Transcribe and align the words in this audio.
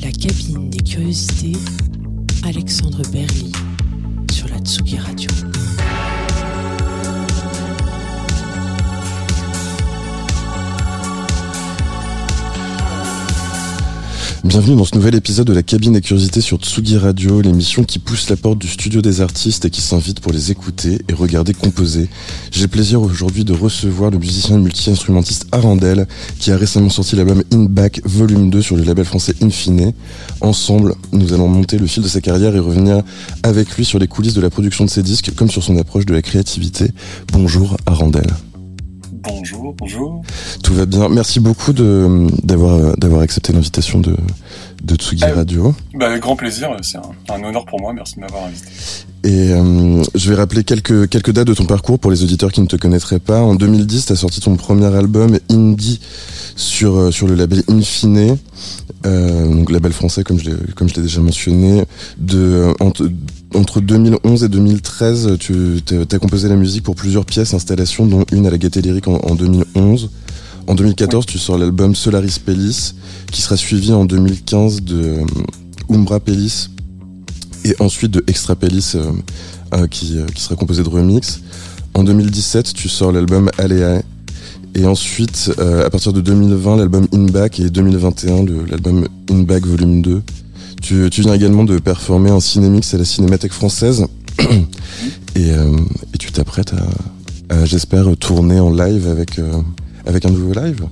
La 0.00 0.12
cabine 0.12 0.70
des 0.70 0.78
curiosités, 0.78 1.58
Alexandre 2.44 3.02
Berly 3.10 3.50
sur 4.30 4.46
la 4.50 4.58
Tsugi 4.60 4.98
Radio. 4.98 5.27
Bienvenue 14.58 14.78
dans 14.78 14.84
ce 14.84 14.96
nouvel 14.96 15.14
épisode 15.14 15.46
de 15.46 15.52
la 15.52 15.62
cabine 15.62 15.92
des 15.92 16.00
curiosités 16.00 16.40
sur 16.40 16.58
Tsugi 16.58 16.98
Radio, 16.98 17.40
l'émission 17.40 17.84
qui 17.84 18.00
pousse 18.00 18.28
la 18.28 18.34
porte 18.34 18.58
du 18.58 18.66
studio 18.66 19.00
des 19.00 19.20
artistes 19.20 19.64
et 19.66 19.70
qui 19.70 19.80
s'invite 19.80 20.18
pour 20.18 20.32
les 20.32 20.50
écouter 20.50 20.98
et 21.08 21.12
regarder 21.12 21.54
composer. 21.54 22.08
J'ai 22.50 22.62
le 22.62 22.66
plaisir 22.66 23.00
aujourd'hui 23.00 23.44
de 23.44 23.52
recevoir 23.52 24.10
le 24.10 24.18
musicien 24.18 24.56
et 24.56 24.58
multi-instrumentiste 24.58 25.46
Arandel, 25.52 26.08
qui 26.40 26.50
a 26.50 26.56
récemment 26.56 26.90
sorti 26.90 27.14
l'album 27.14 27.44
In 27.52 27.66
Back 27.66 28.00
Volume 28.04 28.50
2 28.50 28.60
sur 28.60 28.74
le 28.74 28.82
label 28.82 29.04
français 29.04 29.36
Infine. 29.42 29.92
Ensemble, 30.40 30.96
nous 31.12 31.32
allons 31.32 31.46
monter 31.46 31.78
le 31.78 31.86
fil 31.86 32.02
de 32.02 32.08
sa 32.08 32.20
carrière 32.20 32.56
et 32.56 32.58
revenir 32.58 33.02
avec 33.44 33.76
lui 33.76 33.84
sur 33.84 34.00
les 34.00 34.08
coulisses 34.08 34.34
de 34.34 34.40
la 34.40 34.50
production 34.50 34.84
de 34.84 34.90
ses 34.90 35.04
disques, 35.04 35.32
comme 35.36 35.50
sur 35.52 35.62
son 35.62 35.78
approche 35.78 36.04
de 36.04 36.14
la 36.14 36.20
créativité. 36.20 36.90
Bonjour 37.32 37.76
Arandel. 37.86 38.26
Bonjour, 39.20 39.74
bonjour. 39.76 40.22
Tout 40.62 40.74
va 40.74 40.86
bien. 40.86 41.08
Merci 41.08 41.38
beaucoup 41.40 41.72
d'avoir 41.72 43.20
accepté 43.20 43.52
l'invitation 43.52 43.98
de 44.00 44.16
de 44.82 44.94
Tsugi 44.94 45.24
Euh, 45.24 45.34
Radio. 45.34 45.74
Bah, 45.94 46.06
avec 46.06 46.22
grand 46.22 46.36
plaisir, 46.36 46.70
c'est 46.82 46.98
un, 46.98 47.34
un 47.34 47.42
honneur 47.42 47.64
pour 47.66 47.80
moi, 47.80 47.92
merci 47.92 48.16
de 48.16 48.20
m'avoir 48.20 48.44
invité. 48.44 48.66
Et 49.24 49.52
euh, 49.52 50.02
je 50.14 50.30
vais 50.30 50.36
rappeler 50.36 50.62
quelques 50.62 51.08
quelques 51.08 51.32
dates 51.32 51.48
de 51.48 51.54
ton 51.54 51.64
parcours 51.64 51.98
pour 51.98 52.10
les 52.10 52.22
auditeurs 52.22 52.52
qui 52.52 52.60
ne 52.60 52.66
te 52.66 52.76
connaîtraient 52.76 53.18
pas. 53.18 53.40
En 53.40 53.56
2010, 53.56 54.06
tu 54.06 54.12
as 54.12 54.16
sorti 54.16 54.40
ton 54.40 54.54
premier 54.56 54.86
album 54.86 55.38
Indie 55.50 56.00
sur 56.54 56.96
euh, 56.96 57.10
sur 57.10 57.26
le 57.26 57.34
label 57.34 57.62
Infine, 57.68 58.36
euh, 59.06 59.48
donc 59.52 59.70
label 59.72 59.92
français 59.92 60.22
comme 60.22 60.38
je 60.38 60.50
l'ai 60.50 60.56
comme 60.76 60.88
je 60.88 60.94
l'ai 60.94 61.02
déjà 61.02 61.20
mentionné. 61.20 61.84
De 62.18 62.38
euh, 62.38 62.72
entre, 62.78 63.10
entre 63.54 63.80
2011 63.80 64.44
et 64.44 64.48
2013, 64.48 65.36
tu 65.40 65.80
as 66.12 66.18
composé 66.18 66.48
la 66.48 66.56
musique 66.56 66.84
pour 66.84 66.94
plusieurs 66.94 67.26
pièces, 67.26 67.54
installations, 67.54 68.06
dont 68.06 68.24
une 68.30 68.46
à 68.46 68.50
la 68.50 68.58
Gaieté 68.58 68.80
Lyrique 68.82 69.08
en, 69.08 69.16
en 69.16 69.34
2011. 69.34 70.10
En 70.68 70.74
2014, 70.74 71.24
tu 71.26 71.38
sors 71.38 71.56
l'album 71.58 71.94
Solaris 71.94 72.38
Pellis, 72.44 72.92
qui 73.32 73.40
sera 73.40 73.56
suivi 73.56 73.92
en 73.92 74.04
2015 74.04 74.82
de 74.82 74.96
euh, 75.02 75.24
Umbra 75.90 76.20
Pellis 76.20 76.68
et 77.64 77.74
ensuite 77.80 78.10
de 78.12 78.22
Extra 78.26 78.54
Pellis, 78.54 78.92
euh, 78.94 79.10
euh, 79.74 79.86
qui, 79.86 80.18
qui 80.34 80.42
sera 80.42 80.56
composé 80.56 80.82
de 80.82 80.88
remix. 80.88 81.40
En 81.94 82.04
2017, 82.04 82.74
tu 82.74 82.88
sors 82.88 83.12
l'album 83.12 83.50
Aléa. 83.58 84.02
Et 84.74 84.84
ensuite, 84.84 85.50
euh, 85.58 85.86
à 85.86 85.90
partir 85.90 86.12
de 86.12 86.20
2020, 86.20 86.76
l'album 86.76 87.08
In 87.14 87.24
Back 87.24 87.58
et 87.60 87.70
2021, 87.70 88.42
le- 88.44 88.64
l'album 88.66 89.08
In 89.30 89.38
Back 89.40 89.66
Volume 89.66 90.02
2. 90.02 90.22
Tu, 90.82 91.08
tu 91.10 91.22
viens 91.22 91.32
également 91.32 91.64
de 91.64 91.78
performer 91.78 92.30
un 92.30 92.40
cinémix 92.40 92.92
à 92.94 92.98
la 92.98 93.04
Cinémathèque 93.06 93.52
française. 93.54 94.04
et, 95.34 95.50
euh, 95.50 95.76
et 96.14 96.18
tu 96.18 96.30
t'apprêtes 96.30 96.74
à, 96.74 97.54
à, 97.54 97.64
j'espère, 97.64 98.14
tourner 98.18 98.60
en 98.60 98.70
live 98.70 99.08
avec, 99.08 99.38
euh, 99.38 99.50
avec 100.08 100.24
un 100.24 100.30
nouveau 100.30 100.52
live. 100.54 100.88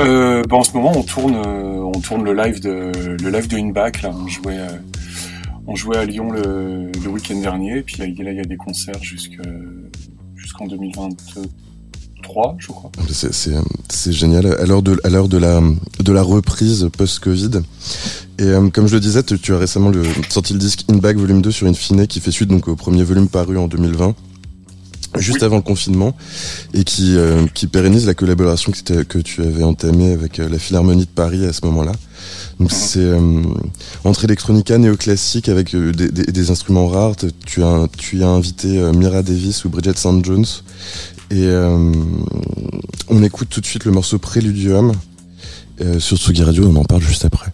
Euh, 0.00 0.42
bah, 0.48 0.56
en 0.56 0.62
ce 0.62 0.72
moment, 0.72 0.92
on 0.96 1.02
tourne, 1.02 1.34
euh, 1.34 1.90
on 1.94 2.00
tourne 2.00 2.24
le 2.24 2.32
live 2.34 2.60
de 2.60 2.90
le 3.22 3.30
live 3.30 3.48
de 3.48 3.56
Inback. 3.56 4.02
Là, 4.02 4.12
on 4.14 4.26
jouait, 4.26 4.58
euh, 4.58 4.78
on 5.66 5.76
jouait 5.76 5.98
à 5.98 6.04
Lyon 6.04 6.30
le, 6.30 6.90
le 6.92 7.10
week-end 7.10 7.38
dernier, 7.40 7.78
et 7.78 7.82
puis 7.82 7.96
là, 7.98 8.06
il 8.06 8.16
y 8.16 8.40
a 8.40 8.44
des 8.44 8.56
concerts 8.56 9.02
jusque 9.02 9.38
jusqu'en 10.34 10.66
2023, 10.66 12.56
je 12.58 12.66
crois. 12.68 12.90
C'est, 13.10 13.32
c'est, 13.32 14.12
génial. 14.12 14.46
À 14.46 14.66
l'heure 14.66 14.82
de, 14.82 15.00
à 15.04 15.08
l'heure 15.08 15.28
de 15.28 15.38
la, 15.38 15.60
de 16.00 16.12
la 16.12 16.22
reprise 16.22 16.88
post-Covid. 16.96 17.60
Et 18.38 18.42
euh, 18.42 18.68
comme 18.68 18.88
je 18.88 18.94
le 18.94 19.00
disais, 19.00 19.22
tu, 19.22 19.38
tu 19.38 19.54
as 19.54 19.58
récemment 19.58 19.90
le, 19.90 20.02
sorti 20.28 20.54
le 20.54 20.58
disque 20.58 20.84
In 20.90 20.96
Back 20.96 21.16
Volume 21.16 21.40
2 21.40 21.50
sur 21.50 21.66
Infine, 21.66 22.06
qui 22.06 22.20
fait 22.20 22.32
suite 22.32 22.50
donc 22.50 22.66
au 22.68 22.74
premier 22.74 23.04
volume 23.04 23.28
paru 23.28 23.56
en 23.58 23.68
2020. 23.68 24.14
Juste 25.16 25.38
Oui. 25.40 25.44
avant 25.44 25.56
le 25.56 25.62
confinement, 25.62 26.16
et 26.74 26.84
qui, 26.84 27.16
euh, 27.16 27.46
qui 27.54 27.66
pérennise 27.66 28.06
la 28.06 28.14
collaboration 28.14 28.72
que, 28.72 29.18
tu 29.18 29.42
avais 29.42 29.62
entamée 29.62 30.12
avec 30.12 30.40
euh, 30.40 30.48
la 30.48 30.58
Philharmonie 30.58 31.04
de 31.04 31.10
Paris 31.10 31.44
à 31.46 31.52
ce 31.52 31.64
moment-là. 31.66 31.92
Donc 32.58 32.70
Mhm. 32.72 32.76
c'est 32.78 32.98
euh, 33.00 33.42
entre 34.04 34.24
électronica, 34.24 34.76
néoclassique 34.78 35.48
avec 35.48 35.74
euh, 35.74 35.92
des, 35.92 36.08
des, 36.10 36.24
des 36.24 36.50
instruments 36.50 36.88
rares. 36.88 37.14
Tu 37.46 37.62
as, 37.62 37.86
tu 37.96 38.18
y 38.18 38.22
as 38.24 38.28
invité 38.28 38.68
Mira 38.94 39.22
Davis 39.22 39.64
ou 39.64 39.68
Bridget 39.70 39.94
St. 39.96 40.24
Jones. 40.24 40.46
Et 41.30 41.46
euh, 41.46 41.92
on 43.08 43.22
écoute 43.22 43.48
tout 43.50 43.60
de 43.60 43.66
suite 43.66 43.84
le 43.84 43.92
morceau 43.92 44.18
Préludium 44.18 44.92
euh, 45.80 45.98
sur 45.98 46.16
Tsugi 46.16 46.42
Radio. 46.44 46.66
On 46.68 46.76
en 46.76 46.84
parle 46.84 47.02
juste 47.02 47.24
après. 47.24 47.52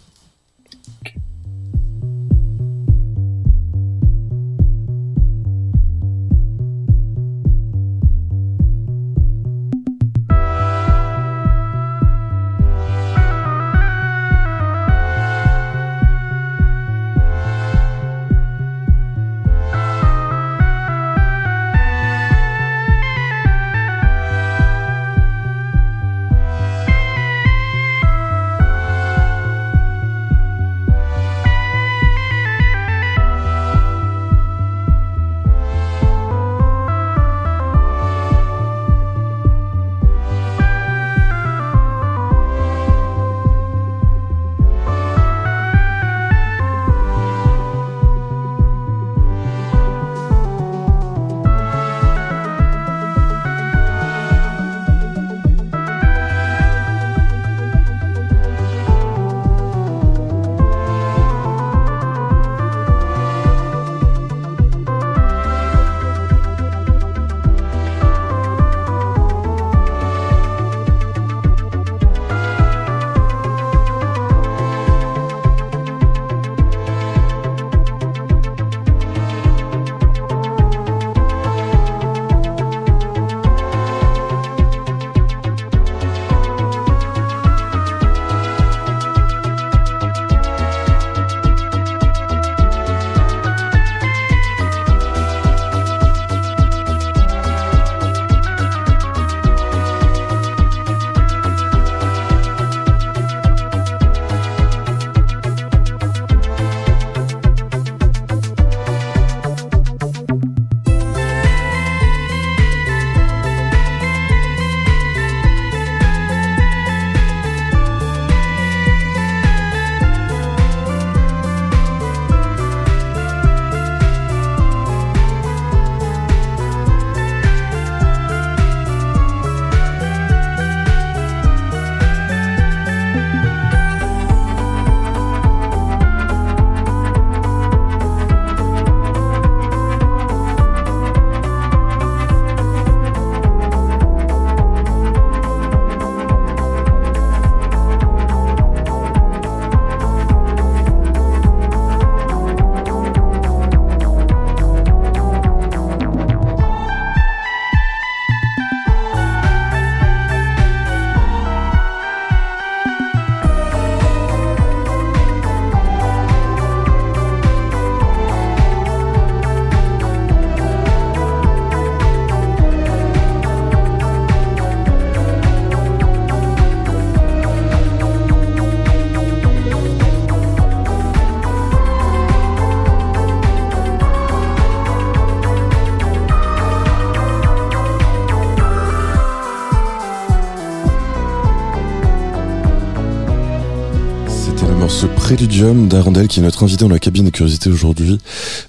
Préludium 195.31 195.87
d'Arandel 195.87 196.27
qui 196.27 196.41
est 196.41 196.43
notre 196.43 196.65
invité 196.65 196.83
dans 196.83 196.91
la 196.91 196.99
cabine 196.99 197.27
de 197.27 197.31
curiosité 197.31 197.71
aujourd'hui. 197.71 198.19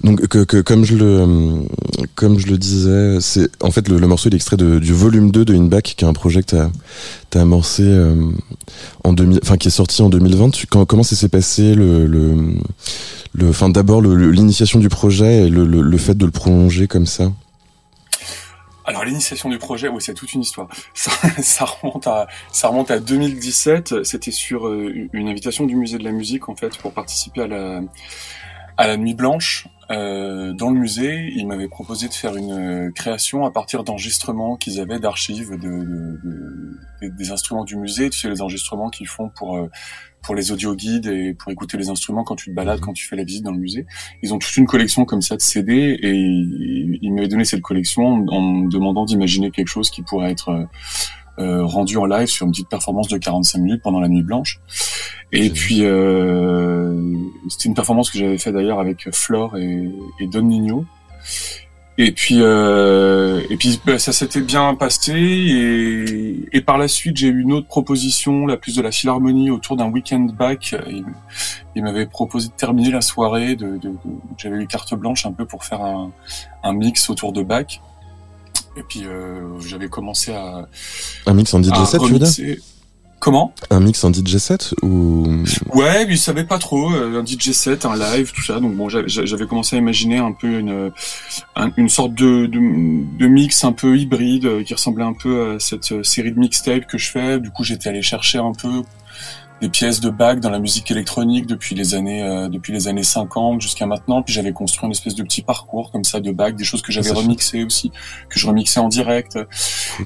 Donc 0.04 0.28
que, 0.28 0.44
que, 0.44 0.58
comme 0.58 0.84
je 0.84 0.94
le 0.94 1.64
comme 2.14 2.38
je 2.38 2.46
le 2.46 2.56
disais, 2.56 3.18
c'est 3.20 3.48
en 3.60 3.72
fait 3.72 3.88
le, 3.88 3.98
morceau 4.06 4.30
est 4.30 4.34
extrait 4.34 4.56
de, 4.56 4.78
du 4.78 4.92
volume 4.92 5.32
2 5.32 5.44
de 5.44 5.54
Inback 5.56 5.96
qui 5.96 6.04
est 6.04 6.08
un 6.08 6.12
projet 6.12 6.40
que 6.44 6.54
tu 7.30 7.36
as, 7.36 7.40
amorcé 7.40 7.82
euh, 7.82 8.14
en 9.02 9.12
2000 9.12 9.40
enfin 9.42 9.56
qui 9.56 9.66
est 9.66 9.72
sorti 9.72 10.02
en 10.02 10.08
2020. 10.08 10.52
comment 10.86 11.02
ça 11.02 11.16
s'est 11.16 11.28
passé 11.28 11.74
le 11.74 12.06
le, 12.06 12.54
le 13.32 13.48
enfin 13.48 13.68
d'abord 13.68 14.00
l'initiation 14.00 14.78
du 14.78 14.88
projet 14.88 15.48
et 15.48 15.48
le, 15.48 15.64
le, 15.66 15.80
le 15.80 15.98
fait 15.98 16.14
de 16.14 16.26
le 16.26 16.30
prolonger 16.30 16.86
comme 16.86 17.06
ça? 17.06 17.32
Alors 18.84 19.04
l'initiation 19.04 19.48
du 19.48 19.58
projet, 19.58 19.88
oui, 19.88 20.00
c'est 20.00 20.14
toute 20.14 20.32
une 20.32 20.40
histoire. 20.40 20.68
Ça, 20.94 21.10
ça, 21.42 21.64
remonte 21.64 22.06
à 22.06 22.26
ça 22.50 22.68
remonte 22.68 22.90
à 22.90 22.98
2017. 22.98 24.04
C'était 24.04 24.30
sur 24.30 24.66
euh, 24.66 25.08
une 25.12 25.28
invitation 25.28 25.66
du 25.66 25.76
musée 25.76 25.98
de 25.98 26.04
la 26.04 26.12
musique 26.12 26.48
en 26.48 26.56
fait 26.56 26.76
pour 26.78 26.92
participer 26.92 27.42
à 27.42 27.46
la 27.46 27.80
à 28.76 28.86
la 28.86 28.96
nuit 28.96 29.14
blanche 29.14 29.68
euh, 29.90 30.52
dans 30.52 30.70
le 30.70 30.80
musée. 30.80 31.30
Ils 31.34 31.46
m'avaient 31.46 31.68
proposé 31.68 32.08
de 32.08 32.14
faire 32.14 32.36
une 32.36 32.88
euh, 32.88 32.90
création 32.92 33.44
à 33.44 33.50
partir 33.50 33.84
d'enregistrements 33.84 34.56
qu'ils 34.56 34.80
avaient 34.80 34.98
d'archives 34.98 35.50
de, 35.50 36.18
de, 36.22 37.08
des 37.08 37.30
instruments 37.30 37.64
du 37.64 37.76
musée. 37.76 38.08
Tu 38.10 38.18
sais 38.18 38.28
les 38.28 38.42
enregistrements 38.42 38.90
qu'ils 38.90 39.08
font 39.08 39.28
pour 39.28 39.56
euh, 39.56 39.70
pour 40.22 40.34
les 40.34 40.52
audio 40.52 40.74
guides 40.74 41.06
et 41.06 41.34
pour 41.34 41.50
écouter 41.52 41.76
les 41.76 41.88
instruments 41.88 42.24
quand 42.24 42.36
tu 42.36 42.50
te 42.50 42.54
balades, 42.54 42.80
quand 42.80 42.92
tu 42.92 43.06
fais 43.06 43.16
la 43.16 43.24
visite 43.24 43.44
dans 43.44 43.50
le 43.50 43.58
musée. 43.58 43.86
Ils 44.22 44.32
ont 44.32 44.38
toute 44.38 44.56
une 44.56 44.66
collection 44.66 45.04
comme 45.04 45.22
ça 45.22 45.36
de 45.36 45.42
CD 45.42 45.98
et 46.00 46.12
ils 46.12 47.12
m'avaient 47.12 47.28
donné 47.28 47.44
cette 47.44 47.62
collection 47.62 48.26
en 48.28 48.40
me 48.40 48.70
demandant 48.70 49.04
d'imaginer 49.04 49.50
quelque 49.50 49.68
chose 49.68 49.90
qui 49.90 50.02
pourrait 50.02 50.30
être 50.30 50.50
euh, 50.50 50.64
euh, 51.38 51.64
rendu 51.64 51.96
en 51.96 52.04
live 52.04 52.26
sur 52.26 52.46
une 52.46 52.52
petite 52.52 52.68
performance 52.68 53.08
de 53.08 53.18
45 53.18 53.58
minutes 53.58 53.82
pendant 53.82 54.00
la 54.00 54.08
nuit 54.08 54.22
blanche. 54.22 54.60
Et 55.32 55.50
puis 55.50 55.78
euh, 55.80 57.14
c'était 57.48 57.68
une 57.68 57.74
performance 57.74 58.10
que 58.10 58.18
j'avais 58.18 58.38
fait 58.38 58.52
d'ailleurs 58.52 58.80
avec 58.80 59.08
Flore 59.12 59.56
et, 59.56 59.88
et 60.20 60.26
Don 60.26 60.42
Nino. 60.42 60.84
Et 61.98 62.12
puis, 62.12 62.38
euh, 62.40 63.42
et 63.50 63.56
puis 63.56 63.78
bah, 63.84 63.98
ça 63.98 64.12
s'était 64.12 64.40
bien 64.40 64.74
passé. 64.74 65.12
Et, 65.14 66.56
et 66.56 66.60
par 66.62 66.78
la 66.78 66.88
suite, 66.88 67.18
j'ai 67.18 67.28
eu 67.28 67.40
une 67.40 67.52
autre 67.52 67.66
proposition, 67.66 68.46
la 68.46 68.56
plus 68.56 68.76
de 68.76 68.82
la 68.82 68.90
philharmonie, 68.90 69.50
autour 69.50 69.76
d'un 69.76 69.90
week-end 69.90 70.26
back. 70.36 70.74
Il, 70.88 71.04
il 71.74 71.82
m'avait 71.82 72.06
proposé 72.06 72.48
de 72.48 72.54
terminer 72.54 72.90
la 72.90 73.02
soirée. 73.02 73.56
De, 73.56 73.76
de, 73.76 73.92
J'avais 74.38 74.56
eu 74.56 74.66
carte 74.66 74.94
blanche 74.94 75.26
un 75.26 75.32
peu 75.32 75.44
pour 75.44 75.64
faire 75.64 75.82
un, 75.82 76.12
un 76.62 76.72
mix 76.72 77.10
autour 77.10 77.32
de 77.32 77.42
Bach. 77.42 77.80
Et 78.76 78.82
puis 78.82 79.04
euh, 79.04 79.60
j'avais 79.60 79.88
commencé 79.88 80.32
à 80.32 80.66
un 81.26 81.34
mix 81.34 81.52
en 81.52 81.62
DJ 81.62 81.84
set, 81.84 82.00
tu 82.00 82.12
veux 82.12 82.18
dire? 82.18 82.56
Comment? 83.22 83.54
Un 83.70 83.78
mix 83.78 84.02
en 84.02 84.12
DJ 84.12 84.38
set 84.38 84.74
ou 84.82 85.44
Ouais, 85.72 86.04
il 86.08 86.18
savait 86.18 86.42
pas 86.42 86.58
trop 86.58 86.92
euh, 86.92 87.20
un 87.20 87.24
DJ 87.24 87.52
set, 87.52 87.86
un 87.86 87.96
live, 87.96 88.32
tout 88.32 88.42
ça. 88.42 88.58
Donc 88.58 88.74
bon, 88.74 88.88
j'avais 88.88 89.46
commencé 89.46 89.76
à 89.76 89.78
imaginer 89.78 90.18
un 90.18 90.32
peu 90.32 90.58
une 90.58 90.90
une 91.76 91.88
sorte 91.88 92.14
de, 92.14 92.46
de, 92.46 92.58
de 92.58 93.26
mix 93.28 93.62
un 93.62 93.70
peu 93.70 93.96
hybride 93.96 94.46
euh, 94.46 94.64
qui 94.64 94.74
ressemblait 94.74 95.04
un 95.04 95.12
peu 95.12 95.52
à 95.52 95.60
cette 95.60 95.92
euh, 95.92 96.02
série 96.02 96.32
de 96.32 96.38
mixtapes 96.40 96.88
que 96.88 96.98
je 96.98 97.08
fais. 97.12 97.38
Du 97.38 97.52
coup, 97.52 97.62
j'étais 97.62 97.90
allé 97.90 98.02
chercher 98.02 98.38
un 98.38 98.54
peu 98.60 98.82
des 99.62 99.68
pièces 99.68 100.00
de 100.00 100.10
Bach 100.10 100.40
dans 100.40 100.50
la 100.50 100.58
musique 100.58 100.90
électronique 100.90 101.46
depuis 101.46 101.76
les 101.76 101.94
années 101.94 102.20
euh, 102.20 102.48
depuis 102.48 102.72
les 102.72 102.88
années 102.88 103.04
50 103.04 103.60
jusqu'à 103.60 103.86
maintenant. 103.86 104.20
Puis 104.20 104.34
j'avais 104.34 104.52
construit 104.52 104.86
une 104.86 104.90
espèce 104.90 105.14
de 105.14 105.22
petit 105.22 105.40
parcours 105.40 105.92
comme 105.92 106.02
ça 106.02 106.18
de 106.18 106.32
Bach, 106.32 106.52
des 106.54 106.64
choses 106.64 106.82
que 106.82 106.90
j'avais 106.90 107.12
remixées 107.12 107.62
aussi, 107.62 107.92
que 108.28 108.40
je 108.40 108.46
remixais 108.48 108.80
en 108.80 108.88
direct. 108.88 109.38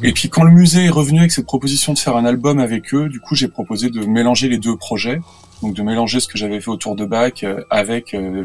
Et 0.02 0.12
puis 0.12 0.28
quand 0.28 0.44
le 0.44 0.50
musée 0.50 0.84
est 0.84 0.90
revenu 0.90 1.20
avec 1.20 1.32
cette 1.32 1.46
proposition 1.46 1.94
de 1.94 1.98
faire 1.98 2.16
un 2.16 2.26
album 2.26 2.58
avec 2.58 2.92
eux, 2.92 3.08
du 3.08 3.18
coup 3.18 3.34
j'ai 3.34 3.48
proposé 3.48 3.88
de 3.88 4.04
mélanger 4.04 4.48
les 4.48 4.58
deux 4.58 4.76
projets. 4.76 5.20
Donc 5.62 5.72
de 5.72 5.82
mélanger 5.82 6.20
ce 6.20 6.28
que 6.28 6.36
j'avais 6.36 6.60
fait 6.60 6.68
autour 6.68 6.94
de 6.94 7.06
Bach 7.06 7.42
euh, 7.42 7.62
avec 7.70 8.12
euh, 8.12 8.44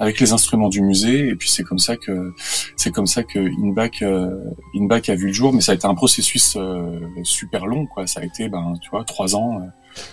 avec 0.00 0.20
les 0.20 0.34
instruments 0.34 0.68
du 0.68 0.82
musée. 0.82 1.28
Et 1.28 1.34
puis 1.34 1.48
c'est 1.48 1.62
comme 1.62 1.78
ça 1.78 1.96
que 1.96 2.34
c'est 2.76 2.90
comme 2.90 3.06
ça 3.06 3.22
que 3.22 3.38
Inback 3.38 4.04
Inback 4.74 5.08
a 5.08 5.14
vu 5.14 5.28
le 5.28 5.32
jour. 5.32 5.54
Mais 5.54 5.62
ça 5.62 5.72
a 5.72 5.76
été 5.76 5.86
un 5.86 5.94
processus 5.94 6.58
super 7.22 7.64
long 7.64 7.86
quoi. 7.86 8.06
Ça 8.06 8.20
a 8.20 8.24
été 8.24 8.50
ben 8.50 8.74
tu 8.82 8.90
vois 8.90 9.04
trois 9.04 9.34
ans 9.34 9.62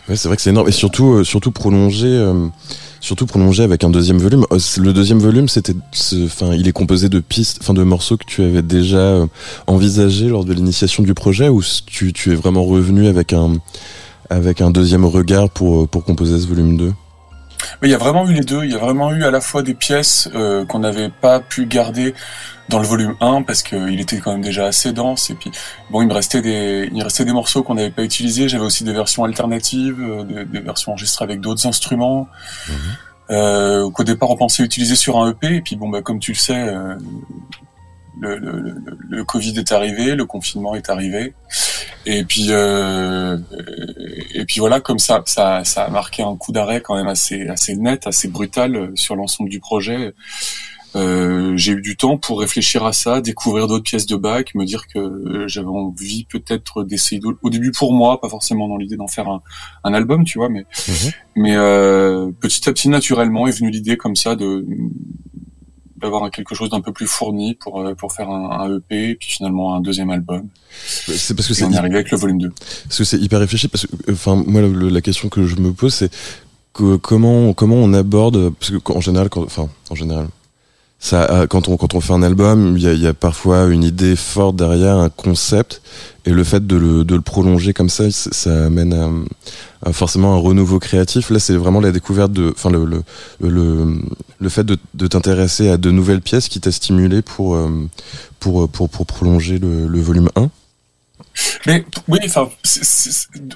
Ouais, 0.07 0.15
c'est 0.15 0.27
vrai 0.27 0.35
que 0.35 0.41
c'est 0.41 0.49
énorme 0.49 0.67
et 0.67 0.71
surtout 0.71 1.13
euh, 1.13 1.23
surtout 1.23 1.51
prolongé 1.51 2.07
euh, 2.07 2.47
surtout 2.99 3.25
prolongé 3.25 3.63
avec 3.63 3.83
un 3.83 3.89
deuxième 3.89 4.17
volume. 4.17 4.45
Euh, 4.51 4.59
le 4.77 4.93
deuxième 4.93 5.19
volume, 5.19 5.47
c'était 5.47 5.75
enfin 6.23 6.53
il 6.53 6.67
est 6.67 6.71
composé 6.71 7.09
de 7.09 7.19
pistes 7.19 7.59
enfin 7.61 7.73
de 7.73 7.83
morceaux 7.83 8.17
que 8.17 8.25
tu 8.25 8.43
avais 8.43 8.61
déjà 8.61 9.25
envisagé 9.67 10.27
lors 10.27 10.45
de 10.45 10.53
l'initiation 10.53 11.03
du 11.03 11.13
projet 11.13 11.49
ou 11.49 11.61
tu, 11.85 12.13
es 12.31 12.35
vraiment 12.35 12.63
revenu 12.63 13.07
avec 13.07 13.33
un 13.33 13.57
avec 14.29 14.61
un 14.61 14.71
deuxième 14.71 15.05
regard 15.05 15.49
pour 15.49 15.87
pour 15.87 16.03
composer 16.03 16.39
ce 16.39 16.47
volume 16.47 16.77
2 16.77 16.93
il 17.83 17.89
y 17.89 17.93
a 17.93 17.97
vraiment 17.97 18.27
eu 18.27 18.33
les 18.33 18.41
deux. 18.41 18.63
Il 18.63 18.71
y 18.71 18.75
a 18.75 18.77
vraiment 18.77 19.11
eu 19.11 19.23
à 19.23 19.31
la 19.31 19.41
fois 19.41 19.61
des 19.63 19.73
pièces 19.73 20.29
euh, 20.35 20.65
qu'on 20.65 20.79
n'avait 20.79 21.09
pas 21.09 21.39
pu 21.39 21.65
garder 21.65 22.13
dans 22.69 22.79
le 22.79 22.85
volume 22.85 23.15
1 23.19 23.41
parce 23.41 23.63
qu'il 23.63 23.99
était 23.99 24.19
quand 24.19 24.31
même 24.31 24.41
déjà 24.41 24.67
assez 24.67 24.93
dense. 24.93 25.29
Et 25.29 25.33
puis, 25.33 25.51
bon, 25.89 26.01
il 26.01 26.07
me 26.07 26.13
restait 26.13 26.41
des, 26.41 26.89
il 26.93 27.03
restait 27.03 27.25
des 27.25 27.33
morceaux 27.33 27.63
qu'on 27.63 27.75
n'avait 27.75 27.89
pas 27.89 28.03
utilisés. 28.03 28.47
J'avais 28.47 28.63
aussi 28.63 28.83
des 28.83 28.93
versions 28.93 29.23
alternatives, 29.23 29.99
euh, 29.99 30.45
des, 30.45 30.59
versions 30.59 30.93
enregistrées 30.93 31.25
avec 31.25 31.41
d'autres 31.41 31.65
instruments. 31.67 32.27
Mhm. 32.67 32.75
Euh, 33.31 33.91
qu'au 33.91 34.03
départ 34.03 34.31
on 34.31 34.37
pensait 34.37 34.63
utiliser 34.63 34.95
sur 34.95 35.19
un 35.19 35.29
EP 35.29 35.57
et 35.57 35.61
puis 35.61 35.75
bon 35.75 35.87
bah 35.87 36.01
comme 36.01 36.17
tu 36.17 36.31
le 36.31 36.37
sais 36.37 36.57
euh, 36.57 36.95
le, 38.19 38.37
le, 38.39 38.75
le, 39.07 39.23
Covid 39.23 39.53
est 39.59 39.71
arrivé, 39.71 40.15
le 40.15 40.25
confinement 40.25 40.73
est 40.73 40.89
arrivé, 40.89 41.35
et 42.07 42.23
puis 42.23 42.47
euh, 42.49 43.37
et 44.33 44.45
puis 44.45 44.59
voilà, 44.59 44.81
comme 44.81 44.97
ça, 44.97 45.21
ça, 45.27 45.63
ça 45.63 45.83
a 45.83 45.89
marqué 45.89 46.23
un 46.23 46.35
coup 46.35 46.51
d'arrêt 46.51 46.81
quand 46.81 46.95
même 46.95 47.07
assez 47.07 47.47
assez 47.47 47.75
net, 47.75 48.07
assez 48.07 48.29
brutal 48.29 48.89
sur 48.95 49.15
l'ensemble 49.15 49.49
du 49.51 49.59
projet. 49.59 50.15
Euh, 50.95 51.55
j'ai 51.55 51.73
eu 51.73 51.81
du 51.81 51.97
temps 51.97 52.17
pour 52.17 52.39
réfléchir 52.39 52.83
à 52.85 52.93
ça, 52.93 53.21
découvrir 53.21 53.67
d'autres 53.67 53.83
pièces 53.83 54.07
de 54.07 54.15
bac, 54.15 54.55
me 54.55 54.65
dire 54.65 54.87
que 54.87 55.45
j'avais 55.47 55.67
envie 55.67 56.25
peut-être 56.25 56.83
d'essayer 56.83 57.21
au 57.41 57.49
début 57.49 57.71
pour 57.71 57.93
moi, 57.93 58.19
pas 58.19 58.29
forcément 58.29 58.67
dans 58.67 58.77
l'idée 58.77 58.97
d'en 58.97 59.07
faire 59.07 59.27
un, 59.27 59.41
un, 59.83 59.93
album, 59.93 60.23
tu 60.23 60.39
vois, 60.39 60.49
mais 60.49 60.65
mhm. 60.87 61.11
mais 61.35 61.55
euh, 61.55 62.31
petit 62.39 62.67
à 62.67 62.73
petit 62.73 62.89
naturellement 62.89 63.47
est 63.47 63.51
venue 63.51 63.69
l'idée 63.69 63.97
comme 63.97 64.15
ça 64.15 64.35
de 64.35 64.65
d'avoir 65.97 66.31
quelque 66.31 66.55
chose 66.55 66.69
d'un 66.69 66.81
peu 66.81 66.93
plus 66.93 67.07
fourni 67.07 67.55
pour 67.55 67.81
euh, 67.81 67.93
pour 67.93 68.13
faire 68.13 68.29
un, 68.29 68.61
un, 68.61 68.77
EP 68.77 69.15
puis 69.15 69.29
finalement 69.29 69.75
un 69.75 69.81
deuxième 69.81 70.09
album. 70.09 70.47
C'est 70.71 71.35
parce 71.35 71.47
que 71.47 71.53
c'est 71.53 71.65
on 71.65 71.71
est 71.71 71.77
arrivé 71.77 71.95
avec 71.95 72.09
le 72.09 72.17
volume 72.17 72.39
2. 72.39 72.49
Parce 72.85 72.97
que 72.97 73.03
c'est 73.03 73.17
hyper 73.17 73.39
réfléchi 73.39 73.67
parce 73.67 73.85
que 73.85 74.11
enfin 74.11 74.41
moi 74.47 74.61
la, 74.61 75.01
question 75.01 75.29
que 75.29 75.45
je 75.45 75.57
me 75.57 75.73
pose 75.73 75.93
c'est 75.93 76.11
que, 76.73 76.95
comment 76.95 77.53
comment 77.53 77.75
on 77.75 77.93
aborde 77.93 78.51
parce 78.51 78.71
que 78.71 78.93
en 78.93 79.01
général 79.01 79.29
quand, 79.29 79.43
enfin 79.43 79.69
en 79.89 79.95
général 79.95 80.29
ça, 80.99 81.31
euh, 81.31 81.47
quand 81.47 81.69
on 81.69 81.77
quand 81.77 81.95
on 81.95 82.01
fait 82.01 82.11
un 82.11 82.23
album, 82.23 82.75
il 82.77 82.83
y 82.83 82.87
a, 82.87 82.93
y 82.93 83.07
a, 83.07 83.13
parfois 83.13 83.67
une 83.67 83.83
idée 83.83 84.17
forte 84.17 84.57
derrière, 84.57 84.97
un 84.97 85.09
concept, 85.09 85.81
et 86.25 86.31
le 86.31 86.43
fait 86.43 86.67
de 86.67 86.75
le, 86.75 87.05
de 87.05 87.15
le 87.15 87.21
prolonger 87.21 87.73
comme 87.73 87.89
ça, 87.89 88.11
ça 88.11 88.65
amène 88.65 89.25
à, 89.81 89.93
forcément 89.93 90.33
un 90.33 90.37
renouveau 90.37 90.77
créatif. 90.79 91.29
Là, 91.29 91.39
c'est 91.39 91.55
vraiment 91.55 91.79
la 91.79 91.91
découverte 91.91 92.33
de, 92.33 92.51
enfin 92.53 92.69
le 92.69 92.83
le, 92.83 93.03
le, 93.39 94.01
le 94.39 94.49
fait 94.49 94.65
de, 94.65 94.77
de 94.93 95.07
t'intéresser 95.07 95.69
à 95.69 95.77
de 95.77 95.89
nouvelles 95.89 96.21
pièces 96.21 96.49
qui 96.49 96.59
t'a 96.59 96.71
stimulé 96.71 97.21
pour, 97.21 97.55
euh, 97.55 97.87
pour 98.41 98.69
pour 98.69 98.89
pour 98.89 99.05
prolonger 99.05 99.57
le, 99.57 99.87
le 99.87 100.01
volume 100.01 100.29
1. 100.35 100.49
Mais 101.65 101.85
oui, 102.07 102.19
enfin, 102.25 102.49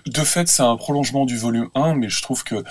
de 0.06 0.20
fait, 0.22 0.48
c'est 0.48 0.64
un 0.64 0.76
prolongement 0.78 1.26
du 1.26 1.38
volume 1.38 1.68
1, 1.76 1.96
mais 1.96 2.10
je 2.10 2.22
trouve 2.22 2.44
que 2.44 2.64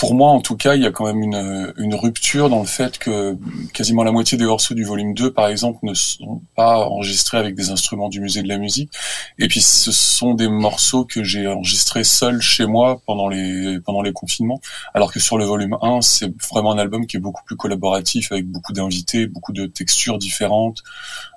pour 0.00 0.14
moi, 0.14 0.30
en 0.30 0.40
tout 0.40 0.56
cas, 0.56 0.76
il 0.76 0.82
y 0.82 0.86
a 0.86 0.90
quand 0.90 1.04
même 1.04 1.22
une, 1.22 1.74
une, 1.76 1.94
rupture 1.94 2.48
dans 2.48 2.60
le 2.60 2.66
fait 2.66 2.96
que 2.96 3.36
quasiment 3.74 4.02
la 4.02 4.12
moitié 4.12 4.38
des 4.38 4.46
morceaux 4.46 4.72
du 4.72 4.82
volume 4.82 5.12
2, 5.12 5.30
par 5.30 5.48
exemple, 5.48 5.80
ne 5.82 5.92
sont 5.92 6.40
pas 6.56 6.78
enregistrés 6.78 7.36
avec 7.36 7.54
des 7.54 7.68
instruments 7.68 8.08
du 8.08 8.18
musée 8.18 8.42
de 8.42 8.48
la 8.48 8.56
musique. 8.56 8.90
Et 9.38 9.46
puis, 9.46 9.60
ce 9.60 9.92
sont 9.92 10.32
des 10.32 10.48
morceaux 10.48 11.04
que 11.04 11.22
j'ai 11.22 11.46
enregistrés 11.46 12.02
seul 12.02 12.40
chez 12.40 12.64
moi 12.64 13.02
pendant 13.04 13.28
les, 13.28 13.78
pendant 13.84 14.00
les 14.00 14.14
confinements. 14.14 14.62
Alors 14.94 15.12
que 15.12 15.20
sur 15.20 15.36
le 15.36 15.44
volume 15.44 15.76
1, 15.82 16.00
c'est 16.00 16.32
vraiment 16.50 16.72
un 16.72 16.78
album 16.78 17.06
qui 17.06 17.18
est 17.18 17.20
beaucoup 17.20 17.44
plus 17.44 17.56
collaboratif 17.56 18.32
avec 18.32 18.46
beaucoup 18.46 18.72
d'invités, 18.72 19.26
beaucoup 19.26 19.52
de 19.52 19.66
textures 19.66 20.16
différentes. 20.16 20.82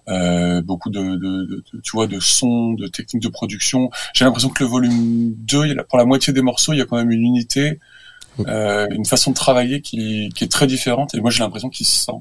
Euh, 0.09 0.61
beaucoup 0.61 0.89
de, 0.89 1.01
de, 1.01 1.45
de, 1.45 1.63
tu 1.81 1.91
vois 1.93 2.07
de 2.07 2.19
sons, 2.19 2.73
de 2.73 2.87
techniques 2.87 3.23
de 3.23 3.29
production. 3.29 3.89
J'ai 4.13 4.23
l'impression 4.25 4.49
que 4.49 4.63
le 4.63 4.69
volume 4.69 5.33
2, 5.37 5.83
pour 5.89 5.97
la 5.97 6.05
moitié 6.05 6.31
des 6.31 6.41
morceaux, 6.41 6.71
il 6.73 6.79
y 6.79 6.81
a 6.81 6.85
quand 6.85 6.97
même 6.97 7.11
une 7.11 7.23
unité 7.23 7.79
euh, 8.47 8.87
une 8.91 9.05
façon 9.05 9.31
de 9.31 9.35
travailler 9.35 9.81
qui, 9.81 10.29
qui 10.35 10.43
est 10.43 10.51
très 10.51 10.67
différente 10.67 11.13
et 11.15 11.21
moi 11.21 11.31
j'ai 11.31 11.39
l'impression 11.43 11.69
qu'il 11.69 11.85
se 11.85 12.05
sent. 12.05 12.11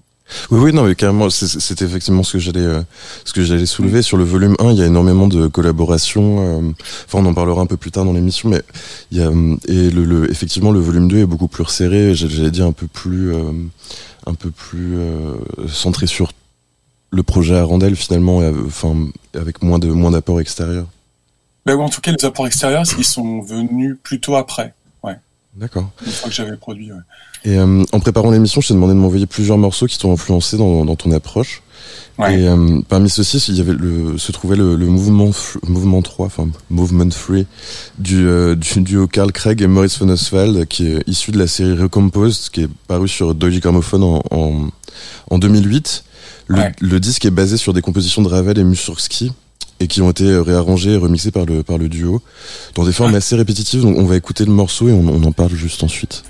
Oui, 0.51 0.61
oui, 0.61 0.73
non, 0.73 0.85
mais 0.85 0.95
carrément, 0.95 1.29
c'est 1.29 1.83
effectivement 1.83 2.23
ce 2.23 2.35
que 2.35 2.39
j'allais, 2.39 2.61
euh, 2.61 2.83
ce 3.25 3.35
que 3.35 3.43
j'allais 3.43 3.67
soulever 3.67 4.01
sur 4.01 4.17
le 4.17 4.25
volume 4.25 4.57
1. 4.61 4.71
Il 4.71 4.79
y 4.79 4.83
a 4.83 4.87
énormément 4.87 5.29
de 5.29 5.47
collaborations. 5.47 6.61
Euh, 6.61 6.71
enfin, 7.07 7.19
on 7.19 7.27
en 7.27 7.35
parlera 7.35 7.61
un 7.61 7.67
peu 7.67 7.77
plus 7.77 7.91
tard 7.91 8.05
dans 8.05 8.15
l'émission, 8.15 8.49
mais 8.49 8.63
il 9.11 9.19
y 9.19 9.21
a 9.21 9.31
et 9.69 9.91
le, 9.91 10.05
le, 10.05 10.31
effectivement 10.31 10.71
le 10.71 10.81
volume 10.81 11.09
2 11.09 11.19
est 11.19 11.27
beaucoup 11.27 11.49
plus 11.49 11.65
resserré. 11.65 12.15
J'allais 12.15 12.51
dire 12.51 12.67
un 12.67 12.73
peu 12.73 12.87
plus, 12.87 13.35
un 14.27 14.35
peu 14.35 14.51
plus 14.51 14.97
centré 15.69 16.07
sur 16.07 16.33
le 17.11 17.23
projet 17.23 17.57
Arandel 17.57 17.95
finalement, 17.95 18.41
enfin 18.67 18.97
avec 19.35 19.63
moins 19.63 19.79
de 19.79 19.89
moins 19.89 20.13
d'apports 20.13 20.41
extérieurs. 20.41 20.87
Ben, 21.65 21.77
en 21.79 21.89
tout 21.89 22.01
cas, 22.01 22.13
les 22.13 22.25
apports 22.25 22.47
extérieurs, 22.47 22.85
ils 22.99 23.05
sont 23.05 23.41
venus 23.41 23.97
plutôt 24.03 24.37
après. 24.37 24.75
D'accord. 25.55 25.91
Une 26.07 26.11
fois 26.13 26.29
que 26.31 26.35
j'avais 26.35 26.57
produit, 26.57 26.91
ouais. 26.93 26.99
Et 27.45 27.59
euh, 27.59 27.83
en 27.93 28.01
préparant 28.01 28.31
l'émission, 28.31 28.61
je 28.63 28.69
t'ai 28.69 28.75
demandé 28.75 28.95
de 28.95 28.99
m'envoyer 28.99 29.27
plusieurs 29.27 29.59
morceaux 29.59 29.87
qui 29.87 29.99
t'ont 29.99 30.13
influencé 30.13 30.57
dans, 30.57 30.85
dans 30.87 30.97
ton 30.97 31.13
approche. 31.13 31.63
Ouais. 32.19 32.41
Et 32.41 32.49
euh, 32.49 32.81
parmi 32.89 33.11
ceux-ci, 33.11 33.37
il 33.49 33.57
y 33.57 33.61
avait 33.61 33.75
le, 33.75 34.17
se 34.17 34.33
trouvait 34.33 34.57
le, 34.57 34.77
le 34.77 34.87
mouvement, 34.87 35.31
mouvement 35.67 36.01
3, 36.01 36.27
enfin 36.27 36.49
Movement 36.71 37.09
3, 37.11 37.39
du, 37.99 38.27
euh, 38.27 38.55
du 38.55 38.81
duo 38.81 39.07
Carl 39.07 39.31
Craig 39.31 39.61
et 39.61 39.67
Maurice 39.67 39.99
von 39.99 40.09
Oswald, 40.09 40.67
qui 40.69 40.87
est 40.93 41.03
issu 41.07 41.33
de 41.33 41.39
la 41.39 41.47
série 41.47 41.75
Recomposed, 41.77 42.51
qui 42.51 42.63
est 42.63 42.71
paru 42.89 43.07
sur 43.09 43.35
Deutsche 43.35 43.61
Grammophon 43.61 44.03
en, 44.03 44.23
en, 44.37 44.69
en 45.31 45.39
2008. 45.39 46.05
Le, 46.49 46.59
Ouais. 46.59 46.73
le 46.81 46.99
disque 47.01 47.25
est 47.25 47.31
basé 47.31 47.57
sur 47.57 47.73
des 47.73 47.81
compositions 47.83 48.21
de 48.23 48.29
Ravel 48.29 48.59
et 48.59 48.65
Mussorgsky 48.65 49.33
et 49.83 49.87
qui 49.89 50.01
ont 50.03 50.11
été 50.11 50.37
réarrangées 50.39 50.93
et 50.93 50.97
remixées 50.97 51.31
par 51.33 51.45
le, 51.45 51.63
par 51.63 51.77
le 51.79 51.89
duo 51.89 52.23
dans 52.75 52.85
des 52.85 52.93
formes 52.93 53.11
Ouais. 53.13 53.17
assez 53.19 53.35
répétitives. 53.37 53.83
Donc 53.83 53.97
on 53.99 54.05
va 54.05 54.17
écouter 54.17 54.45
le 54.45 54.53
morceau 54.53 54.89
et 54.89 54.93
on, 54.93 55.07
on 55.09 55.23
en 55.25 55.33
parle 55.33 55.53
juste 55.55 55.83
ensuite. 55.83 56.23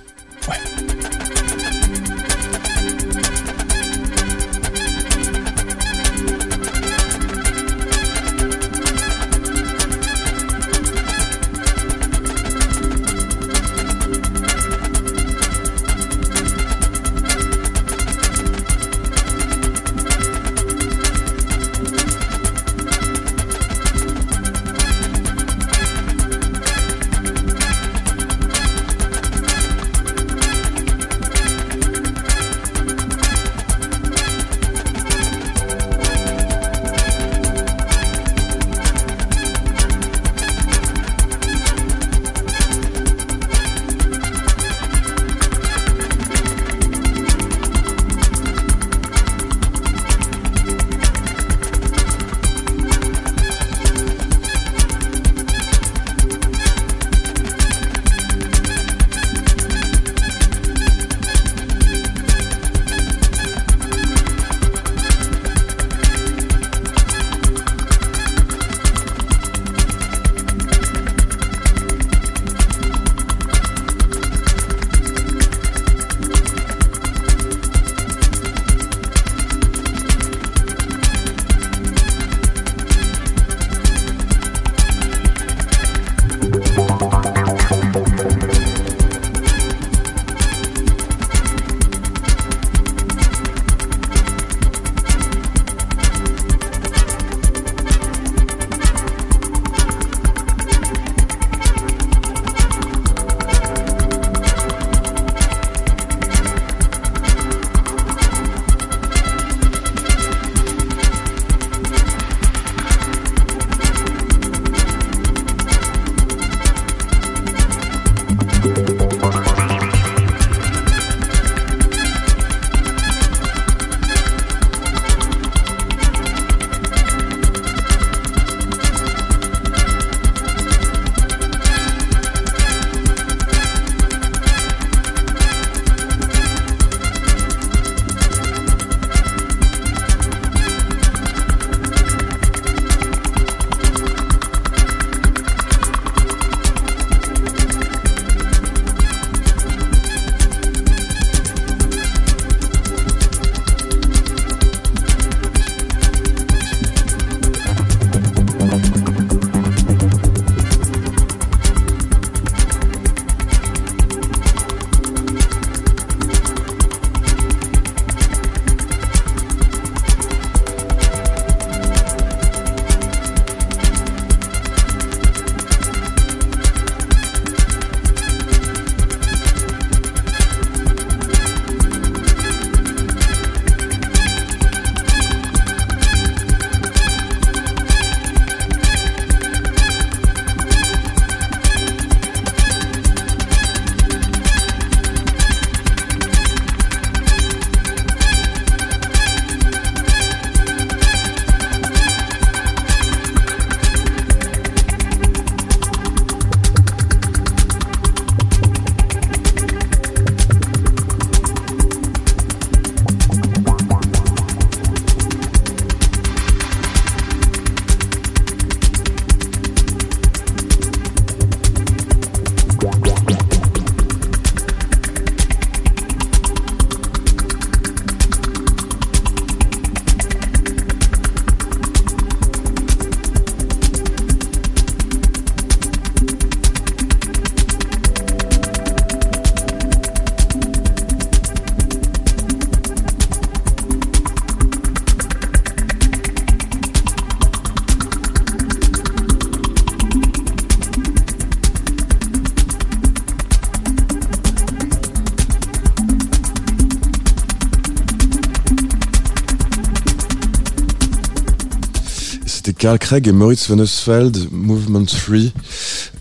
Carl 262.82 262.98
Craig 262.98 263.28
et 263.28 263.32
Moritz 263.32 263.68
von 263.68 263.78
Oswald, 263.78 264.48
Movement 264.50 265.04
3. 265.04 265.36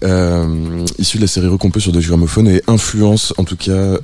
euh, 0.04 0.86
issu 1.00 1.18
de 1.18 1.24
la 1.24 1.28
série 1.28 1.48
Recompose 1.48 1.82
sur 1.82 1.92
Deutsche 1.92 2.08
Grammophone 2.08 2.48
et 2.48 2.62
influence 2.68 3.34
en 3.40 3.44
tout 3.46 3.56
cas 3.58 3.72
euh, 3.72 3.98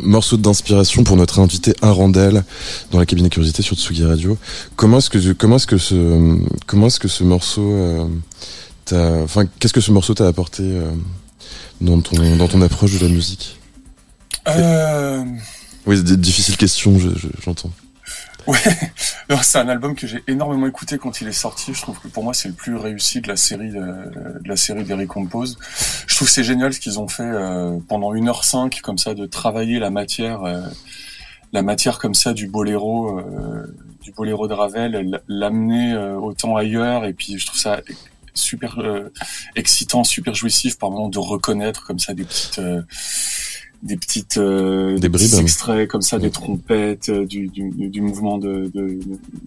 morceau 0.00 0.38
d'inspiration 0.38 1.04
pour 1.04 1.18
notre 1.18 1.38
invité 1.38 1.74
Arandel 1.82 2.44
dans 2.92 2.98
la 2.98 3.04
cabine 3.04 3.28
curiosité 3.28 3.62
sur 3.62 3.76
Tsugi 3.76 4.06
Radio. 4.06 4.38
Comment 4.76 4.98
est-ce 4.98 5.10
que 5.10 5.32
comment 5.34 5.56
est-ce 5.56 5.66
que 5.66 5.76
ce 5.76 6.38
comment 6.66 6.86
est-ce 6.86 6.98
que 6.98 7.08
ce 7.08 7.24
morceau 7.24 7.70
euh, 7.70 8.06
t'a 8.86 9.10
enfin 9.22 9.44
qu'est-ce 9.58 9.74
que 9.74 9.82
ce 9.82 9.90
morceau 9.92 10.14
t'a 10.14 10.26
apporté 10.28 10.62
euh, 10.62 10.90
dans 11.82 12.00
ton 12.00 12.36
dans 12.38 12.48
ton 12.48 12.62
approche 12.62 12.98
de 12.98 13.06
la 13.06 13.12
musique? 13.12 13.58
Oui, 15.86 15.96
c'est 15.98 16.18
difficile 16.18 16.56
question, 16.56 16.98
je- 16.98 17.10
je- 17.18 17.28
j'entends. 17.44 17.70
Ouais, 18.46 18.58
c'est 19.42 19.58
un 19.58 19.68
album 19.68 19.94
que 19.94 20.06
j'ai 20.06 20.22
énormément 20.28 20.66
écouté 20.66 20.98
quand 20.98 21.20
il 21.20 21.28
est 21.28 21.32
sorti. 21.32 21.74
Je 21.74 21.82
trouve 21.82 21.98
que 21.98 22.08
pour 22.08 22.22
moi 22.22 22.32
c'est 22.32 22.48
le 22.48 22.54
plus 22.54 22.76
réussi 22.76 23.20
de 23.20 23.28
la 23.28 23.36
série 23.36 23.70
de, 23.70 24.12
la 24.44 24.56
série 24.56 24.84
des 24.84 24.94
Recompose. 24.94 25.58
Je 26.06 26.14
trouve 26.14 26.28
c'est 26.28 26.44
génial 26.44 26.72
ce 26.72 26.80
qu'ils 26.80 27.00
ont 27.00 27.08
fait 27.08 27.24
euh, 27.24 27.78
pendant 27.88 28.14
1h05 28.14 28.80
comme 28.80 28.98
ça 28.98 29.14
de 29.14 29.26
travailler 29.26 29.78
la 29.78 29.90
matière, 29.90 30.44
euh, 30.44 30.62
la 31.52 31.62
matière 31.62 31.98
comme 31.98 32.14
ça 32.14 32.34
du 32.34 32.46
boléro, 32.46 33.18
euh, 33.18 33.74
du 34.00 34.12
boléro 34.12 34.46
de 34.46 34.54
Ravel, 34.54 35.20
l'amener 35.26 35.96
autant 35.96 36.56
ailleurs. 36.56 37.04
Et 37.04 37.12
puis 37.12 37.38
je 37.38 37.46
trouve 37.46 37.58
ça 37.58 37.80
super 38.32 38.78
excitant, 39.56 40.04
super 40.04 40.34
jouissif 40.34 40.78
par 40.78 40.90
moment 40.90 41.08
de 41.08 41.18
reconnaître 41.18 41.84
comme 41.84 41.98
ça 41.98 42.14
des 42.14 42.24
petites 42.24 42.60
des 43.82 43.96
petites 43.96 44.38
euh, 44.38 44.98
Des 44.98 45.40
extraits 45.40 45.88
comme 45.88 46.02
ça 46.02 46.18
des 46.18 46.30
trompettes 46.30 47.08
euh, 47.08 47.24
du, 47.26 47.48
du, 47.48 47.70
du 47.70 48.00
mouvement 48.00 48.38
de, 48.38 48.70
de, 48.74 48.98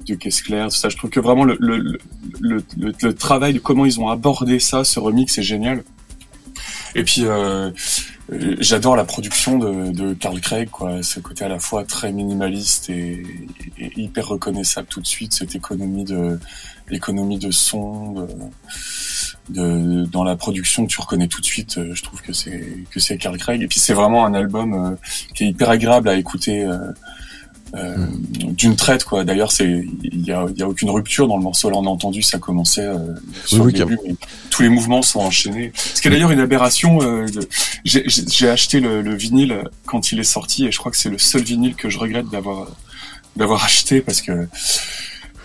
de 0.05 0.15
caisse 0.15 0.41
claire 0.41 0.69
tout 0.69 0.75
ça. 0.75 0.89
Je 0.89 0.97
trouve 0.97 1.09
que 1.09 1.19
vraiment 1.19 1.43
le, 1.43 1.57
le, 1.59 1.99
le, 2.39 2.63
le, 2.77 3.13
travail 3.13 3.53
de 3.53 3.59
comment 3.59 3.85
ils 3.85 3.99
ont 3.99 4.09
abordé 4.09 4.59
ça 4.59 4.83
ce 4.83 4.99
remix 4.99 5.37
est 5.37 5.43
génial 5.43 5.83
et 6.95 7.03
puis 7.03 7.23
euh, 7.25 7.71
j'adore 8.59 8.95
la 8.95 9.05
production 9.05 9.57
de, 9.57 9.91
de 9.91 10.13
Carl 10.13 10.39
Craig 10.39 10.69
quoi. 10.69 11.01
Ce 11.03 11.19
côté 11.19 11.45
à 11.45 11.49
la 11.49 11.59
fois 11.59 11.83
très 11.83 12.11
minimaliste 12.11 12.89
et, 12.89 13.23
hyper 13.95 14.27
reconnaissable 14.27 14.87
tout 14.87 15.01
de 15.01 15.07
suite 15.07 15.33
cette 15.33 15.55
économie 15.55 16.03
de 16.03 16.39
l'économie 16.89 17.37
de 17.39 17.51
son 17.51 18.13
de, 18.13 18.27
de- 19.49 20.05
dans 20.05 20.23
la 20.23 20.35
production 20.35 20.85
tu 20.85 20.99
reconnais 21.01 21.27
tout 21.27 21.41
de 21.41 21.45
suite 21.45 21.77
euh, 21.77 21.93
je 21.93 22.03
trouve 22.03 22.21
que 22.21 22.33
c'est 22.33 22.63
que 22.91 22.99
c'est 22.99 23.17
Carl 23.17 23.37
Craig. 23.37 23.61
Et 23.61 23.67
puis 23.67 23.79
c'est 23.79 23.93
vraiment 23.93 24.25
un 24.25 24.33
album 24.33 24.73
euh, 24.73 24.95
qui 25.35 25.43
est 25.45 25.47
hyper 25.47 25.69
agréable 25.69 26.09
à 26.09 26.15
écouter 26.15 26.67
euh, 27.75 27.95
d'une 28.33 28.75
traite 28.75 29.03
quoi 29.03 29.23
d'ailleurs 29.23 29.51
c'est 29.51 29.85
il 30.03 30.25
y 30.25 30.31
a, 30.31 30.45
il 30.49 30.57
y 30.57 30.63
a 30.63 30.67
aucune 30.67 30.89
rupture 30.89 31.27
dans 31.27 31.37
le 31.37 31.43
morceau 31.43 31.69
là 31.69 31.77
on 31.77 31.85
a 31.85 31.89
entendu 31.89 32.21
ça 32.23 32.39
commençait 32.39 32.81
euh, 32.85 32.97
sur 33.45 33.63
Oui, 33.65 33.73
le 33.73 33.83
oui, 33.83 33.89
début 33.95 33.99
mais 34.07 34.15
tous 34.49 34.63
les 34.63 34.69
mouvements 34.69 35.01
sont 35.01 35.19
enchaînés 35.19 35.71
ce 35.75 36.01
qui 36.01 36.07
est 36.07 36.11
d'ailleurs 36.11 36.31
une 36.31 36.39
aberration 36.39 36.99
euh, 37.01 37.27
de- 37.27 37.47
j'ai- 37.85 38.49
acheté 38.49 38.79
le, 38.79 39.01
le 39.01 39.15
vinyle 39.15 39.63
quand 39.85 40.11
il 40.11 40.19
est 40.19 40.23
sorti 40.23 40.65
et 40.65 40.71
je 40.71 40.77
crois 40.79 40.91
que 40.91 40.97
c'est 40.97 41.09
le 41.09 41.19
seul 41.19 41.43
vinyle 41.43 41.75
que 41.75 41.89
je 41.89 41.99
regrette 41.99 42.29
d'avoir 42.29 42.67
d'avoir 43.35 43.63
acheté 43.63 44.01
parce 44.01 44.21
que 44.21 44.47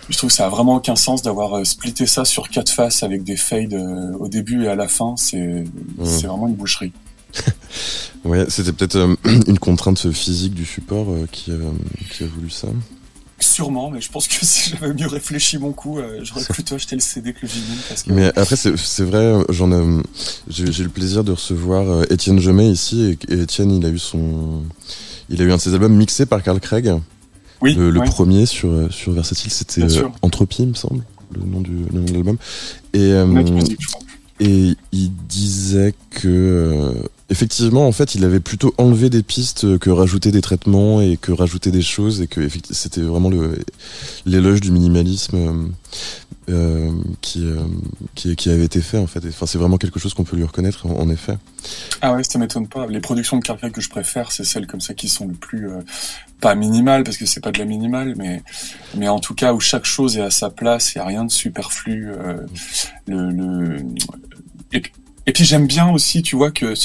je 0.09 0.17
trouve 0.17 0.29
que 0.29 0.35
ça 0.35 0.45
a 0.45 0.49
vraiment 0.49 0.75
aucun 0.75 0.95
sens 0.95 1.21
d'avoir 1.23 1.53
euh, 1.57 1.63
splitté 1.63 2.05
ça 2.05 2.25
sur 2.25 2.49
quatre 2.49 2.71
faces 2.71 3.01
avec 3.03 3.23
des 3.23 3.37
fades 3.37 3.73
euh, 3.73 4.11
au 4.19 4.27
début 4.27 4.65
et 4.65 4.67
à 4.67 4.75
la 4.75 4.87
fin. 4.87 5.15
C'est 5.17 5.63
c'est 6.03 6.27
vraiment 6.27 6.47
une 6.47 6.53
boucherie. 6.55 6.91
Ouais, 8.25 8.45
c'était 8.49 8.73
peut-être 8.73 8.95
euh, 8.95 9.15
une 9.47 9.59
contrainte 9.59 10.11
physique 10.11 10.55
du 10.55 10.65
support 10.65 11.11
euh, 11.11 11.27
qui, 11.31 11.51
euh, 11.51 11.59
qui 12.11 12.23
a 12.23 12.27
voulu 12.27 12.49
ça. 12.49 12.67
Sûrement, 13.39 13.91
mais 13.91 14.01
je 14.01 14.09
pense 14.11 14.27
que 14.27 14.33
si 14.41 14.71
j'avais 14.71 14.93
mieux 14.93 15.07
réfléchi 15.07 15.57
mon 15.59 15.71
coup, 15.73 15.99
j'aurais 16.23 16.43
plutôt 16.45 16.75
acheté 16.75 16.95
le 16.95 17.01
CD 17.01 17.33
que 17.33 17.39
le 17.43 17.47
vinyle 17.47 17.77
parce 17.87 18.03
que 18.03 18.11
Mais 18.11 18.27
après, 18.35 18.55
c'est 18.55 19.03
vrai, 19.03 19.35
j'en 19.49 19.71
ai, 19.71 20.01
j'ai 20.47 20.83
le 20.83 20.89
plaisir 20.89 21.23
de 21.23 21.33
recevoir 21.33 22.03
Étienne 22.11 22.39
Jomet 22.39 22.69
ici, 22.69 23.17
et, 23.29 23.33
et 23.33 23.41
Étienne, 23.41 23.71
il 23.71 23.85
a 23.85 23.89
eu 23.89 23.99
son, 23.99 24.63
il 25.29 25.41
a 25.41 25.45
eu 25.45 25.51
un 25.51 25.57
de 25.57 25.61
ses 25.61 25.73
albums 25.73 25.93
mixé 25.95 26.25
par 26.25 26.41
Carl 26.41 26.59
Craig. 26.59 26.91
oui, 27.61 27.75
Le, 27.75 27.91
le 27.91 27.99
ouais. 27.99 28.05
premier 28.05 28.45
sur 28.45 28.91
sur 28.91 29.11
Versatile, 29.11 29.51
c'était. 29.51 29.83
Entropie, 30.21 30.63
il 30.63 30.69
me 30.69 30.73
semble, 30.73 31.03
le 31.37 31.45
nom 31.45 31.61
du 31.61 31.75
le 31.93 31.99
nom 31.99 32.05
de 32.05 32.13
l'album. 32.13 32.37
Et 32.93 33.11
et 34.39 34.75
il 34.91 35.11
disait 35.27 35.93
que 36.09 36.93
effectivement 37.29 37.87
en 37.87 37.91
fait 37.91 38.15
il 38.15 38.23
avait 38.23 38.39
plutôt 38.39 38.73
enlevé 38.77 39.09
des 39.09 39.23
pistes 39.23 39.79
que 39.79 39.89
rajouté 39.89 40.31
des 40.31 40.41
traitements 40.41 41.01
et 41.01 41.17
que 41.17 41.31
rajouter 41.31 41.71
des 41.71 41.81
choses 41.81 42.21
et 42.21 42.27
que 42.27 42.47
c'était 42.71 43.01
vraiment 43.01 43.31
l'éloge 44.25 44.61
du 44.61 44.71
minimalisme 44.71 45.35
euh, 45.35 45.67
euh, 46.47 46.91
qui, 47.21 47.43
euh, 47.43 47.57
qui 48.13 48.35
qui 48.35 48.51
avait 48.51 48.65
été 48.65 48.79
fait 48.79 48.99
en 48.99 49.07
fait 49.07 49.23
enfin 49.27 49.47
c'est 49.47 49.57
vraiment 49.57 49.77
quelque 49.77 49.99
chose 49.99 50.13
qu'on 50.13 50.23
peut 50.23 50.35
lui 50.35 50.43
reconnaître 50.43 50.85
en, 50.85 51.09
effet 51.09 51.39
Ah 52.01 52.13
ouais, 52.13 52.23
ça 52.23 52.37
m'étonne 52.37 52.67
pas. 52.67 52.85
Les 52.85 52.99
productions 52.99 53.39
de 53.39 53.43
Craig 53.43 53.71
que 53.71 53.81
je 53.81 53.89
préfère, 53.89 54.31
c'est 54.31 54.43
celles 54.43 54.67
comme 54.67 54.81
ça 54.81 54.93
qui 54.93 55.09
sont 55.09 55.27
le 55.27 55.33
plus 55.33 55.67
euh, 55.67 55.81
pas 56.41 56.53
minimales 56.53 57.03
parce 57.03 57.17
que 57.17 57.25
c'est 57.25 57.39
pas 57.39 57.51
de 57.51 57.57
la 57.57 57.65
minimale, 57.65 58.13
mais 58.15 58.43
mais 58.95 59.07
en 59.07 59.19
tout 59.19 59.33
cas 59.33 59.53
où 59.53 59.59
chaque 59.59 59.85
chose 59.85 60.17
est 60.17 60.21
à 60.21 60.29
sa 60.29 60.51
place, 60.51 60.93
il 60.93 60.99
y 60.99 61.01
a 61.01 61.05
rien 61.05 61.25
de 61.25 61.31
superflu. 61.31 62.11
euh, 62.11 62.37
le, 63.07 63.31
le 63.31 63.77
et, 64.71 64.83
et 65.25 65.31
puis 65.31 65.45
j'aime 65.45 65.65
bien 65.65 65.89
aussi, 65.89 66.21
tu 66.21 66.35
vois 66.35 66.51
que 66.51 66.75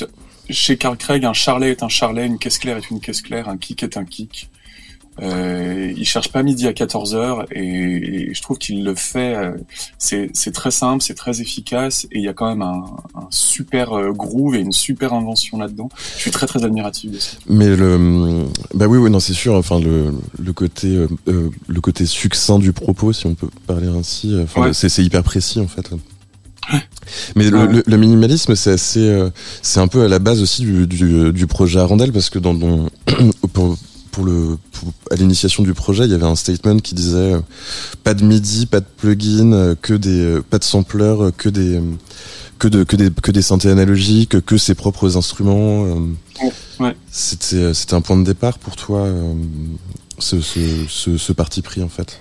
chez 0.53 0.77
Carl 0.77 0.97
Craig, 0.97 1.25
un 1.25 1.33
charlet 1.33 1.71
est 1.71 1.83
un 1.83 1.89
charlet, 1.89 2.27
une 2.27 2.39
caisse 2.39 2.59
claire 2.59 2.77
est 2.77 2.91
une 2.91 3.01
caisse 3.01 3.23
claire, 3.23 3.49
un 3.49 3.57
kick 3.57 3.83
est 3.83 3.97
un 3.97 4.05
kick. 4.05 4.51
Euh, 5.21 5.93
il 5.97 6.07
cherche 6.07 6.29
pas 6.33 6.43
midi 6.43 6.67
à 6.67 6.73
14 6.73 7.15
heures 7.15 7.45
et, 7.53 7.61
et 8.31 8.33
je 8.35 8.41
trouve 8.41 8.57
qu'il 8.57 8.85
le 8.85 8.95
fait. 8.95 9.35
euh, 9.35 9.53
c'est 9.99 10.53
très 10.55 10.71
simple, 10.71 11.03
c'est 11.03 11.15
très 11.15 11.43
efficace 11.43 12.07
et 12.13 12.19
il 12.21 12.25
y 12.25 12.29
a 12.29 12.33
quand 12.33 12.49
même 12.49 12.63
un, 12.63 12.85
un 13.15 13.27
super 13.29 13.93
euh, 13.93 14.13
groove 14.13 14.55
et 14.55 14.61
une 14.61 14.73
super 14.73 15.13
invention 15.13 15.59
là-dedans. 15.59 15.91
Je 16.17 16.23
suis 16.23 16.31
très 16.31 16.47
très 16.47 16.65
admiratif 16.65 17.11
de 17.11 17.19
ça. 17.19 17.37
mais 17.49 17.69
le 17.77 18.47
bah 18.73 18.87
oui 18.87 18.97
oui 18.99 19.11
non 19.11 19.21
c'est 19.21 19.35
sûr 19.35 19.55
enfin 19.57 19.79
le 19.81 20.15
le 20.39 20.53
côté 20.55 20.87
euh, 20.97 21.09
euh, 21.29 21.51
le 21.67 21.81
côté 21.83 22.07
succinct 22.07 22.59
du 22.59 22.73
propos 22.73 23.13
si 23.13 23.27
on 23.27 23.35
peut 23.35 23.49
parler 23.67 23.89
ainsi 23.89 24.35
enfin 24.43 24.63
Ouais. 24.69 24.73
c'est 24.73 24.89
c'est 24.89 25.05
hyper 25.05 25.23
précis 25.23 25.61
en 25.61 25.69
fait 25.69 25.91
Mais 27.37 27.51
le, 27.51 27.59
Ouais. 27.59 27.73
le- 27.73 27.83
le 27.87 27.97
minimalisme, 27.97 28.55
c'est 28.55 28.71
assez, 28.73 29.09
euh, 29.09 29.31
c'est 29.63 29.81
un 29.81 29.89
peu 29.89 30.03
à 30.05 30.09
la 30.09 30.19
base 30.19 30.41
aussi 30.43 30.63
du, 30.63 30.87
du, 30.87 31.33
du 31.33 31.47
projet 31.47 31.81
Arandel 31.81 32.13
parce 32.13 32.31
que 32.31 32.39
dans, 32.39 32.55
dans 32.55 32.89
pour, 33.53 33.77
pour 34.13 34.25
le, 34.25 34.57
pour- 34.73 34.93
à 35.11 35.17
l'initiation 35.17 35.63
du 35.63 35.75
projet, 35.75 36.05
il 36.05 36.11
y 36.11 36.15
avait 36.15 36.25
un 36.27 36.37
statement 36.37 36.79
qui 36.79 36.95
disait 36.95 37.35
euh, 37.35 37.41
pas 38.05 38.15
de 38.15 38.25
MIDI, 38.25 38.67
pas 38.67 38.81
de 38.81 38.87
plugin, 38.97 39.53
euh, 39.53 39.75
que 39.81 39.95
des, 39.95 40.21
euh, 40.21 40.43
pas 40.49 40.59
de 40.59 40.65
sampler, 40.65 41.03
euh, 41.05 41.31
que 41.37 41.49
des, 41.49 41.81
que 42.59 42.69
de, 42.69 42.85
que 42.85 42.97
des, 42.97 43.11
que 43.11 43.31
des 43.33 43.43
synthés 43.43 43.71
analogiques, 43.71 44.41
que 44.45 44.57
ses 44.59 44.75
propres 44.75 45.17
instruments. 45.17 45.85
euh. 45.87 46.51
Ouais. 46.79 46.97
C'était, 47.11 47.75
c'était 47.75 47.95
un 47.95 48.01
point 48.01 48.17
de 48.17 48.25
départ 48.25 48.59
pour 48.59 48.77
toi, 48.77 49.01
euh, 49.01 49.35
ce, 50.19 50.41
ce, 50.41 50.61
ce, 50.89 51.17
ce 51.19 51.33
parti 51.33 51.61
pris 51.63 51.83
en 51.83 51.89
fait? 51.89 52.21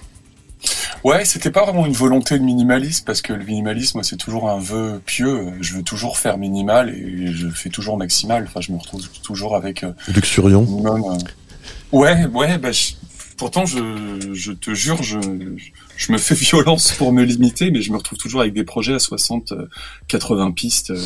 Ouais, 1.04 1.24
c'était 1.24 1.52
pas 1.52 1.64
vraiment 1.64 1.86
une 1.86 1.94
volonté 1.94 2.38
de 2.38 2.44
minimalisme 2.44 3.06
parce 3.06 3.22
que 3.22 3.32
le 3.32 3.46
minimalisme, 3.46 3.98
moi, 4.00 4.04
c'est 4.04 4.18
toujours 4.18 4.50
un 4.50 4.60
vœu 4.60 5.02
pieux. 5.06 5.54
Je 5.62 5.74
veux 5.76 5.84
toujours 5.84 6.18
faire 6.18 6.38
minimal 6.38 6.90
et 6.90 7.32
je 7.34 7.48
fais 7.50 7.70
toujours 7.70 7.98
maximal. 7.98 8.44
Enfin, 8.48 8.60
je 8.60 8.72
me 8.74 8.78
retrouve 8.78 9.08
toujours 9.24 9.56
avec 9.56 9.84
euh, 9.84 9.94
Luxuriant. 10.14 10.66
euh. 10.86 11.18
Ouais, 11.92 12.26
ouais, 12.28 12.58
bah, 12.58 12.72
je- 12.74 12.92
pourtant, 13.38 13.66
je, 13.66 14.32
je 14.34 14.52
te 14.52 14.74
jure, 14.74 15.02
je, 15.02 15.20
je 15.96 16.12
me 16.12 16.18
fais 16.18 16.36
violence 16.52 16.92
pour 16.92 17.14
me 17.14 17.24
limiter, 17.24 17.72
mais 17.72 17.82
je 17.82 17.92
me 17.92 17.98
retrouve 17.98 18.18
toujours 18.18 18.42
avec 18.42 18.54
des 18.54 18.66
projets 18.66 18.96
à 18.96 19.00
60, 19.00 19.54
euh, 19.54 19.70
80 20.10 20.52
pistes. 20.52 20.92
euh. 20.92 21.02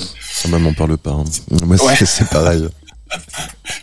Ah, 0.46 0.48
bah, 0.50 0.58
m'en 0.58 0.74
parle 0.74 0.98
pas. 0.98 1.12
hein. 1.12 1.24
Moi, 1.66 1.78
Ouais. 1.86 1.96
c'est 2.04 2.28
pareil. 2.30 2.68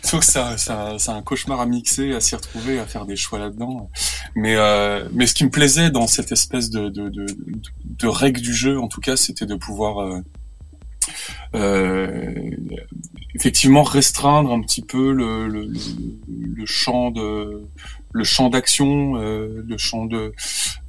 Sauf 0.03 0.21
que 0.21 0.25
ça, 0.25 0.57
ça, 0.57 0.95
c'est 0.97 1.11
un 1.11 1.21
cauchemar 1.21 1.61
à 1.61 1.65
mixer, 1.65 2.13
à 2.13 2.19
s'y 2.19 2.35
retrouver, 2.35 2.79
à 2.79 2.85
faire 2.85 3.05
des 3.05 3.15
choix 3.15 3.39
là-dedans. 3.39 3.89
Mais, 4.35 4.55
euh, 4.55 5.07
mais 5.13 5.27
ce 5.27 5.33
qui 5.33 5.43
me 5.45 5.49
plaisait 5.49 5.89
dans 5.89 6.07
cette 6.07 6.31
espèce 6.31 6.69
de, 6.69 6.89
de, 6.89 7.09
de, 7.09 7.25
de 7.85 8.07
règle 8.07 8.41
du 8.41 8.53
jeu, 8.53 8.79
en 8.79 8.87
tout 8.87 9.01
cas, 9.01 9.15
c'était 9.15 9.45
de 9.45 9.55
pouvoir 9.55 9.99
euh, 9.99 10.19
euh, 11.55 12.33
effectivement 13.35 13.83
restreindre 13.83 14.51
un 14.51 14.61
petit 14.61 14.81
peu 14.81 15.11
le, 15.11 15.47
le, 15.47 15.71
le 16.27 16.65
champ 16.65 17.11
de 17.11 17.63
le 18.13 18.23
champ 18.23 18.49
d'action, 18.49 19.15
euh, 19.15 19.63
le 19.67 19.77
champ 19.77 20.05
de 20.05 20.33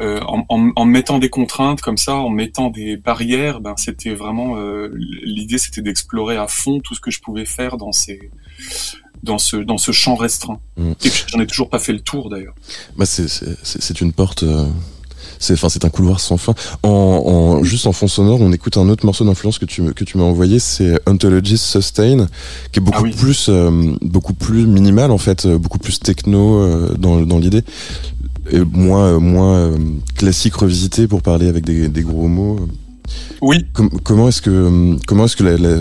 euh, 0.00 0.20
en, 0.22 0.44
en, 0.48 0.70
en 0.74 0.84
mettant 0.84 1.18
des 1.18 1.30
contraintes 1.30 1.80
comme 1.80 1.98
ça, 1.98 2.14
en 2.14 2.30
mettant 2.30 2.70
des 2.70 2.96
barrières, 2.96 3.60
ben 3.60 3.74
c'était 3.76 4.14
vraiment 4.14 4.56
euh, 4.56 4.90
l'idée, 4.94 5.58
c'était 5.58 5.82
d'explorer 5.82 6.36
à 6.36 6.48
fond 6.48 6.80
tout 6.80 6.94
ce 6.94 7.00
que 7.00 7.10
je 7.10 7.20
pouvais 7.20 7.44
faire 7.44 7.76
dans 7.76 7.92
ces 7.92 8.30
dans 9.22 9.38
ce 9.38 9.56
dans 9.56 9.78
ce 9.78 9.92
champ 9.92 10.14
restreint. 10.14 10.60
Mm. 10.76 10.92
Et 11.04 11.10
j'en 11.28 11.40
ai 11.40 11.46
toujours 11.46 11.70
pas 11.70 11.78
fait 11.78 11.92
le 11.92 12.00
tour 12.00 12.30
d'ailleurs. 12.30 12.54
Bah 12.96 13.06
c'est 13.06 13.28
c'est 13.28 13.56
c'est 13.62 13.82
c'est 13.82 14.00
une 14.00 14.12
porte. 14.12 14.44
Euh, 15.42 15.46
c'est 15.46 15.52
enfin 15.54 15.68
c'est 15.68 15.84
un 15.84 15.90
couloir 15.90 16.20
sans 16.20 16.36
fin. 16.36 16.54
En, 16.82 16.88
en 16.88 17.64
juste 17.64 17.86
en 17.86 17.92
fond 17.92 18.08
sonore, 18.08 18.40
on 18.40 18.52
écoute 18.52 18.76
un 18.76 18.88
autre 18.88 19.04
morceau 19.04 19.24
d'influence 19.24 19.58
que 19.58 19.64
tu 19.66 19.92
que 19.92 20.04
tu 20.04 20.18
m'as 20.18 20.24
envoyé, 20.24 20.58
c'est 20.58 21.00
Ontologist 21.06 21.64
Sustain, 21.64 22.26
qui 22.70 22.78
est 22.78 22.82
beaucoup 22.82 22.98
Ah 23.00 23.02
oui. 23.02 23.12
plus 23.12 23.46
euh, 23.48 23.94
beaucoup 24.00 24.34
plus 24.34 24.66
minimal 24.66 25.10
en 25.10 25.18
fait, 25.18 25.46
euh, 25.46 25.58
beaucoup 25.58 25.78
plus 25.78 25.98
techno 26.00 26.60
euh, 26.60 26.94
dans 26.98 27.20
dans 27.22 27.38
l'idée 27.38 27.62
et 28.50 28.60
moins 28.60 29.06
euh, 29.14 29.18
moins 29.20 29.54
euh, 29.56 29.76
classique 30.16 30.54
revisité 30.56 31.06
pour 31.06 31.22
parler 31.22 31.48
avec 31.48 31.64
des 31.64 31.88
des 31.88 32.02
gros 32.02 32.28
mots. 32.28 32.58
Oui. 33.40 33.66
comment 34.04 34.28
est-ce 34.28 34.40
que 34.40 34.96
comment 35.06 35.24
est-ce 35.24 35.36
que 35.36 35.44
la, 35.44 35.56
la, 35.56 35.78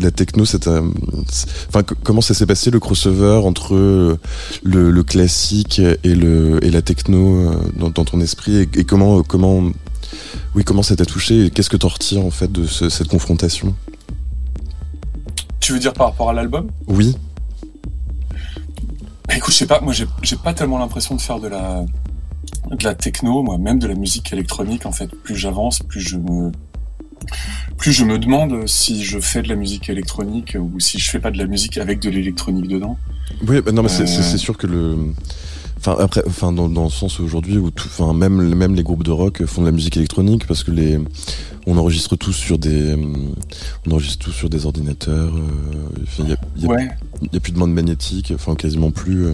la 0.00 0.10
techno, 0.10 0.44
enfin 0.44 1.82
comment 2.02 2.20
ça 2.20 2.34
s'est 2.34 2.46
passé 2.46 2.70
le 2.70 2.80
crossover 2.80 3.40
entre 3.44 3.74
le, 3.74 4.90
le, 4.90 5.02
classique 5.02 5.80
et 5.80 6.14
le 6.14 6.64
et 6.64 6.70
la 6.70 6.82
techno 6.82 7.52
dans, 7.76 7.90
dans 7.90 8.04
ton 8.04 8.20
esprit 8.20 8.56
et, 8.56 8.68
et, 8.74 8.84
comment 8.84 9.22
comment 9.22 9.70
oui 10.54 10.64
comment 10.64 10.82
ça 10.82 10.96
t'a 10.96 11.04
touché 11.04 11.46
et 11.46 11.50
qu'est-ce 11.50 11.70
que 11.70 11.76
t'en 11.76 11.88
retires 11.88 12.24
en 12.24 12.30
fait 12.30 12.50
de 12.50 12.66
ce, 12.66 12.88
cette 12.88 13.08
confrontation? 13.08 13.74
Tu 15.60 15.72
veux 15.72 15.78
dire 15.78 15.92
par 15.92 16.08
rapport 16.08 16.30
à 16.30 16.32
l'album? 16.32 16.68
Oui. 16.88 17.14
Écoute, 19.34 19.52
je 19.52 19.58
sais 19.58 19.66
pas, 19.66 19.80
moi 19.80 19.92
j'ai 19.92 20.36
pas 20.36 20.52
tellement 20.52 20.78
l'impression 20.78 21.14
de 21.14 21.20
faire 21.20 21.38
de 21.38 21.48
la 21.48 21.84
de 22.70 22.84
la 22.84 22.94
techno, 22.94 23.42
moi 23.42 23.58
même 23.58 23.78
de 23.78 23.86
la 23.86 23.94
musique 23.94 24.32
électronique 24.32 24.86
en 24.86 24.92
fait. 24.92 25.08
Plus 25.22 25.36
j'avance, 25.36 25.80
plus 25.80 26.00
je 26.00 26.16
me 26.16 26.52
plus 27.76 27.92
je 27.92 28.04
me 28.04 28.18
demande 28.18 28.66
si 28.66 29.04
je 29.04 29.18
fais 29.20 29.42
de 29.42 29.48
la 29.48 29.54
musique 29.54 29.88
électronique 29.88 30.56
ou 30.58 30.80
si 30.80 30.98
je 30.98 31.08
fais 31.08 31.20
pas 31.20 31.30
de 31.30 31.38
la 31.38 31.46
musique 31.46 31.78
avec 31.78 32.00
de 32.00 32.10
l'électronique 32.10 32.68
dedans. 32.68 32.98
Oui, 33.46 33.60
bah 33.60 33.72
non, 33.72 33.82
mais 33.82 33.88
c'est 33.88 34.02
euh. 34.02 34.36
sûr 34.36 34.56
que 34.56 34.66
le 34.66 34.96
Enfin 35.84 35.96
après, 35.98 36.22
enfin 36.28 36.52
dans, 36.52 36.68
dans 36.68 36.84
le 36.84 36.90
sens 36.90 37.18
aujourd'hui 37.18 37.58
où 37.58 37.72
tout, 37.72 37.88
enfin 37.88 38.12
même 38.12 38.54
même 38.54 38.76
les 38.76 38.84
groupes 38.84 39.02
de 39.02 39.10
rock 39.10 39.44
font 39.46 39.62
de 39.62 39.66
la 39.66 39.72
musique 39.72 39.96
électronique 39.96 40.46
parce 40.46 40.62
que 40.62 40.70
les 40.70 41.00
on 41.66 41.76
enregistre 41.76 42.14
tous 42.14 42.32
sur 42.32 42.56
des 42.56 42.94
on 43.84 43.90
enregistre 43.90 44.26
tous 44.26 44.30
sur 44.30 44.48
des 44.48 44.64
ordinateurs. 44.64 45.32
Il 46.20 46.24
euh, 46.24 46.28
y, 46.28 46.32
a, 46.32 46.36
y, 46.56 46.66
a, 46.66 46.90
a, 47.34 47.40
plus 47.40 47.50
de 47.50 47.58
bande 47.58 47.72
magnétique, 47.72 48.32
enfin 48.32 48.54
quasiment 48.54 48.92
plus, 48.92 49.26
euh, 49.26 49.32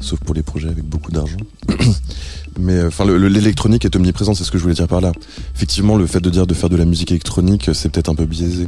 sauf 0.00 0.18
pour 0.18 0.34
les 0.34 0.42
projets 0.42 0.68
avec 0.68 0.82
beaucoup 0.82 1.12
d'argent. 1.12 1.38
Mais 2.58 2.72
euh, 2.72 2.88
enfin 2.88 3.04
l'électronique 3.04 3.84
est 3.84 3.94
omniprésente, 3.94 4.34
c'est 4.34 4.42
ce 4.44 4.50
que 4.50 4.58
je 4.58 4.64
voulais 4.64 4.74
dire 4.74 4.88
par 4.88 5.00
là. 5.00 5.12
Effectivement, 5.54 5.96
le 5.96 6.06
fait 6.08 6.20
de 6.20 6.30
dire 6.30 6.48
de 6.48 6.54
faire 6.54 6.68
de 6.68 6.76
la 6.76 6.84
musique 6.84 7.12
électronique, 7.12 7.70
c'est 7.74 7.90
peut-être 7.90 8.08
un 8.08 8.16
peu 8.16 8.26
biaisé. 8.26 8.66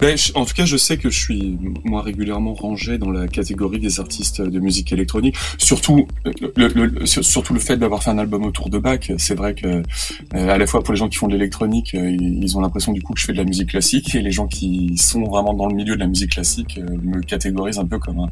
Ben, 0.00 0.16
en 0.34 0.44
tout 0.44 0.54
cas, 0.54 0.64
je 0.64 0.76
sais 0.76 0.96
que 0.96 1.10
je 1.10 1.18
suis 1.18 1.58
moi 1.84 2.02
régulièrement 2.02 2.54
rangé 2.54 2.98
dans 2.98 3.10
la 3.10 3.28
catégorie 3.28 3.78
des 3.78 4.00
artistes 4.00 4.40
de 4.40 4.60
musique 4.60 4.92
électronique. 4.92 5.36
Surtout, 5.58 6.06
le, 6.56 6.68
le, 6.68 7.06
surtout 7.06 7.54
le 7.54 7.60
fait 7.60 7.76
d'avoir 7.76 8.02
fait 8.02 8.10
un 8.10 8.18
album 8.18 8.44
autour 8.44 8.70
de 8.70 8.78
Bach. 8.78 9.10
C'est 9.18 9.34
vrai 9.34 9.54
que 9.54 9.66
euh, 9.66 9.82
à 10.32 10.58
la 10.58 10.66
fois 10.66 10.82
pour 10.82 10.92
les 10.92 10.98
gens 10.98 11.08
qui 11.08 11.18
font 11.18 11.28
de 11.28 11.34
l'électronique, 11.34 11.94
euh, 11.94 12.16
ils 12.20 12.56
ont 12.56 12.60
l'impression 12.60 12.92
du 12.92 13.02
coup 13.02 13.14
que 13.14 13.20
je 13.20 13.26
fais 13.26 13.32
de 13.32 13.38
la 13.38 13.44
musique 13.44 13.70
classique, 13.70 14.14
et 14.14 14.22
les 14.22 14.30
gens 14.30 14.46
qui 14.46 14.96
sont 14.96 15.24
vraiment 15.24 15.54
dans 15.54 15.66
le 15.66 15.74
milieu 15.74 15.94
de 15.94 16.00
la 16.00 16.06
musique 16.06 16.32
classique 16.32 16.78
euh, 16.78 16.96
me 17.02 17.20
catégorisent 17.20 17.78
un 17.78 17.86
peu 17.86 17.98
comme 17.98 18.20
un 18.20 18.30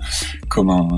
comme 0.48 0.70
un 0.70 0.88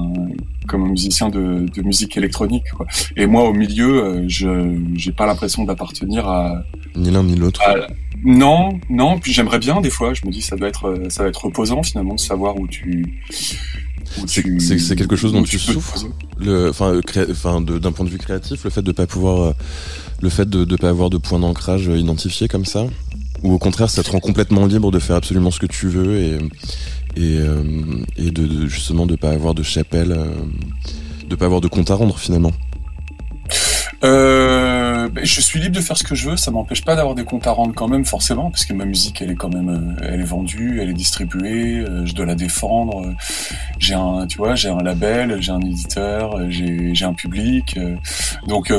comme 0.71 0.89
musicien 0.89 1.29
de, 1.29 1.67
de 1.75 1.83
musique 1.83 2.17
électronique. 2.17 2.71
Quoi. 2.77 2.87
Et 3.17 3.27
moi, 3.27 3.45
au 3.49 3.53
milieu, 3.53 4.25
je 4.29 4.79
j'ai 4.95 5.13
pas 5.13 5.27
l'impression 5.27 5.65
d'appartenir 5.65 6.29
à 6.29 6.63
ni 6.97 7.11
l'un 7.11 7.23
ni 7.23 7.37
l'autre. 7.37 7.61
Non, 8.25 8.79
non. 8.89 9.19
Puis 9.19 9.33
j'aimerais 9.33 9.59
bien 9.59 9.81
des 9.81 9.91
fois. 9.91 10.15
Je 10.15 10.27
me 10.27 10.31
dis 10.31 10.43
ça 10.43 10.57
doit 10.57 10.69
être 10.69 10.89
euh, 10.89 11.09
ça 11.09 11.23
va 11.23 11.29
être 11.29 11.45
reposant 11.45 11.83
finalement 11.83 12.15
de 12.15 12.21
savoir 12.21 12.59
où 12.59 12.67
tu. 12.67 13.21
C'est 14.27 14.97
quelque 14.97 15.15
chose 15.15 15.33
dont 15.33 15.45
tu, 15.45 15.59
souffres. 15.59 16.05
Le, 16.37 16.71
enfin, 16.71 17.01
enfin, 17.31 17.61
d'un 17.61 17.93
point 17.93 18.05
de 18.05 18.11
vue 18.11 18.19
créatif, 18.19 18.65
le 18.65 18.71
fait 18.71 18.83
de 18.83 18.91
pas 18.91 19.07
pouvoir, 19.07 19.41
euh, 19.41 19.53
le 20.21 20.29
fait 20.29 20.51
de 20.51 20.65
ne 20.65 20.77
pas 20.77 20.89
avoir 20.89 21.11
de 21.11 21.17
point 21.17 21.39
d'ancrage 21.39 21.87
identifié 21.87 22.49
comme 22.49 22.65
ça, 22.65 22.87
ou 23.45 23.53
au 23.53 23.59
contraire, 23.59 23.89
ça 23.89 24.03
te 24.03 24.11
rend 24.11 24.19
complètement 24.19 24.67
libre 24.67 24.91
de 24.91 24.99
faire 24.99 25.15
absolument 25.15 25.53
ce 25.53 25.61
que 25.61 25.67
tu 25.67 25.87
veux 25.87 26.17
et 26.19 26.39
et, 27.17 27.39
euh, 27.39 27.63
et 28.17 28.31
de, 28.31 28.67
justement 28.67 29.07
de 29.07 29.17
pas 29.17 29.31
avoir 29.31 29.55
de 29.55 29.63
chapelle, 29.63 30.17
de 31.29 31.35
pas 31.37 31.47
avoir 31.47 31.61
de 31.61 31.69
compte 31.69 31.91
à 31.91 31.95
rendre 31.95 32.19
finalement. 32.19 32.53
Euh, 34.03 35.09
ben, 35.11 35.25
je 35.25 35.41
suis 35.43 35.61
libre 35.61 35.75
de 35.75 35.81
faire 35.81 35.97
ce 35.97 36.05
que 36.05 36.15
je 36.15 36.31
veux. 36.31 36.37
Ça 36.37 36.51
m'empêche 36.51 36.85
pas 36.85 36.97
d'avoir 36.97 37.15
des 37.15 37.25
comptes 37.25 37.47
à 37.47 37.53
rendre 37.53 37.75
quand 37.75 37.89
même, 37.89 38.05
forcément, 38.05 38.51
parce 38.51 38.65
que 38.65 38.73
ma 38.73 38.85
musique, 38.85 39.21
elle 39.21 39.31
est 39.31 39.37
quand 39.37 39.53
même, 39.53 39.69
euh, 39.69 40.07
elle 40.09 40.21
est 40.21 40.25
vendue, 40.25 40.81
elle 40.81 40.91
est 40.91 40.95
distribuée. 40.95 41.81
Euh, 41.81 42.07
je 42.07 42.15
dois 42.15 42.27
la 42.27 42.35
défendre. 42.35 43.15
J'ai 43.79 43.95
un, 43.95 44.27
tu 44.27 44.39
vois, 44.39 44.55
j'ai 44.55 44.69
un 44.69 44.83
label, 44.83 45.41
j'ai 45.41 45.53
un 45.53 45.61
éditeur, 45.61 46.51
j'ai, 46.51 47.05
un 47.05 47.15
public. 47.15 47.79
donc, 48.47 48.73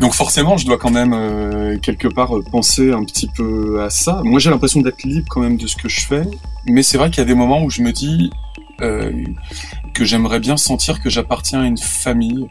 donc 0.00 0.14
forcément, 0.14 0.56
je 0.56 0.66
dois 0.66 0.78
quand 0.78 0.90
même 0.90 1.78
quelque 1.80 2.08
part 2.08 2.32
penser 2.50 2.92
un 2.92 3.04
petit 3.04 3.28
peu 3.28 3.82
à 3.82 3.90
ça. 3.90 4.22
Moi, 4.24 4.40
j'ai 4.40 4.50
l'impression 4.50 4.80
d'être 4.80 5.02
libre 5.04 5.26
quand 5.28 5.40
même 5.40 5.56
de 5.56 5.66
ce 5.66 5.76
que 5.76 5.88
je 5.88 6.00
fais, 6.00 6.22
mais 6.66 6.82
c'est 6.82 6.96
vrai 6.96 7.10
qu'il 7.10 7.18
y 7.18 7.22
a 7.22 7.26
des 7.26 7.34
moments 7.34 7.62
où 7.62 7.70
je 7.70 7.82
me 7.82 7.92
dis 7.92 8.30
que 8.78 10.04
j'aimerais 10.04 10.40
bien 10.40 10.56
sentir 10.56 11.00
que 11.02 11.10
j'appartiens 11.10 11.62
à 11.62 11.66
une 11.66 11.78
famille 11.78 12.48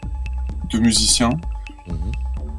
de 0.70 0.80
musiciens 0.80 1.32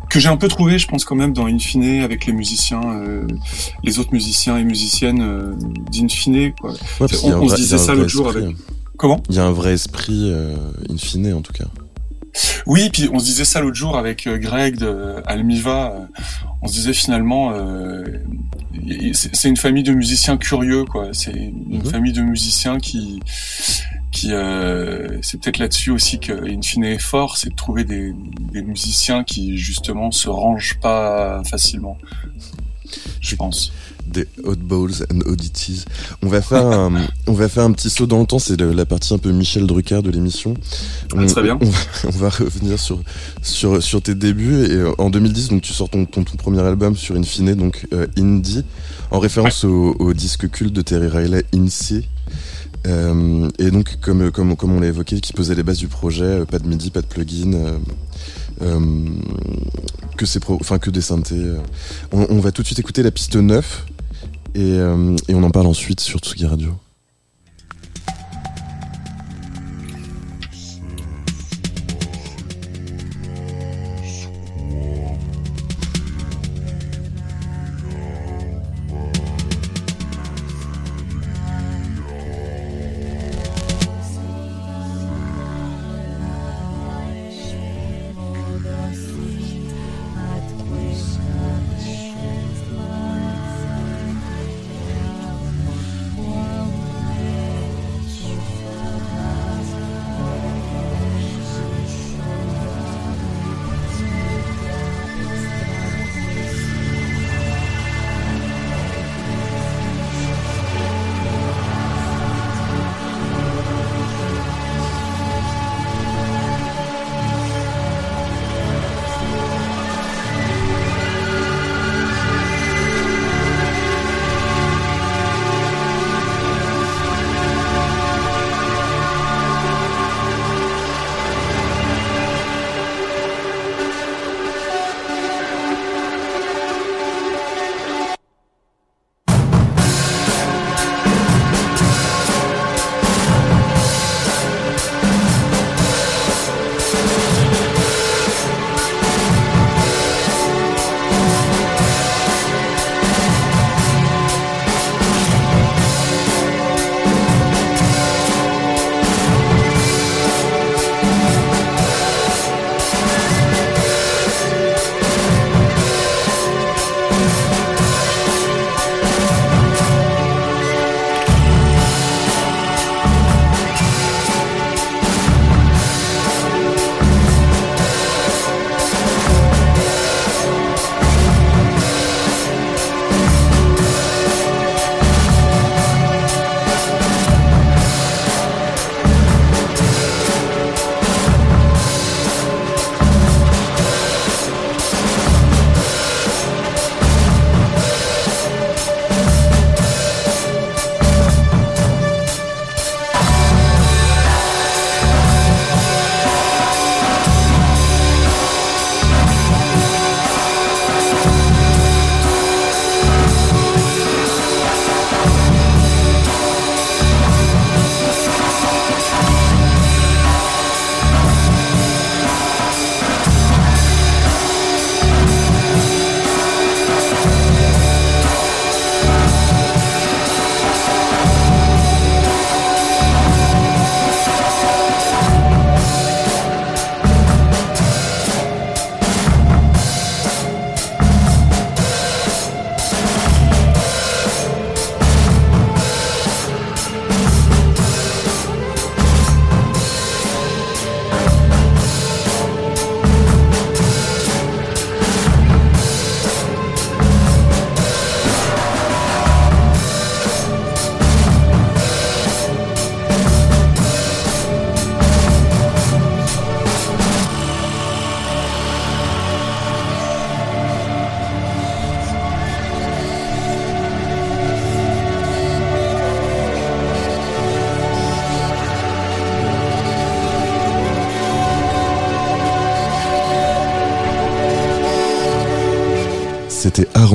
que 0.09 0.21
j'ai 0.21 0.29
un 0.29 0.37
peu 0.37 0.49
trouvé, 0.49 0.79
je 0.79 0.87
pense 0.87 1.05
quand 1.05 1.17
même 1.17 1.33
dans 1.33 1.47
Infine 1.47 2.03
avec 2.03 2.27
les 2.27 2.33
musiciens, 2.33 2.81
euh, 2.85 3.27
les 3.85 3.99
autres 3.99 4.13
musiciens 4.13 4.57
et 4.57 4.65
musiciennes 4.65 5.21
euh, 5.21 5.55
d'Infine. 5.93 6.53
Quoi. 6.59 6.75
on, 7.01 7.49
se 7.49 7.57
disait 7.57 7.79
ça 7.79 7.95
l'autre 7.95 8.09
jour 8.09 8.29
avec. 8.29 8.57
Comment? 8.97 9.23
Il 9.29 9.37
y 9.37 9.39
a 9.39 9.45
un 9.45 9.53
vrai 9.53 9.75
esprit 9.75 10.33
euh, 10.33 10.57
Infine 10.91 11.33
en 11.35 11.43
tout 11.43 11.53
cas. 11.53 11.67
Oui, 12.67 12.91
puis 12.93 13.09
on 13.13 13.19
se 13.19 13.25
disait 13.25 13.45
ça 13.45 13.61
l'autre 13.61 13.77
jour 13.77 13.97
avec 13.97 14.27
euh, 14.27 14.39
Greg 14.39 14.77
de 14.79 15.17
Almiva. 15.27 16.09
on 16.63 16.69
se 16.69 16.73
disait 16.73 16.93
finalement, 16.93 17.53
c'est 19.13 19.49
une 19.49 19.57
famille 19.57 19.83
de 19.83 19.93
musiciens 19.93 20.37
curieux, 20.37 20.85
quoi. 20.85 21.09
C'est 21.13 21.33
une 21.33 21.79
mhm. 21.79 21.85
famille 21.85 22.13
de 22.13 22.23
musiciens 22.23 22.79
qui 22.79 23.21
qui 24.19 24.33
euh, 24.33 25.19
c'est 25.23 25.41
peut-être 25.41 25.59
là-dessus 25.59 25.91
aussi 25.91 26.19
que 26.19 26.33
Infine 26.51 26.83
est 26.83 26.99
fort, 26.99 27.37
c'est 27.37 27.51
de 27.51 27.55
trouver 27.55 27.85
des, 27.85 28.13
des, 28.53 28.63
musiciens 28.63 29.23
qui 29.23 29.57
justement 29.57 30.11
se 30.11 30.29
rangent 30.29 30.79
pas 30.81 31.43
facilement. 31.45 31.97
Je 33.21 33.37
pense. 33.37 33.73
Des 34.07 34.27
oddballs 34.43 35.07
and 35.13 35.21
oddities. 35.27 35.85
On 36.23 36.29
va 36.29 36.41
faire 36.41 36.67
un, 36.67 37.07
on 37.27 37.33
va 37.33 37.49
faire 37.49 37.63
un 37.63 37.73
petit 37.73 37.91
saut 37.91 38.07
dans 38.07 38.19
le 38.21 38.27
temps. 38.27 38.39
C'est 38.39 38.61
la 38.61 38.87
partie 38.87 39.15
un 39.15 39.19
peu 39.19 39.31
Michel 39.31 39.67
Drucker 39.67 40.03
de 40.03 40.11
l'émission. 40.11 40.55
Ah, 41.17 41.25
très 41.27 41.43
bien. 41.43 41.59
On 42.05 42.11
va, 42.11 42.31
revenir 42.31 42.79
sur 42.81 43.01
sur 43.43 43.83
sur 43.83 44.03
tes 44.03 44.15
débuts 44.17 44.65
et 44.65 44.73
euh, 44.73 44.93
en 44.99 45.11
2010 45.11 45.51
donc 45.51 45.63
tu 45.63 45.73
sors 45.73 45.91
ton 45.91 46.07
ton, 46.07 46.25
premier 46.25 46.63
album 46.63 46.97
sur 46.97 47.15
Infine 47.15 47.55
donc 47.55 47.87
euh, 47.93 48.07
Indie 48.17 48.65
en 49.11 49.21
référence 49.21 49.65
au, 49.65 49.95
au, 49.99 50.13
disque 50.13 50.51
culte 50.51 50.73
de 50.73 50.83
Terry 50.83 51.09
Riley 51.09 51.45
INSEE 51.55 52.05
euh, 52.87 53.49
et 53.59 53.71
donc, 53.71 53.99
comme, 54.01 54.31
on 54.63 54.81
l'a 54.81 54.87
évoqué, 54.87 55.21
qui 55.21 55.33
posait 55.33 55.55
les 55.55 55.63
bases 55.63 55.79
du 55.79 55.89
projet, 55.89 56.25
euh, 56.25 56.45
pas 56.45 56.59
de 56.59 56.67
MIDI, 56.67 56.91
pas 56.91 57.03
de 57.03 57.07
plugin, 57.07 57.55
euh, 57.55 57.79
euh 58.63 58.81
que, 60.17 60.25
enfin, 60.55 60.79
que 60.79 60.91
des 60.91 61.01
synthés. 61.01 61.55
On, 62.11 62.41
va 62.41 62.51
tout 62.51 62.63
de 62.63 62.67
suite 62.67 62.81
écouter 62.81 63.05
la 63.05 63.13
piste 63.13 63.37
9 63.37 63.87
et, 64.57 64.79
et 64.79 65.35
on 65.35 65.43
en 65.45 65.51
parle 65.51 65.69
ensuite 65.69 66.01
sur 66.01 66.19
Tsugi 66.19 66.45
Radio. 66.45 66.75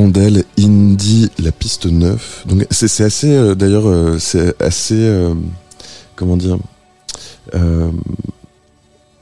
Arandel, 0.04 0.44
Indie, 0.60 1.30
la 1.40 1.54
piste 1.54 1.86
9. 1.86 2.44
Donc 2.48 2.68
c'est 2.72 3.04
assez, 3.04 3.32
euh, 3.32 3.56
d'ailleurs, 3.56 3.88
euh, 3.88 4.18
c'est 4.20 4.62
assez, 4.62 4.96
euh, 4.98 5.34
comment 6.18 6.36
dire, 6.36 6.58
euh, 7.56 7.90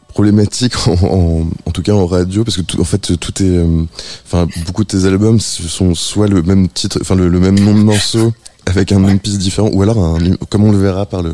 problématique 0.08 0.74
en, 0.88 0.94
en, 0.94 1.48
en, 1.66 1.72
tout 1.72 1.84
cas 1.84 1.94
en 1.94 2.08
radio 2.08 2.44
parce 2.44 2.58
que 2.58 2.62
tout, 2.64 2.82
en 2.82 2.84
fait 2.84 3.18
tout 3.18 3.44
est, 3.44 3.46
euh, 3.46 3.84
enfin 4.26 4.48
beaucoup 4.66 4.84
de 4.84 4.90
tes 4.90 5.06
albums 5.06 5.40
sont 5.40 5.94
soit 5.94 6.28
le 6.28 6.42
même 6.42 6.68
titre, 6.68 6.98
enfin 7.02 7.16
le, 7.16 7.30
le, 7.30 7.40
même 7.40 7.60
nom 7.60 7.74
de 7.74 7.84
morceau 7.84 8.34
avec 8.66 8.92
un 8.92 9.00
même 9.00 9.20
piste 9.20 9.38
différent 9.38 9.70
ou 9.72 9.82
alors 9.84 10.04
un, 10.04 10.18
comme 10.50 10.64
on 10.64 10.72
le 10.72 10.80
verra 10.80 11.06
par 11.06 11.22
le 11.22 11.34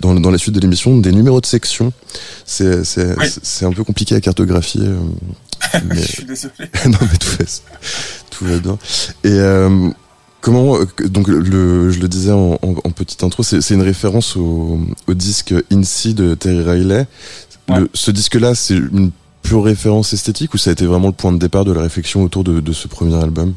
dans, 0.00 0.14
dans 0.14 0.30
la 0.30 0.38
suite 0.38 0.54
de 0.54 0.60
l'émission 0.60 0.96
des 0.98 1.12
numéros 1.12 1.40
de 1.40 1.46
section. 1.46 1.92
C'est 2.44 2.84
c'est 2.84 3.14
c'est 3.42 3.64
un 3.64 3.72
peu 3.72 3.84
compliqué 3.84 4.14
à 4.14 4.20
cartographier. 4.20 4.82
mais... 5.84 5.96
Je 5.96 6.00
suis 6.02 6.24
désolé. 6.24 6.54
non 6.86 6.98
mais 7.00 7.18
tout 7.18 7.28
fait 7.28 7.62
tout 8.30 8.44
va 8.44 8.58
bien. 8.58 8.78
Et 9.24 9.32
euh, 9.32 9.90
comment 10.40 10.78
donc 11.06 11.28
le 11.28 11.90
je 11.90 12.00
le 12.00 12.08
disais 12.08 12.32
en, 12.32 12.52
en, 12.62 12.74
en 12.84 12.90
petite 12.90 13.22
intro, 13.24 13.42
c'est 13.42 13.70
une 13.70 13.82
référence 13.82 14.36
au, 14.36 14.80
au 15.06 15.14
disque 15.14 15.54
INSEE 15.72 16.14
de 16.14 16.34
Terry 16.34 16.62
Riley. 16.62 17.06
Ouais. 17.68 17.80
Le, 17.80 17.90
ce 17.92 18.10
disque-là, 18.10 18.54
c'est 18.54 18.76
une 18.76 19.10
pure 19.42 19.64
référence 19.64 20.12
esthétique 20.12 20.54
ou 20.54 20.58
ça 20.58 20.70
a 20.70 20.72
été 20.72 20.86
vraiment 20.86 21.08
le 21.08 21.12
point 21.14 21.32
de 21.32 21.38
départ 21.38 21.64
de 21.64 21.72
la 21.72 21.82
réflexion 21.82 22.22
autour 22.22 22.44
de, 22.44 22.60
de 22.60 22.72
ce 22.72 22.88
premier 22.88 23.14
album? 23.16 23.54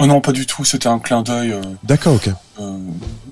Oh 0.00 0.06
non, 0.06 0.20
pas 0.20 0.30
du 0.30 0.46
tout. 0.46 0.64
C'était 0.64 0.86
un 0.86 1.00
clin 1.00 1.22
d'œil. 1.22 1.52
Euh, 1.52 1.60
D'accord, 1.82 2.14
ok. 2.14 2.28
Euh, 2.60 2.78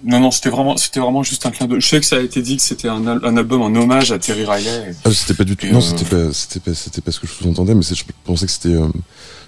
non, 0.04 0.18
non, 0.20 0.32
c'était 0.32 0.50
vraiment, 0.50 0.76
c'était 0.76 0.98
vraiment 0.98 1.22
juste 1.22 1.46
un 1.46 1.52
clin 1.52 1.68
d'œil. 1.68 1.80
Je 1.80 1.86
sais 1.86 2.00
que 2.00 2.06
ça 2.06 2.16
a 2.16 2.20
été 2.20 2.42
dit 2.42 2.56
que 2.56 2.62
c'était 2.62 2.88
un, 2.88 3.06
un, 3.06 3.36
album 3.36 3.62
en 3.62 3.66
hommage 3.66 4.10
à 4.10 4.18
Terry 4.18 4.44
Riley. 4.44 4.92
Ah, 5.04 5.10
c'était 5.12 5.34
pas 5.34 5.44
du 5.44 5.56
tout. 5.56 5.66
non, 5.68 5.78
euh... 5.78 5.80
c'était 5.80 6.04
pas, 6.04 6.32
c'était 6.32 6.60
pas, 6.60 6.74
c'était 6.74 7.00
pas 7.00 7.12
ce 7.12 7.20
que 7.20 7.28
je 7.28 7.32
sous-entendais, 7.32 7.74
mais 7.74 7.82
je 7.82 8.02
pensais 8.24 8.46
que 8.46 8.52
c'était, 8.52 8.70
euh, 8.70 8.88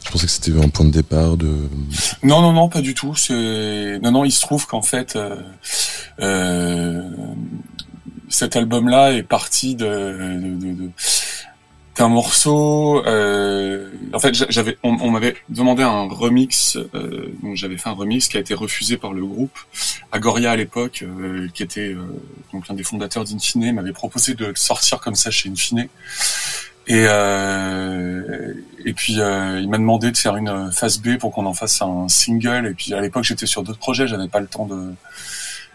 je 0.04 0.10
pensais 0.12 0.26
que 0.26 0.32
c'était 0.32 0.52
un 0.52 0.68
point 0.68 0.86
de 0.86 0.92
départ 0.92 1.36
de. 1.36 1.68
Non, 2.22 2.40
non, 2.40 2.52
non, 2.52 2.68
pas 2.68 2.82
du 2.82 2.94
tout. 2.94 3.16
C'est, 3.16 3.98
non, 4.00 4.12
non, 4.12 4.24
il 4.24 4.32
se 4.32 4.40
trouve 4.40 4.68
qu'en 4.68 4.82
fait, 4.82 5.18
euh, 6.20 7.02
cet 8.28 8.54
album-là 8.54 9.12
est 9.12 9.24
parti 9.24 9.74
de, 9.74 9.86
de, 9.86 10.66
de, 10.66 10.72
de 10.72 10.90
d'un 11.98 12.08
morceau. 12.08 13.04
Euh, 13.06 13.90
en 14.12 14.18
fait, 14.18 14.34
j'avais, 14.50 14.78
on, 14.82 15.10
m'avait 15.10 15.36
demandé 15.48 15.82
un 15.82 16.08
remix, 16.08 16.76
euh, 16.94 17.32
donc 17.42 17.56
j'avais 17.56 17.76
fait 17.76 17.88
un 17.88 17.94
remix 17.94 18.28
qui 18.28 18.36
a 18.36 18.40
été 18.40 18.54
refusé 18.54 18.96
par 18.96 19.12
le 19.12 19.24
groupe. 19.26 19.58
Agoria 20.12 20.52
à 20.52 20.56
l'époque, 20.56 21.02
euh, 21.02 21.48
qui 21.52 21.62
était 21.62 21.92
euh, 21.92 22.02
donc 22.52 22.68
l'un 22.68 22.74
des 22.74 22.84
fondateurs 22.84 23.24
d'Infine, 23.24 23.72
m'avait 23.72 23.92
proposé 23.92 24.34
de 24.34 24.52
sortir 24.54 25.00
comme 25.00 25.16
ça 25.16 25.30
chez 25.30 25.50
Infine. 25.50 25.88
Et 26.86 27.04
euh, 27.06 28.54
et 28.84 28.94
puis 28.94 29.14
il 29.14 29.68
m'a 29.68 29.76
demandé 29.76 30.10
de 30.10 30.16
faire 30.16 30.36
une 30.36 30.72
phase 30.72 30.98
B 30.98 31.18
pour 31.18 31.32
qu'on 31.32 31.44
en 31.44 31.52
fasse 31.52 31.82
un 31.82 32.08
single. 32.08 32.66
Et 32.66 32.74
puis 32.74 32.94
à 32.94 33.00
l'époque, 33.00 33.24
j'étais 33.24 33.46
sur 33.46 33.62
d'autres 33.62 33.78
projets, 33.78 34.06
j'avais 34.06 34.28
pas 34.28 34.40
le 34.40 34.46
temps 34.46 34.66
de 34.66 34.94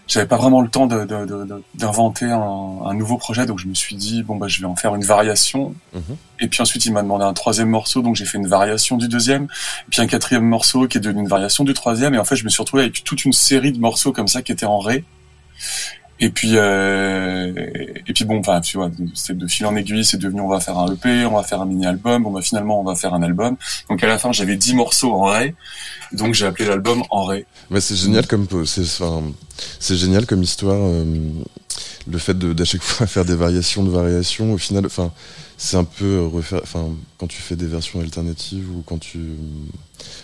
j'avais 0.08 0.26
pas 0.28 0.38
vraiment 0.38 0.62
le 0.62 0.70
temps 0.70 0.88
d'inventer 0.88 2.26
un, 2.26 2.40
un, 2.86 2.94
nouveau 2.94 3.18
projet, 3.18 3.46
donc 3.46 3.60
je 3.60 3.68
me 3.68 3.74
suis 3.74 3.96
dit 3.96 4.24
bon 4.24 4.36
bah 4.36 4.48
je 4.48 4.60
vais 4.60 4.66
en 4.66 4.76
faire 4.76 4.96
une 4.96 5.04
variation. 5.04 5.74
-hmm. 5.96 6.16
Et 6.42 6.48
puis 6.48 6.62
ensuite 6.62 6.86
il 6.86 6.94
m'a 6.94 7.02
demandé 7.02 7.24
un 7.24 7.34
troisième 7.34 7.70
morceau, 7.70 8.02
donc 8.02 8.16
j'ai 8.16 8.26
fait 8.26 8.38
une 8.38 8.48
variation 8.48 8.98
du 8.98 9.08
deuxième, 9.08 9.44
et 9.44 9.90
puis 9.90 10.02
un 10.02 10.08
quatrième 10.08 10.46
morceau 10.46 10.88
qui 10.88 10.98
est 10.98 11.02
devenu 11.02 11.22
une 11.22 11.28
variation 11.28 11.64
du 11.64 11.74
troisième. 11.74 12.14
Et 12.16 12.20
en 12.20 12.26
fait 12.26 12.36
je 12.36 12.44
me 12.44 12.50
suis 12.50 12.62
retrouvé 12.62 12.84
avec 12.84 13.04
toute 13.04 13.24
une 13.26 13.34
série 13.34 13.72
de 13.72 13.80
morceaux 13.80 14.12
comme 14.12 14.28
ça 14.28 14.42
qui 14.42 14.52
étaient 14.52 14.72
en 14.78 14.80
ré. 14.80 15.06
Et 16.20 16.30
puis 16.30 16.52
euh, 16.54 17.52
et 18.08 18.14
puis 18.14 18.24
bon, 18.24 18.40
enfin 18.40 18.62
tu 18.62 18.78
vois, 18.78 18.90
c'est 19.14 19.38
de 19.38 19.48
fil 19.48 19.66
en 19.66 19.76
aiguille, 19.76 20.06
c'est 20.06 20.18
devenu 20.18 20.42
on 20.42 20.48
va 20.48 20.60
faire 20.60 20.78
un 20.78 20.94
EP, 20.94 21.26
on 21.26 21.36
va 21.36 21.44
faire 21.44 21.62
un 21.62 21.66
mini 21.66 21.86
album, 21.86 22.24
bon 22.24 22.32
bah 22.32 22.42
finalement 22.42 22.80
on 22.80 22.84
va 22.84 22.96
faire 22.96 23.14
un 23.14 23.24
album. 23.24 23.58
Donc 23.90 24.04
à 24.04 24.08
la 24.08 24.18
fin 24.18 24.32
j'avais 24.32 24.56
10 24.56 24.76
morceaux 24.76 25.12
en 25.12 25.24
ré, 25.24 25.56
donc 26.12 26.34
j'ai 26.34 26.46
appelé 26.46 26.68
l'album 26.68 27.04
en 27.10 27.26
ré. 27.26 27.46
Mais 27.70 27.82
c'est 27.82 27.96
génial 27.96 28.28
comme 28.28 28.48
c'est 28.66 28.86
c'est 29.80 29.96
génial 29.96 30.26
comme 30.26 30.44
histoire. 30.44 30.80
Euh, 30.80 31.04
le 32.10 32.18
fait 32.18 32.38
de 32.38 32.54
d'à 32.54 32.66
chaque 32.66 32.84
fois 32.84 33.08
faire 33.16 33.26
des 33.26 33.36
variations 33.36 33.84
de 33.84 33.90
variations, 33.90 34.54
au 34.54 34.58
final, 34.58 34.86
enfin 34.86 35.12
c'est 35.58 35.78
un 35.78 35.84
peu 35.84 36.26
refaire, 36.26 36.60
enfin 36.64 36.88
quand 37.18 37.28
tu 37.28 37.42
fais 37.42 37.56
des 37.56 37.68
versions 37.68 38.00
alternatives 38.02 38.70
ou 38.76 38.84
quand 38.86 39.00
tu 39.00 39.20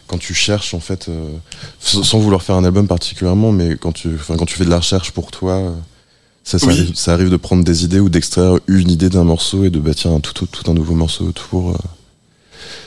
quand 0.08 0.18
tu 0.18 0.34
cherches 0.34 0.74
en 0.74 0.80
fait, 0.80 1.08
euh, 1.10 1.38
sans 1.80 2.20
vouloir 2.20 2.42
faire 2.42 2.56
un 2.56 2.64
album 2.64 2.88
particulièrement, 2.88 3.52
mais 3.52 3.78
quand 3.78 3.92
tu, 3.92 4.16
enfin 4.16 4.36
quand 4.38 4.46
tu 4.46 4.56
fais 4.56 4.66
de 4.66 4.70
la 4.70 4.80
recherche 4.80 5.12
pour 5.12 5.32
toi, 5.32 5.54
euh, 5.54 5.72
ça, 6.44 6.60
ça, 6.60 6.68
oui. 6.68 6.74
arrive, 6.74 6.96
ça 6.96 7.14
arrive 7.14 7.30
de 7.30 7.38
prendre 7.38 7.64
des 7.64 7.84
idées 7.84 8.00
ou 8.00 8.10
d'extraire 8.10 8.58
une 8.68 8.90
idée 8.90 9.10
d'un 9.10 9.24
morceau 9.24 9.64
et 9.66 9.70
de 9.70 9.80
bâtir 9.80 10.12
un, 10.12 10.20
tout, 10.20 10.46
tout 10.46 10.72
un 10.72 10.74
nouveau 10.74 10.96
morceau 10.96 11.26
autour. 11.26 11.72
Euh. 11.72 11.78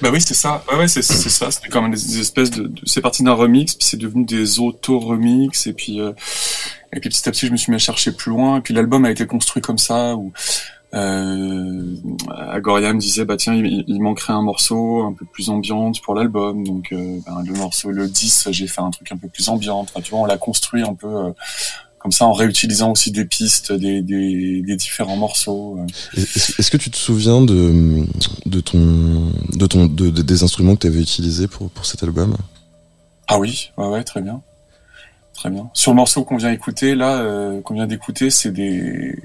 Bah 0.01 0.11
oui, 0.13 0.21
c'est 0.21 0.35
ça. 0.35 0.65
Ouais, 0.71 0.79
ouais 0.79 0.89
c'est 0.89 1.03
ça. 1.03 1.51
C'était 1.51 1.69
quand 1.69 1.83
même 1.83 1.93
des 1.93 2.21
espèces 2.21 2.51
de. 2.51 2.65
de 2.65 2.81
c'est 2.85 3.01
parti 3.01 3.23
d'un 3.23 3.35
remix, 3.35 3.75
puis 3.75 3.87
c'est 3.87 3.97
devenu 3.97 4.25
des 4.25 4.59
auto-remix, 4.59 5.67
et 5.67 5.73
puis 5.73 6.01
euh, 6.01 6.13
et 6.93 7.01
puis 7.01 7.11
petit 7.11 7.29
à 7.29 7.33
petit, 7.33 7.47
je 7.47 7.53
me 7.53 7.57
suis 7.57 7.71
mis 7.71 7.77
à 7.77 7.79
chercher 7.79 8.13
plus 8.13 8.31
loin. 8.31 8.59
Et 8.59 8.61
puis 8.61 8.75
l'album 8.75 9.05
a 9.05 9.11
été 9.11 9.27
construit 9.27 9.63
comme 9.63 9.79
ça, 9.79 10.17
où 10.17 10.33
euh, 10.95 11.97
Agoria 12.51 12.93
me 12.93 13.01
disait 13.01 13.25
bah 13.25 13.39
tiens 13.39 13.55
il, 13.55 13.85
il, 13.87 14.03
manquerait 14.03 14.35
un 14.35 14.43
morceau 14.43 15.03
un 15.05 15.15
peu 15.15 15.25
plus 15.25 15.49
ambiante 15.49 16.03
pour 16.03 16.15
l'album 16.15 16.65
donc 16.67 16.93
euh, 16.93 17.19
ben, 17.25 17.43
le 17.47 17.55
morceau 17.55 17.91
le 17.91 18.07
10 18.07 18.49
j'ai 18.51 18.67
fait 18.67 18.83
un 18.83 18.91
truc 18.91 19.11
un 19.11 19.17
peu 19.17 19.29
plus 19.29 19.49
ambiante 19.49 19.91
tu 20.05 20.11
vois 20.11 20.21
on 20.21 20.27
l'a 20.27 20.37
construit 20.37 20.83
un 20.83 20.93
peu 20.93 21.07
euh, 21.07 21.31
comme 22.03 22.13
ça 22.13 22.27
en 22.27 22.33
réutilisant 22.33 22.91
aussi 22.93 23.11
des 23.11 23.25
pistes 23.25 23.73
des, 23.73 24.03
des, 24.03 24.63
des 24.63 24.77
différents 24.77 25.17
morceaux 25.17 25.79
euh. 25.79 25.87
est-ce 26.17 26.71
que 26.71 26.77
tu 26.77 26.91
te 26.91 26.97
souviens 26.97 27.41
de 27.43 28.05
de 28.47 28.61
ton 28.61 29.33
de 29.53 29.67
ton 29.67 29.87
de, 29.87 30.11
de 30.11 30.23
des 30.23 30.43
instruments 30.43 30.75
que 30.75 30.81
tu 30.81 30.87
avais 30.89 31.01
utilisés 31.01 31.47
pour 31.47 31.71
pour 31.71 31.87
cet 31.87 32.03
album? 32.03 32.37
Ah 33.29 33.39
oui 33.39 33.71
ouais, 33.79 33.87
ouais 33.87 34.05
très 34.05 34.21
bien 34.21 34.41
très 35.33 35.51
bien 35.51 35.71
sur 35.75 35.93
le 35.93 35.97
morceau 35.97 36.25
qu'on 36.25 36.37
vient 36.37 36.53
écouter 36.53 36.95
là 36.95 37.19
euh, 37.19 37.61
qu'on 37.61 37.75
vient 37.75 37.87
d'écouter 37.87 38.31
c'est 38.31 38.51
des 38.51 39.17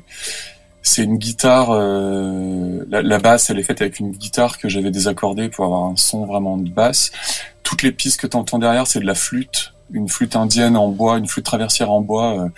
c'est 0.87 1.03
une 1.03 1.17
guitare. 1.17 1.71
Euh, 1.71 2.85
la, 2.89 3.01
la, 3.01 3.19
basse, 3.19 3.49
elle 3.49 3.59
est 3.59 3.63
faite 3.63 3.81
avec 3.81 3.99
une 3.99 4.11
guitare 4.11 4.57
que 4.57 4.69
j'avais 4.69 4.89
désaccordée 4.89 5.49
pour 5.49 5.65
avoir 5.65 5.83
un 5.83 5.95
son 5.97 6.25
vraiment 6.25 6.57
de 6.57 6.69
basse. 6.69 7.11
Toutes 7.61 7.83
les 7.83 7.91
pistes 7.91 8.19
que 8.21 8.27
tu 8.27 8.37
entends 8.37 8.57
derrière, 8.57 8.87
c'est 8.87 9.01
de 9.01 9.05
la 9.05 9.15
flûte, 9.15 9.73
une 9.91 10.09
flûte 10.09 10.35
indienne 10.35 10.77
en 10.77 10.89
bois, 10.89 11.17
une 11.17 11.27
flûte 11.27 11.45
traversière 11.45 11.91
en 11.91 12.01
bois 12.01 12.49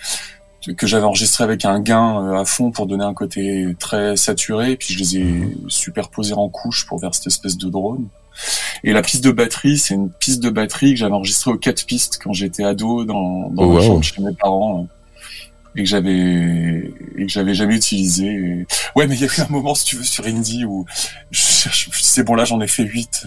euh, 0.68 0.72
que 0.74 0.86
j'avais 0.86 1.04
enregistré 1.04 1.44
avec 1.44 1.64
un 1.64 1.80
gain 1.80 2.22
euh, 2.22 2.38
à 2.38 2.44
fond 2.44 2.70
pour 2.70 2.86
donner 2.86 3.04
un 3.04 3.14
côté 3.14 3.74
très 3.78 4.16
saturé. 4.16 4.72
Et 4.72 4.76
puis 4.76 4.94
je 4.94 4.98
les 4.98 5.16
ai 5.18 5.56
superposés 5.68 6.34
en 6.34 6.48
couches 6.48 6.86
pour 6.86 7.00
faire 7.00 7.14
cette 7.14 7.26
espèce 7.26 7.56
de 7.56 7.68
drone. 7.68 8.08
Et 8.84 8.92
la 8.92 9.02
piste 9.02 9.24
de 9.24 9.30
batterie, 9.30 9.78
c'est 9.78 9.94
une 9.94 10.10
piste 10.10 10.42
de 10.42 10.50
batterie 10.50 10.94
que 10.94 11.00
j'avais 11.00 11.14
enregistrée 11.14 11.50
aux 11.50 11.58
quatre 11.58 11.84
pistes 11.84 12.18
quand 12.22 12.32
j'étais 12.32 12.64
ado 12.64 13.04
dans, 13.04 13.50
dans 13.50 13.64
oh, 13.64 13.72
la 13.72 13.80
wow. 13.80 13.82
chambre 13.82 14.02
chez 14.02 14.22
mes 14.22 14.34
parents 14.34 14.86
et 15.76 15.82
que 15.84 15.88
j'avais 15.88 16.92
et 17.16 17.26
que 17.26 17.32
j'avais 17.32 17.54
jamais 17.54 17.76
utilisé. 17.76 18.26
Et... 18.26 18.66
Ouais, 18.96 19.06
mais 19.06 19.14
il 19.16 19.20
y 19.20 19.24
a 19.24 19.26
eu 19.26 19.40
un 19.40 19.48
moment, 19.50 19.74
si 19.74 19.84
tu 19.84 19.96
veux, 19.96 20.04
sur 20.04 20.26
Indie 20.26 20.64
où 20.64 20.86
je 21.30 21.40
cherche, 21.40 21.90
c'est 21.92 22.24
bon 22.24 22.34
là, 22.34 22.44
j'en 22.44 22.60
ai 22.60 22.66
fait 22.66 22.82
8 22.82 23.26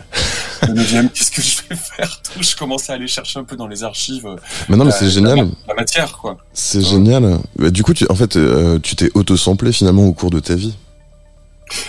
Le 0.67 0.73
neuvième, 0.73 1.09
qu'est-ce 1.09 1.31
que 1.31 1.41
je 1.41 1.57
vais 1.69 1.75
faire? 1.75 2.21
Donc, 2.35 2.43
Je 2.43 2.55
commençais 2.55 2.91
à 2.91 2.95
aller 2.95 3.07
chercher 3.07 3.39
un 3.39 3.43
peu 3.43 3.55
dans 3.55 3.67
les 3.67 3.83
archives. 3.83 4.27
Mais 4.69 4.77
non, 4.77 4.85
mais 4.85 4.91
c'est 4.91 5.09
génial. 5.09 5.37
La, 5.37 5.45
la, 5.69 5.73
matière, 5.75 6.17
quoi. 6.17 6.37
C'est 6.53 6.79
ouais. 6.79 6.83
génial. 6.83 7.39
Bah, 7.57 7.69
du 7.69 7.83
coup, 7.83 7.93
tu, 7.93 8.05
en 8.09 8.15
fait, 8.15 8.35
euh, 8.35 8.79
tu 8.79 8.95
t'es 8.95 9.09
auto-samplé 9.13 9.71
finalement 9.71 10.05
au 10.05 10.13
cours 10.13 10.29
de 10.29 10.39
ta 10.39 10.55
vie. 10.55 10.75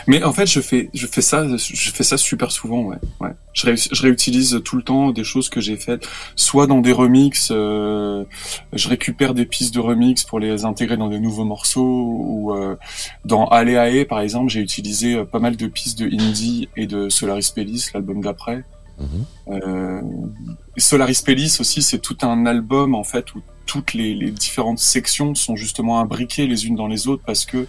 Mais 0.07 0.23
en 0.23 0.33
fait, 0.33 0.47
je 0.47 0.61
fais, 0.61 0.90
je 0.94 1.07
fais 1.07 1.23
ça, 1.23 1.47
je 1.57 1.90
fais 1.90 2.03
ça 2.03 2.16
super 2.16 2.51
souvent, 2.53 2.83
ouais. 2.83 2.97
ouais. 3.20 3.31
Je, 3.53 3.66
ré, 3.66 3.75
je 3.77 4.03
réutilise 4.03 4.61
tout 4.64 4.77
le 4.77 4.83
temps 4.83 5.11
des 5.11 5.25
choses 5.25 5.49
que 5.49 5.61
j'ai 5.61 5.77
faites, 5.77 6.09
soit 6.37 6.66
dans 6.66 6.81
des 6.81 6.92
remixes, 6.92 7.51
euh, 7.51 8.25
je 8.73 8.88
récupère 8.88 9.35
des 9.35 9.47
pistes 9.47 9.75
de 9.75 9.81
remix 9.81 10.25
pour 10.25 10.38
les 10.40 10.64
intégrer 10.64 10.97
dans 10.97 11.09
des 11.09 11.20
nouveaux 11.20 11.44
morceaux, 11.44 12.16
ou 12.18 12.55
euh, 12.55 12.77
dans 13.25 13.47
Aléae, 13.47 14.05
par 14.05 14.20
exemple, 14.20 14.51
j'ai 14.51 14.61
utilisé 14.61 15.14
euh, 15.14 15.25
pas 15.25 15.38
mal 15.38 15.57
de 15.57 15.66
pistes 15.66 15.99
de 15.99 16.07
indie 16.07 16.68
et 16.77 16.87
de 16.87 17.09
Solaris 17.09 17.51
Pellis, 17.55 17.87
l'album 17.94 18.20
d'après. 18.20 18.64
Mm 18.99 19.07
-hmm. 19.07 20.03
Solaris 20.77 21.20
Pellis 21.27 21.57
aussi, 21.61 21.83
c'est 21.83 21.99
tout 21.99 22.18
un 22.23 22.47
album 22.47 22.94
en 22.94 23.03
fait 23.03 23.35
où 23.35 23.42
toutes 23.66 23.94
les, 23.94 24.14
les 24.14 24.31
différentes 24.31 24.79
sections 24.79 25.35
sont 25.35 25.57
justement 25.57 26.01
imbriquées 26.01 26.47
les 26.47 26.66
unes 26.66 26.77
dans 26.77 26.87
les 26.87 27.09
autres 27.09 27.23
parce 27.27 27.44
que 27.44 27.66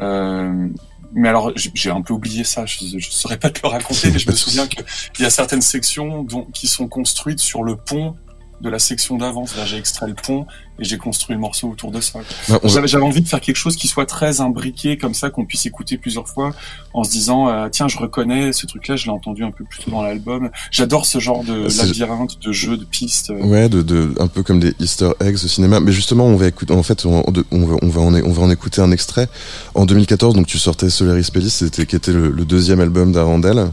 euh, 0.00 0.68
mais 1.14 1.28
alors 1.28 1.52
j'ai 1.56 1.90
un 1.90 2.02
peu 2.02 2.12
oublié 2.12 2.44
ça, 2.44 2.66
je 2.66 2.96
ne 2.96 3.00
saurais 3.00 3.38
pas 3.38 3.50
te 3.50 3.60
le 3.62 3.68
raconter, 3.68 4.10
mais 4.12 4.18
je 4.18 4.28
me 4.28 4.34
souviens 4.34 4.66
qu'il 4.66 4.84
y 5.20 5.24
a 5.24 5.30
certaines 5.30 5.62
sections 5.62 6.22
dont, 6.22 6.44
qui 6.44 6.66
sont 6.66 6.88
construites 6.88 7.40
sur 7.40 7.62
le 7.62 7.76
pont 7.76 8.16
de 8.60 8.68
la 8.70 8.78
section 8.78 9.16
d'avance. 9.16 9.56
Là, 9.56 9.64
j'ai 9.64 9.76
extrait 9.76 10.06
le 10.06 10.14
pont 10.14 10.46
et 10.78 10.84
j'ai 10.84 10.98
construit 10.98 11.34
le 11.34 11.40
morceau 11.40 11.68
autour 11.68 11.90
de 11.90 12.00
ça. 12.00 12.20
J'avais 12.64 13.04
envie 13.04 13.20
de 13.20 13.28
faire 13.28 13.40
quelque 13.40 13.56
chose 13.56 13.76
qui 13.76 13.86
soit 13.86 14.06
très 14.06 14.40
imbriqué, 14.40 14.96
comme 14.98 15.14
ça, 15.14 15.30
qu'on 15.30 15.44
puisse 15.44 15.66
écouter 15.66 15.98
plusieurs 15.98 16.28
fois 16.28 16.52
en 16.94 17.04
se 17.04 17.10
disant 17.10 17.48
euh, 17.48 17.68
tiens, 17.68 17.88
je 17.88 17.98
reconnais 17.98 18.52
ce 18.52 18.66
truc-là, 18.66 18.96
je 18.96 19.04
l'ai 19.04 19.10
entendu 19.10 19.44
un 19.44 19.50
peu 19.50 19.64
plus 19.64 19.84
tôt 19.84 19.90
dans 19.90 20.02
l'album. 20.02 20.50
J'adore 20.70 21.06
ce 21.06 21.18
genre 21.18 21.44
de 21.44 21.68
labyrinthe, 21.78 22.40
de 22.40 22.52
jeu, 22.52 22.76
de 22.76 22.84
pistes. 22.84 23.32
Ouais, 23.42 23.68
de, 23.68 23.82
de, 23.82 24.14
un 24.18 24.26
peu 24.26 24.42
comme 24.42 24.60
des 24.60 24.74
Easter 24.80 25.10
eggs 25.20 25.34
au 25.44 25.48
cinéma. 25.48 25.80
Mais 25.80 25.92
justement, 25.92 26.24
on 26.26 26.36
va 26.36 26.48
écouter. 26.48 26.74
En 26.74 26.82
fait, 26.82 27.06
on, 27.06 27.22
on, 27.50 27.66
va, 27.66 27.76
on 27.82 27.88
va 27.88 28.00
en, 28.00 28.14
on 28.14 28.32
va 28.32 28.42
en 28.42 28.50
écouter 28.50 28.80
un 28.80 28.90
extrait. 28.90 29.28
En 29.74 29.86
2014, 29.86 30.34
donc 30.34 30.46
tu 30.46 30.58
sortais 30.58 30.90
Solaris 30.90 31.28
Pellis, 31.32 31.50
c'était 31.50 31.86
qui 31.86 31.96
était 31.96 32.12
le, 32.12 32.30
le 32.30 32.44
deuxième 32.44 32.80
album 32.80 33.12
d'Arandel, 33.12 33.70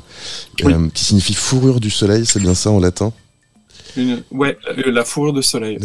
oui. 0.63 0.73
euh, 0.73 0.87
qui 0.93 1.03
signifie 1.05 1.33
fourrure 1.33 1.79
du 1.79 1.89
soleil. 1.89 2.25
C'est 2.25 2.39
bien 2.39 2.53
ça 2.53 2.71
en 2.71 2.79
latin? 2.79 3.11
Une, 3.97 4.23
ouais, 4.31 4.57
euh, 4.67 4.91
la 4.91 5.03
fourrure 5.03 5.33
de 5.33 5.41
soleil. 5.41 5.77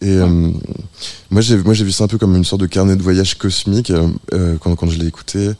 Et 0.00 0.10
euh, 0.10 0.50
moi, 1.30 1.40
j'ai 1.40 1.56
moi 1.56 1.74
j'ai 1.74 1.84
vu 1.84 1.92
ça 1.92 2.04
un 2.04 2.08
peu 2.08 2.18
comme 2.18 2.36
une 2.36 2.44
sorte 2.44 2.60
de 2.60 2.66
carnet 2.66 2.96
de 2.96 3.02
voyage 3.02 3.36
cosmique 3.36 3.90
euh, 3.90 4.56
quand, 4.60 4.74
quand 4.74 4.88
je 4.88 4.98
l'ai 4.98 5.06
écouté, 5.06 5.50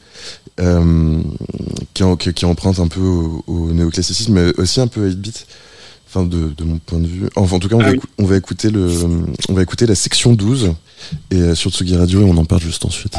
qui, 1.93 2.33
qui, 2.33 2.45
emprunte 2.45 2.79
un 2.79 2.87
peu 2.87 3.01
au, 3.01 3.71
néoclassicisme, 3.71 4.33
mais 4.33 4.59
aussi 4.59 4.79
un 4.81 4.87
peu 4.87 5.05
à 5.05 5.09
8-bit. 5.09 5.47
Enfin, 6.07 6.25
de, 6.25 6.53
de, 6.55 6.63
mon 6.63 6.77
point 6.77 6.99
de 6.99 7.07
vue. 7.07 7.27
Enfin, 7.35 7.57
en 7.57 7.59
tout 7.59 7.67
cas, 7.67 7.75
on, 7.75 7.81
ah 7.81 7.91
va, 7.91 7.97
on 8.19 8.25
va 8.25 8.37
écouter 8.37 8.69
le, 8.69 8.89
on 9.49 9.53
va 9.53 9.63
écouter 9.63 9.85
la 9.85 9.95
section 9.95 10.31
12 10.31 10.73
et 11.29 11.55
sur 11.55 11.71
Tsugi 11.71 11.97
Radio 11.97 12.21
et 12.21 12.23
on 12.23 12.37
en 12.37 12.45
parle 12.45 12.61
juste 12.61 12.85
ensuite. 12.85 13.17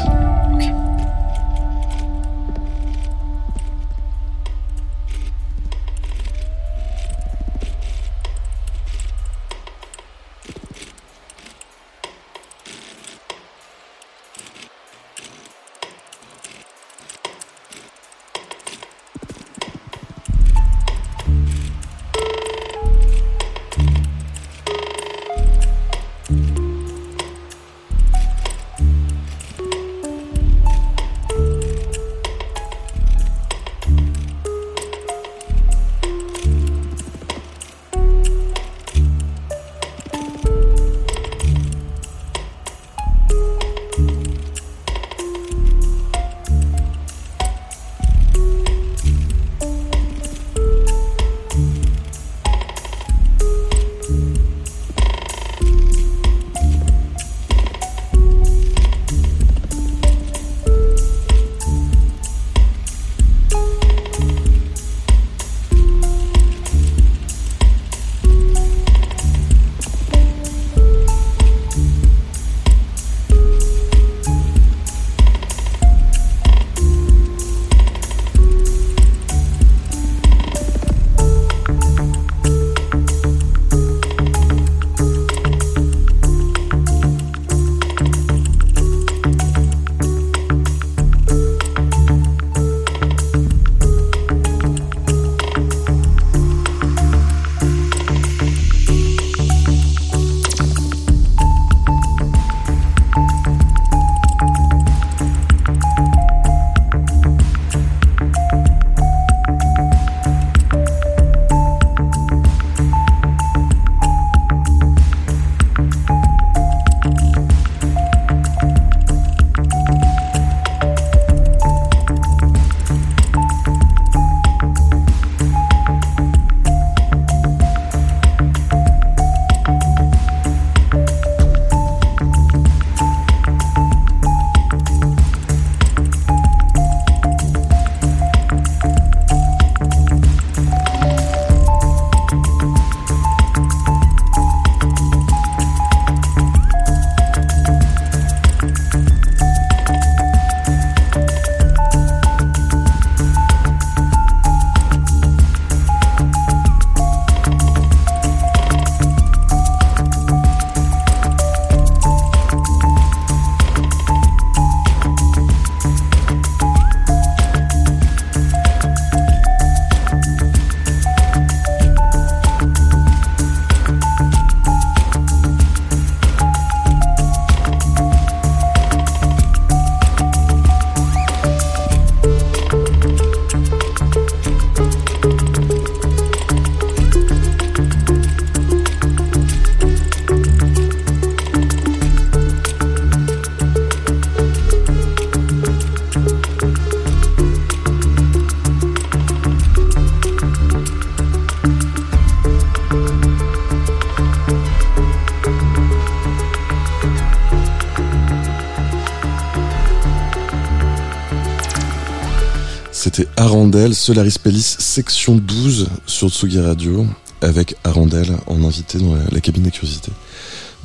Arandel, 213.57 213.95
Solaris 213.95 214.35
Pellis, 214.37 214.75
section 214.77 215.35
12 215.35 215.87
sur 216.05 216.29
Tsugi 216.29 216.59
Radio, 216.59 217.07
avec 217.41 217.75
Arandel 217.83 218.37
en 218.45 218.63
invité 218.63 218.99
dans 218.99 219.15
la, 219.15 219.41
cabine 219.41 219.63
des 219.63 219.71
curiosités. 219.71 220.11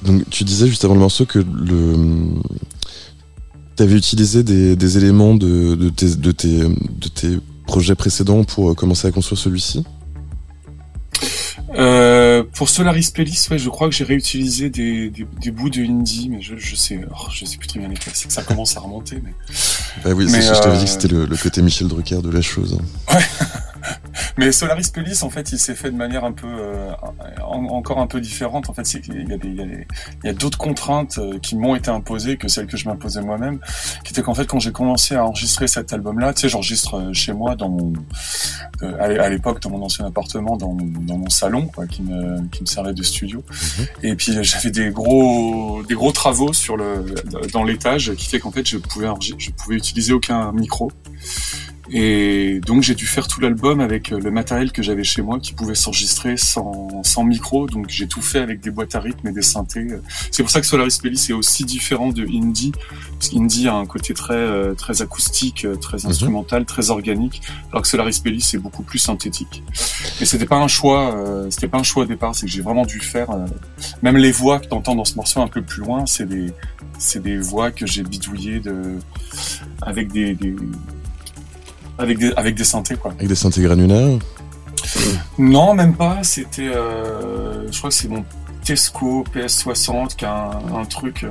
Donc 0.02 0.22
tu 0.30 0.42
disais 0.44 0.66
juste 0.66 0.82
avant 0.86 0.94
le 0.94 1.00
morceau 1.00 1.26
que 1.26 1.38
le 1.38 1.96
tu 3.76 3.82
avais 3.82 3.94
utilisé 3.94 4.42
des, 4.42 4.96
éléments 4.96 5.34
de, 5.34 5.90
tes, 5.90 7.38
projets 7.66 7.94
précédents 7.94 8.42
pour 8.42 8.74
commencer 8.74 9.06
à 9.06 9.10
construire 9.10 9.38
celui-ci? 9.38 9.84
Euh, 11.74 12.42
pour 12.54 12.70
Solaris 12.70 13.10
Pellis, 13.14 13.48
ouais, 13.50 13.58
je 13.58 13.68
crois 13.68 13.90
que 13.90 13.94
j'ai 13.94 14.04
réutilisé 14.04 14.70
des, 14.70 15.10
bouts 15.52 15.68
de 15.68 15.82
indie, 15.82 16.30
mais 16.30 16.40
je, 16.40 16.54
oh, 16.54 17.16
je 17.30 17.44
sais 17.44 17.56
plus 17.58 17.66
très 17.66 17.80
bien 17.80 17.88
les 17.90 17.96
classiques. 17.96 18.32
Ça 18.32 18.42
commence 18.42 18.78
à 18.78 18.80
remonter, 18.80 19.20
mais. 19.22 19.34
Bah 20.04 20.10
oui, 20.14 20.28
je 20.28 20.60
t'avais 20.60 20.78
dit 20.78 20.84
que 20.84 20.90
c'était 20.90 21.08
le, 21.08 21.26
le, 21.26 21.36
côté 21.36 21.62
Michel 21.62 21.88
Drucker 21.88 22.22
de 22.22 22.30
la 22.30 22.42
chose. 22.42 22.78
Ouais. 23.12 23.20
Mais 24.38 24.52
Solaris 24.52 24.90
Pelis, 24.92 25.22
en 25.22 25.30
fait, 25.30 25.52
il 25.52 25.58
s'est 25.58 25.74
fait 25.74 25.90
de 25.90 25.96
manière 25.96 26.24
un 26.24 26.32
peu 26.32 26.46
euh, 26.46 26.92
encore 27.40 27.98
un 27.98 28.06
peu 28.06 28.20
différente. 28.20 28.70
En 28.70 28.74
fait, 28.74 28.94
il 28.94 29.28
y 29.28 29.32
a 29.32 29.36
des, 29.36 29.48
il 29.48 30.26
y 30.26 30.28
a 30.28 30.32
d'autres 30.32 30.58
contraintes 30.58 31.18
euh, 31.18 31.38
qui 31.38 31.56
m'ont 31.56 31.74
été 31.74 31.90
imposées 31.90 32.36
que 32.36 32.48
celles 32.48 32.66
que 32.66 32.76
je 32.76 32.88
m'imposais 32.88 33.20
moi-même, 33.20 33.58
qui 34.04 34.12
était 34.12 34.22
qu'en 34.22 34.34
fait, 34.34 34.46
quand 34.46 34.58
j'ai 34.58 34.72
commencé 34.72 35.14
à 35.16 35.24
enregistrer 35.24 35.68
cet 35.68 35.92
album-là, 35.92 36.32
tu 36.34 36.42
sais, 36.42 36.48
j'enregistre 36.48 36.96
euh, 36.96 37.12
chez 37.12 37.32
moi 37.32 37.56
dans 37.56 37.68
mon 37.68 37.92
à 38.82 39.28
l'époque 39.28 39.60
dans 39.60 39.70
mon 39.70 39.82
ancien 39.82 40.06
appartement, 40.06 40.56
dans, 40.56 40.76
dans 40.76 41.18
mon 41.18 41.30
salon, 41.30 41.66
quoi, 41.66 41.86
qui 41.86 42.02
me 42.02 42.40
qui 42.48 42.62
me 42.62 42.66
servait 42.66 42.94
de 42.94 43.02
studio. 43.02 43.42
Mhm. 43.50 43.86
Et 44.02 44.14
puis 44.14 44.36
j'avais 44.42 44.70
des 44.70 44.90
gros 44.90 45.82
des 45.88 45.94
gros 45.94 46.12
travaux 46.12 46.52
sur 46.52 46.76
le 46.76 47.04
dans 47.52 47.64
l'étage, 47.64 48.14
qui 48.14 48.28
fait 48.28 48.40
qu'en 48.40 48.50
fait, 48.50 48.68
je 48.68 48.78
pouvais 48.78 49.08
je 49.38 49.50
pouvais 49.50 49.76
utiliser 49.76 50.12
aucun 50.12 50.52
micro. 50.52 50.90
Et 51.94 52.60
donc 52.66 52.82
j'ai 52.82 52.94
dû 52.94 53.06
faire 53.06 53.28
tout 53.28 53.40
l'album 53.40 53.80
avec 53.80 54.12
euh, 54.12 54.18
le 54.18 54.30
matériel 54.30 54.72
que 54.72 54.82
j'avais 54.82 55.04
chez 55.04 55.20
moi 55.20 55.38
qui 55.38 55.52
pouvait 55.52 55.74
s'enregistrer 55.74 56.36
sans, 56.38 57.02
sans 57.04 57.22
micro. 57.24 57.66
Donc 57.66 57.86
j'ai 57.90 58.06
tout 58.06 58.22
fait 58.22 58.38
avec 58.38 58.60
des 58.60 58.70
boîtes 58.70 58.94
à 58.94 59.00
rythme 59.00 59.28
et 59.28 59.32
des 59.32 59.42
synthés. 59.42 59.86
C'est 60.30 60.42
pour 60.42 60.50
ça 60.50 60.60
que 60.60 60.66
Solaris 60.66 60.98
Pellis 61.02 61.26
est 61.28 61.32
aussi 61.34 61.64
différent 61.64 62.08
de 62.10 62.24
Indie. 62.26 62.72
Parce 63.18 63.28
qu'Indie 63.28 63.68
a 63.68 63.74
un 63.74 63.86
côté 63.86 64.14
très 64.14 64.34
euh, 64.34 64.74
très 64.74 65.02
acoustique, 65.02 65.64
euh, 65.64 65.76
très 65.76 65.98
Mhm. 66.04 66.10
instrumental, 66.10 66.64
très 66.64 66.90
organique, 66.90 67.42
alors 67.70 67.82
que 67.82 67.88
Solaris 67.88 68.20
Pellis 68.24 68.50
est 68.54 68.58
beaucoup 68.58 68.82
plus 68.82 68.98
synthétique. 68.98 69.62
Et 70.20 70.24
c'était 70.24 70.46
pas 70.46 70.56
un 70.56 70.68
choix, 70.68 71.14
euh, 71.14 71.50
c'était 71.50 71.68
pas 71.68 71.78
un 71.78 71.82
choix 71.82 72.04
au 72.04 72.06
départ. 72.06 72.34
C'est 72.34 72.46
que 72.46 72.52
j'ai 72.52 72.62
vraiment 72.62 72.86
dû 72.86 73.00
faire. 73.00 73.30
euh, 73.30 73.44
même 74.02 74.16
les 74.16 74.32
voix 74.32 74.58
que 74.60 74.66
t'entends 74.66 74.94
dans 74.94 75.04
ce 75.04 75.14
morceau 75.16 75.40
un 75.42 75.48
peu 75.48 75.60
plus 75.62 75.80
loin, 75.82 76.06
c'est 76.06 76.26
des 76.26 76.52
c'est 76.98 77.22
des 77.22 77.36
voix 77.36 77.70
que 77.72 77.84
j'ai 77.86 78.02
bidouillées 78.02 78.60
de 78.60 78.98
avec 79.82 80.12
des, 80.12 80.34
des 80.34 80.54
avec 81.98 82.18
des 82.18 82.32
avec 82.34 82.54
des 82.54 82.64
synthés 82.64 82.96
quoi. 82.96 83.12
Avec 83.12 83.28
des 83.28 83.34
synthés 83.34 83.62
granulaires 83.62 84.18
Non, 85.38 85.74
même 85.74 85.94
pas. 85.94 86.18
C'était, 86.22 86.68
euh, 86.68 87.70
je 87.70 87.78
crois 87.78 87.90
que 87.90 87.96
c'est 87.96 88.08
mon 88.08 88.24
Tesco 88.64 89.24
PS60 89.34 90.16
qui 90.16 90.24
a 90.24 90.50
un, 90.50 90.80
un 90.80 90.84
truc, 90.84 91.24
euh, 91.24 91.30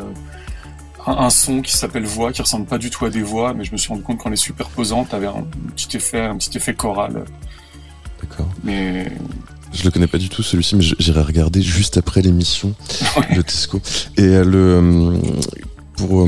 un, 1.06 1.14
un 1.14 1.30
son 1.30 1.62
qui 1.62 1.76
s'appelle 1.76 2.06
voix, 2.06 2.32
qui 2.32 2.42
ressemble 2.42 2.66
pas 2.66 2.78
du 2.78 2.90
tout 2.90 3.06
à 3.06 3.10
des 3.10 3.22
voix, 3.22 3.54
mais 3.54 3.64
je 3.64 3.72
me 3.72 3.78
suis 3.78 3.90
rendu 3.90 4.04
compte 4.04 4.18
qu'en 4.20 4.30
les 4.30 4.36
superposant, 4.36 5.06
t'avais 5.06 5.28
un 5.28 5.46
petit 5.76 5.98
effet, 5.98 6.22
un 6.22 6.38
petit 6.38 6.58
effet 6.58 6.74
choral. 6.74 7.24
D'accord. 8.22 8.50
Mais 8.64 9.12
Je 9.74 9.84
le 9.84 9.92
connais 9.92 10.08
pas 10.08 10.18
du 10.18 10.30
tout 10.30 10.44
celui-ci, 10.44 10.76
mais 10.76 10.84
j'irai 10.84 11.22
regarder 11.22 11.62
juste 11.62 11.98
après 11.98 12.22
l'émission 12.22 12.76
le 13.36 13.44
Tesco. 13.44 13.82
Et 14.18 14.24
euh, 14.24 14.44
le 14.44 15.20
pour 15.96 16.28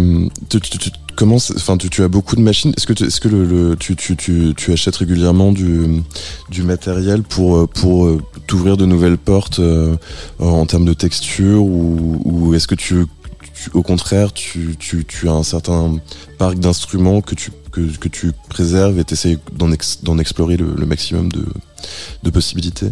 tu, 0.49 0.59
tu, 0.59 0.91
tu 1.13 1.15
commences, 1.15 1.53
enfin 1.55 1.77
tu, 1.77 1.89
tu 1.89 2.01
as 2.03 2.07
beaucoup 2.07 2.35
de 2.35 2.41
machines. 2.41 2.73
Est-ce 2.75 2.87
que 2.87 2.93
tu, 2.93 3.03
est-ce 3.05 3.21
que 3.21 3.27
le, 3.27 3.45
le- 3.45 3.75
tu, 3.75 3.95
tu, 3.95 4.15
tu, 4.15 4.71
achètes 4.73 4.95
régulièrement 4.95 5.51
du 5.51 6.01
du 6.49 6.63
matériel 6.63 7.21
pour 7.21 7.57
euh, 7.57 7.67
pour 7.67 8.05
euh, 8.05 8.19
t'ouvrir 8.47 8.77
de 8.77 8.85
nouvelles 8.85 9.17
portes 9.19 9.59
euh, 9.59 9.95
en 10.39 10.65
termes 10.65 10.85
de 10.85 10.93
texture 10.93 11.63
ou, 11.63 12.19
ou 12.25 12.53
est-ce 12.55 12.67
que 12.67 12.75
tu, 12.75 13.05
au 13.73 13.83
contraire 13.83 14.33
tu, 14.33 14.75
as 15.27 15.31
un 15.31 15.43
certain 15.43 15.97
parc 16.39 16.57
d'instruments 16.57 17.21
que 17.21 17.35
tu 17.35 17.51
que, 17.71 17.81
que 17.97 18.07
tu 18.07 18.31
préserves 18.49 18.97
et 18.99 19.03
t'essayes 19.03 19.37
d'en 19.51 19.69
d'en 20.03 20.17
explorer 20.17 20.57
le, 20.57 20.73
le 20.75 20.85
maximum 20.87 21.31
de 21.31 21.45
de 22.23 22.29
possibilités? 22.31 22.91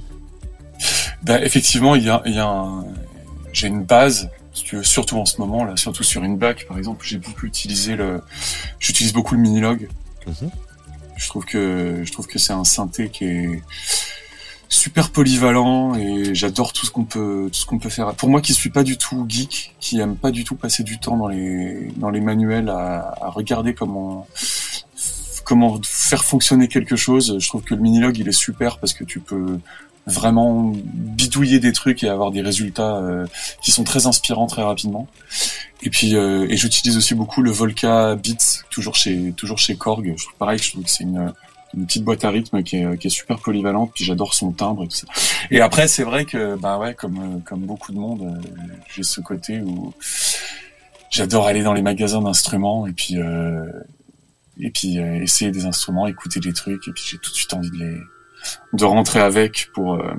bah, 1.24 1.42
effectivement, 1.44 1.96
il 1.96 2.04
y 2.04 2.10
a, 2.10 2.22
y 2.26 2.38
a 2.40 2.48
un- 2.48 2.84
j'ai 3.54 3.68
une 3.68 3.84
base. 3.84 4.30
Si 4.62 4.68
tu 4.68 4.76
veux, 4.76 4.84
surtout 4.84 5.18
en 5.18 5.26
ce 5.26 5.42
moment 5.42 5.64
là, 5.64 5.76
surtout 5.76 6.04
sur 6.04 6.24
une 6.24 6.38
bac 6.38 6.68
par 6.68 6.78
exemple, 6.78 7.04
j'ai 7.04 7.18
beaucoup 7.18 7.48
utilisé 7.48 7.96
le, 7.96 8.22
j'utilise 8.80 9.12
beaucoup 9.12 9.34
le 9.34 9.42
Minilog. 9.42 9.90
Mhm. 10.28 10.52
Je 11.18 11.28
trouve 11.28 11.46
que 11.46 12.04
je 12.04 12.12
trouve 12.12 12.28
que 12.28 12.38
c'est 12.38 12.54
un 12.54 12.64
synthé 12.64 13.10
qui 13.10 13.26
est 13.26 13.64
super 14.70 15.10
polyvalent 15.10 15.96
et 15.96 16.36
j'adore 16.36 16.74
tout 16.74 16.86
ce 16.86 16.92
qu'on 16.92 17.06
peut 17.06 17.50
tout 17.52 17.60
ce 17.60 17.66
qu'on 17.66 17.80
peut 17.80 17.90
faire. 17.90 18.14
Pour 18.14 18.30
moi 18.30 18.40
qui 18.40 18.54
suis 18.54 18.70
pas 18.70 18.84
du 18.84 19.00
tout 19.00 19.26
geek, 19.28 19.74
qui 19.80 20.00
aime 20.00 20.16
pas 20.16 20.30
du 20.30 20.44
tout 20.44 20.56
passer 20.56 20.84
du 20.84 21.00
temps 21.00 21.18
dans 21.18 21.28
les 21.28 21.92
dans 21.98 22.12
les 22.12 22.22
manuels 22.22 22.70
à, 22.70 23.16
à 23.20 23.30
regarder 23.32 23.74
comment 23.74 24.28
comment 25.44 25.82
faire 25.84 26.24
fonctionner 26.24 26.68
quelque 26.68 26.96
chose, 26.96 27.40
je 27.40 27.48
trouve 27.48 27.64
que 27.64 27.74
le 27.74 27.82
Minilog 27.82 28.16
il 28.20 28.30
est 28.30 28.32
super 28.32 28.78
parce 28.78 28.94
que 28.94 29.04
tu 29.04 29.22
peux 29.22 29.58
vraiment 30.08 30.74
bidouiller 30.94 31.60
des 31.60 31.74
trucs 31.74 32.04
et 32.04 32.10
avoir 32.10 32.32
des 32.32 32.42
résultats 32.42 32.98
euh, 32.98 33.26
qui 33.62 33.72
sont 33.72 33.84
très 33.84 34.08
inspirants 34.08 34.48
très 34.48 34.64
rapidement. 34.64 35.08
Et 35.84 35.90
puis 35.90 36.16
euh, 36.16 36.48
et 36.50 36.58
j'utilise 36.58 36.98
aussi 36.98 37.16
beaucoup 37.16 37.42
le 37.42 37.52
Volca 37.52 38.16
Beats 38.16 38.64
toujours 38.70 38.96
chez 38.96 39.34
toujours 39.38 39.58
chez 39.58 39.76
Korg. 39.76 40.14
Je 40.18 40.24
trouve 40.24 40.38
pareil, 40.38 40.60
je 40.60 40.72
trouve 40.72 40.84
que 40.84 40.90
c'est 40.90 41.04
une 41.04 41.34
une 41.76 41.86
petite 41.86 42.04
boîte 42.04 42.26
à 42.26 42.30
rythme 42.30 42.64
qui 42.64 42.78
est, 42.78 42.98
qui 42.98 43.08
est 43.08 43.12
super 43.12 43.40
polyvalente, 43.40 43.92
puis 43.94 44.04
j'adore 44.04 44.34
son 44.34 44.52
timbre 44.52 44.84
et 44.84 44.88
tout 44.88 44.98
ça. 44.98 45.08
Et 45.50 45.62
après, 45.62 45.88
c'est 45.88 46.04
vrai 46.04 46.26
que, 46.26 46.56
bah 46.56 46.78
ouais, 46.78 46.94
comme, 46.94 47.18
euh, 47.20 47.40
comme 47.46 47.62
beaucoup 47.62 47.92
de 47.92 47.98
monde, 47.98 48.22
euh, 48.22 48.50
j'ai 48.94 49.04
ce 49.04 49.22
côté 49.22 49.62
où 49.62 49.94
j'adore 51.10 51.48
aller 51.48 51.64
dans 51.64 51.74
les 51.74 51.82
magasins 51.82 52.22
d'instruments 52.22 52.88
et 52.88 52.94
puis, 52.94 53.18
euh, 53.18 53.72
et 54.60 54.72
puis 54.72 55.00
euh, 55.00 55.22
essayer 55.22 55.52
des 55.52 55.66
instruments, 55.66 56.08
écouter 56.08 56.40
des 56.40 56.54
trucs, 56.54 56.88
et 56.88 56.92
puis 56.92 57.04
j'ai 57.06 57.18
tout 57.18 57.32
de 57.32 57.36
suite 57.36 57.54
envie 57.54 57.72
de 57.72 57.78
les, 57.78 57.98
de 58.74 58.86
rentrer 58.86 59.20
avec 59.20 59.70
pour, 59.74 59.96
euh, 59.96 60.14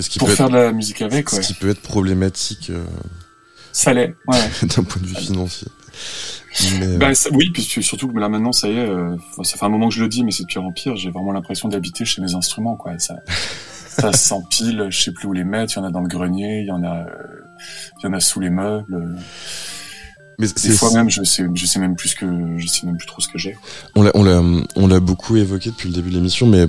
ce 0.00 0.18
pour 0.18 0.28
peut 0.28 0.34
faire 0.34 0.46
être, 0.46 0.52
de 0.52 0.58
la 0.58 0.72
musique 0.72 1.02
avec, 1.02 1.30
ce 1.30 1.36
ouais. 1.36 1.42
qui 1.42 1.54
peut 1.54 1.68
être 1.70 1.80
problématique 1.80 2.70
euh, 2.70 2.84
Ça 3.72 3.92
l'est, 3.92 4.14
ouais. 4.26 4.38
d'un 4.62 4.82
point 4.82 5.00
de 5.02 5.06
vue 5.06 5.14
financier. 5.14 5.68
Mais, 6.78 6.86
euh, 6.86 6.98
Bah, 6.98 7.14
ça- 7.14 7.30
oui, 7.32 7.50
puis 7.52 7.62
surtout 7.62 8.08
que 8.08 8.18
là 8.18 8.28
maintenant, 8.28 8.52
ça 8.52 8.68
y 8.68 8.72
est, 8.72 8.78
euh, 8.88 9.16
ça 9.42 9.56
fait 9.56 9.64
un 9.64 9.68
moment 9.68 9.88
que 9.88 9.94
je 9.94 10.02
le 10.02 10.08
dis, 10.08 10.24
mais 10.24 10.30
c'est 10.30 10.42
de 10.44 10.48
pire 10.48 10.64
en 10.64 10.72
pire. 10.72 10.96
J'ai 10.96 11.10
vraiment 11.10 11.32
l'impression 11.32 11.68
d'habiter 11.68 12.04
chez 12.04 12.20
mes 12.22 12.34
instruments, 12.34 12.76
quoi. 12.76 12.98
Ça, 12.98 13.16
ça 13.88 14.12
s'empile, 14.12 14.86
je 14.90 15.00
sais 15.02 15.12
plus 15.12 15.26
où 15.28 15.32
les 15.32 15.44
mettre. 15.44 15.72
Il 15.74 15.76
y 15.76 15.82
en 15.82 15.84
a 15.84 15.90
dans 15.90 16.00
le 16.00 16.08
grenier, 16.08 16.60
il 16.60 16.66
y 16.66 16.72
en 16.72 16.82
a, 16.84 17.06
il 18.00 18.04
y 18.04 18.06
en 18.08 18.12
a 18.12 18.20
sous 18.20 18.40
les 18.40 18.50
meubles. 18.50 19.16
mais 20.38 20.46
Des 20.48 20.70
fois 20.70 20.92
même, 20.92 21.10
je 21.10 21.22
sais, 21.24 21.44
je 21.54 21.66
sais 21.66 21.78
même 21.78 21.96
plus 21.96 22.14
que, 22.14 22.26
je 22.58 22.66
sais 22.66 22.86
même 22.86 22.96
plus 22.98 23.06
trop 23.06 23.20
ce 23.20 23.28
que 23.28 23.38
j'ai. 23.38 23.56
on 23.96 24.02
l'a, 24.02 24.10
on 24.14 24.22
l'a, 24.22 24.42
on 24.76 24.86
l'a 24.86 25.00
beaucoup 25.00 25.36
évoqué 25.36 25.70
depuis 25.70 25.88
le 25.88 25.94
début 25.94 26.10
de 26.10 26.16
l'émission, 26.16 26.46
mais 26.46 26.66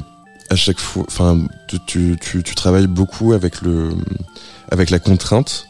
à 0.50 0.56
chaque 0.56 0.80
fois, 0.80 1.04
enfin, 1.08 1.40
tu, 1.68 1.80
tu, 1.86 2.18
tu, 2.22 2.44
tu 2.44 2.56
travailles 2.56 2.88
beaucoup 2.88 3.34
avec 3.34 3.62
le, 3.62 3.90
avec 4.72 4.90
la 4.90 5.00
contrainte. 5.00 5.68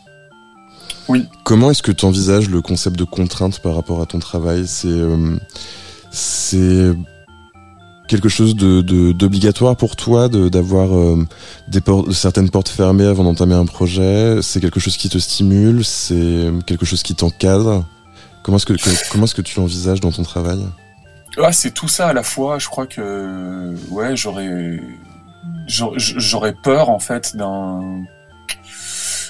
Oui. 1.07 1.25
Comment 1.43 1.71
est-ce 1.71 1.83
que 1.83 1.91
tu 1.91 2.05
envisages 2.05 2.49
le 2.49 2.61
concept 2.61 2.97
de 2.97 3.03
contrainte 3.03 3.59
par 3.59 3.75
rapport 3.75 4.01
à 4.01 4.05
ton 4.05 4.19
travail? 4.19 4.65
C'est, 4.67 4.87
euh, 4.87 5.37
c'est 6.11 6.91
quelque 8.07 8.29
chose 8.29 8.55
de, 8.55 8.81
de- 8.81 9.11
d'obligatoire 9.11 9.75
pour 9.75 9.95
toi 9.95 10.29
de, 10.29 10.49
d'avoir 10.49 10.95
euh, 10.95 11.25
des 11.67 11.81
portes, 11.81 12.11
certaines 12.11 12.49
portes 12.49 12.69
fermées 12.69 13.05
avant 13.05 13.23
d'entamer 13.23 13.55
un 13.55 13.65
projet? 13.65 14.39
C'est 14.41 14.59
quelque 14.59 14.79
chose 14.79 14.97
qui 14.97 15.09
te 15.09 15.17
stimule? 15.17 15.85
C'est 15.85 16.51
quelque 16.65 16.85
chose 16.85 17.03
qui 17.03 17.15
t'encadre? 17.15 17.85
Comment 18.43 18.57
est-ce 18.57 18.65
que, 18.65 18.73
que- 18.73 19.09
comment 19.11 19.25
est-ce 19.25 19.35
que 19.35 19.41
tu 19.41 19.59
l'envisages 19.59 20.01
dans 20.01 20.11
ton 20.11 20.23
travail? 20.23 20.59
Ah, 21.37 21.51
c'est 21.51 21.71
tout 21.71 21.87
ça 21.87 22.07
à 22.09 22.13
la 22.13 22.23
fois. 22.23 22.59
Je 22.59 22.67
crois 22.67 22.87
que, 22.87 23.73
ouais, 23.91 24.15
j'aurais, 24.15 24.79
j'aurais 25.67 26.53
peur 26.53 26.89
en 26.89 26.99
fait 26.99 27.35
d'un, 27.35 28.03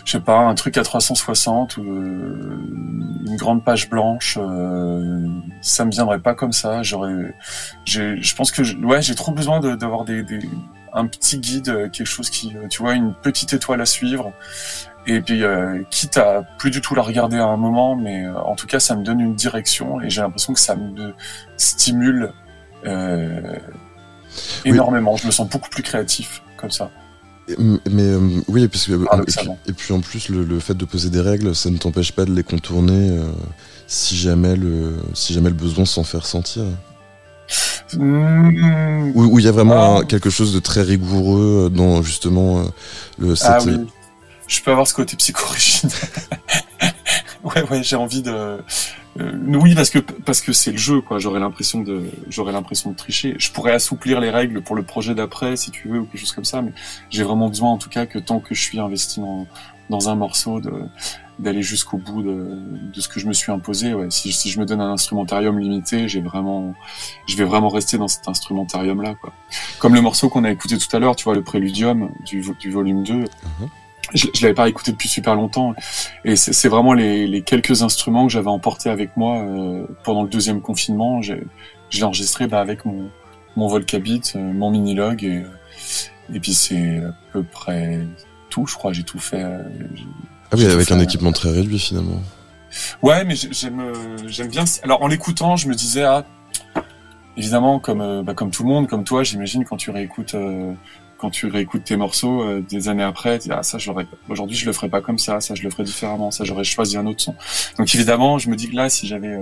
je 0.06 0.12
sais 0.12 0.20
pas, 0.20 0.38
un 0.39 0.53
truc 0.53 0.78
à 0.78 0.84
360 0.84 1.78
ou 1.78 1.82
euh, 1.82 2.60
une 3.26 3.36
grande 3.38 3.64
page 3.64 3.89
blanche. 3.89 4.38
euh, 4.39 5.28
ça 5.62 5.84
me 5.84 5.91
viendrait 5.91 6.20
pas 6.20 6.36
comme 6.36 6.53
ça. 6.53 6.84
J'aurais, 6.84 7.34
je 7.86 8.36
pense 8.36 8.51
que, 8.51 8.62
ouais, 8.86 9.01
j'ai 9.01 9.16
trop 9.16 9.32
besoin 9.32 9.60
d'avoir 9.76 10.06
des, 10.06 10.22
des, 10.24 10.39
un 10.93 11.08
petit 11.08 11.39
guide, 11.39 11.70
euh, 11.70 11.89
quelque 11.89 12.08
chose 12.08 12.30
qui, 12.30 12.56
tu 12.70 12.82
vois, 12.84 12.93
une 12.93 13.14
petite 13.16 13.53
étoile 13.53 13.82
à 13.82 13.86
suivre. 13.86 14.32
Et 15.08 15.22
puis, 15.22 15.43
euh, 15.43 15.84
quitte 15.91 16.18
à 16.18 16.43
plus 16.58 16.72
du 16.72 16.82
tout 16.82 16.95
la 16.95 17.01
regarder 17.03 17.38
à 17.38 17.45
un 17.45 17.58
moment, 17.58 17.95
mais 17.95 18.26
euh, 18.26 18.34
en 18.39 18.56
tout 18.56 18.66
cas, 18.68 18.80
ça 18.80 18.95
me 18.95 19.03
donne 19.03 19.20
une 19.20 19.36
direction 19.36 20.01
et 20.01 20.10
j'ai 20.10 20.22
l'impression 20.22 20.53
que 20.53 20.60
ça 20.60 20.76
me 20.76 21.14
stimule 21.58 22.32
euh, 22.88 23.41
Oui. 24.66 24.72
énormément. 24.72 25.16
Je 25.16 25.28
me 25.28 25.32
sens 25.32 25.47
beaucoup 25.49 25.70
plus 25.70 25.84
créatif 25.84 26.41
comme 26.58 26.72
ça. 26.72 26.89
Mais 27.58 28.01
euh, 28.01 28.20
oui, 28.47 28.68
parce 28.68 28.88
que 28.88 28.93
et 28.93 28.97
puis, 28.97 29.06
Paradoxalement. 29.06 29.58
et 29.68 29.74
puis 29.74 29.93
en 29.93 29.99
plus 30.01 30.30
le, 30.30 30.43
le 30.43 30.60
fait 30.60 30.74
de 30.74 30.84
poser 30.86 31.12
des 31.12 31.22
règles, 31.22 31.53
ça 31.56 31.70
ne 31.70 31.78
t'empêche 31.78 32.12
pas 32.12 32.26
de 32.26 32.34
les 32.34 32.41
contourner 32.43 33.12
euh, 33.12 33.28
si 33.86 34.16
jamais 34.18 34.56
le 34.56 34.95
si 35.14 35.34
jamais 35.34 35.49
le 35.49 35.56
besoin 35.56 35.86
s'en 35.86 36.03
fait 36.03 36.18
ressentir. 36.18 36.64
Mmh, 37.95 39.12
Où 39.16 39.38
il 39.39 39.45
y 39.45 39.47
a 39.47 39.51
vraiment 39.51 39.97
Ah. 39.97 39.99
un- 39.99 40.06
quelque 40.06 40.32
chose 40.32 40.53
de 40.56 40.60
très 40.60 40.82
rigoureux 40.82 41.70
dans 41.72 42.01
justement 42.01 42.60
euh, 42.60 42.64
le 43.20 43.36
cette, 43.36 43.47
ah 43.51 43.58
oui. 43.64 43.78
Je 44.48 44.62
peux 44.62 44.72
avoir 44.72 44.88
ce 44.88 44.93
côté 44.93 45.16
psychorigide. 45.18 45.91
ouais, 47.43 47.64
ouais, 47.70 47.84
j'ai 47.84 47.96
envie 47.96 48.22
de. 48.22 48.32
euh, 48.32 49.32
oui, 49.48 49.76
parce 49.76 49.89
que 49.89 50.00
parce 50.00 50.41
que 50.41 50.54
c'est 50.54 50.72
le 50.72 50.78
jeu, 50.78 51.02
quoi. 51.02 51.20
J'aurais 51.20 51.39
l'impression 51.39 51.82
de 51.82 52.04
j'aurais 52.30 52.52
l'impression 52.54 52.91
de 52.91 52.96
tricher. 52.96 53.36
Je 53.39 53.52
pourrais 53.52 53.72
assouplir 53.74 54.20
les 54.20 54.30
règles 54.30 54.62
pour 54.62 54.76
le 54.76 54.84
projet 54.84 55.16
d'après, 55.16 55.56
si 55.56 55.72
tu 55.72 55.88
veux, 55.89 56.00
ou 56.00 56.06
quelque 56.06 56.20
chose 56.20 56.32
comme 56.34 56.46
ça. 56.46 56.62
Mais 56.62 56.74
j'ai 57.10 57.24
vraiment 57.24 57.50
besoin, 57.50 57.72
en 57.72 57.78
tout 57.78 57.89
cas, 57.89 58.06
que 58.06 58.20
tant 58.20 58.39
que 58.39 58.54
je 58.56 58.62
suis 58.62 58.80
investi 58.80 59.20
dans 59.20 59.48
dans 59.89 60.10
un 60.10 60.16
morceau, 60.16 60.60
de 60.62 60.72
d'aller 61.38 61.62
jusqu'au 61.62 61.98
bout 61.98 62.24
de, 62.24 62.58
de 62.93 63.02
ce 63.02 63.10
que 63.10 63.20
je 63.20 63.28
me 63.28 63.34
suis 63.34 63.52
imposé. 63.52 63.93
Ouais. 63.93 64.08
Si, 64.10 64.32
si 64.32 64.50
je 64.50 64.58
me 64.60 64.66
donne 64.66 64.80
un 64.80 64.93
instrumentarium 64.93 65.60
limité, 65.60 66.08
j'ai 66.08 66.22
vraiment, 66.22 66.74
je 67.28 67.36
vais 67.36 67.43
vraiment 67.43 67.68
rester 67.68 67.98
dans 67.98 68.08
cet 68.08 68.28
instrumentarium 68.30 69.02
là, 69.02 69.16
quoi. 69.16 69.34
Comme 69.80 69.96
le 69.96 70.02
morceau 70.02 70.30
qu'on 70.30 70.46
a 70.46 70.52
écouté 70.52 70.78
tout 70.78 70.96
à 70.96 71.00
l'heure, 71.00 71.16
tu 71.18 71.26
vois, 71.26 71.36
le 71.36 71.43
préludium 71.43 72.10
du, 72.26 72.39
vo- 72.41 72.54
du 72.58 72.72
volume 72.72 73.04
2. 73.04 73.26
Je, 74.22 74.28
je 74.34 74.41
l'avais 74.43 74.53
pas 74.53 74.70
écouté 74.70 74.91
depuis 74.93 75.09
super 75.09 75.36
longtemps, 75.36 75.76
et 76.24 76.36
c'est 76.38 76.70
vraiment 76.70 76.93
les, 76.93 77.28
les 77.28 77.41
quelques 77.41 77.84
instruments 77.84 78.28
que 78.28 78.32
j'avais 78.32 78.47
emportés 78.49 78.89
avec 78.89 79.18
moi 79.18 79.39
euh, 79.41 79.86
pendant 80.05 80.24
le 80.24 80.30
deuxième 80.30 80.61
confinement. 80.61 81.22
J'ai 81.22 81.43
je 81.89 81.97
l'ai 81.97 82.03
enregistré 82.03 82.47
bah, 82.47 82.61
avec 82.61 82.86
mon 82.86 83.09
mon 83.57 83.68
Volcabit, 83.68 84.22
euh, 84.36 84.39
mon 84.39 84.72
Minilog, 84.72 85.24
et 85.24 85.39
euh, 85.39 86.34
et 86.34 86.39
puis 86.39 86.53
c'est 86.53 86.99
à 86.99 87.13
peu 87.34 87.43
près 87.43 87.99
tout, 88.49 88.66
je 88.66 88.76
crois. 88.76 88.93
J'ai 88.93 89.03
tout 89.03 89.20
fait. 89.20 89.43
euh, 89.43 89.61
Ah 90.51 90.55
oui, 90.57 90.66
avec 90.66 90.88
fait, 90.88 90.93
un 90.93 90.99
équipement 91.01 91.34
très 91.34 91.51
réduit 91.51 91.80
finalement. 91.80 92.22
Ouais, 93.01 93.26
mais 93.26 93.36
j'ai- 93.36 93.51
j'aime 93.51 93.80
euh, 93.82 93.93
j'aime 94.28 94.47
bien. 94.47 94.63
Alors 94.84 95.03
en 95.03 95.07
l'écoutant, 95.07 95.57
je 95.57 95.68
me 95.68 95.74
disais 95.76 96.03
ah 96.03 96.24
évidemment, 97.38 97.80
comme 97.80 98.24
bah, 98.24 98.34
comme 98.34 98.51
tout 98.51 98.63
le 98.63 98.70
monde, 98.70 98.88
comme 98.88 99.03
toi, 99.03 99.24
j'imagine 99.24 99.66
quand 99.66 99.78
tu 99.78 99.91
réécoutes 99.91 100.36
quand 101.18 101.30
tu 101.30 101.47
réécoutes 101.47 101.84
tes 101.86 101.95
morceaux 101.95 102.43
des 102.61 102.89
années 102.89 103.03
après, 103.03 103.39
tu 103.39 103.47
dis, 103.47 103.53
ah 103.53 103.63
ça 103.63 103.78
je 103.78 103.91
aujourd'hui 104.30 104.57
je 104.57 104.66
le 104.66 104.74
ferais 104.74 104.89
pas 104.89 105.01
comme 105.01 105.18
ça, 105.18 105.39
ça 105.39 105.55
je 105.55 105.63
le 105.63 105.70
ferais 105.70 105.84
différemment, 105.84 106.32
ça 106.32 106.43
j'aurais 106.43 106.63
choisi 106.63 106.97
un 106.97 107.05
autre 107.05 107.22
son. 107.22 107.36
Donc 107.78 107.93
évidemment, 107.95 108.38
je 108.38 108.49
me 108.49 108.55
dis 108.55 108.70
que 108.70 108.76
là 108.76 108.89
si 108.89 109.07
j'avais 109.07 109.38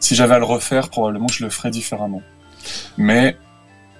si 0.00 0.14
j'avais 0.14 0.34
à 0.34 0.38
le 0.38 0.44
refaire, 0.44 0.90
probablement 0.90 1.28
je 1.28 1.44
le 1.44 1.50
ferais 1.50 1.70
différemment. 1.70 2.22
Mais 2.98 3.36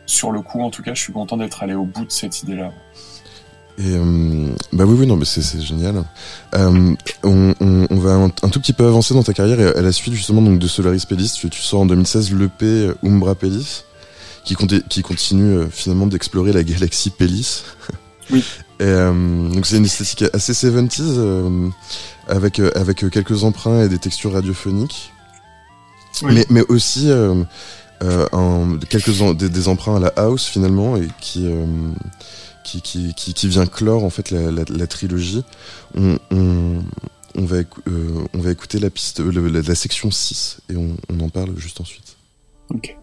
sur 0.07 0.31
le 0.31 0.43
coup, 0.43 0.61
en 0.61 0.71
tout 0.71 0.83
cas, 0.83 0.95
je 0.95 1.01
suis 1.01 1.13
content 1.13 1.37
d'être 1.37 1.63
allé 1.63 1.75
au 1.75 1.85
bout 1.85 2.05
de 2.05 2.11
cette 2.11 2.43
idée-là. 2.43 2.73
Et 3.77 3.97
euh, 3.97 4.55
bah 4.73 4.85
oui, 4.87 4.97
oui, 5.01 5.07
non, 5.07 5.17
mais 5.17 5.25
c'est 5.25 5.61
génial. 5.61 6.05
Euh, 6.55 6.95
on, 7.25 7.55
va 7.91 8.13
un, 8.13 8.29
tout 8.29 8.61
petit 8.61 8.73
peu 8.73 8.87
avancer 8.87 9.15
dans 9.15 9.25
ta 9.25 9.33
carrière 9.33 9.59
et 9.59 9.67
à 9.77 9.83
la 9.83 9.91
suite 9.91 10.15
justement 10.15 10.43
donc 10.43 10.61
de 10.61 10.69
Solaris 10.69 11.07
Pellis, 11.09 11.33
tu, 11.37 11.51
tu 11.51 11.61
sors 11.61 11.81
en 11.81 11.87
2016 11.87 12.33
l'EP 12.35 12.93
Umbra 13.03 13.35
Pellis, 13.35 13.83
qui, 14.45 14.57
qui 14.89 15.03
continue 15.03 15.57
euh, 15.57 15.67
finalement 15.71 16.07
d'explorer 16.07 16.53
la 16.53 16.63
galaxie 16.63 17.11
Pellis. 17.11 17.63
Oui. 18.31 18.43
Et, 18.81 18.85
euh, 18.85 19.49
donc 19.51 19.67
c'est 19.67 19.77
une 19.77 19.85
esthétique 19.85 20.25
assez 20.33 20.55
70s 20.55 21.03
euh, 21.03 21.69
avec 22.27 22.59
avec 22.59 23.11
quelques 23.11 23.45
emprunts 23.45 23.83
et 23.85 23.89
des 23.91 23.99
textures 23.99 24.33
radiophoniques, 24.33 25.13
oui. 26.23 26.33
mais 26.33 26.47
mais 26.49 26.63
aussi 26.71 27.11
un, 27.11 28.79
quelques 28.89 29.11
des, 29.37 29.51
des, 29.51 29.69
emprunts 29.69 29.97
à 29.97 30.01
la 30.01 30.09
house 30.17 30.47
finalement 30.47 30.97
et 30.97 31.09
qui 31.21 31.47
qui, 32.65 32.81
qui, 32.81 33.13
qui, 33.13 33.35
qui, 33.35 33.47
vient 33.47 33.67
clore 33.67 34.05
en 34.05 34.11
fait 34.11 34.31
la, 34.31 34.51
la, 34.51 34.65
la 34.71 34.87
trilogie. 34.87 35.45
On, 35.95 36.19
on, 36.31 36.83
on, 37.37 37.45
va, 37.45 37.57
euh, 37.57 38.25
on 38.33 38.39
va 38.39 38.51
écouter 38.51 38.79
la 38.79 38.91
piste, 38.91 39.21
la, 39.21 39.75
section 39.75 40.11
6 40.11 40.59
et 40.71 40.77
on, 40.77 40.97
on 41.11 41.21
en 41.21 41.29
parle 41.29 41.59
juste 41.59 41.81
ensuite. 41.81 42.17
Ok. 42.71 42.97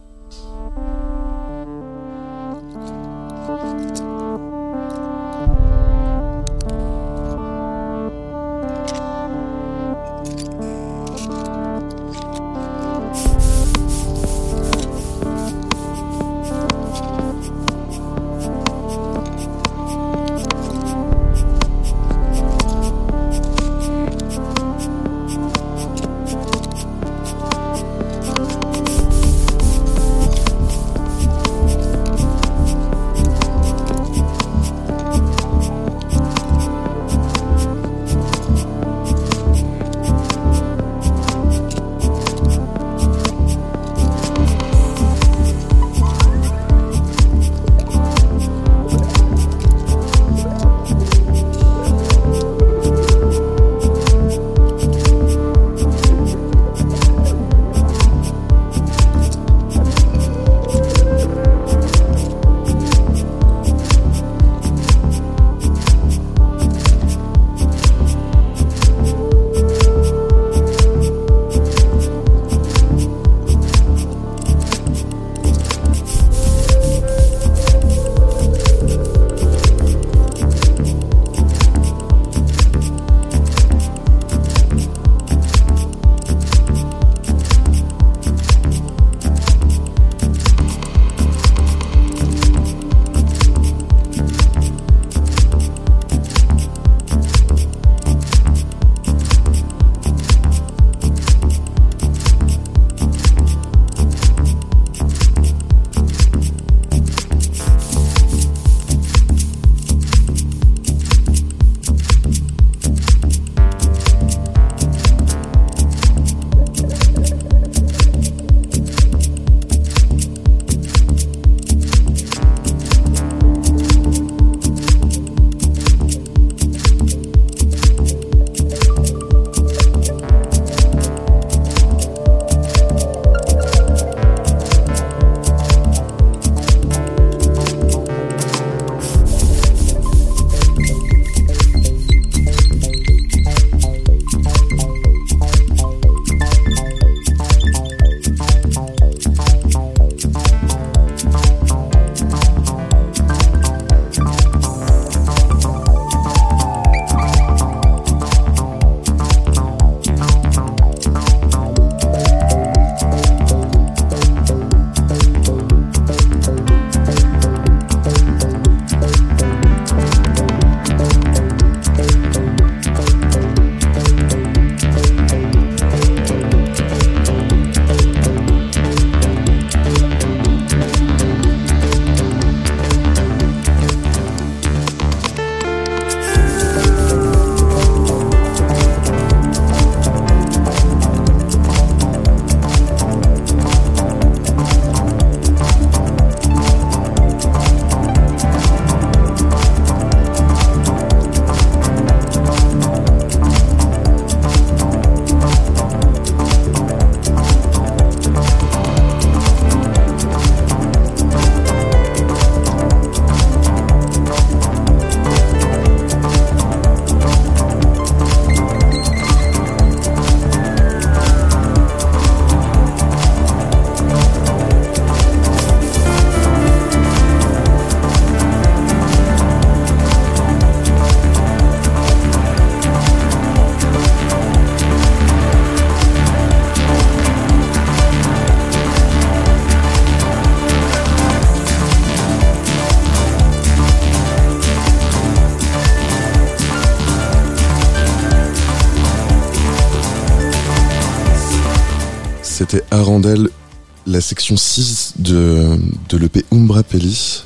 Section 254.31 254.55
6 254.55 255.15
de, 255.17 255.77
de 256.07 256.17
l'EP 256.17 256.45
Umbra 256.53 256.79
est, 256.79 257.43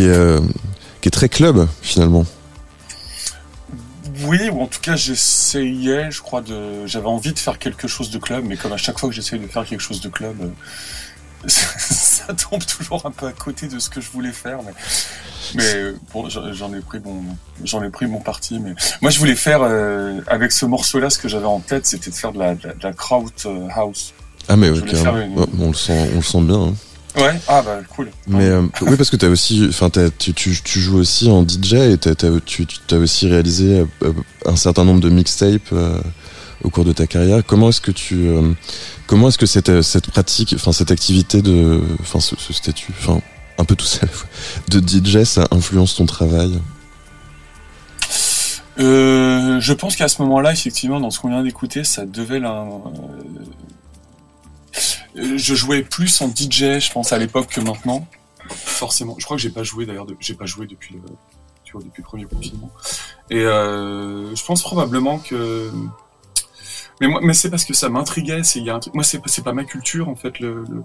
euh, 0.00 0.40
qui 1.00 1.08
est 1.08 1.10
très 1.12 1.28
club 1.28 1.68
finalement. 1.82 2.26
Oui, 4.24 4.48
ou 4.50 4.60
en 4.60 4.66
tout 4.66 4.80
cas 4.80 4.96
j'essayais, 4.96 6.10
je 6.10 6.22
crois, 6.22 6.40
de, 6.40 6.84
j'avais 6.84 7.06
envie 7.06 7.32
de 7.32 7.38
faire 7.38 7.60
quelque 7.60 7.86
chose 7.86 8.10
de 8.10 8.18
club, 8.18 8.44
mais 8.44 8.56
comme 8.56 8.72
à 8.72 8.76
chaque 8.76 8.98
fois 8.98 9.08
que 9.08 9.14
j'essaye 9.14 9.38
de 9.38 9.46
faire 9.46 9.64
quelque 9.64 9.80
chose 9.80 10.00
de 10.00 10.08
club, 10.08 10.34
euh, 10.40 10.48
ça 11.46 12.34
tombe 12.34 12.66
toujours 12.66 13.06
un 13.06 13.12
peu 13.12 13.26
à 13.26 13.32
côté 13.32 13.68
de 13.68 13.78
ce 13.78 13.88
que 13.88 14.00
je 14.00 14.10
voulais 14.10 14.32
faire. 14.32 14.58
Mais, 14.64 14.72
mais 15.54 15.92
bon, 16.12 16.28
j'en 16.28 16.74
ai 16.74 17.90
pris 17.90 18.06
mon 18.08 18.20
parti. 18.20 18.58
Mais 18.58 18.74
moi, 19.00 19.12
je 19.12 19.20
voulais 19.20 19.36
faire 19.36 19.60
euh, 19.62 20.20
avec 20.26 20.50
ce 20.50 20.66
morceau-là, 20.66 21.08
ce 21.08 21.20
que 21.20 21.28
j'avais 21.28 21.46
en 21.46 21.60
tête, 21.60 21.86
c'était 21.86 22.10
de 22.10 22.16
faire 22.16 22.32
de 22.32 22.40
la, 22.40 22.56
euh, 23.46 23.68
house. 23.70 24.12
Ah 24.48 24.56
mais 24.56 24.70
ok, 24.70 24.94
on 25.58 25.68
le 25.68 25.74
sent, 25.74 26.10
on 26.12 26.16
le 26.16 26.22
sent 26.22 26.42
bien. 26.42 26.60
Hein. 26.60 26.74
Ouais, 27.16 27.40
ah 27.48 27.62
bah 27.62 27.78
cool. 27.88 28.10
Mais 28.26 28.44
euh, 28.44 28.62
oui, 28.82 28.96
parce 28.96 29.08
que 29.10 29.16
t'as 29.16 29.28
aussi, 29.28 29.66
enfin, 29.68 29.90
tu, 30.18 30.34
tu, 30.34 30.56
tu, 30.62 30.80
joues 30.80 30.98
aussi 30.98 31.30
en 31.30 31.46
DJ 31.46 31.74
et 31.74 31.98
t'as, 31.98 32.14
tu 32.14 32.66
as 32.90 32.96
aussi 32.96 33.26
réalisé 33.28 33.86
un 34.44 34.56
certain 34.56 34.84
nombre 34.84 35.00
de 35.00 35.08
mixtapes 35.08 35.74
au 36.62 36.68
cours 36.70 36.84
de 36.84 36.92
ta 36.92 37.06
carrière. 37.06 37.42
Comment 37.46 37.70
est-ce 37.70 37.80
que 37.80 37.90
tu, 37.90 38.28
comment 39.06 39.28
est-ce 39.28 39.38
que 39.38 39.46
cette, 39.46 39.80
cette 39.80 40.10
pratique, 40.10 40.52
enfin 40.56 40.72
cette 40.72 40.90
activité 40.90 41.40
de, 41.40 41.80
enfin 42.00 42.20
ce, 42.20 42.36
ce 42.36 42.52
statut, 42.52 42.92
enfin 42.98 43.20
un 43.58 43.64
peu 43.64 43.76
tout 43.76 43.86
seul 43.86 44.10
de 44.68 44.80
DJ, 44.80 45.24
ça 45.24 45.46
influence 45.50 45.96
ton 45.96 46.04
travail? 46.04 46.60
Euh, 48.78 49.58
je 49.60 49.72
pense 49.72 49.96
qu'à 49.96 50.08
ce 50.08 50.20
moment-là, 50.22 50.52
effectivement, 50.52 51.00
dans 51.00 51.10
ce 51.10 51.18
qu'on 51.20 51.28
vient 51.28 51.42
d'écouter, 51.42 51.84
ça 51.84 52.04
devait 52.04 52.40
la. 52.40 52.66
Je 55.16 55.54
jouais 55.54 55.82
plus 55.82 56.20
en 56.20 56.28
DJ, 56.28 56.78
je 56.78 56.92
pense, 56.92 57.12
à 57.12 57.18
l'époque 57.18 57.48
que 57.48 57.60
maintenant. 57.60 58.06
Forcément. 58.48 59.16
Je 59.18 59.24
crois 59.24 59.36
que 59.36 59.42
j'ai 59.42 59.50
pas 59.50 59.62
joué 59.62 59.86
d'ailleurs. 59.86 60.06
J'ai 60.20 60.34
pas 60.34 60.46
joué 60.46 60.66
depuis 60.66 60.94
le, 60.94 61.00
tu 61.64 61.72
vois, 61.72 61.82
depuis 61.82 62.02
le 62.02 62.06
premier 62.06 62.24
confinement. 62.24 62.70
Et 63.30 63.40
euh, 63.40 64.34
je 64.34 64.44
pense 64.44 64.62
probablement 64.62 65.18
que. 65.18 65.70
Mais 67.00 67.08
moi, 67.08 67.20
mais 67.22 67.34
c'est 67.34 67.50
parce 67.50 67.64
que 67.64 67.74
ça 67.74 67.88
m'intriguait. 67.88 68.42
C'est. 68.44 68.62
Moi, 68.94 69.04
c'est 69.04 69.20
c'est 69.26 69.42
pas 69.42 69.52
ma 69.52 69.64
culture 69.64 70.08
en 70.08 70.16
fait. 70.16 70.38
le 70.38 70.64
le 70.68 70.84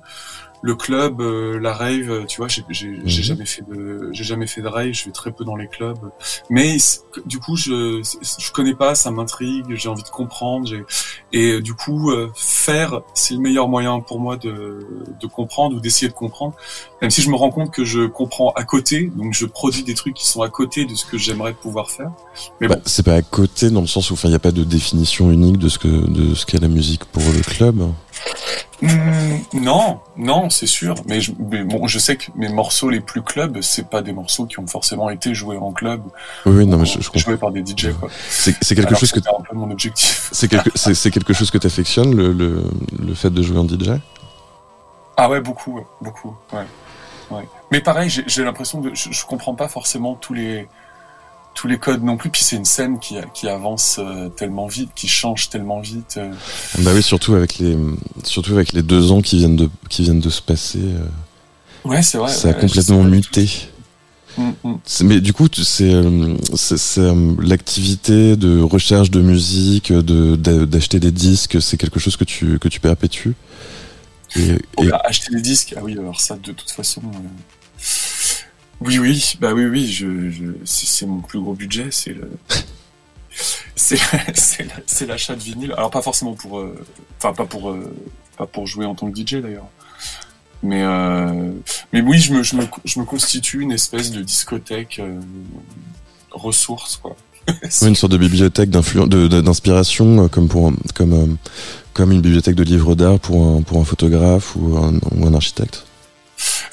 club, 0.76 1.22
euh, 1.22 1.60
la 1.60 1.74
rave, 1.74 2.10
euh, 2.10 2.26
tu 2.26 2.38
vois, 2.38 2.48
j'ai 2.48 2.88
mhm. 2.88 3.08
jamais 3.08 3.46
fait 3.46 3.64
de, 3.68 4.10
j'ai 4.12 4.24
jamais 4.24 4.48
fait 4.48 4.62
de 4.62 4.68
rave, 4.68 4.92
je 4.94 5.06
vais 5.06 5.12
très 5.12 5.32
peu 5.32 5.44
dans 5.44 5.56
les 5.56 5.68
clubs. 5.68 5.98
Mais 6.50 6.78
du 7.26 7.40
coup, 7.40 7.56
je, 7.56 8.02
je 8.40 8.52
connais 8.52 8.76
pas, 8.76 8.96
ça 8.96 9.12
m'intrigue, 9.12 9.66
j'ai 9.76 9.90
envie 9.90 10.04
de 10.04 10.10
comprendre. 10.10 10.70
Et 11.34 11.54
euh, 11.54 11.62
du 11.62 11.74
coup, 11.74 12.12
faire, 12.36 13.02
c'est 13.14 13.34
le 13.34 13.40
meilleur 13.40 13.68
moyen 13.68 14.00
pour 14.00 14.20
moi 14.20 14.38
de, 14.38 14.80
de 15.20 15.28
comprendre 15.28 15.76
ou 15.76 15.80
d'essayer 15.80 16.08
de 16.08 16.14
comprendre. 16.14 16.56
Même 17.02 17.10
si 17.10 17.22
je 17.22 17.30
me 17.30 17.36
rends 17.36 17.50
compte 17.50 17.72
que 17.72 17.84
je 17.84 18.06
comprends 18.06 18.52
à 18.52 18.64
côté, 18.64 19.12
donc 19.16 19.34
je 19.34 19.48
produis 19.48 19.84
des 19.84 19.96
trucs 19.96 20.14
qui 20.14 20.28
sont 20.28 20.42
à 20.42 20.50
côté 20.50 20.86
de 20.86 20.94
ce 20.94 21.06
que 21.06 21.18
j'aimerais 21.18 21.54
pouvoir 21.54 21.90
faire. 21.90 22.12
Mais 22.60 22.68
bah, 22.68 22.78
c'est 22.86 23.04
pas 23.04 23.16
à 23.16 23.22
côté 23.24 23.72
dans 23.72 23.82
le 23.82 23.88
sens 23.88 24.12
où, 24.12 24.14
enfin, 24.14 24.28
il 24.28 24.32
n'y 24.32 24.36
a 24.36 24.40
pas 24.40 24.52
de 24.52 24.64
définition 24.64 25.32
unique 25.32 25.58
de 25.58 25.70
ce 25.70 25.80
que 25.80 25.88
de 25.88 26.36
ce 26.36 26.46
qu'est 26.46 26.60
la 26.60 26.68
musique 26.68 27.06
pour 27.06 27.24
le 27.24 27.42
club. 27.42 27.92
Hmm, 28.82 29.38
non, 29.54 30.00
non, 30.18 30.50
c'est 30.50 30.66
sûr. 30.66 30.96
Mais, 31.06 31.22
je, 31.22 31.32
bon, 31.34 31.88
je 31.88 32.00
sais 32.00 32.16
que 32.16 32.32
mes 32.36 32.50
morceaux 32.50 32.90
les 32.90 33.00
plus 33.00 33.22
club, 33.22 33.62
c'est 33.62 33.88
pas 33.88 34.02
des 34.02 34.12
morceaux 34.12 34.46
qui 34.46 34.60
ont 34.60 34.66
forcément 34.66 35.10
été 35.10 35.36
joués 35.36 35.58
en 35.58 35.72
club. 35.72 36.02
Oui, 36.46 36.66
non, 36.66 36.78
mais 36.78 36.86
je, 36.86 37.00
je 37.00 37.20
Joués 37.20 37.38
par 37.38 37.52
des 37.52 37.64
DJ, 37.64 37.94
quoi. 38.00 38.10
C'est 38.30 38.76
quelque 38.76 38.96
chose 38.96 39.12
que. 39.12 39.20
C'est 39.22 39.30
un 39.30 39.42
peu 39.42 39.56
mon 39.56 39.70
objectif. 39.70 40.30
C'est 40.34 40.48
quelque, 40.48 40.72
c'est 40.76 41.12
quelque 41.12 41.34
chose 41.34 41.52
que 41.52 41.58
t'affectionnes, 41.58 42.16
le, 42.16 42.32
le, 42.32 42.64
le 42.98 43.14
fait 43.14 43.30
de 43.30 43.42
jouer 43.44 43.58
en 43.58 43.68
DJ. 43.68 44.00
Ah 45.18 45.30
ouais, 45.30 45.42
beaucoup, 45.42 45.82
beaucoup, 46.02 46.36
ouais. 46.54 46.66
ouais. 47.32 47.48
Mais 47.70 47.82
pareil, 47.82 48.10
j'ai 48.10 48.44
l'impression 48.44 48.80
de, 48.80 48.92
je, 48.96 49.12
je 49.12 49.26
comprends 49.26 49.54
pas 49.56 49.68
forcément 49.68 50.16
tous 50.16 50.34
les 50.34 50.68
tous 51.54 51.68
les 51.68 51.78
codes 51.78 52.04
non 52.04 52.18
plus. 52.18 52.30
Puis 52.30 52.44
c'est 52.44 52.56
une 52.56 52.66
scène 52.66 53.00
qui, 53.00 53.16
qui 53.34 53.48
avance 53.48 54.00
euh, 54.00 54.30
tellement 54.30 54.68
vite, 54.68 54.90
qui 54.96 55.08
change 55.08 55.50
tellement 55.50 55.80
vite. 55.80 56.16
Euh. 56.18 56.32
Bah 56.80 56.92
oui, 56.94 57.04
surtout 57.04 57.36
avec 57.36 57.60
les, 57.60 57.78
surtout 58.24 58.54
avec 58.54 58.74
les 58.74 58.84
deux 58.84 59.12
ans 59.12 59.22
qui 59.22 59.38
viennent 59.38 59.56
de, 59.56 59.70
qui 59.90 60.04
viennent 60.04 60.20
de 60.20 60.30
se 60.30 60.42
passer. 60.42 60.80
Euh. 60.82 61.90
ouais, 61.90 62.02
c'est 62.02 62.18
vrai. 62.18 62.32
Ça 62.32 62.50
a 62.50 62.54
complètement 62.54 63.04
muté. 63.04 63.50
Mm, 64.38 64.52
mm. 64.64 64.78
Mais 65.04 65.20
du 65.20 65.34
coup, 65.34 65.48
c'est 65.52 65.92
l'activité 67.40 68.38
de 68.38 68.62
recherche 68.62 69.12
de 69.12 69.22
musique, 69.22 69.92
de 69.92 70.36
d'acheter 70.66 71.00
des 71.00 71.12
disques, 71.12 71.62
c'est 71.62 71.78
quelque 71.78 72.00
chose 72.00 72.16
que 72.16 72.24
tu 72.24 72.58
que 72.60 72.70
tu 72.70 72.80
perpétues. 72.80 73.36
Et, 74.38 74.56
et... 74.82 74.92
acheter 75.04 75.36
des 75.36 75.42
disques, 75.42 75.74
ah 75.76 75.82
oui, 75.84 75.98
alors 76.00 76.22
ça, 76.22 76.38
de 76.38 76.54
toute 76.54 76.72
façon. 76.72 77.02
Oui, 78.82 78.98
oui, 78.98 79.36
bah 79.40 79.54
oui, 79.54 79.66
oui, 79.66 79.88
je, 79.88 80.08
c'est 80.66 81.06
mon 81.06 81.20
plus 81.20 81.40
gros 81.40 81.54
budget, 81.54 81.90
c'est 81.92 82.14
le. 82.14 82.32
c'est 83.76 85.06
l'achat 85.06 85.36
de 85.36 85.42
vinyle. 85.42 85.74
Alors 85.78 85.92
pas 85.92 86.02
forcément 86.02 86.34
pour, 86.34 86.60
euh, 86.60 86.76
enfin 87.18 87.34
pas 87.34 87.46
pour, 87.46 87.70
euh, 87.70 87.94
pas 88.38 88.48
pour 88.48 88.66
jouer 88.66 88.86
en 88.86 88.96
tant 88.96 89.10
que 89.10 89.20
DJ 89.20 89.36
d'ailleurs. 89.36 89.68
Mais 90.64 90.82
euh, 90.84 91.52
mais 91.94 92.02
oui, 92.02 92.18
je 92.20 92.34
me, 92.34 92.44
je 92.44 92.56
me, 93.00 93.06
constitue 93.06 93.62
une 93.62 93.72
espèce 93.72 94.12
de 94.12 94.22
discothèque 94.22 95.02
ressource 96.32 96.98
quoi. 96.98 97.16
une 97.82 97.96
sorte 97.96 98.12
de 98.12 98.18
bibliothèque 98.18 98.70
d'inspiration 98.70 100.28
comme 100.28 100.48
pour 100.48 100.72
comme 100.94 101.38
comme 101.94 102.12
une 102.12 102.22
bibliothèque 102.22 102.56
de 102.56 102.64
livres 102.64 102.96
d'art 102.96 103.20
pour 103.20 103.46
un 103.46 103.62
pour 103.62 103.80
un 103.80 103.86
photographe 103.86 104.56
ou 104.56 104.78
un 104.78 105.34
architecte. 105.34 105.86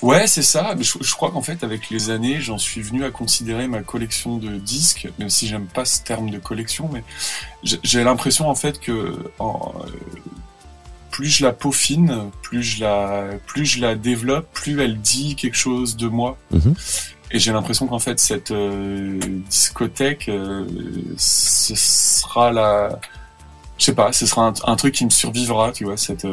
Ouais, 0.03 0.27
c'est 0.27 0.43
ça. 0.43 0.75
Je, 0.79 0.93
je 1.01 1.13
crois 1.15 1.31
qu'en 1.31 1.43
fait, 1.43 1.65
avec 1.65 1.91
les 1.91 2.11
années, 2.11 2.41
j'en 2.41 2.59
suis 2.59 2.81
venu 2.81 3.05
à 3.05 3.11
considérer 3.11 3.67
ma 3.67 3.81
collection 3.81 4.37
de 4.37 4.57
disques, 4.57 5.09
même 5.19 5.31
si 5.31 5.49
j'aime 5.49 5.67
pas 5.67 5.85
ce 5.85 6.03
terme 6.03 6.31
de 6.31 6.39
collection, 6.39 6.89
mais 6.93 7.03
j'ai 7.63 8.05
l'impression 8.05 8.49
en 8.49 8.55
fait 8.55 8.79
que 8.79 9.31
en, 9.39 9.75
euh, 9.85 9.91
plus 11.11 11.29
je 11.29 11.45
la 11.45 11.53
peaufine, 11.53 12.31
plus 12.43 12.63
je 12.63 12.81
la, 12.81 13.25
plus 13.47 13.67
je 13.67 13.81
la 13.81 13.97
développe, 13.97 14.47
plus 14.53 14.81
elle 14.81 15.01
dit 15.01 15.35
quelque 15.35 15.57
chose 15.57 15.97
de 15.97 16.07
moi. 16.07 16.39
Mhm. 16.53 16.75
Et 17.31 17.39
j'ai 17.39 17.53
l'impression 17.53 17.87
qu'en 17.87 17.99
fait 17.99 18.21
cette 18.21 18.53
euh, 18.53 19.19
discothèque, 19.51 20.29
euh, 20.29 20.65
ce 21.17 21.75
sera 21.75 22.53
la, 22.53 23.01
je 23.79 23.87
sais 23.87 23.95
pas, 23.95 24.13
ce 24.13 24.27
sera 24.27 24.47
un, 24.47 24.55
un, 24.65 24.77
truc 24.77 24.95
qui 24.95 25.05
me 25.05 25.11
survivra, 25.11 25.73
tu 25.73 25.85
vois, 25.85 25.97
cette 25.97 26.27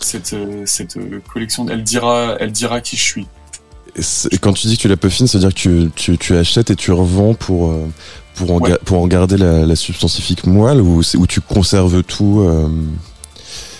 cette, 0.00 0.32
euh, 0.32 0.62
cette 0.66 0.96
euh, 0.96 1.20
collection. 1.32 1.66
Elle 1.68 1.82
dira, 1.82 2.36
elle 2.40 2.52
dira 2.52 2.80
qui 2.80 2.96
je 2.96 3.02
suis. 3.02 3.26
Quand 4.40 4.52
tu 4.52 4.68
dis 4.68 4.76
que 4.76 4.82
tu 4.82 4.88
la 4.88 4.96
peaufines, 4.96 5.26
c'est-à-dire 5.26 5.50
que 5.50 5.58
tu, 5.58 5.90
tu, 5.96 6.18
tu, 6.18 6.36
achètes 6.36 6.70
et 6.70 6.76
tu 6.76 6.92
revends 6.92 7.34
pour, 7.34 7.72
euh, 7.72 7.88
pour, 8.34 8.52
en, 8.52 8.60
pour 8.84 9.02
en 9.02 9.06
garder 9.08 9.36
la, 9.36 9.66
la 9.66 9.76
substantifique 9.76 10.46
moelle 10.46 10.80
ou, 10.80 11.02
où 11.16 11.26
tu 11.26 11.40
conserves 11.40 12.02
tout 12.04 12.46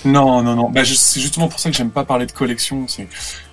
Non, 0.05 0.43
non, 0.43 0.57
non. 0.57 0.71
Bah, 0.71 0.81
c'est 0.85 1.21
justement 1.21 1.47
pour 1.47 1.61
ça 1.61 1.71
que 1.71 1.77
j'aime 1.77 1.91
pas 1.91 2.05
parler 2.05 2.27
de 2.27 2.33
collection. 2.33 2.87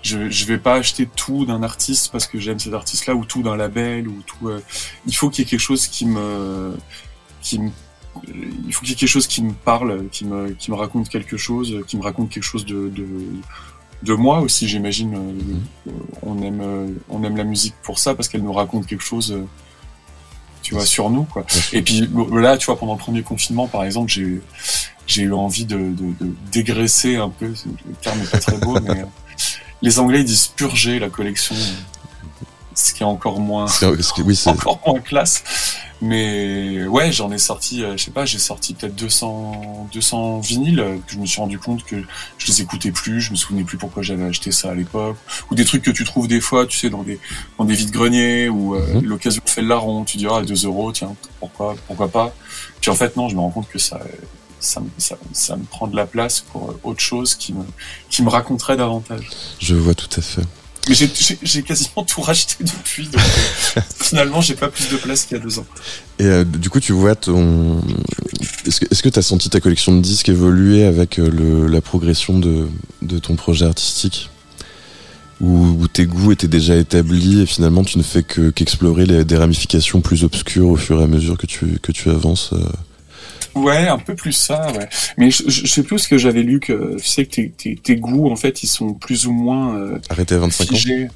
Je, 0.02 0.30
je 0.30 0.46
vais 0.46 0.58
pas 0.58 0.76
acheter 0.76 1.08
tout 1.16 1.46
d'un 1.46 1.62
artiste 1.62 2.10
parce 2.12 2.26
que 2.26 2.40
j'aime 2.40 2.58
cet 2.58 2.74
artiste-là 2.74 3.14
ou 3.14 3.26
tout 3.26 3.44
d'un 3.44 3.58
label 3.58 4.08
ou 4.08 4.24
tout. 4.26 4.50
il 5.06 5.16
faut 5.16 5.30
qu'il 5.30 5.44
y 5.44 5.48
ait 5.48 5.50
quelque 5.50 5.60
chose 5.60 5.86
qui 5.86 6.08
me 6.08 6.74
qui 7.42 7.60
me 7.60 7.70
il 8.28 8.74
faut 8.74 8.82
qu'il 8.82 8.90
y 8.90 8.94
ait 8.94 8.96
quelque 8.96 9.10
chose 9.10 9.28
qui 9.28 9.44
me 9.44 9.54
parle, 9.54 10.08
qui 10.10 10.26
me, 10.26 10.50
qui 10.52 10.72
me 10.72 10.76
raconte 10.76 11.10
quelque 11.10 11.38
chose, 11.38 11.82
qui 11.88 11.98
me 11.98 12.04
raconte 12.04 12.30
quelque 12.30 12.44
chose 12.44 12.66
de, 12.66 12.90
de, 12.90 13.06
de 14.04 14.14
moi 14.14 14.40
aussi, 14.40 14.68
j'imagine. 14.68 15.16
Euh, 15.16 15.92
on 16.22 16.42
aime, 16.42 16.98
on 17.10 17.24
aime 17.24 17.38
la 17.38 17.44
musique 17.44 17.76
pour 17.84 18.00
ça 18.00 18.16
parce 18.16 18.30
qu'elle 18.30 18.44
nous 18.44 18.54
raconte 18.54 18.86
quelque 18.88 19.04
chose, 19.04 19.32
euh, 19.32 19.46
tu 20.62 20.74
vois, 20.74 20.86
sur 20.86 21.10
nous, 21.10 21.24
quoi. 21.24 21.46
Et 21.74 21.82
puis 21.82 22.08
là, 22.32 22.58
tu 22.58 22.66
vois, 22.68 22.78
pendant 22.78 22.94
le 22.94 23.00
premier 23.00 23.24
confinement, 23.24 23.68
par 23.68 23.84
exemple, 23.84 24.12
j'ai, 24.12 24.42
j'ai 25.08 25.24
eu 25.24 25.34
envie 25.34 25.66
de, 25.66 25.78
de, 25.78 26.26
de, 26.26 26.36
dégraisser 26.52 27.18
un 27.18 27.30
peu. 27.30 27.48
Le 27.48 27.94
terme 28.02 28.20
n'est 28.20 28.28
pas 28.28 28.40
très 28.40 28.58
beau, 28.58 28.80
mais 28.84 29.02
euh, 29.02 29.06
les 29.82 30.00
Anglais 30.00 30.24
disent 30.24 30.48
purger 30.48 31.00
la 31.00 31.10
collection, 31.10 31.56
ce 32.76 32.94
qui 32.94 33.04
est 33.04 33.06
encore 33.06 33.40
moins, 33.40 33.66
oui, 34.26 34.40
encore 34.46 34.82
moins 34.86 35.00
classe. 35.00 35.44
Mais 36.02 36.86
ouais, 36.86 37.12
j'en 37.12 37.32
ai 37.32 37.38
sorti, 37.38 37.84
euh, 37.84 37.96
je 37.96 38.04
sais 38.04 38.12
pas, 38.12 38.26
j'ai 38.26 38.38
sorti 38.38 38.74
peut-être 38.74 38.96
200, 38.96 39.90
200 39.94 40.40
vinyles 40.42 40.80
euh, 40.80 40.98
que 40.98 41.14
je 41.14 41.18
me 41.18 41.26
suis 41.26 41.40
rendu 41.40 41.58
compte 41.58 41.86
que 41.86 41.96
je 42.38 42.48
les 42.48 42.62
écoutais 42.62 42.92
plus, 42.92 43.22
je 43.22 43.32
me 43.32 43.38
souvenais 43.38 43.64
plus 43.64 43.78
pourquoi 43.78 44.04
j'avais 44.04 44.26
acheté 44.26 44.52
ça 44.52 44.72
à 44.72 44.76
l'époque, 44.76 45.16
ou 45.50 45.56
des 45.56 45.64
trucs 45.64 45.84
que 45.84 45.92
tu 45.92 46.04
trouves 46.04 46.28
des 46.28 46.42
fois, 46.42 46.68
tu 46.68 46.78
sais, 46.78 46.90
dans 46.90 47.04
des 47.04 47.20
dans 47.58 47.64
des 47.64 47.76
vides 47.76 47.92
greniers 47.92 48.50
où 48.50 48.76
euh, 48.76 48.96
mhm. 48.96 49.06
l'occasion 49.06 49.42
fait 49.46 49.62
le 49.62 49.70
larron, 49.70 50.04
tu 50.04 50.18
diras 50.18 50.40
à 50.40 50.44
2 50.44 50.66
euros, 50.66 50.92
tiens, 50.92 51.16
pourquoi 51.40 51.76
pourquoi 51.88 52.10
pas. 52.10 52.36
Puis 52.82 52.92
en 52.92 52.96
fait 52.96 53.16
non, 53.16 53.30
je 53.30 53.36
me 53.36 53.40
rends 53.40 53.52
compte 53.52 53.70
que 53.70 53.80
ça 53.80 54.00
ça, 54.60 54.82
ça, 54.98 55.16
ça, 55.32 55.56
me 55.56 55.64
prend 55.64 55.86
de 55.88 55.96
la 55.96 56.08
place 56.08 56.42
pour 56.42 56.74
autre 56.84 57.00
chose 57.00 57.36
qui 57.36 57.54
me, 57.54 57.64
qui 58.10 58.24
me 58.24 58.30
raconterait 58.30 58.76
davantage. 58.76 59.30
Je 59.60 59.76
vois 59.76 59.94
tout 59.94 60.10
à 60.18 60.22
fait. 60.22 60.42
Mais 60.88 60.94
j'ai- 60.96 61.64
quasiment 61.64 62.04
tout 62.04 62.22
racheté 62.22 62.56
depuis. 62.64 63.08
Donc, 63.08 63.22
euh, 63.78 63.82
finalement, 64.02 64.42
j'ai 64.42 64.54
pas 64.56 64.68
plus 64.70 64.88
de 64.90 64.98
place 64.98 65.26
qu'il 65.26 65.36
y 65.38 65.40
a 65.40 65.44
deux 65.44 65.58
ans. 65.60 65.66
Et 66.20 66.26
euh, 66.26 66.44
du 66.44 66.70
coup, 66.70 66.80
tu 66.80 66.92
vois 66.94 67.16
ton. 67.16 67.82
Est-ce 68.68 68.80
que 68.82 68.86
est-ce 68.92 69.02
que 69.02 69.10
t'as 69.10 69.22
senti 69.24 69.50
ta 69.50 69.60
collection 69.60 69.96
de 69.96 70.02
disques 70.02 70.30
évoluer 70.30 70.84
avec 70.86 71.18
euh, 71.20 71.30
le, 71.30 71.68
la 71.68 71.82
progression 71.82 72.38
de, 72.40 72.68
de 73.02 73.20
ton 73.20 73.36
projet 73.36 73.66
artistique? 73.66 74.30
Où, 75.42 75.76
où 75.82 75.88
tes 75.90 76.06
goûts 76.06 76.32
étaient 76.32 76.48
déjà 76.48 76.78
établis 76.78 77.42
et 77.42 77.46
finalement 77.46 77.84
tu 77.84 77.98
ne 77.98 78.04
fais 78.04 78.24
que 78.24 78.52
qu'explorer 78.52 79.06
les, 79.06 79.26
des 79.26 79.36
ramifications 79.36 80.00
plus 80.00 80.24
obscures 80.24 80.70
au 80.70 80.78
fur 80.78 81.02
et 81.02 81.04
à 81.04 81.08
mesure 81.08 81.38
que 81.38 81.46
tu 81.46 81.78
que 81.82 81.92
tu 81.92 82.10
avances. 82.10 82.52
euh? 82.54 82.60
Ouais, 83.56 83.88
un 83.88 83.98
peu 83.98 84.16
plus 84.16 84.34
ça, 84.34 84.72
ouais. 84.74 84.90
Mais 85.18 85.32
je, 85.32 85.66
sais 85.66 85.84
plus 85.84 86.00
ce 86.00 86.08
que 86.08 86.18
j'avais 86.18 86.44
lu 86.44 86.60
que 86.60 86.98
tu 86.98 87.08
sais 87.08 87.26
que 87.26 87.36
tes, 87.36 87.50
tes, 87.52 87.76
tes 87.76 87.96
goûts, 87.96 88.30
en 88.30 88.36
fait, 88.36 88.64
ils 88.64 88.68
sont 88.68 88.94
plus 88.94 89.28
ou 89.28 89.32
moins 89.32 89.76
euh, 89.78 90.00
Arrêtés 90.10 90.36
à 90.36 90.40
25 90.40 90.74
ans. 90.74 91.08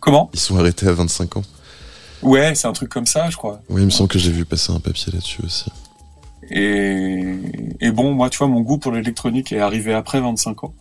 Comment? 0.00 0.30
Ils 0.34 0.40
sont 0.40 0.58
arrêtés 0.58 0.86
à 0.86 0.92
25 0.92 1.38
ans. 1.38 1.42
Ouais, 2.22 2.54
c'est 2.54 2.66
un 2.66 2.72
truc 2.72 2.90
comme 2.90 3.06
ça, 3.06 3.30
je 3.30 3.36
crois. 3.36 3.62
Oui, 3.68 3.82
il 3.82 3.86
me 3.86 3.90
semble 3.90 4.10
que 4.10 4.18
j'ai 4.18 4.30
vu 4.30 4.44
passer 4.44 4.72
un 4.72 4.80
papier 4.80 5.12
là-dessus 5.12 5.42
aussi. 5.44 5.70
Et, 6.50 7.34
et 7.80 7.90
bon, 7.92 8.12
moi, 8.12 8.28
tu 8.28 8.38
vois, 8.38 8.48
mon 8.48 8.60
goût 8.60 8.78
pour 8.78 8.92
l'électronique 8.92 9.52
est 9.52 9.60
arrivé 9.60 9.94
après 9.94 10.20
25 10.20 10.64
ans. 10.64 10.74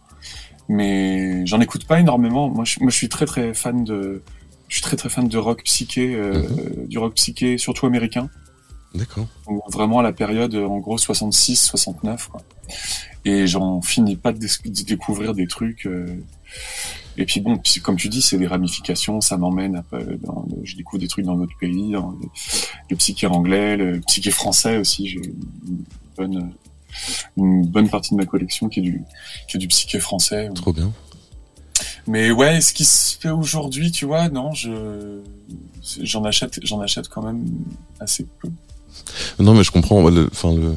Mais 0.68 1.46
j'en 1.46 1.62
écoute 1.62 1.86
pas 1.86 2.00
énormément. 2.00 2.50
Moi, 2.50 2.66
je, 2.66 2.80
moi, 2.80 2.92
je 2.92 2.96
suis 2.96 3.10
très 3.10 3.26
très 3.26 3.54
fan 3.54 3.84
de, 3.84 4.22
je 4.68 4.76
suis 4.76 4.84
très 4.84 4.96
très 4.96 5.10
fan 5.10 5.28
de 5.28 5.38
rock 5.38 5.64
psyché, 5.64 6.14
euh, 6.16 6.44
du 6.88 6.98
rock 6.98 7.16
psyché, 7.16 7.58
surtout 7.58 7.86
américain. 7.88 8.30
D'accord. 8.96 9.28
Vraiment 9.72 10.00
à 10.00 10.04
la 10.04 10.14
période, 10.14 10.54
euh, 10.56 10.66
en 10.68 10.80
gros, 10.80 10.98
66, 10.98 11.58
69, 11.62 12.28
quoi. 12.30 12.42
Et 13.26 13.46
j'en 13.48 13.82
finis 13.82 14.16
pas 14.16 14.32
de, 14.32 14.40
dé- 14.40 14.48
de 14.70 14.84
découvrir 14.84 15.34
des 15.34 15.46
trucs. 15.48 15.86
euh, 15.86 16.08
Et 17.18 17.26
puis 17.26 17.40
bon, 17.42 17.62
comme 17.84 17.98
tu 17.98 18.10
dis, 18.10 18.22
c'est 18.22 18.38
des 18.38 18.48
ramifications, 18.48 19.22
ça 19.22 19.38
m'emmène. 19.38 19.76
après, 19.76 20.04
Dans, 20.24 20.48
je 20.64 20.76
découvre 20.76 21.00
des 21.02 21.08
trucs 21.08 21.26
dans 21.26 21.36
d'autres 21.36 21.58
pays, 21.60 21.92
dans 21.92 22.12
le, 22.12 22.28
le 22.90 22.96
psyché 22.96 23.28
anglais, 23.28 23.78
le 23.78 24.00
psyché 24.02 24.32
français 24.32 24.78
aussi. 24.78 25.08
J'ai 25.08 25.18
une 25.18 25.84
bonne, 26.18 26.52
une 27.38 27.68
bonne 27.68 27.90
partie 27.90 28.12
de 28.12 28.18
ma 28.18 28.26
collection 28.26 28.70
qui 28.70 28.80
est 28.80 28.84
du, 28.84 29.04
qui 29.48 29.58
est 29.58 29.60
du 29.60 29.68
psyché 29.68 30.00
français. 30.00 30.50
Trop 30.56 30.74
bien. 30.74 30.92
Mais 32.08 32.32
ouais, 32.32 32.60
ce 32.62 32.74
qui 32.74 32.86
se 32.86 33.18
fait 33.20 33.30
aujourd'hui, 33.30 33.92
tu 33.92 34.06
vois, 34.06 34.30
non, 34.30 34.52
je, 34.54 35.22
j'en 36.02 36.24
achète, 36.24 36.60
j'en 36.66 36.80
achète 36.82 37.08
quand 37.10 37.22
même 37.22 37.46
assez 38.00 38.26
peu. 38.42 38.50
Non, 39.40 39.54
mais 39.54 39.64
je 39.64 39.72
comprends. 39.72 40.04
Enfin, 40.32 40.54
le, 40.56 40.76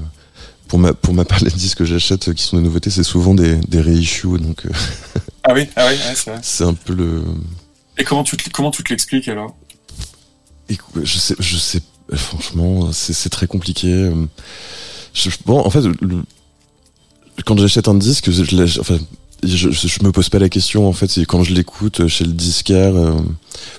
pour 0.68 0.78
ma 0.78 0.92
pour 0.94 1.14
ma 1.14 1.24
part, 1.24 1.40
les 1.44 1.50
disques 1.50 1.78
que 1.78 1.84
j'achète 1.84 2.28
euh, 2.28 2.32
qui 2.34 2.42
sont 2.44 2.56
des 2.56 2.62
nouveautés, 2.62 2.90
c'est 2.90 3.02
souvent 3.02 3.34
des 3.34 3.56
des 3.56 3.80
reissues, 3.80 4.38
donc 4.38 4.66
euh, 4.66 4.70
Ah 5.44 5.52
oui, 5.54 5.68
ah 5.76 5.86
oui, 5.88 5.94
ouais, 5.94 6.14
c'est 6.14 6.30
vrai. 6.30 6.40
c'est 6.42 6.64
un 6.64 6.74
peu 6.74 6.94
le. 6.94 7.22
Et 7.98 8.04
comment 8.04 8.24
tu 8.24 8.36
te, 8.36 8.48
comment 8.50 8.70
tu 8.70 8.82
te 8.82 8.88
l'expliques 8.90 9.28
alors? 9.28 9.54
Je 11.02 11.18
sais, 11.18 11.34
je 11.38 11.56
sais, 11.58 11.80
franchement, 12.14 12.92
c'est 12.92 13.12
c'est 13.12 13.28
très 13.28 13.46
compliqué. 13.46 13.88
euh, 13.92 14.26
Je, 15.12 15.28
bon, 15.44 15.58
en 15.60 15.68
fait, 15.68 15.82
le- 15.82 16.22
quand 17.44 17.58
j'achète 17.58 17.88
un 17.88 17.94
disque, 17.94 18.30
je, 18.30 18.42
je 18.44 18.56
l'ach- 18.56 18.78
enfin, 18.80 18.98
je, 19.42 19.70
je, 19.70 20.04
me 20.04 20.12
pose 20.12 20.28
pas 20.28 20.38
la 20.38 20.48
question. 20.48 20.86
En 20.88 20.92
fait, 20.92 21.10
c'est 21.10 21.24
quand 21.24 21.42
je 21.42 21.52
l'écoute 21.54 22.06
chez 22.08 22.24
le 22.24 22.32
disquaire, 22.32 22.94
euh, 22.94 23.20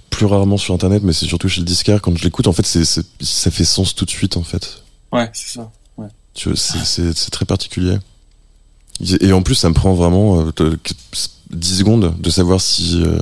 plus 0.09 0.25
rarement 0.25 0.57
sur 0.57 0.73
Internet, 0.73 1.03
mais 1.03 1.13
c'est 1.13 1.25
surtout 1.25 1.47
chez 1.49 1.61
le 1.61 1.65
disquaire. 1.65 2.01
Quand 2.01 2.15
je 2.17 2.23
l'écoute, 2.23 2.47
en 2.47 2.53
fait, 2.53 2.65
c'est 2.65 2.85
c'est- 2.85 3.05
ça 3.21 3.49
fait 3.51 3.63
sens 3.65 3.95
tout 3.95 4.05
de 4.05 4.09
suite, 4.09 4.37
en 4.37 4.43
fait. 4.43 4.83
Ouais, 5.11 5.29
c'est 5.33 5.49
ça. 5.59 5.71
Tu 6.35 6.49
vois, 6.49 6.57
c'est- 6.57 6.83
c'est 6.83 7.15
c'est 7.15 7.29
très 7.31 7.45
particulier. 7.45 7.97
Et 9.21 9.31
en 9.33 9.41
plus, 9.43 9.55
ça 9.55 9.69
me 9.69 9.73
prend 9.73 9.93
vraiment 9.93 10.41
euh, 10.41 10.51
de- 10.55 10.79
10 11.51 11.77
secondes 11.79 12.15
de 12.19 12.29
savoir 12.29 12.59
si. 12.61 13.01
euh, 13.03 13.19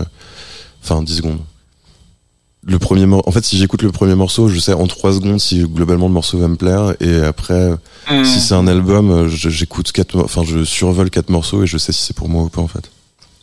Enfin, 0.84 1.04
10 1.04 1.18
secondes. 1.18 1.40
Le 2.64 2.78
premier 2.78 3.08
mor- 3.08 3.28
En 3.28 3.32
fait, 3.32 3.44
si 3.44 3.58
j'écoute 3.58 3.82
le 3.82 3.92
premier 3.92 4.14
morceau, 4.16 4.48
je 4.48 4.60
sais 4.60 4.74
en 4.74 4.86
3 4.86 5.14
secondes 5.14 5.40
si 5.40 5.64
globalement 5.64 6.08
le 6.08 6.14
morceau 6.14 6.38
va 6.38 6.48
me 6.48 6.56
plaire. 6.56 6.94
Et 7.00 7.16
après, 7.16 7.72
si 8.24 8.40
c'est 8.40 8.54
un 8.54 8.68
album, 8.68 9.28
je- 9.28 9.50
j'écoute 9.50 9.92
quatre, 9.92 10.20
enfin, 10.24 10.44
je 10.46 10.64
survole 10.64 11.10
quatre 11.10 11.30
morceaux 11.30 11.64
et 11.64 11.68
je 11.68 11.78
sais 11.80 11.92
si 11.92 12.02
c'est 12.04 12.16
pour 12.16 12.30
moi 12.30 12.44
ou 12.44 12.50
pas, 12.50 12.62
en 12.62 12.68
fait. 12.68 12.92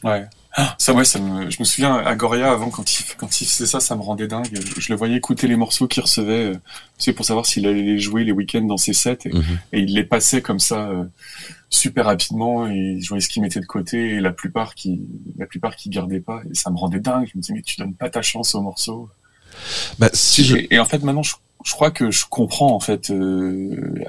Ouais. 0.05 0.25
Ah, 0.61 0.75
Ça, 0.79 0.93
ouais, 0.93 1.05
ça 1.05 1.21
me, 1.21 1.51
je 1.51 1.57
me 1.61 1.64
souviens 1.64 1.97
à 1.97 2.14
Goria 2.16 2.51
avant 2.51 2.71
quand 2.71 2.91
il, 2.93 3.05
quand 3.16 3.41
il 3.41 3.47
faisait 3.47 3.66
ça, 3.66 3.79
ça 3.81 3.95
me 3.95 4.03
rendait 4.03 4.27
dingue. 4.27 4.49
Je, 4.53 4.81
je 4.81 4.93
le 4.93 4.97
voyais 4.99 5.16
écouter 5.16 5.47
les 5.47 5.55
morceaux 5.57 5.87
qu'il 5.87 6.03
recevait, 6.03 6.47
euh, 6.47 6.55
sais, 6.97 7.12
pour 7.12 7.25
savoir 7.25 7.47
s'il 7.47 7.66
allait 7.66 7.83
les 7.83 7.99
jouer 8.01 8.25
les 8.25 8.33
week-ends 8.33 8.62
dans 8.64 8.77
ses 8.77 8.93
sets, 8.93 9.19
et, 9.27 9.33
Mhm. 9.35 9.45
et 9.73 9.81
il 9.81 9.95
les 9.95 10.03
passait 10.05 10.43
comme 10.43 10.59
ça 10.59 10.89
euh, 10.89 11.05
super 11.71 12.07
rapidement, 12.07 12.66
et 12.66 12.99
je 13.01 13.09
voyais 13.09 13.21
ce 13.21 13.29
qu'il 13.29 13.43
mettait 13.43 13.61
de 13.61 13.66
côté, 13.66 14.14
et 14.16 14.21
la 14.21 14.33
plupart 14.33 14.75
qui, 14.75 15.01
la 15.37 15.47
plupart 15.47 15.77
qui 15.77 15.91
gardaient 15.91 16.21
pas, 16.21 16.41
et 16.51 16.55
ça 16.55 16.71
me 16.71 16.77
rendait 16.77 17.01
dingue. 17.01 17.29
Je 17.33 17.37
me 17.37 17.43
disais 17.43 17.55
mais 17.55 17.62
tu 17.62 17.77
donnes 17.77 17.95
pas 17.95 18.11
ta 18.11 18.23
chance 18.23 18.55
au 18.55 18.62
morceau. 18.62 19.09
Bah, 19.99 20.09
si 20.12 20.45
je... 20.45 20.57
Et, 20.57 20.75
et 20.75 20.79
en 20.79 20.85
fait 20.85 21.03
maintenant, 21.03 21.23
je, 21.23 21.35
je 21.64 21.73
crois 21.73 21.91
que 21.91 22.11
je 22.11 22.25
comprends 22.29 22.73
en 22.75 22.81
fait. 22.81 23.11
euh, 23.11 24.05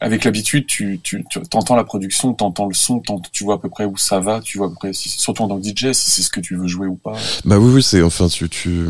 avec 0.00 0.24
l'habitude, 0.24 0.66
tu, 0.66 0.98
tu, 1.02 1.24
tu 1.30 1.38
entends 1.54 1.76
la 1.76 1.84
production, 1.84 2.34
t'entends 2.34 2.66
le 2.66 2.74
son, 2.74 3.00
tu 3.32 3.44
vois 3.44 3.54
à 3.54 3.58
peu 3.58 3.68
près 3.68 3.84
où 3.84 3.96
ça 3.96 4.18
va, 4.18 4.40
tu 4.40 4.58
vois 4.58 4.66
à 4.66 4.70
peu 4.70 4.74
près, 4.76 4.92
si, 4.92 5.08
surtout 5.08 5.42
en 5.44 5.48
tant 5.48 5.60
que 5.60 5.64
DJ, 5.68 5.92
si 5.92 6.10
c'est 6.10 6.22
ce 6.22 6.30
que 6.30 6.40
tu 6.40 6.56
veux 6.56 6.66
jouer 6.66 6.88
ou 6.88 6.96
pas. 6.96 7.14
Bah 7.44 7.58
oui, 7.58 7.72
oui, 7.74 7.82
c'est 7.82 8.02
enfin 8.02 8.26
tu 8.28 8.48
tu 8.48 8.88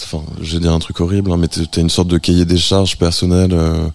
enfin 0.00 0.22
je 0.40 0.54
vais 0.54 0.60
dire 0.60 0.72
un 0.72 0.78
truc 0.78 1.00
horrible, 1.00 1.32
hein, 1.32 1.36
mais 1.36 1.48
t'as 1.48 1.80
une 1.80 1.90
sorte 1.90 2.08
de 2.08 2.18
cahier 2.18 2.44
des 2.44 2.58
charges 2.58 2.96
personnel 2.96 3.50
euh, 3.52 3.88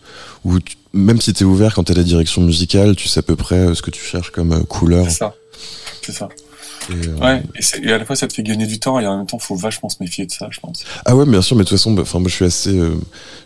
où 0.43 0.59
tu- 0.59 0.75
même 0.93 1.21
si 1.21 1.33
t'es 1.33 1.45
ouvert 1.45 1.73
quand 1.73 1.83
t'as 1.83 1.93
la 1.93 2.03
direction 2.03 2.41
musicale, 2.41 2.95
tu 2.95 3.07
sais 3.07 3.19
à 3.19 3.23
peu 3.23 3.35
près 3.35 3.55
euh, 3.55 3.75
ce 3.75 3.81
que 3.81 3.91
tu 3.91 4.03
cherches 4.03 4.31
comme 4.31 4.51
euh, 4.53 4.63
couleur. 4.63 5.05
C'est 5.09 5.17
ça. 5.17 5.35
C'est 6.01 6.11
ça. 6.11 6.29
Et, 6.89 6.93
euh, 7.07 7.15
Ouais. 7.17 7.43
Et, 7.83 7.91
à 7.91 7.97
la 7.97 8.05
fois, 8.05 8.15
ça 8.15 8.27
te 8.27 8.33
fait 8.33 8.43
gagner 8.43 8.65
du 8.65 8.79
temps 8.79 8.99
et 8.99 9.05
en 9.05 9.17
même 9.17 9.27
temps, 9.27 9.39
faut 9.39 9.55
vachement 9.55 9.89
se 9.89 9.97
méfier 9.99 10.25
de 10.25 10.31
ça, 10.31 10.47
je 10.51 10.59
pense. 10.59 10.83
Ah 11.05 11.15
ouais, 11.15 11.25
bien 11.25 11.41
sûr, 11.41 11.55
mais 11.55 11.63
de 11.63 11.69
toute 11.69 11.77
façon, 11.77 11.91
bah, 11.91 12.01
enfin 12.01 12.19
moi 12.19 12.29
je 12.29 12.35
suis 12.35 12.45
assez 12.45 12.77
euh, 12.77 12.95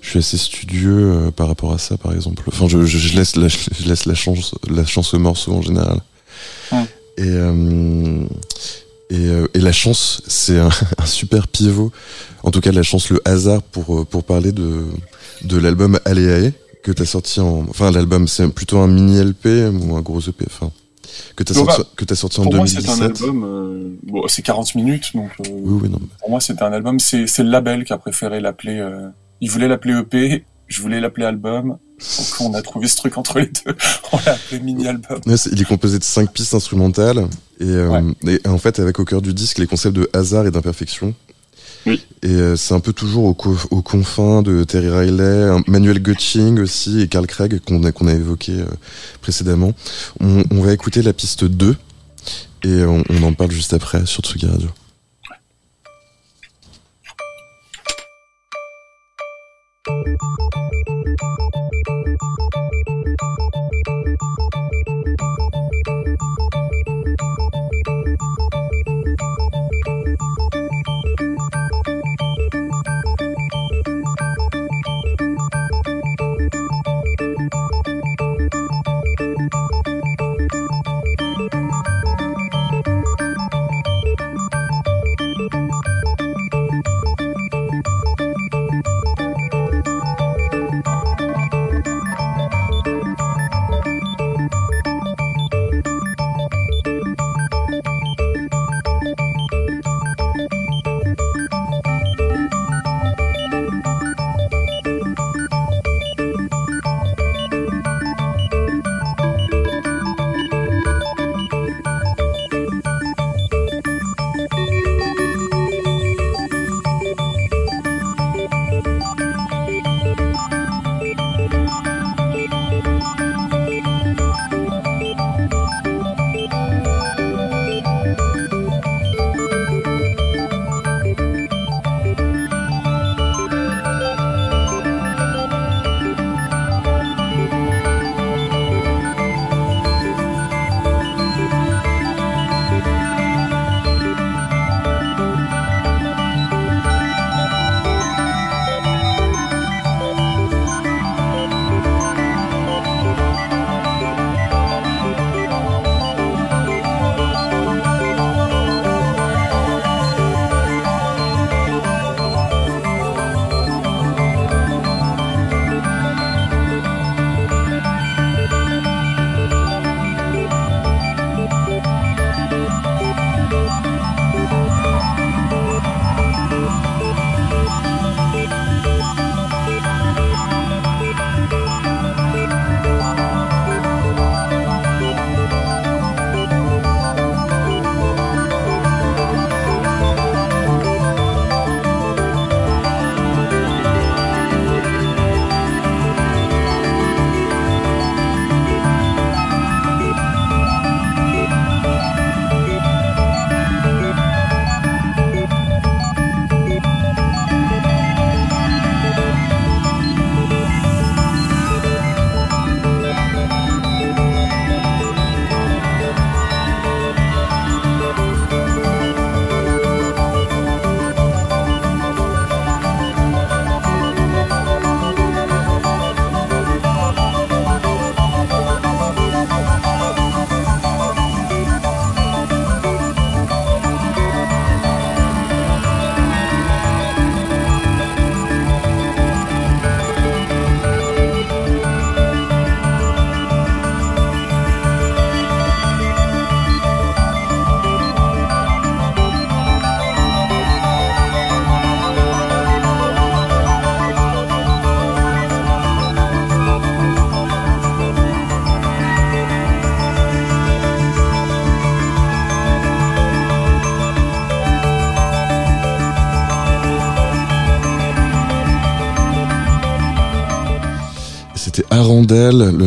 je 0.02 0.10
suis 0.10 0.20
assez 0.20 0.38
studieux 0.38 1.12
euh, 1.12 1.32
par 1.32 1.48
rapport 1.48 1.74
à 1.74 1.78
ça, 1.78 1.98
par 1.98 2.14
exemple. 2.14 2.44
Enfin, 2.48 2.68
je, 2.68 2.86
je, 2.86 2.98
je 2.98 3.16
laisse 3.16 3.36
la, 3.36 3.48
je 3.48 3.88
laisse 3.88 4.06
la 4.06 4.16
chance 4.16 4.56
la 4.70 4.86
chance 4.86 5.14
au 5.14 5.20
morceau 5.20 5.54
en 5.54 5.62
général. 5.62 6.00
Ouais. 6.72 6.86
Et 7.18 7.24
euh, 7.28 8.24
et, 9.12 9.28
euh, 9.28 9.48
et 9.54 9.60
la 9.60 9.72
chance, 9.72 10.22
c'est 10.28 10.58
un, 10.58 10.70
un 10.98 11.06
super 11.06 11.48
pivot. 11.48 11.92
En 12.44 12.52
tout 12.52 12.62
cas, 12.62 12.72
la 12.72 12.84
chance, 12.84 13.10
le 13.10 13.22
hasard 13.26 13.62
pour 13.62 14.06
pour 14.08 14.24
parler 14.24 14.52
de 14.52 14.86
de 15.44 15.58
l'album 15.58 16.00
Aléae 16.06 16.54
que 16.86 16.92
t'as 16.92 17.06
sorti 17.06 17.40
en 17.40 17.66
enfin 17.70 17.90
l'album 17.90 18.28
c'est 18.28 18.48
plutôt 18.50 18.78
un 18.78 18.88
mini 18.88 19.20
LP 19.20 19.48
ou 19.82 19.96
un 19.96 20.02
gros 20.02 20.20
EP 20.22 20.46
enfin 20.48 20.72
que 21.36 21.44
t'as 21.44 21.54
sorti 21.56 21.82
que 21.96 22.06
t'as 22.06 22.16
sorti 22.16 22.40
en 22.40 22.44
Pour 22.44 22.54
moi, 22.56 22.68
c'est 22.68 22.76
2017. 22.76 23.02
un 23.02 23.06
album. 23.26 23.44
euh, 23.44 23.98
bon, 24.04 24.22
c'est 24.28 24.42
40 24.44 24.76
minutes, 24.76 25.12
donc. 25.16 25.30
euh, 25.40 25.44
Oui 25.50 25.80
oui 25.84 25.90
non. 25.90 25.98
mais- 26.02 26.08
Pour 26.20 26.30
moi, 26.30 26.40
c'était 26.42 26.64
un 26.64 26.74
album. 26.74 27.00
C'est 27.00 27.26
le 27.40 27.50
label 27.50 27.86
qui 27.86 27.94
a 27.94 27.98
préféré 27.98 28.40
l'appeler. 28.42 28.80
Euh, 28.80 29.08
il 29.42 29.50
voulait 29.50 29.68
l'appeler 29.68 29.94
EP. 30.00 30.44
Je 30.68 30.82
voulais 30.82 31.00
l'appeler 31.00 31.26
album. 31.26 31.70
Donc 31.70 32.28
on 32.42 32.54
a 32.54 32.62
trouvé 32.62 32.88
ce 32.90 32.98
truc 32.98 33.18
entre 33.18 33.40
les 33.40 33.46
deux. 33.46 33.76
On 34.12 34.18
l'a 34.26 34.34
appelé 34.34 34.60
mini 34.60 34.88
album. 34.88 35.20
Ouais, 35.26 35.38
c'est- 35.38 35.52
il 35.54 35.62
est 35.62 35.66
composé 35.66 35.98
de 36.00 36.04
cinq 36.04 36.32
pistes 36.34 36.54
instrumentales 36.54 37.20
et, 37.62 37.64
euh, 37.66 38.02
et 38.28 38.42
en 38.48 38.58
fait 38.58 38.80
avec 38.80 39.00
au 39.00 39.06
cœur 39.06 39.22
du 39.22 39.34
disque 39.34 39.60
les 39.60 39.68
concepts 39.68 39.96
de 39.96 40.10
hasard 40.12 40.46
et 40.46 40.52
d'imperfection. 40.52 41.14
Et 42.24 42.30
euh, 42.32 42.56
c'est 42.56 42.74
un 42.74 42.80
peu 42.80 42.94
toujours 42.94 43.26
aux, 43.26 43.34
co- 43.34 43.58
aux 43.70 43.82
confins 43.82 44.42
de 44.42 44.64
Terry 44.64 44.90
Riley, 44.90 45.50
Manuel 45.68 46.02
Gutsching 46.02 46.60
aussi 46.60 47.02
et 47.02 47.08
Carl 47.08 47.28
Craig 47.28 47.60
qu'on 47.60 47.84
a, 47.84 48.14
évoqué 48.14 48.54
euh, 48.54 48.66
précédemment. 49.22 49.74
On, 50.20 50.44
on 50.52 50.62
va 50.62 50.74
écouter 50.74 51.02
la 51.04 51.14
piste 51.14 51.44
2 51.46 51.76
et 52.64 52.84
on, 52.86 53.04
on 53.10 53.24
en 53.24 53.34
parle 53.34 53.52
juste 53.52 53.74
après 53.74 54.06
sur 54.06 54.24
Tsugi 54.24 54.48
Radio. 54.48 54.70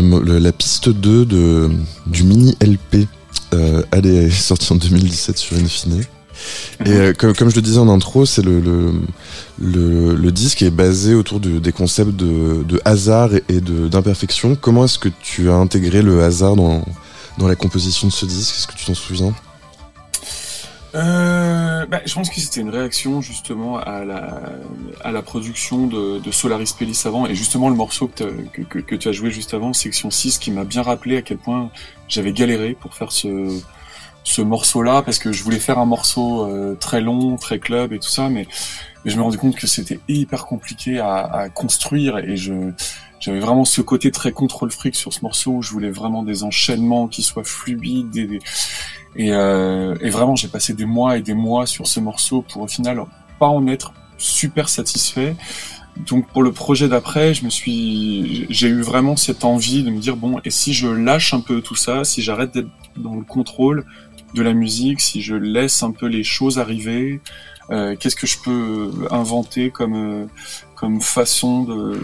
La 0.00 0.52
piste 0.52 0.88
2 0.88 1.24
de, 1.24 1.70
du 2.06 2.24
mini 2.24 2.56
LP. 2.60 3.06
Euh, 3.54 3.82
elle 3.92 4.06
est 4.06 4.30
sortie 4.30 4.72
en 4.72 4.76
2017 4.76 5.38
sur 5.38 5.56
Infine. 5.56 6.02
Et 6.84 6.90
euh, 6.90 7.12
comme, 7.12 7.34
je 7.34 7.56
le 7.56 7.62
disais 7.62 7.78
en 7.78 7.88
intro, 7.88 8.24
c'est 8.26 8.42
le, 8.42 8.92
le, 9.58 10.30
disque 10.30 10.62
est 10.62 10.70
basé 10.70 11.14
autour 11.14 11.40
de, 11.40 11.58
des 11.58 11.72
concepts 11.72 12.14
de, 12.14 12.62
de 12.62 12.80
hasard 12.84 13.30
et, 13.34 13.60
d'imperfection. 13.60 14.54
Comment 14.54 14.84
est-ce 14.84 14.98
que 14.98 15.08
tu 15.20 15.50
as 15.50 15.54
intégré 15.54 16.02
le 16.02 16.22
hasard 16.22 16.54
dans, 16.54 16.84
dans 17.38 17.48
la 17.48 17.56
composition 17.56 18.08
de 18.08 18.12
ce 18.12 18.26
disque? 18.26 18.54
Est-ce 18.56 18.66
que 18.66 18.74
tu 18.74 18.84
t'en 18.84 18.94
souviens? 18.94 19.34
Je 22.08 22.14
pense 22.14 22.30
que 22.30 22.40
c'était 22.40 22.60
une 22.60 22.70
réaction 22.70 23.20
justement 23.20 23.78
à 23.78 24.04
la, 24.04 24.40
à 25.02 25.12
la 25.12 25.22
production 25.22 25.86
de, 25.86 26.18
de 26.18 26.30
Solaris 26.30 26.72
Pellis 26.76 27.02
avant. 27.04 27.26
Et 27.26 27.34
justement 27.34 27.68
le 27.68 27.74
morceau 27.74 28.08
que, 28.08 28.62
que, 28.62 28.94
tu 28.94 29.08
as 29.08 29.12
joué 29.12 29.30
juste 29.30 29.54
avant, 29.54 29.72
Section 29.72 30.10
6, 30.10 30.38
qui 30.38 30.50
m'a 30.50 30.64
bien 30.64 30.82
rappelé 30.82 31.18
à 31.18 31.22
quel 31.22 31.38
point 31.38 31.70
j'avais 32.08 32.32
galéré 32.32 32.74
pour 32.74 32.94
faire 32.94 33.12
ce, 33.12 33.60
ce 34.24 34.42
morceau-là 34.42 35.02
parce 35.02 35.18
que 35.18 35.32
je 35.32 35.42
voulais 35.42 35.58
faire 35.58 35.78
un 35.78 35.86
morceau 35.86 36.46
euh, 36.46 36.74
très 36.74 37.00
long, 37.00 37.36
très 37.36 37.58
club 37.58 37.92
et 37.92 37.98
tout 37.98 38.08
ça, 38.08 38.28
mais, 38.28 38.46
mais 39.04 39.10
je 39.10 39.16
me 39.16 39.22
rendais 39.22 39.38
compte 39.38 39.56
que 39.56 39.66
c'était 39.66 40.00
hyper 40.08 40.46
compliqué 40.46 40.98
à, 40.98 41.24
à, 41.24 41.48
construire 41.50 42.18
et 42.18 42.36
je 42.36 42.72
j'avais 43.20 43.40
vraiment 43.40 43.64
ce 43.64 43.80
côté 43.80 44.10
très 44.10 44.32
contrôle 44.32 44.70
fric 44.70 44.94
sur 44.94 45.12
ce 45.12 45.20
morceau 45.22 45.52
où 45.52 45.62
je 45.62 45.70
voulais 45.70 45.90
vraiment 45.90 46.22
des 46.22 46.44
enchaînements 46.44 47.08
qui 47.08 47.22
soient 47.22 47.44
fluides 47.44 48.16
et, 48.16 48.38
et, 49.16 49.32
euh, 49.32 49.96
et 50.00 50.10
vraiment 50.10 50.36
j'ai 50.36 50.48
passé 50.48 50.74
des 50.74 50.84
mois 50.84 51.16
et 51.18 51.22
des 51.22 51.34
mois 51.34 51.66
sur 51.66 51.86
ce 51.86 52.00
morceau 52.00 52.42
pour 52.42 52.62
au 52.62 52.68
final 52.68 53.02
pas 53.38 53.48
en 53.48 53.66
être 53.66 53.92
super 54.18 54.68
satisfait. 54.68 55.36
Donc 56.06 56.28
pour 56.28 56.42
le 56.42 56.52
projet 56.52 56.88
d'après, 56.88 57.34
je 57.34 57.44
me 57.44 57.50
suis, 57.50 58.46
j'ai 58.50 58.68
eu 58.68 58.82
vraiment 58.82 59.16
cette 59.16 59.44
envie 59.44 59.82
de 59.82 59.90
me 59.90 59.98
dire 59.98 60.16
bon, 60.16 60.40
et 60.44 60.50
si 60.50 60.72
je 60.72 60.86
lâche 60.86 61.34
un 61.34 61.40
peu 61.40 61.60
tout 61.60 61.74
ça, 61.74 62.04
si 62.04 62.22
j'arrête 62.22 62.54
d'être 62.54 62.68
dans 62.96 63.16
le 63.16 63.24
contrôle, 63.24 63.84
de 64.34 64.42
la 64.42 64.52
musique, 64.52 65.00
si 65.00 65.22
je 65.22 65.34
laisse 65.34 65.82
un 65.82 65.90
peu 65.90 66.06
les 66.06 66.22
choses 66.22 66.58
arriver, 66.58 67.20
euh, 67.70 67.96
qu'est-ce 67.96 68.16
que 68.16 68.26
je 68.26 68.38
peux 68.38 68.90
inventer 69.10 69.70
comme 69.70 69.94
euh, 69.94 70.26
comme 70.74 71.00
façon 71.00 71.64
de 71.64 72.00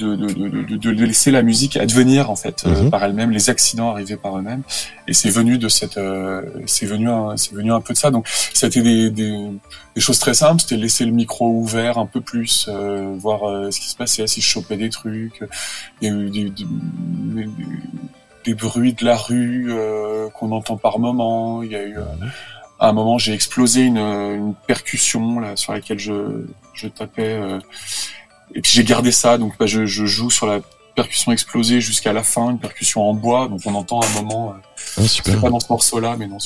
de, 0.00 0.16
de, 0.16 0.76
de, 0.76 0.92
de, 0.92 1.04
laisser 1.04 1.30
la 1.30 1.42
musique 1.42 1.76
advenir 1.76 2.30
en 2.30 2.36
fait 2.36 2.64
euh, 2.64 2.84
mhm. 2.84 2.90
par 2.90 3.04
elle-même, 3.04 3.30
les 3.30 3.50
accidents 3.50 3.90
arriver 3.90 4.16
par 4.16 4.38
eux-mêmes. 4.38 4.62
Et 5.06 5.12
c'est 5.12 5.30
venu 5.30 5.58
de 5.58 5.68
cette, 5.68 5.98
euh, 5.98 6.42
c'est 6.66 6.86
venu, 6.86 7.08
c'est 7.36 7.54
venu 7.54 7.72
un 7.72 7.80
peu 7.80 7.92
de 7.92 7.98
ça. 7.98 8.10
Donc 8.10 8.26
été 8.62 8.82
des, 8.82 9.10
des, 9.10 9.50
des 9.94 10.00
choses 10.00 10.18
très 10.18 10.34
simples. 10.34 10.62
C'était 10.62 10.76
laisser 10.76 11.04
le 11.04 11.12
micro 11.12 11.48
ouvert 11.50 11.98
un 11.98 12.06
peu 12.06 12.20
plus, 12.20 12.66
euh, 12.68 13.14
voir 13.18 13.40
ce 13.72 13.78
qui 13.78 13.88
se 13.88 13.96
passait, 13.96 14.26
si 14.26 14.40
je 14.40 14.46
chopais 14.46 14.76
des 14.76 14.90
trucs. 14.90 15.42
Il 16.00 16.08
y 16.08 16.10
a 16.10 16.14
eu 16.14 16.30
des, 16.30 16.52
des 18.44 18.54
bruits 18.54 18.94
de 18.94 19.04
la 19.04 19.16
rue 19.16 19.68
euh, 19.70 20.28
qu'on 20.30 20.52
entend 20.52 20.76
par 20.76 20.98
moment. 20.98 21.62
Il 21.62 21.72
y 21.72 21.76
a 21.76 21.82
eu 21.82 21.98
euh, 21.98 22.04
à 22.78 22.88
un 22.88 22.92
moment 22.92 23.18
j'ai 23.18 23.34
explosé 23.34 23.82
une, 23.82 23.98
une, 23.98 24.54
percussion 24.66 25.38
là 25.38 25.56
sur 25.56 25.72
laquelle 25.72 25.98
je, 25.98 26.46
je 26.72 26.88
tapais 26.88 27.34
euh, 27.34 27.58
et 28.54 28.60
puis 28.60 28.72
j'ai 28.72 28.84
gardé 28.84 29.12
ça 29.12 29.38
donc 29.38 29.54
bah, 29.58 29.66
je, 29.66 29.86
je, 29.86 30.06
joue 30.06 30.30
sur 30.30 30.46
la 30.46 30.60
percussion 30.96 31.32
explosée 31.32 31.80
jusqu'à 31.80 32.12
la 32.12 32.22
fin, 32.22 32.50
une 32.50 32.58
percussion 32.58 33.08
en 33.08 33.14
bois 33.14 33.48
donc 33.48 33.60
on 33.64 33.74
entend 33.74 34.02
un 34.02 34.08
moment. 34.20 34.54
Ah, 34.96 35.06
super. 35.06 35.40
Pas 35.40 35.50
dans 35.50 35.60
ce 35.60 35.68
morceau 35.70 36.00
là 36.00 36.16
mais 36.18 36.26
dans 36.26 36.38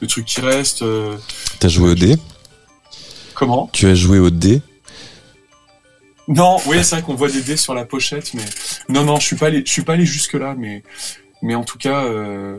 le 0.00 0.06
truc 0.06 0.24
qui 0.24 0.40
reste. 0.40 0.84
T'as 1.58 1.68
joué 1.68 1.90
au 1.90 1.94
dé? 1.94 2.16
Comment? 3.34 3.70
Tu 3.72 3.86
as 3.86 3.94
joué 3.94 4.18
au 4.18 4.30
dé? 4.30 4.62
Non, 6.28 6.58
oui, 6.66 6.84
c'est 6.84 6.96
vrai 6.96 7.02
qu'on 7.02 7.14
voit 7.14 7.30
des 7.30 7.40
dés 7.40 7.56
sur 7.56 7.72
la 7.72 7.86
pochette, 7.86 8.34
mais 8.34 8.44
non, 8.90 9.04
non, 9.04 9.16
je 9.18 9.24
suis 9.24 9.36
pas 9.36 9.46
allé, 9.46 9.62
je 9.64 9.72
suis 9.72 9.82
pas 9.82 9.94
allé 9.94 10.04
jusque 10.04 10.34
là, 10.34 10.54
mais 10.58 10.82
mais 11.40 11.54
en 11.54 11.64
tout 11.64 11.78
cas, 11.78 12.04
euh, 12.04 12.58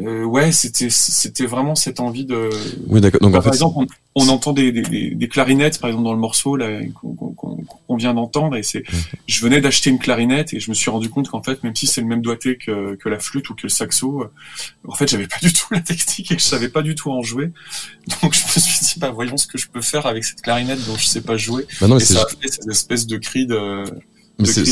euh, 0.00 0.24
ouais, 0.24 0.50
c'était 0.50 0.90
c'était 0.90 1.46
vraiment 1.46 1.76
cette 1.76 2.00
envie 2.00 2.24
de. 2.24 2.50
Oui, 2.88 3.00
d'accord. 3.00 3.20
Donc 3.20 3.32
bah, 3.32 3.38
en 3.38 3.42
par 3.42 3.52
exemple, 3.52 3.86
on, 4.14 4.24
on 4.24 4.28
entend 4.28 4.52
des, 4.52 4.72
des, 4.72 5.14
des, 5.14 5.28
clarinettes, 5.28 5.80
par 5.80 5.88
exemple 5.88 6.04
dans 6.04 6.12
le 6.12 6.18
morceau 6.18 6.56
là 6.56 6.80
qu'on 7.86 7.96
vient 7.96 8.12
d'entendre, 8.12 8.56
et 8.56 8.64
c'est, 8.64 8.82
je 9.28 9.40
venais 9.42 9.60
d'acheter 9.60 9.90
une 9.90 10.00
clarinette 10.00 10.52
et 10.52 10.60
je 10.60 10.70
me 10.70 10.74
suis 10.74 10.90
rendu 10.90 11.08
compte 11.08 11.28
qu'en 11.28 11.42
fait, 11.42 11.62
même 11.62 11.76
si 11.76 11.86
c'est 11.86 12.00
le 12.00 12.08
même 12.08 12.20
doigté 12.20 12.56
que, 12.56 12.96
que 12.96 13.08
la 13.08 13.20
flûte 13.20 13.48
ou 13.50 13.54
que 13.54 13.62
le 13.62 13.68
saxo, 13.68 14.22
euh, 14.22 14.30
en 14.88 14.94
fait, 14.94 15.08
j'avais 15.08 15.28
pas 15.28 15.38
du 15.40 15.52
tout 15.52 15.66
la 15.70 15.80
technique 15.80 16.32
et 16.32 16.38
je 16.38 16.42
savais 16.42 16.68
pas 16.68 16.82
du 16.82 16.96
tout 16.96 17.12
en 17.12 17.22
jouer. 17.22 17.52
Donc 18.22 18.34
je 18.34 18.42
me 18.42 18.60
suis 18.60 18.84
dit, 18.84 18.98
bah 18.98 19.12
voyons 19.12 19.36
ce 19.36 19.46
que 19.46 19.56
je 19.56 19.68
peux 19.68 19.82
faire 19.82 20.06
avec 20.06 20.24
cette 20.24 20.42
clarinette 20.42 20.84
dont 20.86 20.96
je 20.96 21.06
sais 21.06 21.22
pas 21.22 21.36
jouer. 21.36 21.64
Bah 21.80 21.86
non, 21.86 21.96
et 21.96 22.04
ça 22.04 22.22
a 22.22 22.26
fait 22.26 22.48
cette 22.48 22.68
espèce 22.68 23.06
de 23.06 23.18
cri 23.18 23.46
de 23.46 23.84
c'est 24.44 24.64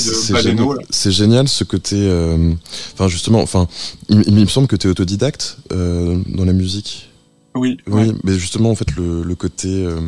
génial, 0.42 0.78
génial, 0.90 1.48
ce 1.48 1.64
côté. 1.64 1.96
Euh, 1.96 2.52
enfin, 2.92 3.08
justement, 3.08 3.40
enfin, 3.40 3.66
il, 4.08 4.22
il, 4.26 4.34
me 4.34 4.46
semble 4.46 4.66
que 4.66 4.76
tu 4.76 4.86
es 4.86 4.90
autodidacte 4.90 5.56
euh, 5.72 6.18
dans 6.26 6.44
la 6.44 6.52
musique. 6.52 7.10
Oui. 7.54 7.78
Oui, 7.86 8.12
mais 8.24 8.38
justement, 8.38 8.70
en 8.70 8.74
fait, 8.74 8.94
le, 8.96 9.22
le 9.22 9.34
côté. 9.34 9.68
Euh, 9.68 10.00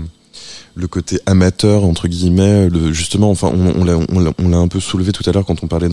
le 0.74 0.86
côté 0.88 1.18
amateur 1.24 1.84
entre 1.84 2.07
guillemets 2.07 2.68
le, 2.68 2.92
justement 2.92 3.30
enfin 3.30 3.50
on, 3.54 3.88
on 3.88 4.34
on 4.38 4.48
l'a 4.50 4.59
un 4.59 4.68
peu 4.68 4.78
soulevé 4.78 5.11
tout 5.11 5.22
à 5.28 5.32
l'heure 5.32 5.46
quand 5.46 5.64
on 5.64 5.66
parlait 5.66 5.88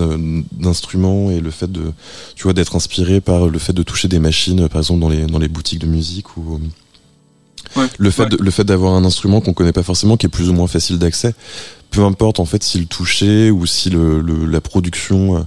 d'instruments 0.51 1.31
et 1.31 1.39
le 1.39 1.49
fait 1.49 1.71
de 1.71 1.93
tu 2.35 2.43
vois 2.43 2.51
d'être 2.51 2.75
inspiré 2.75 3.21
par 3.21 3.47
le 3.47 3.57
fait 3.59 3.71
de 3.71 3.81
toucher 3.81 4.09
des 4.09 4.19
machines 4.19 4.67
par 4.67 4.81
exemple 4.81 4.99
dans 4.99 5.07
les 5.07 5.25
dans 5.25 5.39
les 5.39 5.47
boutiques 5.47 5.79
de 5.79 5.87
musique 5.87 6.35
ou 6.35 6.59
ouais, 7.77 7.85
le 7.97 8.11
fait 8.11 8.33
le 8.33 8.51
fait 8.51 8.65
d'avoir 8.65 8.95
un 8.95 9.05
instrument 9.05 9.39
qu'on 9.39 9.53
connaît 9.53 9.71
pas 9.71 9.83
forcément 9.83 10.17
qui 10.17 10.25
est 10.25 10.29
plus 10.29 10.49
ou 10.49 10.53
moins 10.53 10.67
facile 10.67 10.99
d'accès 10.99 11.33
peu 11.93 12.03
importe 12.03 12.39
en 12.39 12.45
fait 12.45 12.63
si 12.63 12.79
le 12.79 12.85
toucher 12.85 13.51
ou 13.51 13.65
si 13.65 13.89
le, 13.89 14.21
la 14.21 14.61
production 14.61 15.45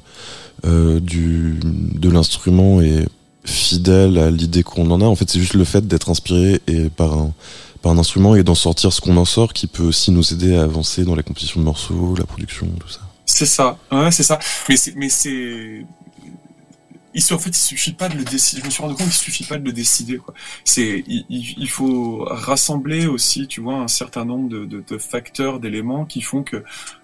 euh, 0.64 1.00
du 1.00 1.58
de 1.62 2.08
l'instrument 2.08 2.80
est 2.80 3.06
fidèle 3.44 4.16
à 4.18 4.30
l'idée 4.30 4.62
qu'on 4.62 4.90
en 4.90 5.00
a. 5.00 5.04
En 5.04 5.16
fait, 5.16 5.28
c'est 5.28 5.40
juste 5.40 5.54
le 5.54 5.64
fait 5.64 5.86
d'être 5.86 6.08
inspiré 6.08 6.60
et 6.68 6.88
par 6.88 7.12
un 7.12 7.32
par 7.82 7.92
un 7.92 7.98
instrument 7.98 8.36
et 8.36 8.42
d'en 8.42 8.54
sortir 8.54 8.92
ce 8.92 9.00
qu'on 9.00 9.16
en 9.16 9.24
sort 9.24 9.52
qui 9.52 9.66
peut 9.66 9.82
aussi 9.82 10.10
nous 10.12 10.32
aider 10.32 10.56
à 10.56 10.62
avancer 10.62 11.04
dans 11.04 11.14
la 11.14 11.22
composition 11.22 11.60
de 11.60 11.64
morceaux, 11.64 12.14
la 12.16 12.24
production, 12.24 12.66
tout 12.80 12.88
ça. 12.88 13.00
C'est 13.26 13.46
ça, 13.46 13.76
ouais, 13.90 14.10
c'est 14.12 14.22
ça. 14.22 14.38
Mais 14.68 14.76
c'est, 14.76 14.94
mais 14.96 15.08
c'est, 15.08 15.84
il, 17.16 17.34
en 17.34 17.38
fait, 17.38 17.50
il 17.50 17.54
suffit 17.54 17.92
pas 17.94 18.08
de 18.08 18.16
le 18.16 18.24
décider. 18.24 18.60
Je 18.60 18.66
me 18.66 18.70
suis 18.70 18.82
rendu 18.82 18.94
compte 18.94 19.06
qu'il 19.06 19.16
suffit 19.16 19.44
pas 19.44 19.58
de 19.58 19.64
le 19.64 19.72
décider. 19.72 20.20
C'est, 20.64 21.02
il, 21.08 21.68
faut 21.68 22.24
rassembler 22.24 23.06
aussi, 23.06 23.46
tu 23.46 23.60
vois, 23.60 23.76
un 23.76 23.88
certain 23.88 24.24
nombre 24.24 24.48
de 24.66 24.98
facteurs, 24.98 25.58
d'éléments 25.60 26.04
qui 26.04 26.20
font 26.20 26.42
que 26.42 26.62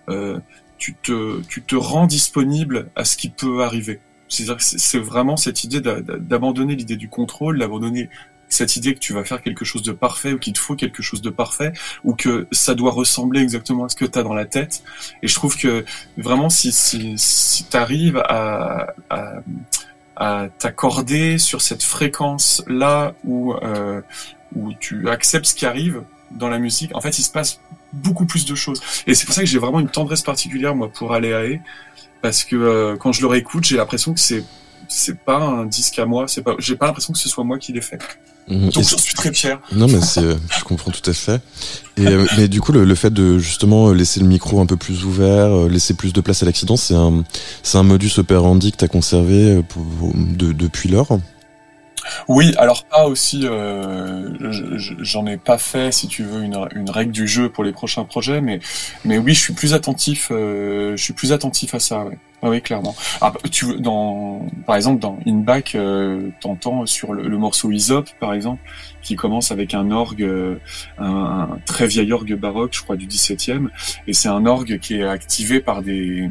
euh, 0.08 0.38
tu 0.78 0.94
te, 0.94 1.40
tu 1.42 1.62
te 1.62 1.76
rends 1.76 2.06
disponible 2.06 2.90
à 2.96 3.04
ce 3.04 3.16
qui 3.16 3.30
peut 3.30 3.62
arriver. 3.62 4.00
C'est-à-dire 4.28 4.56
que 4.56 4.64
c'est 4.64 4.98
vraiment 4.98 5.36
cette 5.36 5.64
idée 5.64 5.80
d'abandonner 5.80 6.74
l'idée 6.74 6.96
du 6.96 7.08
contrôle, 7.08 7.58
d'abandonner 7.58 8.08
cette 8.48 8.76
idée 8.76 8.94
que 8.94 8.98
tu 8.98 9.12
vas 9.12 9.24
faire 9.24 9.42
quelque 9.42 9.64
chose 9.64 9.82
de 9.82 9.92
parfait 9.92 10.32
ou 10.32 10.38
qu'il 10.38 10.52
te 10.52 10.58
faut 10.58 10.74
quelque 10.74 11.02
chose 11.02 11.22
de 11.22 11.30
parfait 11.30 11.72
ou 12.04 12.14
que 12.14 12.46
ça 12.50 12.74
doit 12.74 12.90
ressembler 12.90 13.40
exactement 13.40 13.84
à 13.84 13.88
ce 13.88 13.96
que 13.96 14.04
tu 14.04 14.18
as 14.18 14.22
dans 14.22 14.34
la 14.34 14.44
tête. 14.44 14.82
Et 15.22 15.28
je 15.28 15.34
trouve 15.34 15.56
que 15.56 15.84
vraiment 16.16 16.50
si, 16.50 16.72
si, 16.72 17.14
si 17.16 17.64
tu 17.64 17.76
arrives 17.76 18.18
à, 18.18 18.94
à 19.08 19.42
à 20.22 20.48
t'accorder 20.56 21.36
sur 21.36 21.62
cette 21.62 21.82
fréquence 21.82 22.62
là 22.68 23.14
où 23.24 23.54
euh, 23.54 24.00
où 24.54 24.72
tu 24.74 25.08
acceptes 25.08 25.46
ce 25.46 25.54
qui 25.54 25.66
arrive 25.66 26.04
dans 26.30 26.48
la 26.48 26.60
musique. 26.60 26.94
En 26.94 27.00
fait, 27.00 27.18
il 27.18 27.22
se 27.24 27.30
passe 27.30 27.60
beaucoup 27.92 28.24
plus 28.24 28.44
de 28.44 28.54
choses. 28.54 28.80
Et 29.08 29.14
c'est 29.14 29.26
pour 29.26 29.34
ça 29.34 29.40
que 29.40 29.48
j'ai 29.48 29.58
vraiment 29.58 29.80
une 29.80 29.88
tendresse 29.88 30.22
particulière 30.22 30.76
moi 30.76 30.88
pour 30.88 31.12
à 31.12 31.18
parce 32.20 32.44
que 32.44 32.54
euh, 32.54 32.96
quand 32.96 33.10
je 33.10 33.20
le 33.20 33.26
réécoute, 33.26 33.64
j'ai 33.64 33.76
l'impression 33.76 34.14
que 34.14 34.20
c'est 34.20 34.44
c'est 34.86 35.18
pas 35.18 35.40
un 35.40 35.66
disque 35.66 35.98
à 35.98 36.06
moi. 36.06 36.28
C'est 36.28 36.42
pas 36.42 36.54
j'ai 36.60 36.76
pas 36.76 36.86
l'impression 36.86 37.12
que 37.12 37.18
ce 37.18 37.28
soit 37.28 37.42
moi 37.42 37.58
qui 37.58 37.72
l'ai 37.72 37.80
fait. 37.80 37.98
Mmh. 38.48 38.68
Donc 38.70 38.84
j'en 38.84 38.98
suis 38.98 39.14
très 39.14 39.32
fier. 39.32 39.60
Non 39.72 39.86
mais 39.86 40.00
c'est, 40.00 40.20
je 40.22 40.64
comprends 40.64 40.90
tout 40.90 41.08
à 41.08 41.12
fait. 41.12 41.40
Et 41.96 42.06
euh, 42.06 42.26
mais 42.36 42.48
du 42.48 42.60
coup 42.60 42.72
le, 42.72 42.84
le, 42.84 42.94
fait 42.94 43.12
de 43.12 43.38
justement 43.38 43.92
laisser 43.92 44.20
le 44.20 44.26
micro 44.26 44.60
un 44.60 44.66
peu 44.66 44.76
plus 44.76 45.04
ouvert, 45.04 45.56
euh, 45.56 45.68
laisser 45.68 45.94
plus 45.94 46.12
de 46.12 46.20
place 46.20 46.42
à 46.42 46.46
l'accident, 46.46 46.76
c'est 46.76 46.94
un 46.94 47.22
c'est 47.62 47.78
un 47.78 47.82
modus 47.82 48.12
operandi 48.18 48.72
que 48.72 48.78
tu 48.78 48.84
as 48.84 48.88
conservé 48.88 49.56
euh, 49.56 49.62
pour, 49.62 49.84
de, 50.14 50.52
depuis 50.52 50.88
lors? 50.88 51.18
Oui, 52.28 52.54
alors 52.58 52.84
pas 52.84 53.06
aussi. 53.06 53.42
Euh, 53.44 54.30
J'en 55.00 55.26
ai 55.26 55.36
pas 55.36 55.58
fait, 55.58 55.92
si 55.92 56.08
tu 56.08 56.22
veux, 56.22 56.42
une, 56.42 56.90
règle 56.90 57.12
du 57.12 57.26
jeu 57.26 57.48
pour 57.48 57.64
les 57.64 57.72
prochains 57.72 58.04
projets, 58.04 58.40
mais 58.40 58.60
mais 59.04 59.18
oui, 59.18 59.34
je 59.34 59.40
suis 59.40 59.52
plus 59.52 59.74
attentif. 59.74 60.28
Euh, 60.30 60.96
je 60.96 61.02
suis 61.02 61.12
plus 61.12 61.32
attentif 61.32 61.74
à 61.74 61.78
ça. 61.80 62.04
Ouais. 62.04 62.18
oui, 62.42 62.62
clairement. 62.62 62.94
Ah, 63.20 63.32
tu 63.50 63.66
veux, 63.66 63.78
dans, 63.78 64.46
par 64.66 64.76
exemple, 64.76 65.00
dans 65.00 65.18
In 65.26 65.38
Back, 65.38 65.74
euh, 65.74 66.30
t'entends 66.40 66.86
sur 66.86 67.12
le, 67.12 67.36
morceau 67.38 67.70
Isop, 67.70 68.08
par 68.20 68.34
exemple, 68.34 68.62
qui 69.02 69.16
commence 69.16 69.52
avec 69.52 69.74
un 69.74 69.90
orgue, 69.90 70.22
euh, 70.22 70.56
un, 70.98 71.58
très 71.66 71.86
vieil 71.86 72.12
orgue 72.12 72.34
baroque, 72.34 72.74
je 72.74 72.82
crois 72.82 72.96
du 72.96 73.06
17e, 73.06 73.68
et 74.06 74.12
c'est 74.12 74.28
un 74.28 74.46
orgue 74.46 74.78
qui 74.78 74.96
est 74.96 75.04
activé 75.04 75.60
par 75.60 75.82
des 75.82 76.28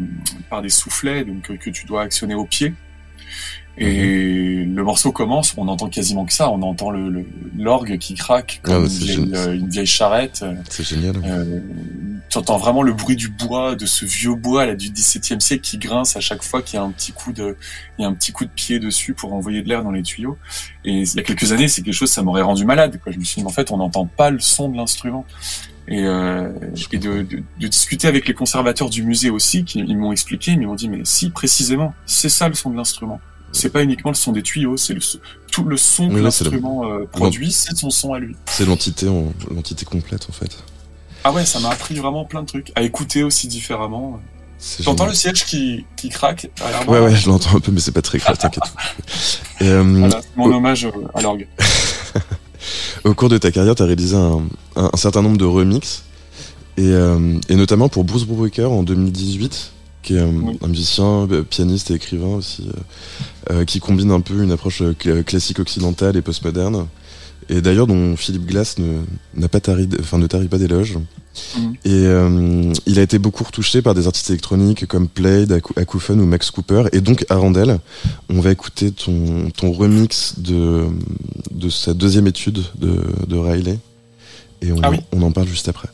par 0.50 0.62
des 0.62 0.70
soufflets, 0.70 1.24
donc 1.26 1.58
que 1.58 1.70
tu 1.70 1.86
dois 1.86 2.04
actionner 2.04 2.36
au 2.36 2.46
pied. 2.46 2.74
Et 3.84 4.64
le 4.66 4.84
morceau 4.84 5.12
commence, 5.12 5.54
on 5.58 5.68
entend 5.68 5.90
quasiment 5.90 6.26
que 6.26 6.34
ça, 6.34 6.50
on 6.52 6.62
entend 6.62 6.92
le 6.92 7.26
l'orgue 7.58 7.98
qui 7.98 8.14
craque 8.16 8.60
comme 8.64 8.76
Ah, 8.76 8.80
une, 8.80 8.90
c'est 8.90 9.04
vieille, 9.04 9.16
génial. 9.18 9.50
euh, 9.50 9.54
une 9.56 9.70
vieille 9.70 9.86
charrette. 9.88 10.46
C'est 10.70 10.84
génial. 10.88 11.16
Euh, 11.24 11.60
tu 12.30 12.38
entends 12.38 12.58
vraiment 12.58 12.82
le 12.84 12.94
bruit 12.94 13.16
du 13.16 13.28
bois, 13.30 13.76
de 13.76 13.86
ce 13.86 14.06
vieux 14.06 14.36
bois 14.36 14.66
là 14.66 14.76
du 14.76 14.90
XVIIe 14.92 15.42
siècle 15.42 15.62
qui 15.64 15.78
grince 15.78 16.16
à 16.16 16.20
chaque 16.22 16.44
fois 16.44 16.62
qu'il 16.62 16.76
y 16.76 16.80
a 16.80 16.84
un 16.84 16.92
petit 16.92 17.12
coup 17.12 17.34
de, 17.34 17.58
il 17.98 18.04
y 18.04 18.06
a 18.06 18.08
un 18.08 18.14
petit 18.14 18.32
coup 18.32 18.46
de 18.46 18.50
pied 18.52 18.80
dessus 18.80 19.14
pour 19.14 19.34
envoyer 19.34 19.62
de 19.64 19.68
l'air 19.68 19.84
dans 19.84 19.92
les 19.92 20.04
tuyaux. 20.04 20.38
Et 20.86 21.02
il 21.02 21.16
y 21.16 21.20
a 21.20 21.24
quelques 21.24 21.52
années, 21.52 21.68
c'est 21.68 21.82
quelque 21.82 21.94
chose, 21.94 22.10
ça 22.12 22.22
m'aurait 22.22 22.42
rendu 22.44 22.66
malade. 22.66 23.00
Quoi. 23.04 23.12
Je 23.12 23.18
me 23.20 23.24
suis 23.24 23.42
dit, 23.42 23.48
en 23.48 23.52
fait, 23.52 23.72
on 23.72 23.78
n'entend 23.78 24.06
pas 24.06 24.30
le 24.30 24.40
son 24.40 24.70
de 24.70 24.78
l'instrument. 24.78 25.26
Et, 25.88 26.06
euh, 26.06 26.52
et 26.94 27.00
de, 27.00 27.24
de, 27.24 27.44
de 27.60 27.68
discuter 27.68 28.08
avec 28.08 28.28
les 28.28 28.34
conservateurs 28.36 28.90
du 28.90 29.04
musée 29.04 29.30
aussi, 29.32 29.66
qui 29.66 29.80
ils 29.80 29.98
m'ont 29.98 30.12
expliqué, 30.14 30.52
ils 30.52 30.60
m'ont 30.66 30.76
dit, 30.76 30.88
mais 30.88 31.02
si, 31.04 31.32
précisément, 31.32 31.94
c'est 32.06 32.30
ça 32.30 32.48
le 32.48 32.54
son 32.54 32.70
de 32.70 32.78
l'instrument. 32.78 33.20
C'est 33.54 33.70
pas 33.70 33.84
uniquement 33.84 34.12
le 34.12 34.16
son 34.16 34.32
des 34.32 34.42
tuyaux, 34.44 34.78
c'est 34.78 34.94
le 34.94 35.02
tout 35.52 35.64
le 35.66 35.76
son 35.78 36.08
que 36.08 36.14
Oui, 36.14 36.18
la- 36.20 36.24
l'instrument 36.26 36.86
euh, 36.90 37.06
produit, 37.12 37.52
c'est 37.52 37.76
son 37.76 37.90
son 37.90 38.14
à 38.14 38.20
lui. 38.20 38.36
C'est 38.46 38.66
l'entité, 38.66 39.08
en- 39.10 39.34
l'entité 39.54 39.86
complète 39.86 40.28
en 40.30 40.34
fait. 40.34 40.58
Ah 41.24 41.32
ouais, 41.32 41.46
ça 41.46 41.60
m'a 41.60 41.70
appris 41.70 41.96
vraiment 41.96 42.26
plein 42.26 42.42
de 42.42 42.48
trucs. 42.48 42.72
À 42.76 42.82
écouter 42.82 43.24
aussi 43.24 43.48
différemment. 43.48 44.20
T'entends 44.84 45.04
génial. 45.06 45.10
le 45.10 45.16
siège 45.16 45.46
qui, 45.46 45.86
qui 45.98 46.10
craque 46.10 46.50
Ouais, 46.88 47.00
ouais, 47.00 47.16
je 47.16 47.28
l'entends 47.28 47.56
un 47.58 47.60
peu, 47.60 47.72
mais 47.72 47.80
c'est 47.80 47.92
pas 47.92 48.02
très 48.04 48.20
clair, 48.20 48.38
t'inquiète. 48.38 48.64
Euh, 49.62 49.84
Voilà, 49.84 50.22
c'est 50.22 50.38
mon 50.38 50.52
hommage 50.56 50.86
euh, 50.86 50.92
à 51.14 51.22
l'orgue. 51.22 51.48
Au 53.04 53.14
cours 53.14 53.30
de 53.30 53.38
ta 53.38 53.52
carrière, 53.52 53.76
tu 53.76 53.84
as 53.84 53.86
réalisé 53.86 54.16
un, 54.16 54.42
un- 54.76 54.90
un 54.94 54.98
certain 54.98 55.22
nombre 55.22 55.38
de 55.38 55.46
remixes, 55.46 56.04
et, 56.78 56.84
euh, 56.88 57.38
et 57.50 57.56
notamment 57.56 57.90
pour 57.90 58.04
Bruce 58.04 58.26
Brubaker 58.26 58.72
en 58.72 58.84
2018, 58.84 59.72
qui 60.04 60.16
est 60.16 60.20
un, 60.20 60.28
Oui. 60.34 60.58
un 60.62 60.68
musicien, 60.68 61.28
euh, 61.32 61.44
pianiste 61.44 61.92
et 61.92 61.96
écrivain 61.96 62.36
aussi, 62.36 62.64
euh, 62.68 63.54
euh, 63.54 63.66
qui 63.66 63.80
combine 63.80 64.12
un 64.12 64.22
peu 64.22 64.42
une 64.44 64.52
approche 64.52 64.82
cl- 64.82 65.24
classique 65.24 65.60
occidentale 65.60 66.16
et 66.18 66.22
postmoderne, 66.22 66.88
et 67.50 67.62
d'ailleurs 67.62 67.88
dont 67.88 68.16
Philippe 68.16 68.46
Glass 68.46 68.78
ne, 68.80 69.00
n'a 69.36 69.48
pas 69.48 69.60
tari, 69.60 69.88
enfin, 70.00 70.18
ne 70.18 70.28
tarit 70.28 70.48
pas 70.48 70.58
d'éloges. 70.58 70.98
Mhm. 71.58 71.74
Et 71.86 71.90
euh, 72.08 72.74
il 72.86 73.00
a 73.00 73.02
été 73.02 73.18
beaucoup 73.18 73.44
retouché 73.44 73.82
par 73.82 73.94
des 73.96 74.06
artistes 74.06 74.30
électroniques 74.30 74.86
comme 74.86 75.08
Played, 75.08 75.52
Aku- 75.52 75.74
Akufun 75.80 76.20
ou 76.20 76.26
Max 76.26 76.52
Cooper, 76.52 76.84
et 76.92 77.00
donc 77.02 77.26
Arandel. 77.30 77.80
On 78.30 78.42
va 78.42 78.52
écouter 78.52 78.92
ton, 78.92 79.50
ton 79.56 79.72
remix 79.72 80.40
de, 80.40 80.88
de 81.52 81.70
sa 81.70 81.94
deuxième 81.94 82.28
étude 82.28 82.60
de, 82.80 83.02
de 83.28 83.38
Riley. 83.38 83.80
Et 84.62 84.72
on, 84.72 84.78
Ah 84.84 84.92
oui. 84.92 84.98
on 85.14 85.22
en 85.24 85.32
parle 85.32 85.48
juste 85.48 85.70
après. 85.70 85.88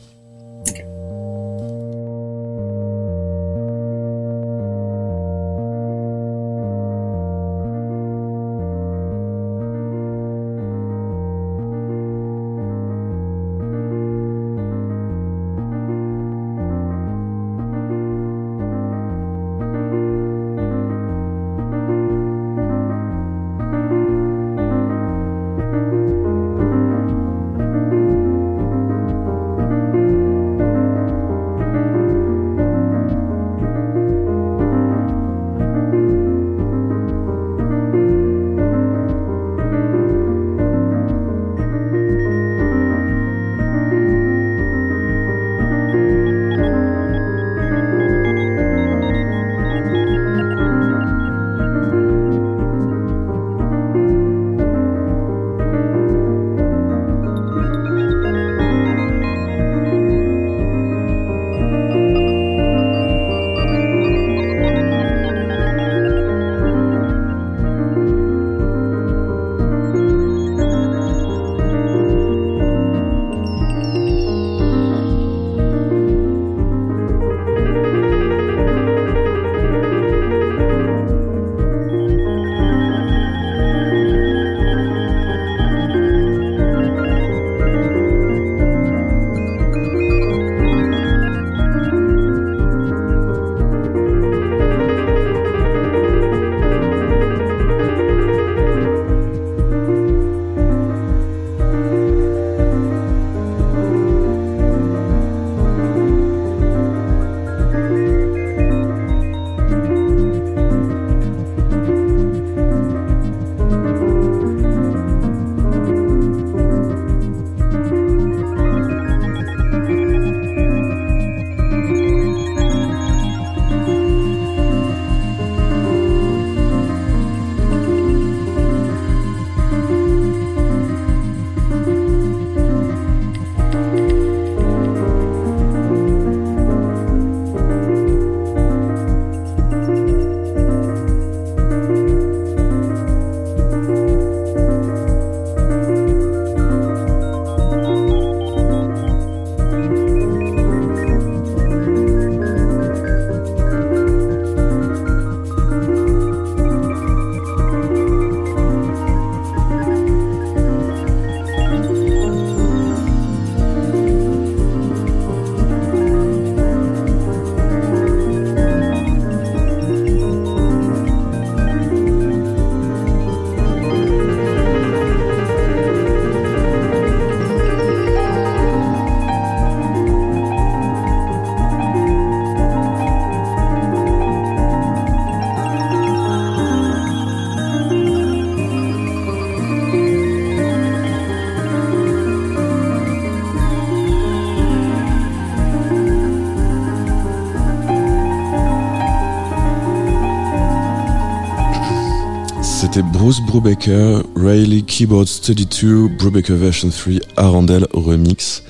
Bruce 203.28 203.42
Brubaker, 203.42 204.22
Riley 204.36 204.80
Keyboard 204.80 205.26
Study 205.26 205.66
2, 205.66 206.08
Brubaker 206.16 206.56
Version 206.56 206.88
3, 206.88 207.20
Arandel 207.36 207.86
Remix 207.92 208.62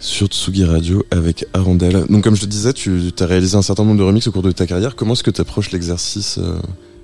sur 0.00 0.28
Tsugi 0.28 0.64
Radio 0.64 1.04
avec 1.10 1.44
Arandel. 1.52 2.06
Donc 2.08 2.24
comme 2.24 2.34
je 2.34 2.40
te 2.40 2.46
disais, 2.46 2.72
tu 2.72 3.12
as 3.20 3.26
réalisé 3.26 3.58
un 3.58 3.60
certain 3.60 3.84
nombre 3.84 3.98
de 3.98 4.04
remixes 4.04 4.26
au 4.26 4.32
cours 4.32 4.40
de 4.40 4.52
ta 4.52 4.66
carrière. 4.66 4.96
Comment 4.96 5.12
est-ce 5.12 5.22
que 5.22 5.30
tu 5.30 5.42
approches 5.42 5.70
l'exercice 5.70 6.38
euh, 6.38 6.58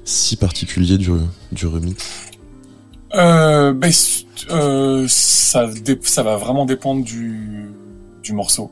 si 0.07 0.37
particulier 0.37 0.97
du, 0.97 1.11
du 1.53 1.67
remix? 1.67 2.03
Euh, 3.15 3.75
ben, 3.75 3.93
euh, 4.51 5.05
ça, 5.07 5.69
ça 6.01 6.23
va 6.23 6.37
vraiment 6.37 6.65
dépendre 6.65 7.05
du, 7.05 7.69
du 8.23 8.33
morceau. 8.33 8.71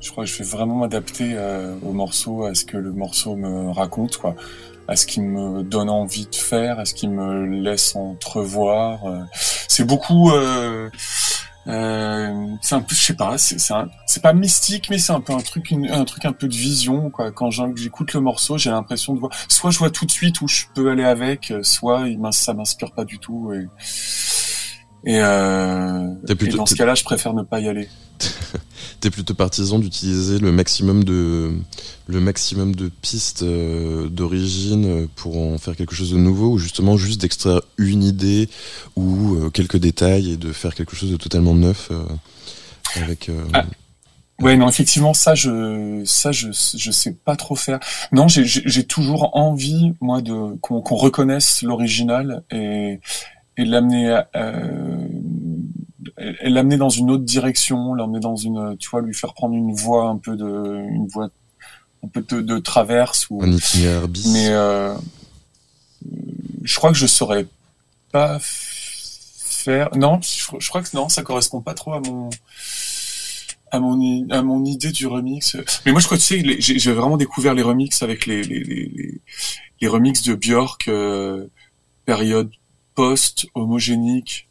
Je 0.00 0.10
crois 0.10 0.24
que 0.24 0.30
je 0.30 0.38
vais 0.38 0.44
vraiment 0.44 0.78
m'adapter 0.78 1.36
au 1.86 1.92
morceau, 1.92 2.42
à 2.42 2.56
ce 2.56 2.64
que 2.64 2.76
le 2.76 2.90
morceau 2.90 3.36
me 3.36 3.70
raconte, 3.70 4.16
quoi, 4.16 4.34
à 4.92 4.96
ce 4.96 5.06
qu'il 5.06 5.22
me 5.22 5.62
donne 5.62 5.88
envie 5.88 6.26
de 6.26 6.34
faire, 6.34 6.78
à 6.78 6.84
ce 6.84 6.92
qu'il 6.92 7.10
me 7.10 7.46
laisse 7.46 7.96
entrevoir. 7.96 9.06
Euh. 9.06 9.22
C'est 9.66 9.84
beaucoup. 9.84 10.30
Euh, 10.32 10.90
euh, 11.66 12.46
c'est 12.60 12.74
un 12.74 12.82
peu, 12.82 12.94
je 12.94 13.00
sais 13.02 13.14
pas, 13.14 13.38
c'est 13.38 13.56
c'est 13.58 14.22
pas 14.22 14.32
mystique, 14.34 14.90
mais 14.90 14.98
c'est 14.98 15.12
un 15.12 15.20
peu 15.20 15.32
un 15.32 15.40
truc, 15.40 15.72
un 15.72 16.04
truc 16.04 16.26
un 16.26 16.32
peu 16.32 16.46
de 16.46 16.54
vision, 16.54 17.08
quoi. 17.08 17.30
Quand 17.30 17.50
j'écoute 17.50 18.12
le 18.12 18.20
morceau, 18.20 18.58
j'ai 18.58 18.70
l'impression 18.70 19.14
de 19.14 19.20
voir, 19.20 19.32
soit 19.48 19.70
je 19.70 19.78
vois 19.78 19.90
tout 19.90 20.04
de 20.04 20.10
suite 20.10 20.42
où 20.42 20.48
je 20.48 20.64
peux 20.74 20.90
aller 20.90 21.04
avec, 21.04 21.54
soit 21.62 22.08
il 22.08 22.18
ça 22.32 22.52
m'inspire 22.52 22.90
pas 22.92 23.04
du 23.04 23.18
tout. 23.18 23.52
Et, 23.54 23.66
et, 25.04 25.20
euh, 25.20 26.08
et 26.28 26.48
dans 26.48 26.66
ce 26.66 26.74
cas-là, 26.74 26.94
je 26.96 27.04
préfère 27.04 27.32
ne 27.32 27.44
pas 27.44 27.60
y 27.60 27.68
aller. 27.68 27.88
Plutôt 29.10 29.34
partisan 29.34 29.78
d'utiliser 29.78 30.38
le 30.38 30.52
maximum 30.52 31.02
de 31.04 31.52
le 32.06 32.20
maximum 32.20 32.74
de 32.74 32.88
pistes 32.88 33.42
euh, 33.42 34.08
d'origine 34.08 35.08
pour 35.16 35.38
en 35.38 35.58
faire 35.58 35.76
quelque 35.76 35.94
chose 35.94 36.12
de 36.12 36.18
nouveau 36.18 36.52
ou 36.52 36.58
justement 36.58 36.96
juste 36.96 37.20
d'extraire 37.20 37.60
une 37.78 38.02
idée 38.04 38.48
ou 38.96 39.34
euh, 39.34 39.50
quelques 39.50 39.76
détails 39.76 40.32
et 40.32 40.36
de 40.36 40.52
faire 40.52 40.74
quelque 40.74 40.94
chose 40.94 41.10
de 41.10 41.16
totalement 41.16 41.54
neuf 41.54 41.88
euh, 41.90 42.04
avec 42.96 43.30
ah. 43.52 43.64
Ouais, 44.40 44.56
non, 44.56 44.68
effectivement, 44.68 45.14
ça, 45.14 45.34
je, 45.36 46.02
ça, 46.04 46.32
je, 46.32 46.48
je 46.50 46.90
sais 46.90 47.12
pas 47.12 47.36
trop 47.36 47.54
faire. 47.54 47.78
Non, 48.10 48.26
j'ai 48.26 48.84
toujours 48.84 49.36
envie, 49.36 49.92
moi, 50.00 50.20
de 50.20 50.56
qu'on 50.60 50.96
reconnaisse 50.96 51.62
l'original 51.62 52.42
et, 52.50 52.98
et 53.56 53.64
l'amener 53.64 54.20
euh, 54.34 55.06
l'amener 56.42 56.76
dans 56.76 56.88
une 56.88 57.10
autre 57.10 57.24
direction, 57.24 57.94
l'amener 57.94 58.20
dans 58.20 58.36
une, 58.36 58.76
tu 58.78 58.88
vois, 58.90 59.02
lui 59.02 59.14
faire 59.14 59.34
prendre 59.34 59.54
une 59.54 59.72
voie 59.72 60.06
un 60.06 60.18
peu 60.18 60.36
de, 60.36 60.86
une 60.90 61.06
voie 61.06 61.28
un 62.04 62.08
peu 62.08 62.22
de, 62.22 62.40
de 62.40 62.58
traverse 62.58 63.28
ou 63.30 63.42
un 63.42 63.50
itinéraire 63.50 64.08
bis. 64.08 64.32
Mais 64.32 64.48
euh, 64.48 64.94
je 66.62 66.76
crois 66.76 66.90
que 66.90 66.98
je 66.98 67.06
saurais 67.06 67.46
pas 68.10 68.38
faire. 68.40 69.90
Non, 69.96 70.20
je, 70.22 70.56
je, 70.58 70.68
crois 70.68 70.82
que 70.82 70.88
non, 70.94 71.08
ça 71.08 71.22
correspond 71.22 71.60
pas 71.60 71.74
trop 71.74 71.92
à 71.92 72.00
mon 72.00 72.30
à 73.70 73.80
mon 73.80 74.28
à 74.30 74.42
mon 74.42 74.64
idée 74.64 74.92
du 74.92 75.06
remix. 75.06 75.56
Mais 75.86 75.92
moi, 75.92 76.00
je 76.00 76.06
crois 76.06 76.18
que 76.18 76.22
tu 76.22 76.42
sais, 76.42 76.78
j'ai 76.78 76.92
vraiment 76.92 77.16
découvert 77.16 77.54
les 77.54 77.62
remix 77.62 78.02
avec 78.02 78.26
les 78.26 78.42
les 78.42 78.62
les, 78.62 79.20
les 79.80 79.88
remix 79.88 80.22
de 80.22 80.34
Björk 80.34 80.88
euh, 80.88 81.46
période 82.04 82.50
post 82.94 83.46
homogénique 83.54 84.48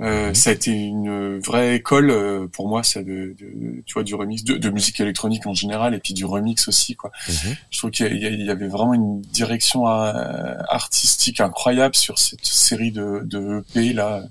euh, 0.00 0.28
mhm. 0.28 0.34
Ça 0.34 0.50
a 0.50 0.52
été 0.52 0.72
une 0.72 1.38
vraie 1.38 1.76
école 1.76 2.10
euh, 2.10 2.48
pour 2.48 2.68
moi, 2.68 2.82
ça 2.82 3.02
de, 3.02 3.34
de, 3.38 3.82
tu 3.86 3.94
vois, 3.94 4.02
du 4.02 4.14
remix, 4.14 4.42
de, 4.42 4.56
de, 4.56 4.70
musique 4.70 4.98
électronique 4.98 5.46
en 5.46 5.54
général, 5.54 5.94
et 5.94 6.00
puis 6.00 6.14
du 6.14 6.24
remix 6.24 6.66
aussi, 6.66 6.96
quoi. 6.96 7.12
Mhm. 7.28 7.56
Je 7.70 7.78
trouve 7.78 7.90
qu'il 7.92 8.16
y, 8.16 8.50
avait 8.50 8.66
vraiment 8.66 8.94
une 8.94 9.20
direction 9.20 9.88
euh, 9.88 10.56
artistique 10.68 11.40
incroyable 11.40 11.94
sur 11.94 12.18
cette 12.18 12.44
série 12.44 12.90
de, 12.90 13.22
de 13.24 13.64
EP 13.76 13.92
là, 13.92 14.24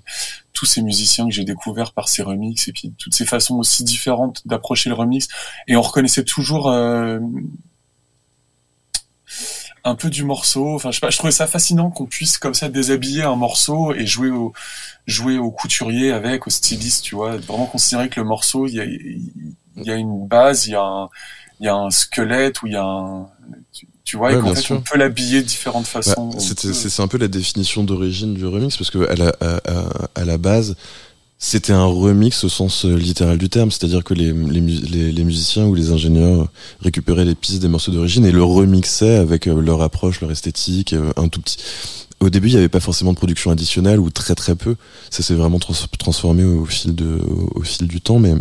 tous 0.52 0.66
ces 0.66 0.82
musiciens 0.82 1.26
que 1.26 1.32
j'ai 1.32 1.44
découverts 1.44 1.92
par 1.92 2.08
ces 2.08 2.22
remix, 2.22 2.68
et 2.68 2.72
puis 2.72 2.92
toutes 2.98 3.14
ces 3.14 3.26
façons 3.26 3.56
aussi 3.56 3.84
différentes 3.84 4.46
d'approcher 4.46 4.90
le 4.90 4.94
remix, 4.94 5.28
et 5.66 5.76
on 5.76 5.82
reconnaissait 5.82 6.24
toujours. 6.24 6.70
Euh, 6.70 7.20
un 9.84 9.94
peu 9.94 10.10
du 10.10 10.24
morceau. 10.24 10.74
Enfin, 10.74 10.90
je 10.90 10.96
sais 10.96 11.00
pas, 11.00 11.10
je 11.10 11.18
trouvais 11.18 11.32
ça 11.32 11.46
fascinant 11.46 11.90
qu'on 11.90 12.06
puisse 12.06 12.38
comme 12.38 12.54
ça 12.54 12.68
déshabiller 12.68 13.22
un 13.22 13.36
morceau 13.36 13.94
et 13.94 14.06
jouer 14.06 14.30
au 14.30 14.52
jouer 15.06 15.38
au 15.38 15.50
couturier 15.50 16.12
avec, 16.12 16.46
au 16.46 16.50
styliste, 16.50 17.04
tu 17.04 17.14
vois. 17.14 17.36
Vraiment 17.36 17.66
considérer 17.66 18.08
que 18.08 18.20
le 18.20 18.26
morceau, 18.26 18.66
il 18.66 18.74
y 18.74 18.80
a, 18.80 18.84
il 18.84 19.32
y 19.76 19.90
a 19.90 19.96
une 19.96 20.26
base, 20.26 20.66
il 20.66 20.72
y 20.72 20.74
a 20.74 20.82
un, 20.82 21.10
il 21.60 21.66
y 21.66 21.68
a 21.68 21.74
un 21.74 21.90
squelette 21.90 22.62
ou 22.62 22.66
il 22.66 22.72
y 22.72 22.76
a 22.76 22.84
un, 22.84 23.28
tu, 24.04 24.16
vois, 24.16 24.32
et 24.32 24.38
qu'en 24.38 24.54
fait, 24.54 24.72
on 24.72 24.80
peut 24.80 24.96
l'habiller 24.98 25.42
de 25.42 25.46
différentes 25.46 25.84
bah, 25.92 26.02
façons. 26.02 26.30
c'est 26.38 27.00
un 27.00 27.08
peu 27.08 27.18
la 27.18 27.28
définition 27.28 27.84
d'origine 27.84 28.34
du 28.34 28.46
remix 28.46 28.76
parce 28.76 28.90
que 28.90 29.08
à 29.10 29.14
la, 29.14 29.32
à, 29.40 30.20
à 30.20 30.24
la 30.24 30.38
base, 30.38 30.76
c'était 31.38 31.72
un 31.72 31.84
remix 31.84 32.44
au 32.44 32.48
sens 32.48 32.84
euh, 32.84 32.96
littéral 32.96 33.38
du 33.38 33.48
terme, 33.48 33.70
c'est-à-dire 33.70 34.02
que 34.04 34.14
les, 34.14 34.32
les, 34.32 35.24
musiciens 35.24 35.66
ou 35.66 35.74
les 35.74 35.90
ingénieurs 35.90 36.48
récupéraient 36.80 37.24
les 37.24 37.34
pistes 37.34 37.60
des 37.60 37.68
morceaux 37.68 37.92
d'origine 37.92 38.24
et 38.24 38.32
le 38.32 38.42
remixaient 38.42 39.16
avec 39.16 39.46
euh, 39.46 39.60
leur 39.60 39.82
approche, 39.82 40.20
leur 40.20 40.30
esthétique, 40.30 40.92
euh, 40.92 41.12
un 41.16 41.28
tout 41.28 41.40
petit. 41.40 41.58
Au 42.20 42.30
début, 42.30 42.48
il 42.48 42.52
n'y 42.52 42.58
avait 42.58 42.68
pas 42.68 42.80
forcément 42.80 43.12
de 43.12 43.18
production 43.18 43.50
additionnelle 43.50 44.00
ou 44.00 44.10
très 44.10 44.34
très 44.34 44.54
peu. 44.54 44.76
Ça 45.10 45.22
s'est 45.22 45.34
vraiment 45.34 45.58
transformé 45.58 46.44
au 46.44 46.64
fil 46.64 46.94
de, 46.94 47.20
au, 47.54 47.62
fil 47.62 47.88
du 47.88 48.00
temps, 48.00 48.18
mais 48.18 48.34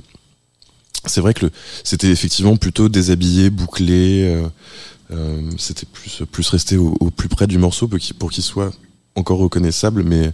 c'est 1.06 1.20
vrai 1.20 1.34
que 1.34 1.48
c'était 1.84 2.10
effectivement 2.10 2.56
plutôt 2.56 2.88
déshabillé, 2.88 3.50
bouclé. 3.50 4.48
Euh, 5.12 5.42
c'était 5.58 5.86
plus 5.92 6.24
plus 6.32 6.48
resté 6.48 6.78
au, 6.78 6.96
au, 7.00 7.10
plus 7.10 7.28
près 7.28 7.48
du 7.48 7.58
morceau 7.58 7.90
pour 8.18 8.32
qu'il 8.32 8.44
soit 8.44 8.72
encore 9.16 9.40
reconnaissable, 9.40 10.04
mais 10.04 10.32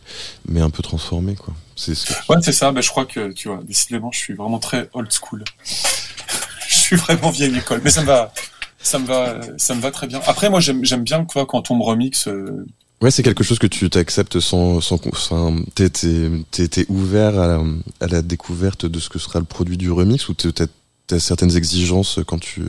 mais 0.48 0.62
un 0.62 0.70
peu 0.70 0.84
transformé 0.84 1.34
quoi. 1.34 1.56
C'est 1.80 1.94
Ouais, 2.28 2.36
c'est 2.42 2.52
ça. 2.52 2.72
Ben, 2.72 2.82
je 2.82 2.90
crois 2.90 3.06
que 3.06 3.32
tu 3.32 3.48
vois, 3.48 3.62
décidément, 3.64 4.12
je 4.12 4.20
suis 4.20 4.34
vraiment 4.34 4.60
très 4.60 4.90
old 4.94 5.10
school. 5.12 5.44
je 6.68 6.76
suis 6.76 6.98
vraiment 6.98 7.32
vieille 7.32 7.58
école, 7.58 7.82
mais 7.84 7.90
ça 7.90 8.02
me 8.02 8.08
va, 8.08 8.34
ça 8.82 9.00
me 9.00 9.06
va, 9.06 9.40
ça 9.58 9.76
me 9.76 9.82
va 9.82 9.90
très 9.90 10.08
bien. 10.08 10.20
Après, 10.28 10.50
moi, 10.50 10.60
j'aime 10.60 11.04
bien 11.04 11.24
quoi 11.24 11.46
quand 11.46 11.72
on 11.72 11.78
me 11.78 11.84
remix. 11.84 12.28
Euh, 12.28 12.66
ouais, 13.02 13.12
c'est 13.12 13.24
quelque 13.24 13.46
chose 13.46 13.60
que 13.60 13.68
tu 13.68 13.90
t'acceptes 13.90 14.42
sans, 14.42 14.82
sans, 14.82 15.00
sans 15.16 15.56
t'es, 15.74 15.90
t'es, 15.90 16.86
ouvert 16.90 17.40
à 17.40 17.48
la, 17.48 17.64
à 18.02 18.08
la 18.08 18.22
découverte 18.22 18.86
de 18.86 19.00
ce 19.00 19.08
que 19.08 19.18
sera 19.18 19.40
le 19.40 19.46
produit 19.46 19.78
du 19.78 19.90
remix 19.90 20.28
ou 20.28 20.34
t'as, 20.34 20.66
as 21.12 21.20
certaines 21.20 21.56
exigences 21.56 22.20
quand 22.28 22.40
tu, 22.40 22.62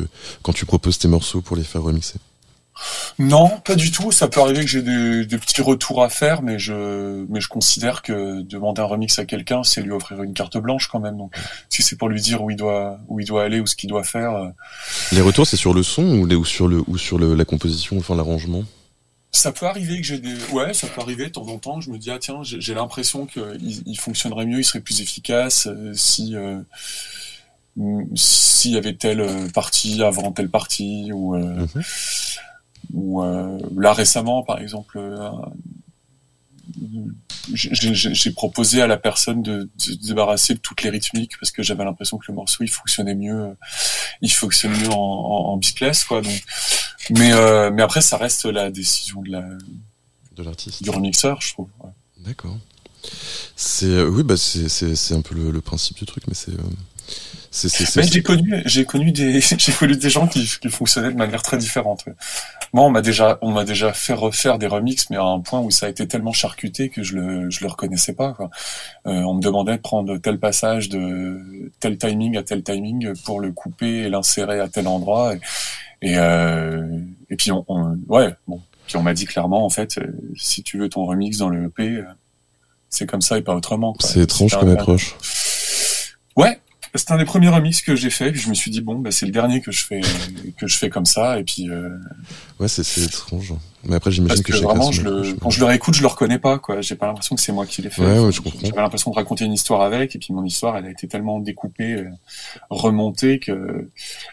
quand 0.43 0.53
tu 0.53 0.67
proposes 0.67 0.99
tes 0.99 1.09
morceaux 1.09 1.41
pour 1.41 1.57
les 1.57 1.65
faire 1.65 1.83
remixer? 1.83 2.19
Non, 3.19 3.61
pas 3.65 3.75
du 3.75 3.91
tout. 3.91 4.13
Ça 4.13 4.29
peut 4.29 4.41
arriver 4.41 4.61
que 4.61 4.71
j'ai 4.71 4.83
des, 4.83 5.39
petits 5.39 5.61
retours 5.61 6.03
à 6.03 6.09
faire, 6.09 6.43
mais 6.43 6.59
je, 6.59 7.27
mais 7.29 7.41
je 7.41 7.49
considère 7.49 8.03
que 8.03 8.41
demander 8.43 8.81
un 8.81 8.87
remix 8.87 9.19
à 9.19 9.25
quelqu'un, 9.25 9.63
c'est 9.63 9.83
lui 9.83 9.93
offrir 9.93 10.23
une 10.23 10.33
carte 10.33 10.57
blanche 10.57 10.89
quand 10.89 11.01
même. 11.01 11.17
Donc, 11.17 11.35
si 11.69 11.83
c'est 11.83 11.97
pour 11.97 12.09
lui 12.09 12.21
dire 12.21 12.43
où 12.43 12.51
il 12.51 12.57
doit, 12.57 12.99
où 13.09 13.21
il 13.21 13.27
doit 13.27 13.45
aller 13.45 13.61
ou 13.61 13.67
ce 13.67 13.77
qu'il 13.77 13.91
doit 13.91 14.05
faire. 14.05 14.35
Euh, 14.35 14.49
les 15.13 15.21
retours, 15.21 15.47
c'est 15.47 15.57
sur 15.57 15.75
le 15.75 15.83
son 15.83 16.03
ou, 16.03 16.27
les, 16.27 16.37
ou 16.37 16.45
sur 16.45 16.69
le, 16.69 16.83
ou 16.87 16.97
sur 16.97 17.19
le, 17.19 17.35
la 17.35 17.45
composition, 17.45 17.99
enfin 17.99 18.17
l'arrangement? 18.17 18.65
Ça 19.33 19.53
peut 19.53 19.67
arriver 19.67 20.01
que 20.01 20.07
j'ai 20.07 20.19
des, 20.19 20.35
ouais, 20.53 20.75
ça 20.75 20.89
peut 20.89 21.01
arriver 21.01 21.27
de 21.27 21.31
temps 21.33 21.47
en 21.47 21.59
temps. 21.59 21.81
Je 21.81 21.91
me 21.91 21.99
dis 21.99 22.11
ah 22.11 22.19
tiens, 22.19 22.41
j'ai 22.43 22.75
l'impression 22.75 23.27
qu'il 23.27 23.83
il 23.87 23.99
fonctionnerait 23.99 24.47
mieux, 24.47 24.59
il 24.59 24.65
serait 24.65 24.81
plus 24.81 25.01
efficace 25.01 25.67
euh, 25.67 25.93
si. 25.95 26.35
Euh, 26.35 26.61
s'il 28.17 28.73
y 28.73 28.77
avait 28.77 28.95
telle 28.95 29.25
partie 29.55 30.03
avant 30.03 30.33
telle 30.33 30.51
partie 30.51 31.13
ou 31.13 31.37
mhm 31.37 31.69
ou 32.93 33.23
euh, 33.23 33.59
là 33.77 33.93
récemment, 33.93 34.43
par 34.43 34.61
exemple, 34.61 34.99
euh, 34.99 35.31
j'ai 37.53 38.31
proposé 38.33 38.81
à 38.83 38.87
la 38.87 38.97
personne 38.97 39.43
de, 39.43 39.69
de, 39.87 39.95
débarrasser 40.07 40.55
de 40.55 40.59
toutes 40.61 40.83
les 40.83 40.91
rythmiques 40.91 41.33
parce 41.39 41.51
que 41.51 41.63
j'avais 41.63 41.85
l'impression 41.85 42.19
que 42.19 42.27
le 42.29 42.35
morceau 42.35 42.65
il 42.65 42.71
fonctionnait 42.71 43.15
mieux, 43.15 43.57
il 44.23 44.31
fonctionne 44.31 44.73
mieux 44.73 44.91
en, 44.91 44.95
en, 44.95 45.55
en 45.55 45.61
quoi. 46.09 46.23
Donc, 46.23 46.45
mais 47.11 47.33
euh, 47.33 47.71
mais 47.71 47.83
après 47.83 48.01
ça 48.01 48.17
reste 48.17 48.45
la 48.45 48.71
décision 48.71 49.23
de 49.23 49.31
la 49.31 49.49
de 50.37 50.43
l'artiste, 50.43 50.83
du 50.83 50.91
remixeur, 50.91 51.41
je 51.41 51.53
trouve. 51.53 51.69
Ouais. 51.83 51.91
D'accord. 52.19 52.57
C'est 53.57 54.03
oui 54.03 54.23
bah 54.23 54.37
c'est 54.37 54.69
c'est 54.69 55.15
un 55.15 55.23
peu 55.23 55.35
le, 55.35 55.51
le, 55.51 55.61
principe 55.61 55.97
du 55.97 56.05
truc, 56.05 56.25
mais 56.29 56.35
c'est 56.35 56.53
j'ai 57.53 58.23
connu, 58.23 58.63
j'ai 58.65 58.85
connu 58.85 59.13
des, 59.13 59.41
j'ai 59.59 59.73
connu 59.73 59.97
des 59.97 60.11
gens 60.11 60.29
qui, 60.29 60.49
qui 60.61 60.69
fonctionnaient 60.69 61.11
de 61.11 61.17
manière 61.17 61.43
très 61.43 61.59
différente. 61.59 62.05
Moi, 62.73 62.85
on 62.85 62.91
m'a 62.91 63.03
déjà, 63.03 63.39
on 63.43 63.51
m'a 63.51 63.65
déjà 63.65 63.93
fait 63.93 64.13
refaire 64.13 64.59
des 64.59 64.69
remixes, 64.69 65.11
mais 65.11 65.17
à 65.17 65.25
un 65.25 65.41
point 65.41 65.59
où 65.61 65.71
ça 65.73 65.87
a 65.87 65.89
été 65.89 66.07
tellement 66.07 66.33
charcuté 66.33 66.89
que 66.89 67.03
je 67.03 67.17
le, 67.17 67.51
je 67.51 67.63
le 67.63 67.69
reconnaissais 67.69 68.13
pas. 68.13 68.33
Quoi. 68.33 68.51
Euh, 69.07 69.23
on 69.23 69.35
me 69.35 69.43
demandait 69.43 69.77
de 69.77 69.83
prendre 69.83 70.17
tel 70.19 70.39
passage 70.39 70.89
de 70.89 71.73
tel 71.81 71.99
timing 71.99 72.37
à 72.37 72.45
tel 72.45 72.63
timing 72.63 73.13
pour 73.25 73.41
le 73.41 73.51
couper 73.51 74.03
et 74.03 74.09
l'insérer 74.09 74.61
à 74.61 74.69
tel 74.69 74.87
endroit. 74.87 75.35
Et, 75.35 75.41
et, 76.03 76.19
euh, 76.19 76.87
et 77.29 77.37
puis 77.37 77.51
on, 77.51 77.65
on, 77.67 77.99
ouais, 78.09 78.35
bon, 78.47 78.61
puis 78.87 78.97
on 78.97 79.03
m'a 79.03 79.15
dit 79.15 79.27
clairement 79.27 79.65
en 79.65 79.71
fait, 79.71 79.99
euh, 79.99 80.07
si 80.37 80.63
tu 80.63 80.79
veux 80.79 80.89
ton 80.89 81.05
remix 81.05 81.39
dans 81.39 81.49
le 81.49 81.67
EP, 81.67 82.05
c'est 82.89 83.07
comme 83.07 83.21
ça 83.21 83.37
et 83.37 83.43
pas 83.43 83.57
autrement. 83.57 83.97
C'est 83.99 84.21
étrange 84.21 84.57
comme 84.57 84.71
approche. 84.71 85.17
Ouais, 86.37 86.61
c'est 86.95 87.11
un 87.13 87.19
des 87.19 87.25
premiers 87.25 87.49
remix 87.49 87.83
que 87.83 87.95
j'ai 87.95 88.11
fait. 88.11 88.33
Puis 88.33 88.41
je 88.41 88.49
me 88.49 88.55
suis 88.55 88.71
dit 88.71 88.81
bon, 88.81 88.99
bah, 88.99 89.11
c'est 89.11 89.27
le 89.27 89.33
dernier 89.33 89.61
que 89.61 89.71
je 89.71 89.85
fais 89.85 90.01
que 90.59 90.67
je 90.67 90.77
fais 90.77 90.91
comme 90.91 91.07
ça. 91.07 91.39
Et 91.39 91.45
puis. 91.45 91.69
Euh... 91.71 91.97
Ouais, 92.61 92.69
c'est 92.69 92.83
étrange. 93.03 93.55
Mais 93.85 93.95
après, 93.97 94.11
j'imagine 94.11 94.43
que, 94.43 94.53
que 94.53 94.59
vraiment, 94.59 94.93
je 94.93 95.01
le, 95.01 95.35
quand 95.41 95.49
je 95.49 95.59
le 95.61 95.65
réécoute, 95.65 95.95
je 95.95 96.03
le 96.03 96.07
reconnais 96.09 96.39
pas, 96.39 96.59
quoi. 96.59 96.83
J'ai 96.83 96.95
pas 96.97 97.07
l'impression 97.07 97.35
que 97.35 97.41
c'est 97.41 97.53
moi 97.53 97.65
qui 97.65 97.81
l'ai 97.81 97.89
fait. 97.89 98.03
Ouais, 98.03 98.19
ouais, 98.19 98.31
je 98.31 98.43
comprends. 98.43 98.59
J'avais 98.63 98.83
l'impression 98.83 99.11
de 99.11 99.17
raconter 99.17 99.47
une 99.47 99.55
histoire 99.55 99.81
avec, 99.81 100.15
et 100.15 100.19
puis 100.19 100.35
mon 100.35 100.45
histoire, 100.45 100.77
elle 100.77 100.85
a 100.85 100.91
été 100.91 101.09
tellement 101.09 101.39
découpée, 101.41 101.95
euh, 101.95 102.11
remontée 102.69 103.39
que 103.39 103.89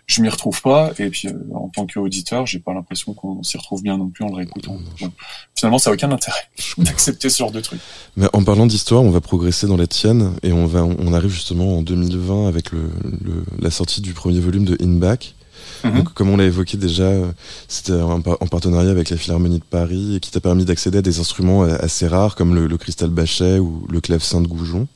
je 0.06 0.22
m'y 0.22 0.28
retrouve 0.30 0.62
pas. 0.62 0.92
Et 1.00 1.10
puis, 1.10 1.30
euh, 1.30 1.34
en 1.56 1.70
tant 1.70 1.88
qu'auditeur, 1.88 2.46
j'ai 2.46 2.60
pas 2.60 2.74
l'impression 2.74 3.14
qu'on 3.14 3.42
s'y 3.44 3.58
retrouve 3.58 3.82
bien 3.82 3.98
non 3.98 4.10
plus 4.10 4.26
en 4.26 4.30
le 4.30 4.36
réécoutant. 4.36 4.78
Donc, 5.00 5.12
finalement, 5.56 5.78
ça 5.80 5.92
a 5.92 5.94
aucun 5.94 6.12
intérêt 6.12 6.42
d'accepter 6.78 7.30
ce 7.30 7.38
genre 7.38 7.52
de 7.52 7.62
truc. 7.62 7.80
Mais 8.18 8.28
en 8.34 8.44
parlant 8.44 8.66
d'histoire, 8.66 9.02
on 9.04 9.12
va 9.12 9.22
progresser 9.22 9.68
dans 9.68 9.78
la 9.78 9.88
tienne 9.88 10.34
et 10.44 10.52
on 10.52 10.66
va, 10.66 10.84
on 10.84 11.14
arrive 11.14 11.32
justement 11.32 11.78
en 11.78 11.82
2020 11.82 12.50
avec 12.50 12.72
le, 12.72 12.90
le- 13.24 13.46
la 13.60 13.72
sortie 13.72 14.02
du 14.02 14.12
premier 14.14 14.42
volume 14.42 14.66
de 14.66 14.78
In 14.84 14.98
Back. 14.98 15.36
Mhm. 15.84 15.96
Donc, 15.98 16.14
comme 16.14 16.30
on 16.30 16.38
l'a 16.38 16.46
évoqué 16.46 16.78
déjà, 16.78 17.04
euh, 17.04 17.32
c'était 17.68 17.94
en 17.94 18.22
partenariat 18.22 18.90
avec 18.92 19.10
la 19.10 19.18
Philharmonie 19.18 19.60
de 19.60 19.64
Paris 19.64 20.16
et 20.16 20.20
qui 20.20 20.32
t'a 20.32 20.40
permis 20.40 20.66
d'accéder 20.66 20.98
à 21.00 21.02
des 21.02 21.20
instruments 21.20 21.64
euh, 21.64 21.76
assez 21.80 22.08
rares 22.08 22.36
comme 22.36 22.56
le, 22.56 22.68
le 22.68 22.78
cristal 22.78 23.10
bachet 23.10 23.60
ou 23.60 23.86
le 23.90 24.02
clavecin 24.02 24.42
de 24.42 24.48
Goujon. 24.48 24.88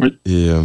Oui. 0.00 0.08
Et 0.26 0.48
euh, 0.48 0.62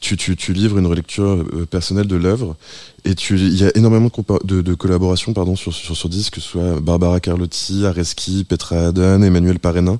tu, 0.00 0.16
tu, 0.16 0.36
tu 0.36 0.52
livres 0.52 0.78
une 0.78 0.86
relecture 0.86 1.44
personnelle 1.70 2.06
de 2.06 2.14
l'œuvre 2.16 2.56
et 3.04 3.10
il 3.30 3.54
y 3.60 3.64
a 3.64 3.76
énormément 3.76 4.06
de, 4.06 4.12
compa- 4.12 4.44
de, 4.46 4.62
de 4.62 4.74
collaborations 4.74 5.32
pardon, 5.32 5.56
sur, 5.56 5.74
sur, 5.74 5.96
sur 5.96 6.08
disque, 6.08 6.34
que 6.34 6.40
ce 6.40 6.48
soit 6.48 6.80
Barbara 6.80 7.18
Carlotti, 7.20 7.84
Areski, 7.84 8.44
Petra 8.44 8.86
Haddon, 8.88 9.22
Emmanuel 9.22 9.58
Parenin 9.58 9.98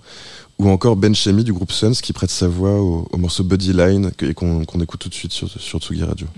ou 0.61 0.69
encore 0.71 0.95
Ben 0.95 1.13
Chemi 1.15 1.43
du 1.43 1.53
groupe 1.53 1.73
Suns 1.73 1.95
qui 2.01 2.13
prête 2.13 2.31
sa 2.31 2.47
voix 2.47 2.81
au, 2.81 3.09
au 3.11 3.17
morceau 3.17 3.43
Body 3.43 3.73
Line 3.73 4.13
que- 4.17 4.27
et 4.27 4.35
qu'on 4.35 4.65
qu'on 4.65 4.81
écoute 4.81 5.01
tout 5.01 5.09
de 5.09 5.15
suite 5.15 5.33
sur, 5.33 5.51
sur 5.51 5.81
Tsugi 5.81 6.05
Radio. 6.05 6.29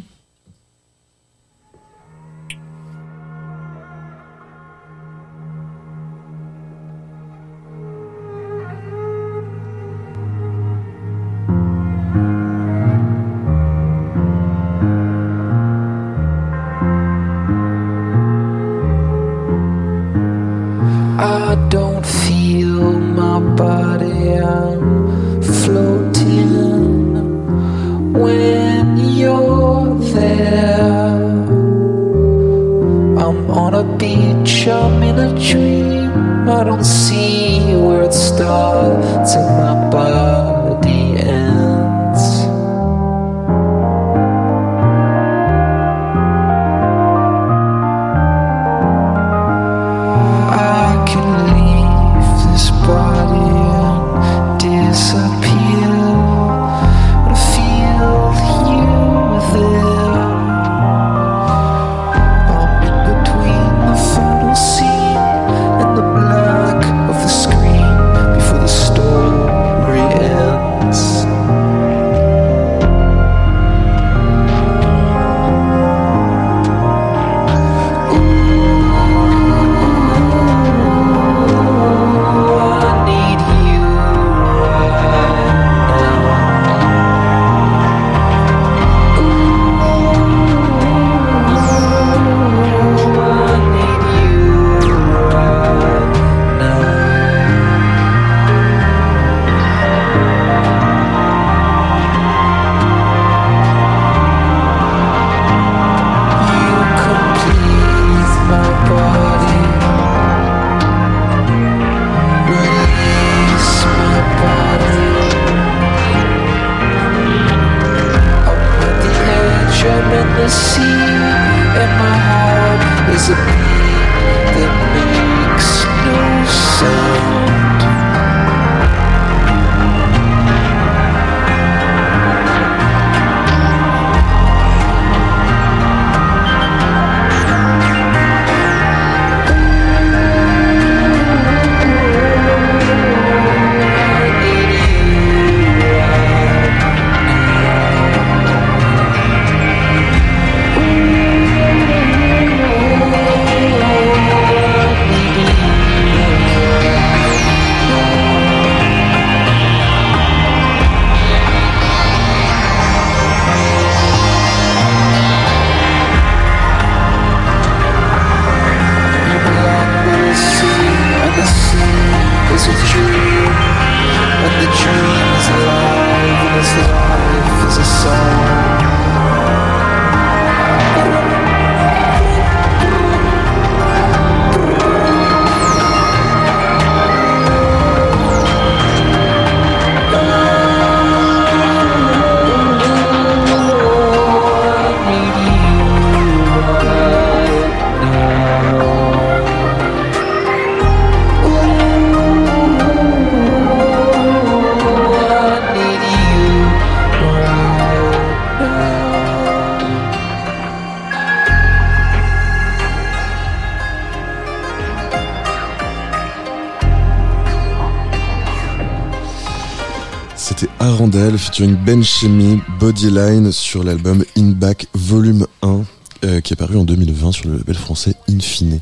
Featuring 221.57 221.77
Ben 221.87 222.05
Chemi, 222.05 222.61
Bodyline 222.79 223.51
sur 223.51 223.83
l'album 223.83 224.23
In 224.37 224.51
Back 224.51 224.89
Volume 224.93 225.47
1 225.63 225.85
euh, 226.25 226.41
qui 226.43 226.53
est 226.53 226.57
paru 226.57 226.77
en 226.77 226.85
2020 226.85 227.33
sur 227.33 227.49
le 227.49 227.57
label 227.57 227.77
français 227.77 228.15
Infine. 228.29 228.81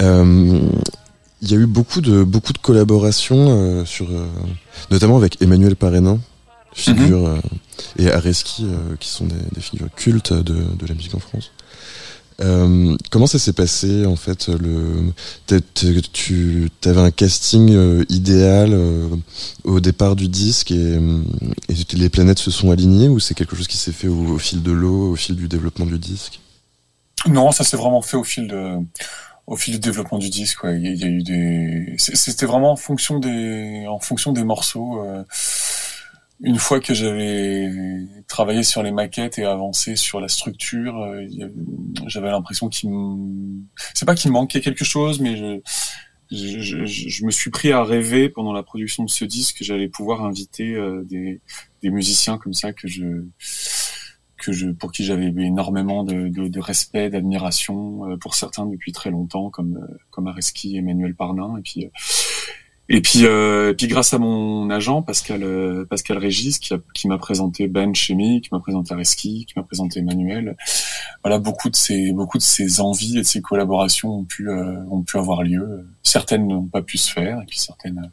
Euh, 0.00 0.60
Il 1.42 1.50
y 1.50 1.54
a 1.54 1.56
eu 1.56 1.66
beaucoup 1.66 2.00
de 2.00 2.22
beaucoup 2.22 2.52
de 2.52 2.58
collaborations 2.58 3.46
euh, 3.48 3.84
sur 3.84 4.06
notamment 4.92 5.16
avec 5.16 5.42
Emmanuel 5.42 5.74
Parenin, 5.74 6.20
figure 6.74 7.26
euh, 7.26 7.40
et 7.98 8.08
Areski 8.08 8.64
qui 9.00 9.08
sont 9.08 9.26
des, 9.26 9.34
des 9.52 9.60
figures 9.60 9.92
cultes 9.96 10.32
de, 10.32 10.62
de 10.62 10.86
la 10.86 10.94
musique 10.94 11.16
en 11.16 11.20
France. 11.20 11.50
Euh, 12.40 12.96
comment 13.10 13.26
ça 13.26 13.40
s'est 13.40 13.52
passé 13.52 14.06
en 14.06 14.14
fait 14.14 14.46
le 14.46 15.12
tu 15.72 16.70
avais 16.84 17.00
un 17.00 17.10
casting 17.10 17.74
euh, 17.74 18.04
idéal 18.08 18.70
euh, 18.72 19.08
au 19.64 19.80
départ 19.80 20.14
du 20.14 20.28
disque 20.28 20.70
et, 20.70 21.00
et, 21.68 21.96
les 21.96 22.08
planètes 22.08 22.38
se 22.38 22.52
sont 22.52 22.70
alignées 22.70 23.08
ou 23.08 23.18
c'est 23.18 23.34
quelque 23.34 23.56
chose 23.56 23.66
qui 23.66 23.76
s'est 23.76 23.90
fait 23.90 24.06
au, 24.06 24.38
fil 24.38 24.62
de 24.62 24.70
l'eau, 24.70 25.10
au 25.10 25.16
fil 25.16 25.34
du 25.34 25.48
développement 25.48 25.86
du 25.86 25.98
disque? 25.98 26.38
Non, 27.26 27.50
ça 27.50 27.64
s'est 27.64 27.76
vraiment 27.76 28.02
fait 28.02 28.16
au 28.16 28.24
fil 28.24 28.46
de 28.46 28.74
au 29.48 29.56
fil 29.56 29.74
du 29.74 29.80
développement 29.80 30.18
du 30.18 30.30
disque. 30.30 30.62
Ouais. 30.62 30.78
Il, 30.78 30.96
y 30.96 31.04
a, 31.04 31.08
eu 31.08 31.22
des 31.24 31.96
c'était 31.96 32.46
vraiment 32.46 32.70
en 32.70 32.76
fonction 32.76 33.18
des 33.18 33.84
en 33.88 33.98
fonction 33.98 34.32
des 34.32 34.44
morceaux. 34.44 35.02
Une 36.40 36.58
fois 36.58 36.78
que 36.78 36.94
j'avais 36.94 37.68
travaillé 38.28 38.62
sur 38.62 38.82
les 38.84 38.92
maquettes 38.92 39.38
et 39.38 39.44
avancé 39.44 39.96
sur 39.96 40.20
la 40.20 40.28
structure, 40.28 40.96
euh, 41.02 41.26
j'avais 42.06 42.30
l'impression 42.30 42.68
qu'il 42.68 42.90
c'est 43.94 44.06
pas 44.06 44.14
qu'il 44.14 44.30
manquait 44.30 44.60
quelque 44.60 44.84
chose, 44.84 45.18
mais 45.20 45.36
je, 45.36 45.60
je, 46.30 46.84
je, 46.84 47.24
me 47.24 47.32
suis 47.32 47.50
pris 47.50 47.72
à 47.72 47.82
rêver 47.82 48.28
pendant 48.28 48.52
la 48.52 48.62
production 48.62 49.02
de 49.02 49.10
ce 49.10 49.24
disque. 49.24 49.58
Que 49.58 49.64
j'allais 49.64 49.88
pouvoir 49.88 50.24
inviter 50.24 50.74
euh, 50.74 51.02
des, 51.04 51.40
des, 51.82 51.90
musiciens 51.90 52.38
comme 52.38 52.54
ça 52.54 52.72
que 52.72 52.86
je 52.86 53.24
que 54.36 54.52
je 54.52 54.68
pour 54.68 54.92
qui 54.92 55.04
j'avais 55.04 55.26
énormément 55.26 56.04
de, 56.04 56.28
de, 56.28 56.46
de 56.46 56.60
respect, 56.60 57.10
d'admiration 57.10 58.08
euh, 58.08 58.16
pour 58.16 58.36
certains 58.36 58.66
depuis 58.66 58.92
très 58.92 59.10
longtemps 59.10 59.50
comme 59.50 59.88
comme 60.10 60.28
Areski 60.28 60.76
et 60.76 60.78
Emmanuel 60.78 61.16
Parnin 61.16 61.56
et 61.58 61.62
puis 61.62 61.90
et 62.88 63.00
puis, 63.02 63.26
euh, 63.26 63.74
puis 63.74 63.86
grâce 63.86 64.14
à 64.14 64.18
mon 64.18 64.70
agent 64.70 65.02
Pascal 65.02 65.42
euh, 65.42 65.84
Pascal 65.84 66.16
Régis 66.18 66.58
qui, 66.58 66.72
qui 66.94 67.08
m'a 67.08 67.18
présenté 67.18 67.68
Ben 67.68 67.94
Chemi, 67.94 68.40
qui 68.40 68.48
m'a 68.52 68.60
présenté 68.60 68.94
Areski, 68.94 69.44
qui 69.46 69.54
m'a 69.56 69.62
présenté 69.62 70.00
Emmanuel. 70.00 70.56
Voilà, 71.22 71.38
beaucoup 71.38 71.68
de 71.68 71.76
ces 71.76 72.12
beaucoup 72.12 72.38
de 72.38 72.42
ces 72.42 72.80
envies 72.80 73.18
et 73.18 73.22
de 73.22 73.26
ces 73.26 73.42
collaborations 73.42 74.20
ont 74.20 74.24
pu 74.24 74.48
euh, 74.48 74.82
ont 74.90 75.02
pu 75.02 75.18
avoir 75.18 75.42
lieu. 75.42 75.86
Certaines 76.02 76.46
n'ont 76.46 76.66
pas 76.66 76.82
pu 76.82 76.96
se 76.96 77.12
faire, 77.12 77.42
et 77.42 77.46
puis 77.46 77.58
certaines 77.58 78.10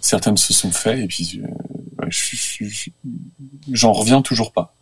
certaines 0.00 0.36
se 0.36 0.52
sont 0.52 0.70
faites. 0.70 0.98
Et 0.98 1.06
puis, 1.06 1.42
euh, 1.42 2.08
j'en 3.72 3.92
reviens 3.92 4.22
toujours 4.22 4.52
pas. 4.52 4.74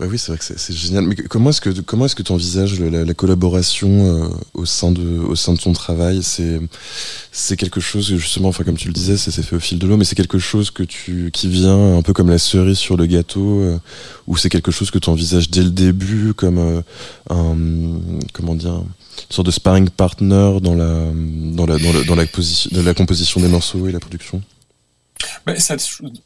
Bah 0.00 0.06
oui, 0.08 0.16
c'est 0.16 0.32
vrai 0.32 0.38
que 0.38 0.44
c'est 0.44 0.74
génial. 0.74 1.04
Mais 1.04 1.14
comment 1.14 1.50
est-ce 1.50 1.60
que 1.60 1.68
comment 1.82 2.06
est-ce 2.06 2.16
que 2.16 2.22
tu 2.22 2.32
envisages 2.32 2.80
la, 2.80 3.04
la, 3.04 3.12
collaboration 3.12 4.06
euh, 4.06 4.28
au 4.54 4.64
sein 4.64 4.92
de 4.92 5.18
au 5.18 5.36
sein 5.36 5.52
de 5.52 5.58
ton 5.58 5.74
travail? 5.74 6.22
C'est 6.22 6.58
c'est 7.32 7.54
quelque 7.58 7.80
chose 7.80 8.06
justement, 8.06 8.48
enfin 8.48 8.64
comme 8.64 8.78
tu 8.78 8.88
le 8.88 8.94
disais, 8.94 9.18
c'est 9.18 9.30
fait 9.30 9.56
au 9.56 9.60
fil 9.60 9.78
de 9.78 9.86
l'eau, 9.86 9.98
mais 9.98 10.06
c'est 10.06 10.14
quelque 10.14 10.38
chose 10.38 10.70
que 10.70 10.84
tu 10.84 11.30
qui 11.34 11.48
vient 11.48 11.98
un 11.98 12.00
peu 12.00 12.14
comme 12.14 12.30
la 12.30 12.38
cerise 12.38 12.78
sur 12.78 12.96
le 12.96 13.04
gâteau, 13.04 13.60
euh, 13.60 13.78
ou 14.26 14.38
c'est 14.38 14.48
quelque 14.48 14.70
chose 14.70 14.90
que 14.90 14.98
tu 14.98 15.10
envisages 15.10 15.50
dès 15.50 15.62
le 15.62 15.70
début 15.70 16.32
comme 16.32 16.56
euh, 16.56 16.80
un 17.28 17.58
comment 18.32 18.54
dire 18.54 18.76
une 18.76 19.34
sorte 19.34 19.48
de 19.48 19.52
sparring 19.52 19.90
partner 19.90 20.60
dans 20.62 20.74
la 20.76 21.12
dans 21.12 21.66
la 21.66 21.76
dans 21.76 21.92
la, 21.92 22.04
dans 22.04 22.14
la, 22.14 22.24
position, 22.24 22.70
dans 22.72 22.82
la 22.84 22.94
composition 22.94 23.38
des 23.38 23.48
morceaux 23.48 23.86
et 23.86 23.92
la 23.92 24.00
production? 24.00 24.40
Ben, 25.46 25.56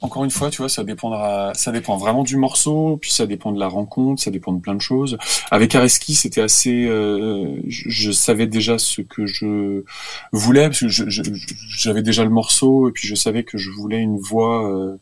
encore 0.01 0.25
une 0.25 0.31
fois, 0.31 0.51
tu 0.51 0.59
vois, 0.59 0.69
ça 0.69 0.85
dépendra, 0.85 1.53
ça 1.55 1.73
dépend 1.73 1.97
vraiment 1.97 2.23
du 2.23 2.37
morceau, 2.37 2.99
puis 3.01 3.13
ça 3.13 3.27
dépend 3.27 3.53
de 3.53 3.61
la 3.61 3.69
rencontre, 3.69 4.23
ça 4.23 4.31
dépend 4.31 4.53
de 4.53 4.61
plein 4.61 4.75
de 4.75 4.81
choses. 4.81 5.19
Avec 5.51 5.75
Areski, 5.75 6.15
c'était 6.15 6.41
assez, 6.41 6.87
euh, 6.87 7.57
je, 7.67 8.11
savais 8.11 8.47
déjà 8.47 8.79
ce 8.79 9.03
que 9.03 9.27
je 9.27 9.85
voulais 10.33 10.69
parce 10.69 10.81
que 10.81 10.89
j'avais 10.89 12.03
déjà 12.03 12.25
le 12.25 12.31
morceau 12.31 12.89
et 12.89 12.93
puis 12.93 13.07
je 13.09 13.15
savais 13.15 13.45
que 13.45 13.59
je 13.59 13.71
voulais 13.71 14.01
une 14.01 14.19
voix. 14.19 14.69
Euh, 14.69 14.97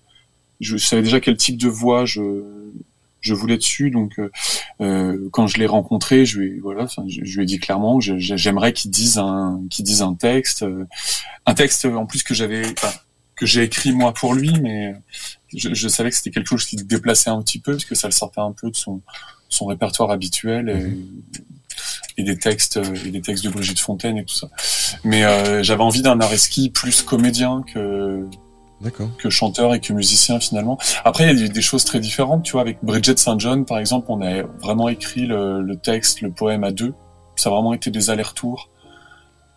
je 0.60 0.76
savais 0.76 1.02
déjà 1.02 1.20
quel 1.20 1.36
type 1.36 1.56
de 1.56 1.68
voix 1.68 2.04
je 2.04 2.42
je 3.20 3.34
voulais 3.34 3.56
dessus. 3.56 3.90
Donc, 3.90 4.18
euh, 4.80 5.28
quand 5.30 5.46
je 5.46 5.58
l'ai 5.58 5.66
rencontré, 5.66 6.24
je 6.26 6.40
lui, 6.40 6.58
voilà, 6.58 6.86
je, 7.06 7.20
lui 7.20 7.42
ai 7.42 7.46
dit 7.46 7.60
clairement, 7.60 8.00
j'aimerais 8.00 8.72
qu'il 8.72 8.90
dise 8.90 9.18
un, 9.18 9.60
qu'il 9.70 9.84
dise 9.84 10.02
un 10.02 10.14
texte, 10.14 10.64
un 11.46 11.54
texte 11.54 11.84
en 11.84 12.04
plus 12.04 12.24
que 12.24 12.34
j'avais, 12.34 12.62
que 13.36 13.46
j'ai 13.46 13.62
écrit 13.62 13.92
moi 13.92 14.12
pour 14.12 14.34
lui, 14.34 14.52
mais 14.60 14.94
je, 15.54 15.74
je 15.74 15.88
savais 15.88 16.10
que 16.10 16.16
c'était 16.16 16.30
quelque 16.30 16.48
chose 16.48 16.64
qui 16.64 16.76
le 16.76 16.84
déplaçait 16.84 17.30
un 17.30 17.40
petit 17.42 17.58
peu 17.58 17.72
parce 17.72 17.84
que 17.84 17.94
ça 17.94 18.08
le 18.08 18.12
sortait 18.12 18.40
un 18.40 18.52
peu 18.52 18.70
de 18.70 18.76
son, 18.76 19.00
son 19.48 19.66
répertoire 19.66 20.10
habituel 20.10 20.68
et, 20.68 20.74
mhm. 20.74 21.22
et, 22.18 22.22
des 22.24 22.38
textes 22.38 22.78
et 23.04 23.10
des 23.10 23.20
textes 23.20 23.44
de 23.44 23.50
Brigitte 23.50 23.80
Fontaine 23.80 24.18
et 24.18 24.24
tout 24.24 24.34
ça. 24.34 24.48
Mais 25.04 25.24
euh, 25.24 25.62
j'avais 25.62 25.82
envie 25.82 26.02
d'un 26.02 26.20
Areski 26.20 26.70
plus 26.70 27.02
comédien 27.02 27.64
que 27.72 28.26
que 29.18 29.30
chanteur 29.30 29.74
et 29.74 29.80
que 29.80 29.92
musicien 29.92 30.40
finalement. 30.40 30.76
Après, 31.04 31.32
il 31.32 31.40
y 31.40 31.44
a 31.44 31.48
des 31.48 31.62
choses 31.62 31.84
très 31.84 32.00
différentes. 32.00 32.42
Tu 32.42 32.52
vois, 32.52 32.62
avec 32.62 32.78
Bridget 32.82 33.16
St. 33.16 33.38
John, 33.38 33.64
par 33.64 33.78
exemple, 33.78 34.06
on 34.08 34.20
a 34.22 34.42
vraiment 34.60 34.88
écrit 34.88 35.26
le, 35.26 35.62
le 35.62 35.76
texte, 35.76 36.20
le 36.20 36.32
poème 36.32 36.64
à 36.64 36.72
deux. 36.72 36.92
Ça 37.36 37.48
a 37.48 37.52
vraiment 37.52 37.74
été 37.74 37.92
des 37.92 38.10
allers-retours. 38.10 38.70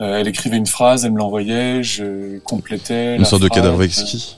Euh, 0.01 0.17
elle 0.17 0.27
écrivait 0.27 0.57
une 0.57 0.67
phrase, 0.67 1.05
elle 1.05 1.13
me 1.13 1.17
l'envoyait, 1.17 1.83
je 1.83 2.39
complétais. 2.39 3.15
Une 3.15 3.25
sorte 3.25 3.43
de 3.43 3.47
cadavre 3.47 3.81
exquis. 3.83 4.37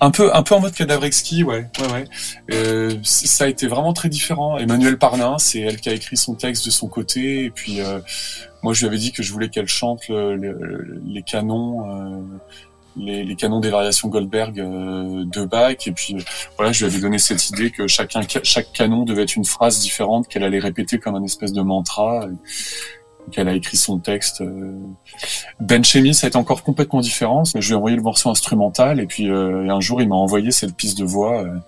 Un 0.00 0.10
peu, 0.10 0.34
un 0.34 0.42
peu 0.42 0.54
en 0.54 0.60
mode 0.60 0.74
cadavre 0.74 1.04
exquis, 1.04 1.44
ouais, 1.44 1.68
ouais, 1.80 1.92
ouais. 1.92 2.04
Euh, 2.52 2.96
ça 3.04 3.44
a 3.44 3.46
été 3.46 3.68
vraiment 3.68 3.92
très 3.92 4.08
différent. 4.08 4.58
Emmanuel 4.58 4.98
Parnin, 4.98 5.38
c'est 5.38 5.60
elle 5.60 5.80
qui 5.80 5.88
a 5.88 5.92
écrit 5.92 6.16
son 6.16 6.34
texte 6.34 6.66
de 6.66 6.70
son 6.70 6.88
côté, 6.88 7.44
et 7.44 7.50
puis 7.50 7.80
euh, 7.80 8.00
moi 8.62 8.74
je 8.74 8.80
lui 8.80 8.88
avais 8.88 8.98
dit 8.98 9.12
que 9.12 9.22
je 9.22 9.32
voulais 9.32 9.48
qu'elle 9.48 9.68
chante 9.68 10.08
les 10.08 11.22
canons, 11.22 11.88
euh, 11.88 12.20
les, 12.96 13.24
les, 13.24 13.36
canons 13.36 13.60
des 13.60 13.70
variations 13.70 14.08
Goldberg 14.08 14.58
euh, 14.58 15.24
de 15.24 15.44
Bach, 15.44 15.86
et 15.86 15.92
puis 15.92 16.16
voilà, 16.56 16.72
je 16.72 16.84
lui 16.84 16.92
avais 16.92 17.00
donné 17.00 17.18
cette 17.18 17.48
idée 17.50 17.70
que 17.70 17.86
chacun, 17.86 18.20
chaque 18.42 18.72
canon 18.72 19.04
devait 19.04 19.22
être 19.22 19.36
une 19.36 19.44
phrase 19.44 19.80
différente 19.80 20.26
qu'elle 20.26 20.42
allait 20.42 20.58
répéter 20.58 20.98
comme 20.98 21.14
un 21.14 21.24
espèce 21.24 21.52
de 21.52 21.62
mantra 21.62 22.26
qu'elle 23.30 23.48
a 23.48 23.54
écrit 23.54 23.76
son 23.76 23.98
texte. 23.98 24.40
Euh. 24.40 24.78
Ben 25.60 25.84
Chemi, 25.84 26.14
ça 26.14 26.26
a 26.26 26.28
été 26.28 26.36
encore 26.36 26.62
complètement 26.62 27.00
différent. 27.00 27.44
Je 27.44 27.58
lui 27.58 27.72
ai 27.72 27.76
envoyé 27.76 27.96
le 27.96 28.02
morceau 28.02 28.30
instrumental 28.30 29.00
et 29.00 29.06
puis 29.06 29.30
euh, 29.30 29.68
un 29.68 29.80
jour 29.80 30.02
il 30.02 30.08
m'a 30.08 30.16
envoyé 30.16 30.50
cette 30.50 30.74
piste 30.74 30.98
de 30.98 31.04
voix 31.04 31.42
euh, 31.42 31.58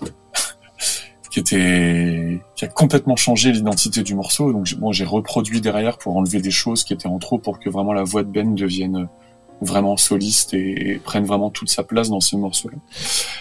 qui 1.30 1.40
était 1.40 2.40
qui 2.56 2.64
a 2.64 2.68
complètement 2.68 3.16
changé 3.16 3.52
l'identité 3.52 4.02
du 4.02 4.14
morceau. 4.14 4.52
Donc 4.52 4.74
bon, 4.74 4.92
j'ai 4.92 5.04
reproduit 5.04 5.60
derrière 5.60 5.98
pour 5.98 6.16
enlever 6.16 6.40
des 6.40 6.50
choses 6.50 6.84
qui 6.84 6.92
étaient 6.92 7.08
en 7.08 7.18
trop 7.18 7.38
pour 7.38 7.60
que 7.60 7.70
vraiment 7.70 7.92
la 7.92 8.04
voix 8.04 8.22
de 8.22 8.28
Ben 8.28 8.54
devienne 8.54 9.08
vraiment 9.64 9.96
soliste 9.96 10.54
et, 10.54 11.00
prenne 11.04 11.24
vraiment 11.24 11.50
toute 11.50 11.68
sa 11.68 11.82
place 11.82 12.08
dans 12.08 12.20
ce 12.20 12.36
morceau-là. 12.36 12.76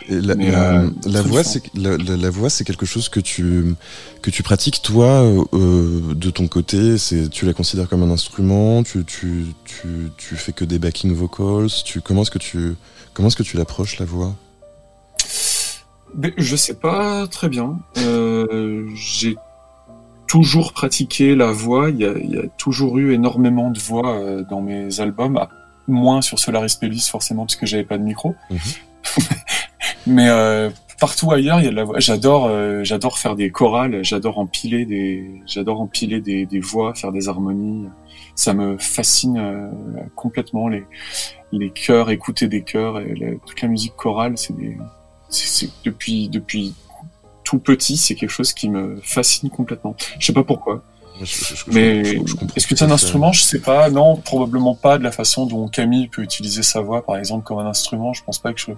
La, 0.10 0.34
euh, 0.34 0.90
la, 1.06 1.22
voix, 1.22 1.44
c'est 1.44 1.62
la, 1.76 1.98
la, 1.98 2.30
voix, 2.30 2.50
c'est 2.50 2.64
quelque 2.64 2.86
chose 2.86 3.10
que 3.10 3.20
tu 3.20 3.76
que 4.22 4.30
tu 4.30 4.44
pratiques 4.44 4.82
toi 4.82 5.24
euh, 5.54 6.14
de 6.14 6.30
ton 6.30 6.48
côté. 6.48 6.98
C'est 6.98 7.30
tu 7.30 7.46
la 7.46 7.54
considères 7.54 7.88
comme 7.88 8.04
un 8.04 8.12
instrument. 8.12 8.84
Tu 8.84 9.06
tu 9.06 9.48
tu 9.66 10.12
tu 10.18 10.36
fais 10.36 10.52
que 10.52 10.66
des 10.66 10.80
backing 10.80 11.14
vocals. 11.14 11.70
Tu 11.86 12.02
comment 12.02 12.24
est-ce 12.24 12.32
que 12.32 12.40
tu 12.40 12.76
comment 13.14 13.28
est-ce 13.28 13.38
que 13.38 13.44
tu 13.44 13.58
l'approches 13.58 14.00
la 14.00 14.06
voix? 14.06 14.36
Je 16.38 16.56
sais 16.56 16.76
pas 16.76 17.28
très 17.28 17.50
bien. 17.50 17.80
Euh, 17.98 18.88
j'ai 18.96 19.36
toujours 20.28 20.74
pratiqué 20.74 21.36
la 21.36 21.52
voix. 21.52 21.90
Il 21.90 21.98
y, 21.98 22.06
a, 22.06 22.14
il 22.18 22.30
y, 22.32 22.38
a, 22.38 22.48
toujours 22.58 22.98
eu 23.00 23.14
énormément 23.14 23.72
de 23.72 23.80
voix 23.80 24.44
dans 24.50 24.62
mes 24.62 25.00
albums 25.00 25.38
moins 25.88 26.22
sur 26.22 26.40
Solaris 26.40 26.76
Pelis 26.80 27.08
forcément 27.10 27.46
parce 27.46 27.56
que 27.56 27.66
j'avais 27.66 27.84
pas 27.84 27.98
de 27.98 28.04
micro. 28.04 28.36
Mhm. 28.50 28.60
Mais 30.08 30.30
euh, 30.30 30.70
partout 31.00 31.32
ailleurs, 31.32 31.60
il 31.60 31.66
y 31.66 31.68
a 31.68 31.72
de 31.72 31.76
la 31.76 31.84
voix. 31.84 32.00
J'adore, 32.00 32.48
euh, 32.48 32.84
j'adore 32.84 33.18
faire 33.18 33.36
des 33.36 33.52
chorales, 33.52 34.04
j'adore 34.04 34.40
empiler 34.40 34.86
des, 34.86 35.42
j'adore 35.46 35.82
empiler 35.82 36.20
des, 36.22 36.46
des, 36.46 36.60
voix, 36.60 36.94
faire 36.94 37.12
des 37.12 37.28
harmonies. 37.28 37.88
Ça 38.36 38.54
me 38.54 38.78
fascine 38.78 39.38
euh, 39.38 39.70
complètement 40.16 40.68
les 40.68 40.86
les 41.52 41.70
chœurs, 41.70 42.10
écouter 42.10 42.48
des 42.48 42.64
chœurs, 42.64 43.00
et 43.00 43.14
toute 43.46 43.62
la 43.62 43.68
musique 43.68 43.96
chorale, 43.96 44.38
c'est 44.38 44.56
des, 44.56 44.78
c'est 45.30 45.70
depuis 45.84 46.30
depuis 46.30 46.74
tout 47.44 47.60
petit, 47.60 47.98
c'est 47.98 48.16
quelque 48.16 48.30
chose 48.30 48.54
qui 48.54 48.70
me 48.70 49.00
fascine 49.04 49.50
complètement. 49.50 49.96
Je 50.20 50.26
sais 50.26 50.34
pas 50.34 50.44
pourquoi. 50.44 50.84
Mais 51.68 52.18
est-ce 52.56 52.68
que 52.68 52.76
c'est 52.76 52.86
un 52.86 52.92
instrument? 52.92 53.32
Je 53.32 53.42
sais 53.42 53.60
pas. 53.60 53.90
Non, 53.90 54.16
probablement 54.16 54.76
pas 54.76 54.98
de 54.98 55.04
la 55.04 55.12
façon 55.12 55.46
dont 55.46 55.68
Camille 55.68 56.08
peut 56.08 56.22
utiliser 56.22 56.64
sa 56.64 56.82
voix, 56.82 57.06
par 57.06 57.18
exemple, 57.18 57.44
comme 57.44 57.60
un 57.60 57.68
instrument. 57.68 58.14
Je 58.14 58.24
pense 58.24 58.40
pas 58.40 58.54
que 58.54 58.60
je, 58.60 58.72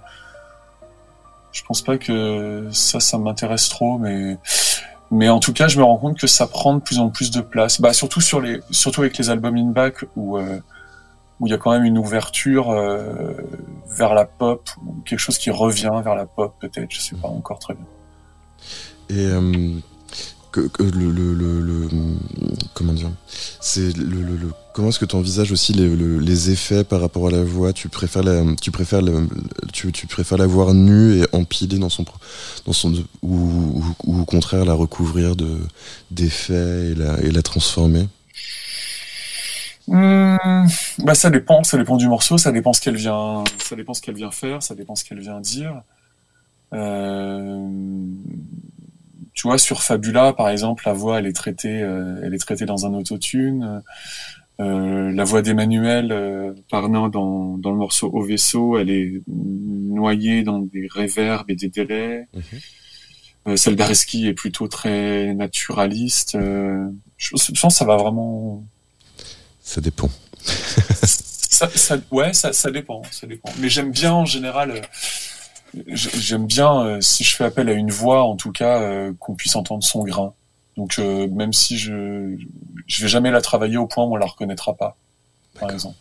je 1.51 1.63
pense 1.63 1.81
pas 1.81 1.97
que 1.97 2.67
ça, 2.71 2.99
ça 2.99 3.17
m'intéresse 3.17 3.69
trop. 3.69 3.97
Mais, 3.97 4.37
mais 5.11 5.29
en 5.29 5.39
tout 5.39 5.53
cas, 5.53 5.67
je 5.67 5.77
me 5.77 5.83
rends 5.83 5.97
compte 5.97 6.19
que 6.19 6.27
ça 6.27 6.47
prend 6.47 6.75
de 6.75 6.81
plus 6.81 6.99
en 6.99 7.09
plus 7.09 7.31
de 7.31 7.41
place. 7.41 7.79
Bah, 7.79 7.93
surtout 7.93 8.21
sur 8.21 8.41
les, 8.41 8.59
surtout 8.71 9.01
avec 9.01 9.17
les 9.17 9.29
albums 9.29 9.57
in 9.57 9.71
back 9.71 10.05
où 10.15 10.37
euh, 10.37 10.59
où 11.39 11.47
il 11.47 11.49
y 11.49 11.53
a 11.53 11.57
quand 11.57 11.71
même 11.71 11.83
une 11.83 11.97
ouverture 11.97 12.71
euh, 12.71 13.33
vers 13.89 14.13
la 14.13 14.25
pop, 14.25 14.69
ou 14.85 15.01
quelque 15.05 15.19
chose 15.19 15.37
qui 15.37 15.49
revient 15.49 15.91
vers 16.03 16.15
la 16.15 16.25
pop, 16.25 16.55
peut-être. 16.59 16.89
Je 16.89 16.99
sais 16.99 17.15
pas 17.15 17.27
encore 17.27 17.59
très 17.59 17.73
bien. 17.73 17.85
Et 19.09 19.25
euh, 19.25 19.79
comment 24.73 24.89
est-ce 24.89 24.99
que 24.99 25.05
tu 25.05 25.15
envisages 25.15 25.51
aussi 25.51 25.73
les, 25.73 25.87
le- 25.87 26.19
les 26.19 26.51
effets 26.51 26.83
par 26.83 27.01
rapport 27.01 27.27
à 27.27 27.31
la 27.31 27.43
voix? 27.43 27.73
Tu 27.73 27.89
préfères 27.89 28.23
la 28.23 28.43
tu 28.61 28.71
préfères 28.71 29.01
voir 30.47 30.73
nue 30.73 31.19
et 31.19 31.25
empilée 31.33 31.79
dans 31.79 31.89
son 31.89 32.03
dans 32.65 32.73
ou, 33.21 33.83
au 34.21 34.25
contraire 34.25 34.65
la 34.65 34.73
recouvrir 34.73 35.35
de 35.35 35.59
d'effets 36.11 36.91
et 37.23 37.31
la 37.31 37.41
transformer? 37.41 38.07
Hmm, 39.87 40.65
bah 40.99 41.13
ça 41.13 41.29
dépend, 41.29 41.63
ça 41.63 41.77
dépend 41.77 41.95
du 41.97 42.07
morceau, 42.07 42.39
ça 42.39 42.51
dépend 42.51 42.73
ce 42.73 42.81
qu'elle 42.81 42.95
vient, 42.95 43.43
ce 43.93 44.01
qu'elle 44.01 44.15
vient 44.15 44.31
faire, 44.31 44.63
ça 44.63 44.73
dépend 44.73 44.95
ce 44.95 45.05
qu'elle 45.05 45.19
vient 45.19 45.39
dire. 45.39 45.81
Euh, 46.73 47.69
tu 49.35 49.47
vois, 49.47 49.57
sur 49.59 49.83
Fabula, 49.83 50.33
par 50.33 50.49
exemple, 50.49 50.83
la 50.87 50.93
voix, 50.93 51.19
elle 51.19 51.27
est 51.27 51.33
traitée, 51.35 51.81
euh, 51.81 52.19
elle 52.23 52.33
est 52.33 52.39
traitée 52.39 52.65
dans 52.65 52.85
un 52.87 52.93
autotune. 52.93 53.83
Euh, 54.61 55.11
la 55.11 55.23
voix 55.25 55.41
d'Emmanuel 55.41 56.13
euh, 56.13 56.53
Parnin 56.71 57.09
dans, 57.09 57.57
dans 57.57 57.71
le 57.71 57.77
morceau 57.77 58.09
Au 58.09 58.23
vaisseau, 58.23 58.77
elle 58.77 58.89
est 58.89 59.21
noyée 59.27 60.43
dans 60.43 60.59
des 60.59 60.87
réverbes 60.89 61.49
et 61.51 61.55
des 61.55 61.67
délais. 61.67 62.27
Euh, 63.47 63.57
celle 63.57 63.75
d'Areski 63.75 64.27
est 64.27 64.33
plutôt 64.33 64.67
très 64.69 65.33
naturaliste. 65.33 66.37
Je, 66.39 66.95
je 67.17 67.29
pense 67.61 67.73
que 67.73 67.77
ça 67.77 67.85
va 67.85 67.97
vraiment 67.97 68.63
ça 69.61 69.81
dépend 69.81 70.09
ça, 71.03 71.69
ça- 71.73 71.97
ouais, 72.11 72.33
ça, 72.33 72.53
ça 72.53 72.71
dépend, 72.71 73.01
ça 73.11 73.27
dépend. 73.27 73.49
Mais 73.59 73.67
j'aime 73.69 73.91
bien 73.91 74.13
en 74.13 74.25
général. 74.25 74.81
J'ai- 75.87 76.09
J'aime 76.19 76.45
bien 76.45 76.81
euh, 76.85 77.01
si 77.01 77.23
je 77.23 77.35
fais 77.35 77.43
appel 77.45 77.69
à 77.69 77.73
une 77.73 77.91
voix, 77.91 78.23
en 78.23 78.35
tout 78.35 78.51
cas, 78.51 78.79
euh, 78.81 79.13
qu'on 79.19 79.35
puisse 79.35 79.55
entendre 79.55 79.83
son 79.83 80.03
grain. 80.03 80.33
Donc 80.77 80.95
euh, 80.99 81.27
même 81.29 81.53
si 81.53 81.77
je 81.77 82.35
je 82.87 83.01
vais 83.01 83.07
jamais 83.07 83.31
la 83.31 83.41
travailler 83.41 83.77
au 83.77 83.87
point 83.87 84.03
où 84.05 84.13
on 84.13 84.17
la 84.17 84.25
reconnaîtra 84.25 84.73
pas, 84.73 84.97
par 85.59 85.71
exemple. 85.71 85.95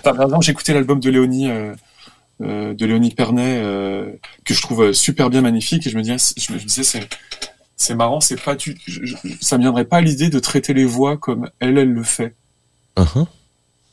Enfin, 0.00 0.14
par 0.14 0.22
exemple, 0.26 0.44
j'ai 0.44 0.52
écouté 0.52 0.72
l'album 0.74 1.00
de 1.00 1.10
Léonie 1.10 1.50
euh, 1.50 1.74
de 2.40 2.84
Léonie 2.86 3.10
Pernet 3.14 3.58
euh, 3.62 4.12
que 4.44 4.54
je 4.54 4.60
trouve 4.62 4.92
super 4.92 5.30
bien 5.30 5.40
magnifique 5.40 5.86
et 5.86 5.90
je 5.90 5.96
me 5.96 6.02
disais, 6.02 6.16
je 6.36 6.52
me 6.52 6.58
disais 6.58 6.82
c'est 6.84 7.08
c'est 7.76 7.94
marrant, 7.94 8.20
c'est 8.20 8.40
pas 8.40 8.56
je- 8.58 8.72
je- 8.86 9.14
ça 9.40 9.56
me 9.58 9.62
viendrait 9.62 9.84
pas 9.84 9.96
à 9.98 10.00
l'idée 10.00 10.30
de 10.30 10.38
traiter 10.38 10.74
les 10.74 10.84
voix 10.84 11.16
comme 11.16 11.50
elle 11.60 11.76
elle 11.78 11.90
le 11.92 12.02
fait. 12.04 12.34
Uh-huh. 12.96 13.26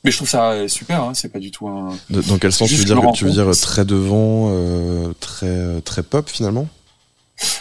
Mais 0.03 0.11
je 0.11 0.17
trouve 0.17 0.29
ça 0.29 0.51
euh, 0.51 0.67
super, 0.67 1.03
hein, 1.03 1.11
c'est 1.13 1.31
pas 1.31 1.39
du 1.39 1.51
tout 1.51 1.67
un. 1.67 1.95
De- 2.09 2.21
dans 2.21 2.37
quel 2.39 2.51
sens 2.51 2.69
tu 2.69 2.75
veux 2.75 2.85
dire 2.85 2.95
le 2.99 3.11
tu 3.13 3.25
veux 3.25 3.31
dire 3.31 3.45
rencontre. 3.45 3.61
très 3.61 3.85
devant 3.85 4.49
euh, 4.49 5.13
très 5.19 5.45
euh, 5.45 5.79
très 5.79 6.01
pop 6.03 6.27
finalement? 6.27 6.67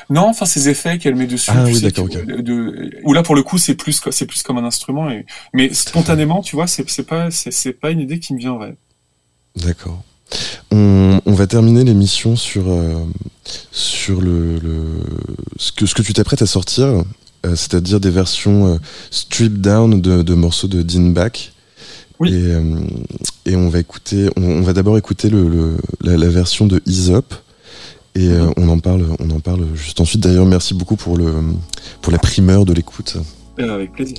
Non, 0.09 0.29
enfin 0.29 0.47
ces 0.47 0.69
effets 0.69 0.99
qu'elle 0.99 1.17
met 1.17 1.27
dessus. 1.27 1.51
Ah 1.53 1.65
oui, 1.65 1.81
d'accord, 1.81 2.07
où 3.05 3.12
là 3.12 3.23
pour 3.23 3.35
le 3.35 3.43
coup 3.43 3.59
c'est 3.59 3.75
plus 3.75 4.01
c'est 4.11 4.27
plus 4.27 4.43
comme 4.43 4.59
un 4.59 4.65
instrument. 4.65 5.11
Et, 5.11 5.27
mais 5.53 5.73
spontanément, 5.73 6.43
tu 6.43 6.57
vois, 6.57 6.67
c'est 6.67 6.89
c'est 6.89 7.03
pas 7.03 7.31
c'est 7.31 7.51
c'est 7.51 7.73
pas 7.73 7.91
une 7.91 8.01
idée 8.01 8.19
qui 8.19 8.35
me 8.35 8.39
viendrait. 8.39 8.77
D'accord. 9.57 10.03
On, 10.71 11.21
on 11.27 11.33
va 11.33 11.47
terminer 11.47 11.83
l'émission 11.85 12.37
sur 12.37 12.65
euh, 12.69 13.05
sur 13.73 14.21
le, 14.21 14.59
le 14.59 15.03
ce 15.57 15.73
que 15.73 15.87
ce 15.87 15.95
que 15.95 16.03
tu 16.03 16.12
t'apprêtes 16.12 16.43
à 16.43 16.47
sortir, 16.47 16.87
euh, 16.87 17.03
c'est-à-dire 17.57 18.01
des 18.01 18.11
versions 18.11 18.75
euh, 18.75 18.79
stripped 19.11 19.61
down 19.61 20.01
de, 20.01 20.23
de 20.23 20.35
morceaux 20.35 20.69
de 20.69 20.83
Dean 20.83 21.11
Back. 21.11 21.53
Oui. 22.21 22.29
Et, 22.35 22.37
euh, 22.53 22.63
et 23.47 23.57
on 23.57 23.69
va 23.69 23.79
écouter, 23.81 24.29
on, 24.37 24.43
on 24.43 24.61
va 24.63 24.73
d'abord 24.73 24.97
écouter 24.99 25.31
le, 25.31 25.49
le- 25.49 25.77
la, 26.03 26.17
la 26.17 26.29
version 26.29 26.67
de 26.67 26.81
Ease 26.87 27.11
Up. 27.11 27.35
Et 28.15 28.29
euh, 28.29 28.47
Mhm. 28.47 28.53
on 28.57 28.69
en 28.69 28.79
parle, 28.79 29.07
on 29.21 29.31
en 29.31 29.41
parle 29.41 29.67
juste 29.75 30.01
ensuite. 30.01 30.21
D'ailleurs, 30.21 30.45
merci 30.47 30.75
beaucoup 30.75 30.97
pour 30.97 31.17
le 31.17 31.33
pour 32.03 32.13
la 32.13 32.19
primeur 32.19 32.65
de 32.65 32.73
l'écoute. 32.73 33.17
Euh, 33.61 33.75
avec 33.75 33.93
plaisir. 33.93 34.19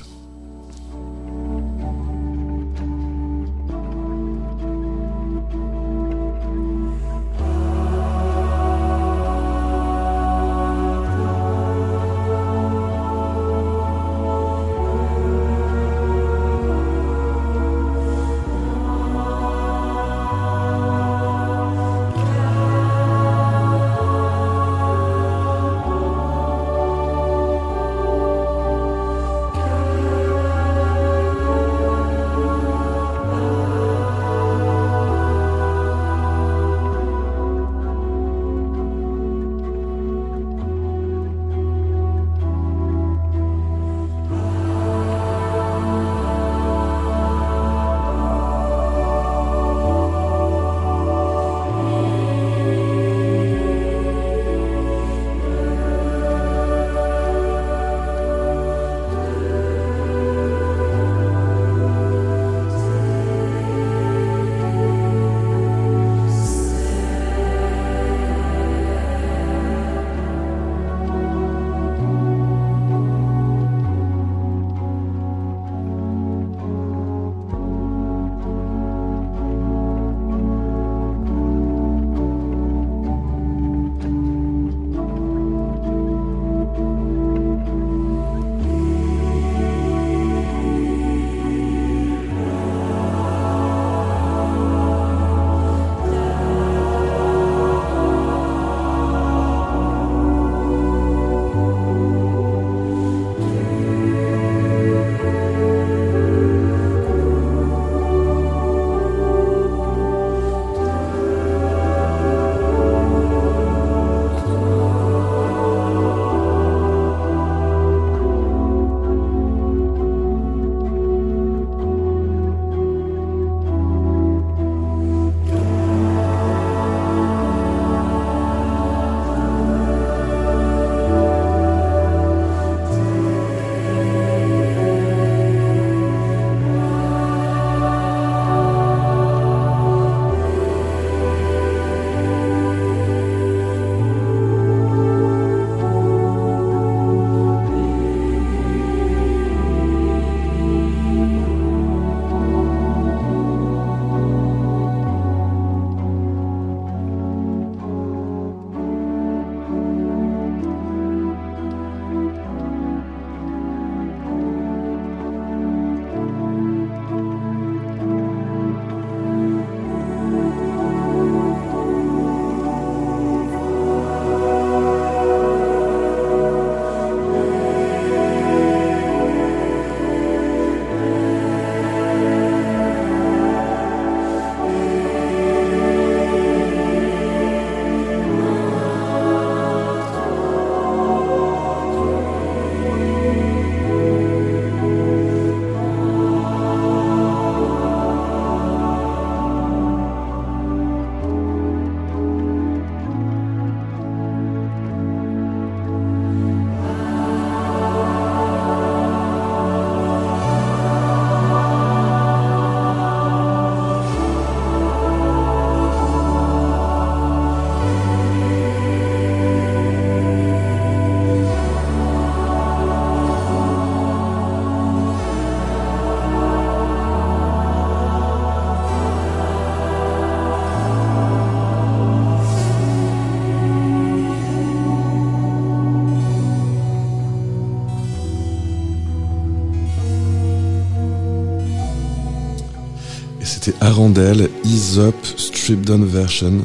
Arandel, 243.92 244.48
Ease 244.64 244.98
Up, 244.98 245.14
Strip 245.36 245.82
Down 245.82 246.04
Version. 246.06 246.64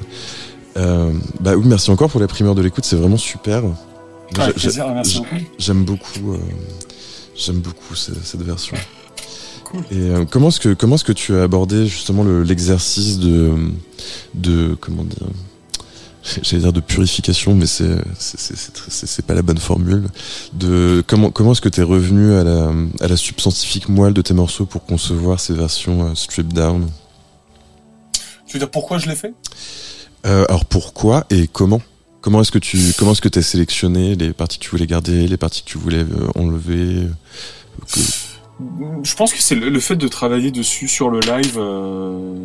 Euh, 0.78 1.12
bah 1.42 1.56
oui, 1.58 1.66
merci 1.68 1.92
encore 1.92 2.10
pour 2.10 2.22
la 2.22 2.28
primeur 2.28 2.56
de 2.56 2.62
l'écoute, 2.62 2.86
c'est 2.86 2.96
vraiment 2.96 3.18
super. 3.18 3.64
Ah. 4.38 4.50
J'aime 5.58 5.84
beaucoup, 5.84 6.34
euh, 6.34 6.38
j'aime 7.36 7.60
beaucoup 7.60 7.96
cette, 7.96 8.24
cette 8.26 8.42
version. 8.44 8.78
Cool. 9.66 9.82
Et 9.92 9.96
euh, 10.12 10.26
comment 10.30 10.48
est-ce 10.48 10.60
que 10.62 10.74
comment 10.74 10.96
est-ce 10.96 11.04
que 11.04 11.12
tu 11.12 11.36
as 11.36 11.44
abordé 11.44 11.86
justement 11.88 12.24
le- 12.24 12.44
l'exercice 12.44 13.20
de 13.20 13.52
de 14.34 14.78
comment 14.80 15.04
dire 15.04 15.28
j'allais 16.44 16.62
dire 16.64 16.72
de 16.74 16.80
purification 16.80 17.54
mais 17.54 17.66
c'est 17.66 17.98
c'est 18.18 19.26
pas 19.26 19.34
la 19.34 19.42
bonne 19.42 19.58
formule 19.58 20.08
de 20.54 21.04
comment 21.06 21.32
comment 21.32 21.52
est-ce 21.52 21.60
que 21.62 21.68
tu 21.70 21.82
es 21.82 21.84
revenu 21.84 22.34
à 22.36 22.44
la 22.46 22.72
à 23.02 23.08
la 23.10 23.18
substantifique 23.18 23.90
moelle 23.90 24.14
de 24.14 24.22
tes 24.22 24.34
morceaux 24.34 24.66
pour 24.66 24.86
concevoir 24.86 25.40
ces 25.42 25.54
versions 25.54 26.16
stripped 26.16 26.54
down? 26.54 26.88
Tu 28.48 28.54
veux 28.54 28.60
dire 28.60 28.72
pourquoi 28.72 28.98
je 28.98 29.08
l'ai 29.08 29.16
fait? 29.16 29.34
Euh, 30.26 30.46
alors 30.50 30.66
pourquoi 30.66 31.26
et 31.30 31.48
comment? 31.48 31.82
Comment 32.22 32.42
est-ce 32.42 32.52
que 32.52 32.60
tu 32.60 32.78
comment 32.98 33.12
est-ce 33.12 33.22
que 33.22 33.30
tu 33.30 33.40
as 33.40 33.44
sélectionné 33.44 34.16
les 34.16 34.34
parties 34.34 34.58
que 34.58 34.64
tu 34.64 34.70
voulais 34.72 34.88
garder, 34.88 35.28
les 35.28 35.38
parties 35.38 35.64
que 35.64 35.70
tu 35.70 35.78
voulais 35.78 36.00
euh, 36.04 36.28
enlever 36.36 37.04
euh, 37.06 37.10
que- 37.94 38.00
Je 39.04 39.16
pense 39.16 39.34
que 39.34 39.42
c'est 39.42 39.56
le, 39.56 39.80
fait 39.80 39.96
de 39.96 40.08
travailler 40.08 40.52
dessus 40.52 40.88
sur 40.88 41.10
le 41.10 41.20
live, 41.20 41.58
euh, 41.58 42.36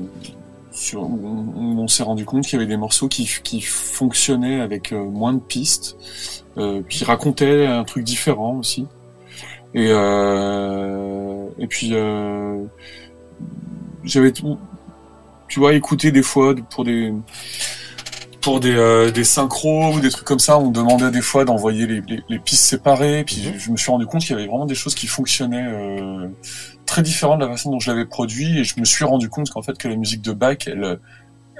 sur, 0.70 1.02
où 1.02 1.20
on, 1.24 1.60
où 1.60 1.80
on 1.82 1.88
s'est 1.88 2.02
rendu 2.02 2.24
compte 2.24 2.44
qu'il 2.44 2.58
y 2.58 2.62
avait 2.62 2.68
des 2.70 2.76
morceaux 2.76 3.08
qui, 3.08 3.28
qui 3.42 3.60
fonctionnaient 3.62 4.60
avec 4.60 4.92
euh, 4.92 5.02
moins 5.04 5.32
de 5.32 5.40
pistes, 5.40 5.96
euh, 6.58 6.82
qui 6.88 7.04
racontaient 7.04 7.66
un 7.66 7.84
truc 7.84 8.04
différent 8.04 8.56
aussi. 8.58 8.86
Et, 9.74 9.86
euh, 9.88 11.46
et 11.58 11.66
puis 11.66 11.90
euh, 11.92 12.62
j'avais 14.04 14.32
tout, 14.32 14.58
tu 15.52 15.60
vois, 15.60 15.74
écouté 15.74 16.12
des 16.12 16.22
fois 16.22 16.54
pour 16.70 16.82
des 16.82 17.12
pour 18.40 18.58
des, 18.58 18.74
euh, 18.74 19.10
des 19.10 19.22
synchros 19.22 19.92
ou 19.92 20.00
des 20.00 20.08
trucs 20.08 20.24
comme 20.24 20.38
ça, 20.38 20.58
on 20.58 20.70
demandait 20.70 21.10
des 21.10 21.20
fois 21.20 21.44
d'envoyer 21.44 21.86
les, 21.86 22.00
les, 22.08 22.22
les 22.26 22.38
pistes 22.38 22.64
séparées. 22.64 23.22
Puis 23.24 23.42
je, 23.42 23.58
je 23.58 23.70
me 23.70 23.76
suis 23.76 23.90
rendu 23.90 24.06
compte 24.06 24.22
qu'il 24.22 24.30
y 24.30 24.32
avait 24.32 24.46
vraiment 24.46 24.64
des 24.64 24.74
choses 24.74 24.94
qui 24.94 25.06
fonctionnaient 25.06 25.66
euh, 25.68 26.26
très 26.86 27.02
différentes 27.02 27.40
de 27.40 27.44
la 27.44 27.50
façon 27.50 27.70
dont 27.70 27.80
je 27.80 27.90
l'avais 27.90 28.06
produit. 28.06 28.60
Et 28.60 28.64
je 28.64 28.80
me 28.80 28.86
suis 28.86 29.04
rendu 29.04 29.28
compte 29.28 29.50
qu'en 29.50 29.60
fait 29.60 29.76
que 29.76 29.88
la 29.88 29.96
musique 29.96 30.22
de 30.22 30.32
Bach, 30.32 30.56
elle, 30.66 30.98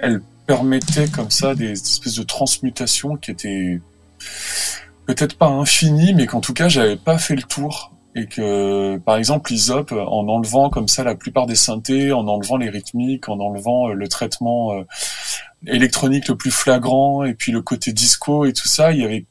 elle 0.01 0.23
permettait 0.47 1.09
comme 1.09 1.31
ça 1.31 1.55
des 1.55 1.73
espèces 1.73 2.17
de 2.17 2.23
transmutations 2.23 3.17
qui 3.17 3.31
étaient 3.31 3.79
peut-être 5.05 5.37
pas 5.37 5.49
infinies, 5.49 6.15
mais 6.15 6.25
qu'en 6.25 6.41
tout 6.41 6.55
cas 6.55 6.69
j'avais 6.69 6.97
pas 6.97 7.19
fait 7.19 7.37
le 7.37 7.43
tour. 7.43 7.92
Et 8.15 8.27
que, 8.27 8.99
par 8.99 9.17
exemple, 9.17 9.53
Isop, 9.53 9.91
en 9.93 10.29
enlevant 10.29 10.69
comme 10.69 10.87
ça 10.87 11.03
la 11.03 11.15
plupart 11.15 11.47
des 11.47 11.55
synthés, 11.55 12.13
en 12.13 12.29
enlevant 12.29 12.59
les 12.59 12.69
rythmiques, 12.69 13.29
en 13.31 13.41
enlevant 13.41 13.89
euh, 13.89 13.95
le 13.95 14.07
traitement 14.07 14.75
euh, 14.75 14.83
électronique 15.67 16.29
le 16.29 16.37
plus 16.37 16.51
flagrant 16.51 17.25
et 17.25 17.33
puis 17.33 17.53
le 17.53 17.63
côté 17.63 17.93
disco 17.93 18.45
et 18.45 18.53
tout 18.53 18.69
ça, 18.69 18.93
il 18.93 19.01
y 19.01 19.05
avait 19.05 19.25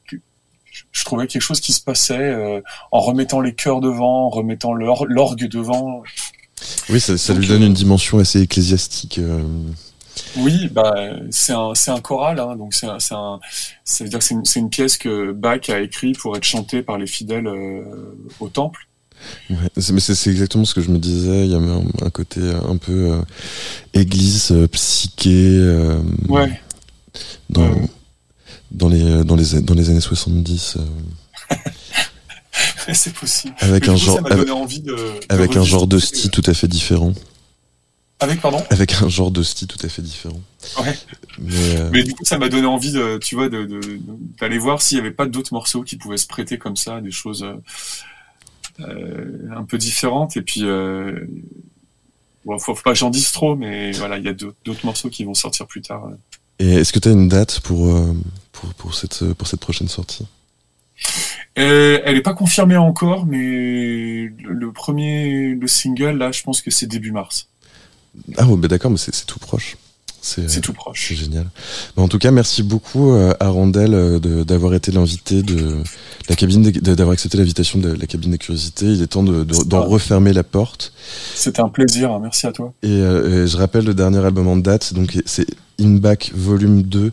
je 0.90 1.04
trouvais 1.04 1.26
quelque 1.26 1.42
chose 1.42 1.60
qui 1.60 1.72
se 1.72 1.82
passait 1.82 2.18
euh, 2.18 2.60
en 2.90 3.00
remettant 3.00 3.40
les 3.40 3.54
chœurs 3.54 3.80
devant, 3.80 4.26
en 4.26 4.28
remettant 4.30 4.72
l'or- 4.72 5.06
l'orgue 5.06 5.46
devant. 5.48 6.02
Oui, 6.88 6.98
ça, 6.98 7.18
ça 7.18 7.34
Donc, 7.34 7.42
lui 7.42 7.48
donne 7.48 7.62
une 7.62 7.74
dimension 7.74 8.18
assez 8.18 8.40
ecclésiastique. 8.40 9.20
Euh, 10.36 10.40
Oui, 10.42 10.68
bah 10.70 10.94
c'est 11.30 11.52
un 11.52 11.74
c'est 11.74 11.90
un 11.90 12.00
choral, 12.00 12.38
hein, 12.40 12.56
donc 12.56 12.74
c'est 12.74 12.86
un, 12.86 12.98
c'est 12.98 13.14
un 13.14 13.38
ça 13.84 14.04
veut 14.04 14.10
dire 14.10 14.18
que 14.18 14.24
c'est 14.24 14.34
une, 14.34 14.44
c'est 14.44 14.60
une 14.60 14.70
pièce 14.70 14.96
que 14.96 15.32
Bach 15.32 15.68
a 15.68 15.80
écrit 15.80 16.12
pour 16.12 16.36
être 16.36 16.44
chantée 16.44 16.82
par 16.82 16.98
les 16.98 17.06
fidèles 17.06 17.46
euh, 17.46 17.82
au 18.40 18.48
temple. 18.48 18.86
ouais. 19.50 19.56
C'est- 19.76 19.92
Mais 19.92 20.00
c'est 20.00 20.14
c'est 20.14 20.30
exactement 20.30 20.64
ce 20.64 20.74
que 20.74 20.80
je 20.80 20.90
me 20.90 20.98
disais. 20.98 21.44
Il 21.46 21.52
y 21.52 21.54
avait 21.54 21.70
un, 21.70 21.84
un 22.06 22.10
côté 22.10 22.40
un 22.40 22.76
peu 22.76 23.12
euh, 23.12 23.22
église 23.94 24.50
euh, 24.52 24.66
psyché 24.68 25.30
euh, 25.58 25.98
Ouais. 26.28 26.60
dans, 27.50 27.70
dans 28.70 28.88
les 28.88 29.24
dans 29.24 29.36
les 29.36 29.60
dans 29.62 29.74
les 29.74 29.90
années 29.90 30.00
70 30.00 30.76
euh, 30.78 31.54
c'est 32.92 33.12
possible. 33.14 33.54
avec 33.60 33.84
Mais 33.84 33.90
un 33.90 33.92
coup, 33.94 33.98
genre 34.00 34.16
ça 34.16 34.20
m'a 34.22 34.28
avec, 34.30 34.40
donné 34.46 34.50
envie 34.60 34.80
de, 34.80 34.92
de 34.94 35.20
avec 35.28 35.56
un 35.56 35.62
genre 35.64 35.86
de 35.86 35.98
style 35.98 36.30
tout 36.30 36.42
à 36.46 36.54
fait 36.54 36.68
différent. 36.68 37.12
Avec 38.22 38.40
pardon. 38.40 38.62
Avec 38.70 39.02
un 39.02 39.08
genre 39.08 39.30
de 39.30 39.42
style 39.42 39.66
tout 39.68 39.84
à 39.84 39.88
fait 39.88 40.00
différent. 40.02 40.40
Ouais. 40.80 40.96
Mais, 41.38 41.54
euh, 41.78 41.90
Mais 41.92 42.02
du 42.04 42.12
coup, 42.14 42.24
ça 42.24 42.38
m'a 42.38 42.48
donné 42.48 42.66
envie 42.66 42.92
de, 42.92 43.18
tu 43.18 43.34
vois, 43.34 43.48
de, 43.48 43.64
de- 43.64 43.80
de- 43.80 44.00
d'aller 44.40 44.58
voir 44.58 44.80
s'il 44.80 44.96
y 44.96 45.00
avait 45.00 45.10
pas 45.10 45.26
d'autres 45.26 45.52
morceaux 45.52 45.82
qui 45.82 45.96
pouvaient 45.96 46.16
se 46.16 46.26
prêter 46.26 46.56
comme 46.56 46.76
ça, 46.76 47.00
des 47.00 47.10
choses 47.10 47.42
euh, 47.42 47.54
euh, 48.80 49.48
un 49.56 49.64
peu 49.64 49.76
différentes. 49.78 50.36
Et 50.36 50.42
puis, 50.42 50.62
euh, 50.64 51.26
bon, 52.44 52.58
faut, 52.58 52.74
faut 52.74 52.82
pas 52.82 52.92
que 52.92 52.98
j'en 52.98 53.10
dise 53.10 53.32
trop, 53.32 53.56
mais 53.56 53.92
voilà, 53.92 54.18
il 54.18 54.24
y 54.24 54.28
a 54.28 54.34
d'autres 54.34 54.84
morceaux 54.84 55.10
qui 55.10 55.24
vont 55.24 55.34
sortir 55.34 55.66
plus 55.66 55.82
tard. 55.82 56.08
et 56.58 56.74
est-ce 56.74 56.92
que 56.92 56.98
tu 56.98 57.08
as 57.08 57.12
une 57.12 57.28
date 57.28 57.60
pour 57.60 57.92
pour 58.52 58.72
pour 58.74 58.94
cette 58.94 59.32
pour 59.34 59.46
cette 59.48 59.60
prochaine 59.60 59.88
sortie? 59.88 60.26
Euh, 61.58 62.00
elle 62.04 62.16
est 62.16 62.22
pas 62.22 62.34
confirmée 62.34 62.76
encore, 62.76 63.26
mais 63.26 63.38
le, 63.38 64.52
le 64.52 64.72
premier, 64.72 65.54
le 65.54 65.66
single, 65.66 66.16
là, 66.16 66.30
je 66.32 66.42
pense 66.42 66.62
que 66.62 66.70
c'est 66.70 66.86
début 66.86 67.10
mars. 67.12 67.48
Ah 68.36 68.44
bah 68.46 68.68
d'accord, 68.68 68.90
mais 68.90 68.98
c'est 68.98 69.14
c'est 69.14 69.26
tout 69.26 69.38
proche. 69.38 69.76
C'est 70.24 70.48
C'est 70.48 70.60
tout 70.60 70.70
C'est 70.70 70.76
proche. 70.76 71.12
génial. 71.14 71.46
Bah, 71.96 72.02
en 72.02 72.06
tout 72.08 72.18
cas, 72.18 72.30
merci 72.30 72.62
beaucoup 72.62 73.12
euh, 73.12 73.34
à 73.40 73.48
Randel 73.48 73.92
euh, 73.92 74.20
de- 74.20 74.44
d'avoir 74.44 74.72
été 74.74 74.92
l'invité 74.92 75.42
de 75.42 75.78
la 76.28 76.36
cabine, 76.36 76.62
de- 76.62 76.94
d'avoir 76.94 77.14
accepté 77.14 77.38
l'invitation 77.38 77.80
de 77.80 77.88
la 77.92 78.06
cabine 78.06 78.30
des 78.30 78.38
curiosités. 78.38 78.86
Il 78.86 79.02
est 79.02 79.08
temps 79.08 79.24
de- 79.24 79.42
de- 79.42 79.52
C'est 79.54 79.66
d'en 79.66 79.80
pas- 79.80 79.86
refermer 79.88 80.32
la 80.32 80.44
porte. 80.44 80.92
C'était 81.34 81.60
un 81.60 81.68
plaisir, 81.68 82.12
hein, 82.12 82.20
merci 82.22 82.46
à 82.46 82.52
toi. 82.52 82.72
Et, 82.84 82.88
euh, 82.90 83.44
et 83.44 83.48
je 83.48 83.56
rappelle 83.56 83.84
le 83.84 83.94
dernier 83.94 84.18
album 84.24 84.46
en 84.46 84.56
date, 84.56 84.94
donc 84.94 85.20
c'est 85.26 85.46
In 85.80 85.96
Back 85.96 86.30
Volume 86.36 86.82
2, 86.82 87.10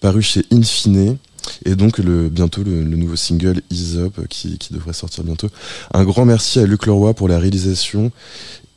paru 0.00 0.22
chez 0.22 0.44
Infine. 0.52 1.16
Et 1.64 1.74
donc 1.74 1.98
le, 1.98 2.28
bientôt 2.28 2.62
le, 2.62 2.84
le 2.84 2.96
nouveau 2.96 3.16
single 3.16 3.62
Ease 3.72 3.98
Up 3.98 4.14
qui, 4.28 4.58
qui 4.58 4.72
devrait 4.72 4.92
sortir 4.92 5.24
bientôt. 5.24 5.48
Un 5.92 6.04
grand 6.04 6.24
merci 6.24 6.60
à 6.60 6.66
Luc 6.66 6.86
Leroy 6.86 7.14
pour 7.14 7.26
la 7.26 7.40
réalisation 7.40 8.12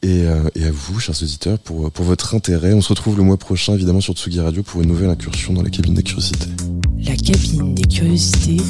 et, 0.05 0.27
euh, 0.27 0.43
et 0.53 0.65
à 0.65 0.71
vous, 0.71 0.99
chers 0.99 1.19
auditeurs, 1.21 1.57
pour, 1.57 1.91
pour 1.91 2.05
votre 2.05 2.35
intérêt. 2.35 2.73
On 2.73 2.81
se 2.81 2.89
retrouve 2.89 3.17
le 3.17 3.23
mois 3.23 3.37
prochain, 3.37 3.73
évidemment, 3.73 4.01
sur 4.01 4.13
Tsugi 4.13 4.39
Radio 4.39 4.61
pour 4.61 4.81
une 4.81 4.89
nouvelle 4.89 5.09
incursion 5.09 5.53
dans 5.53 5.63
la 5.63 5.71
cabine 5.71 5.95
des 5.95 6.03
curiosités. 6.03 6.49
La 6.99 7.15
cabine 7.15 7.73
des 7.73 7.87
curiosités, 7.87 8.61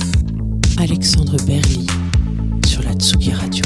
Alexandre 0.78 1.36
Berly 1.46 1.88
sur 2.66 2.82
la 2.84 2.94
Tsugi 2.94 3.34
Radio. 3.34 3.64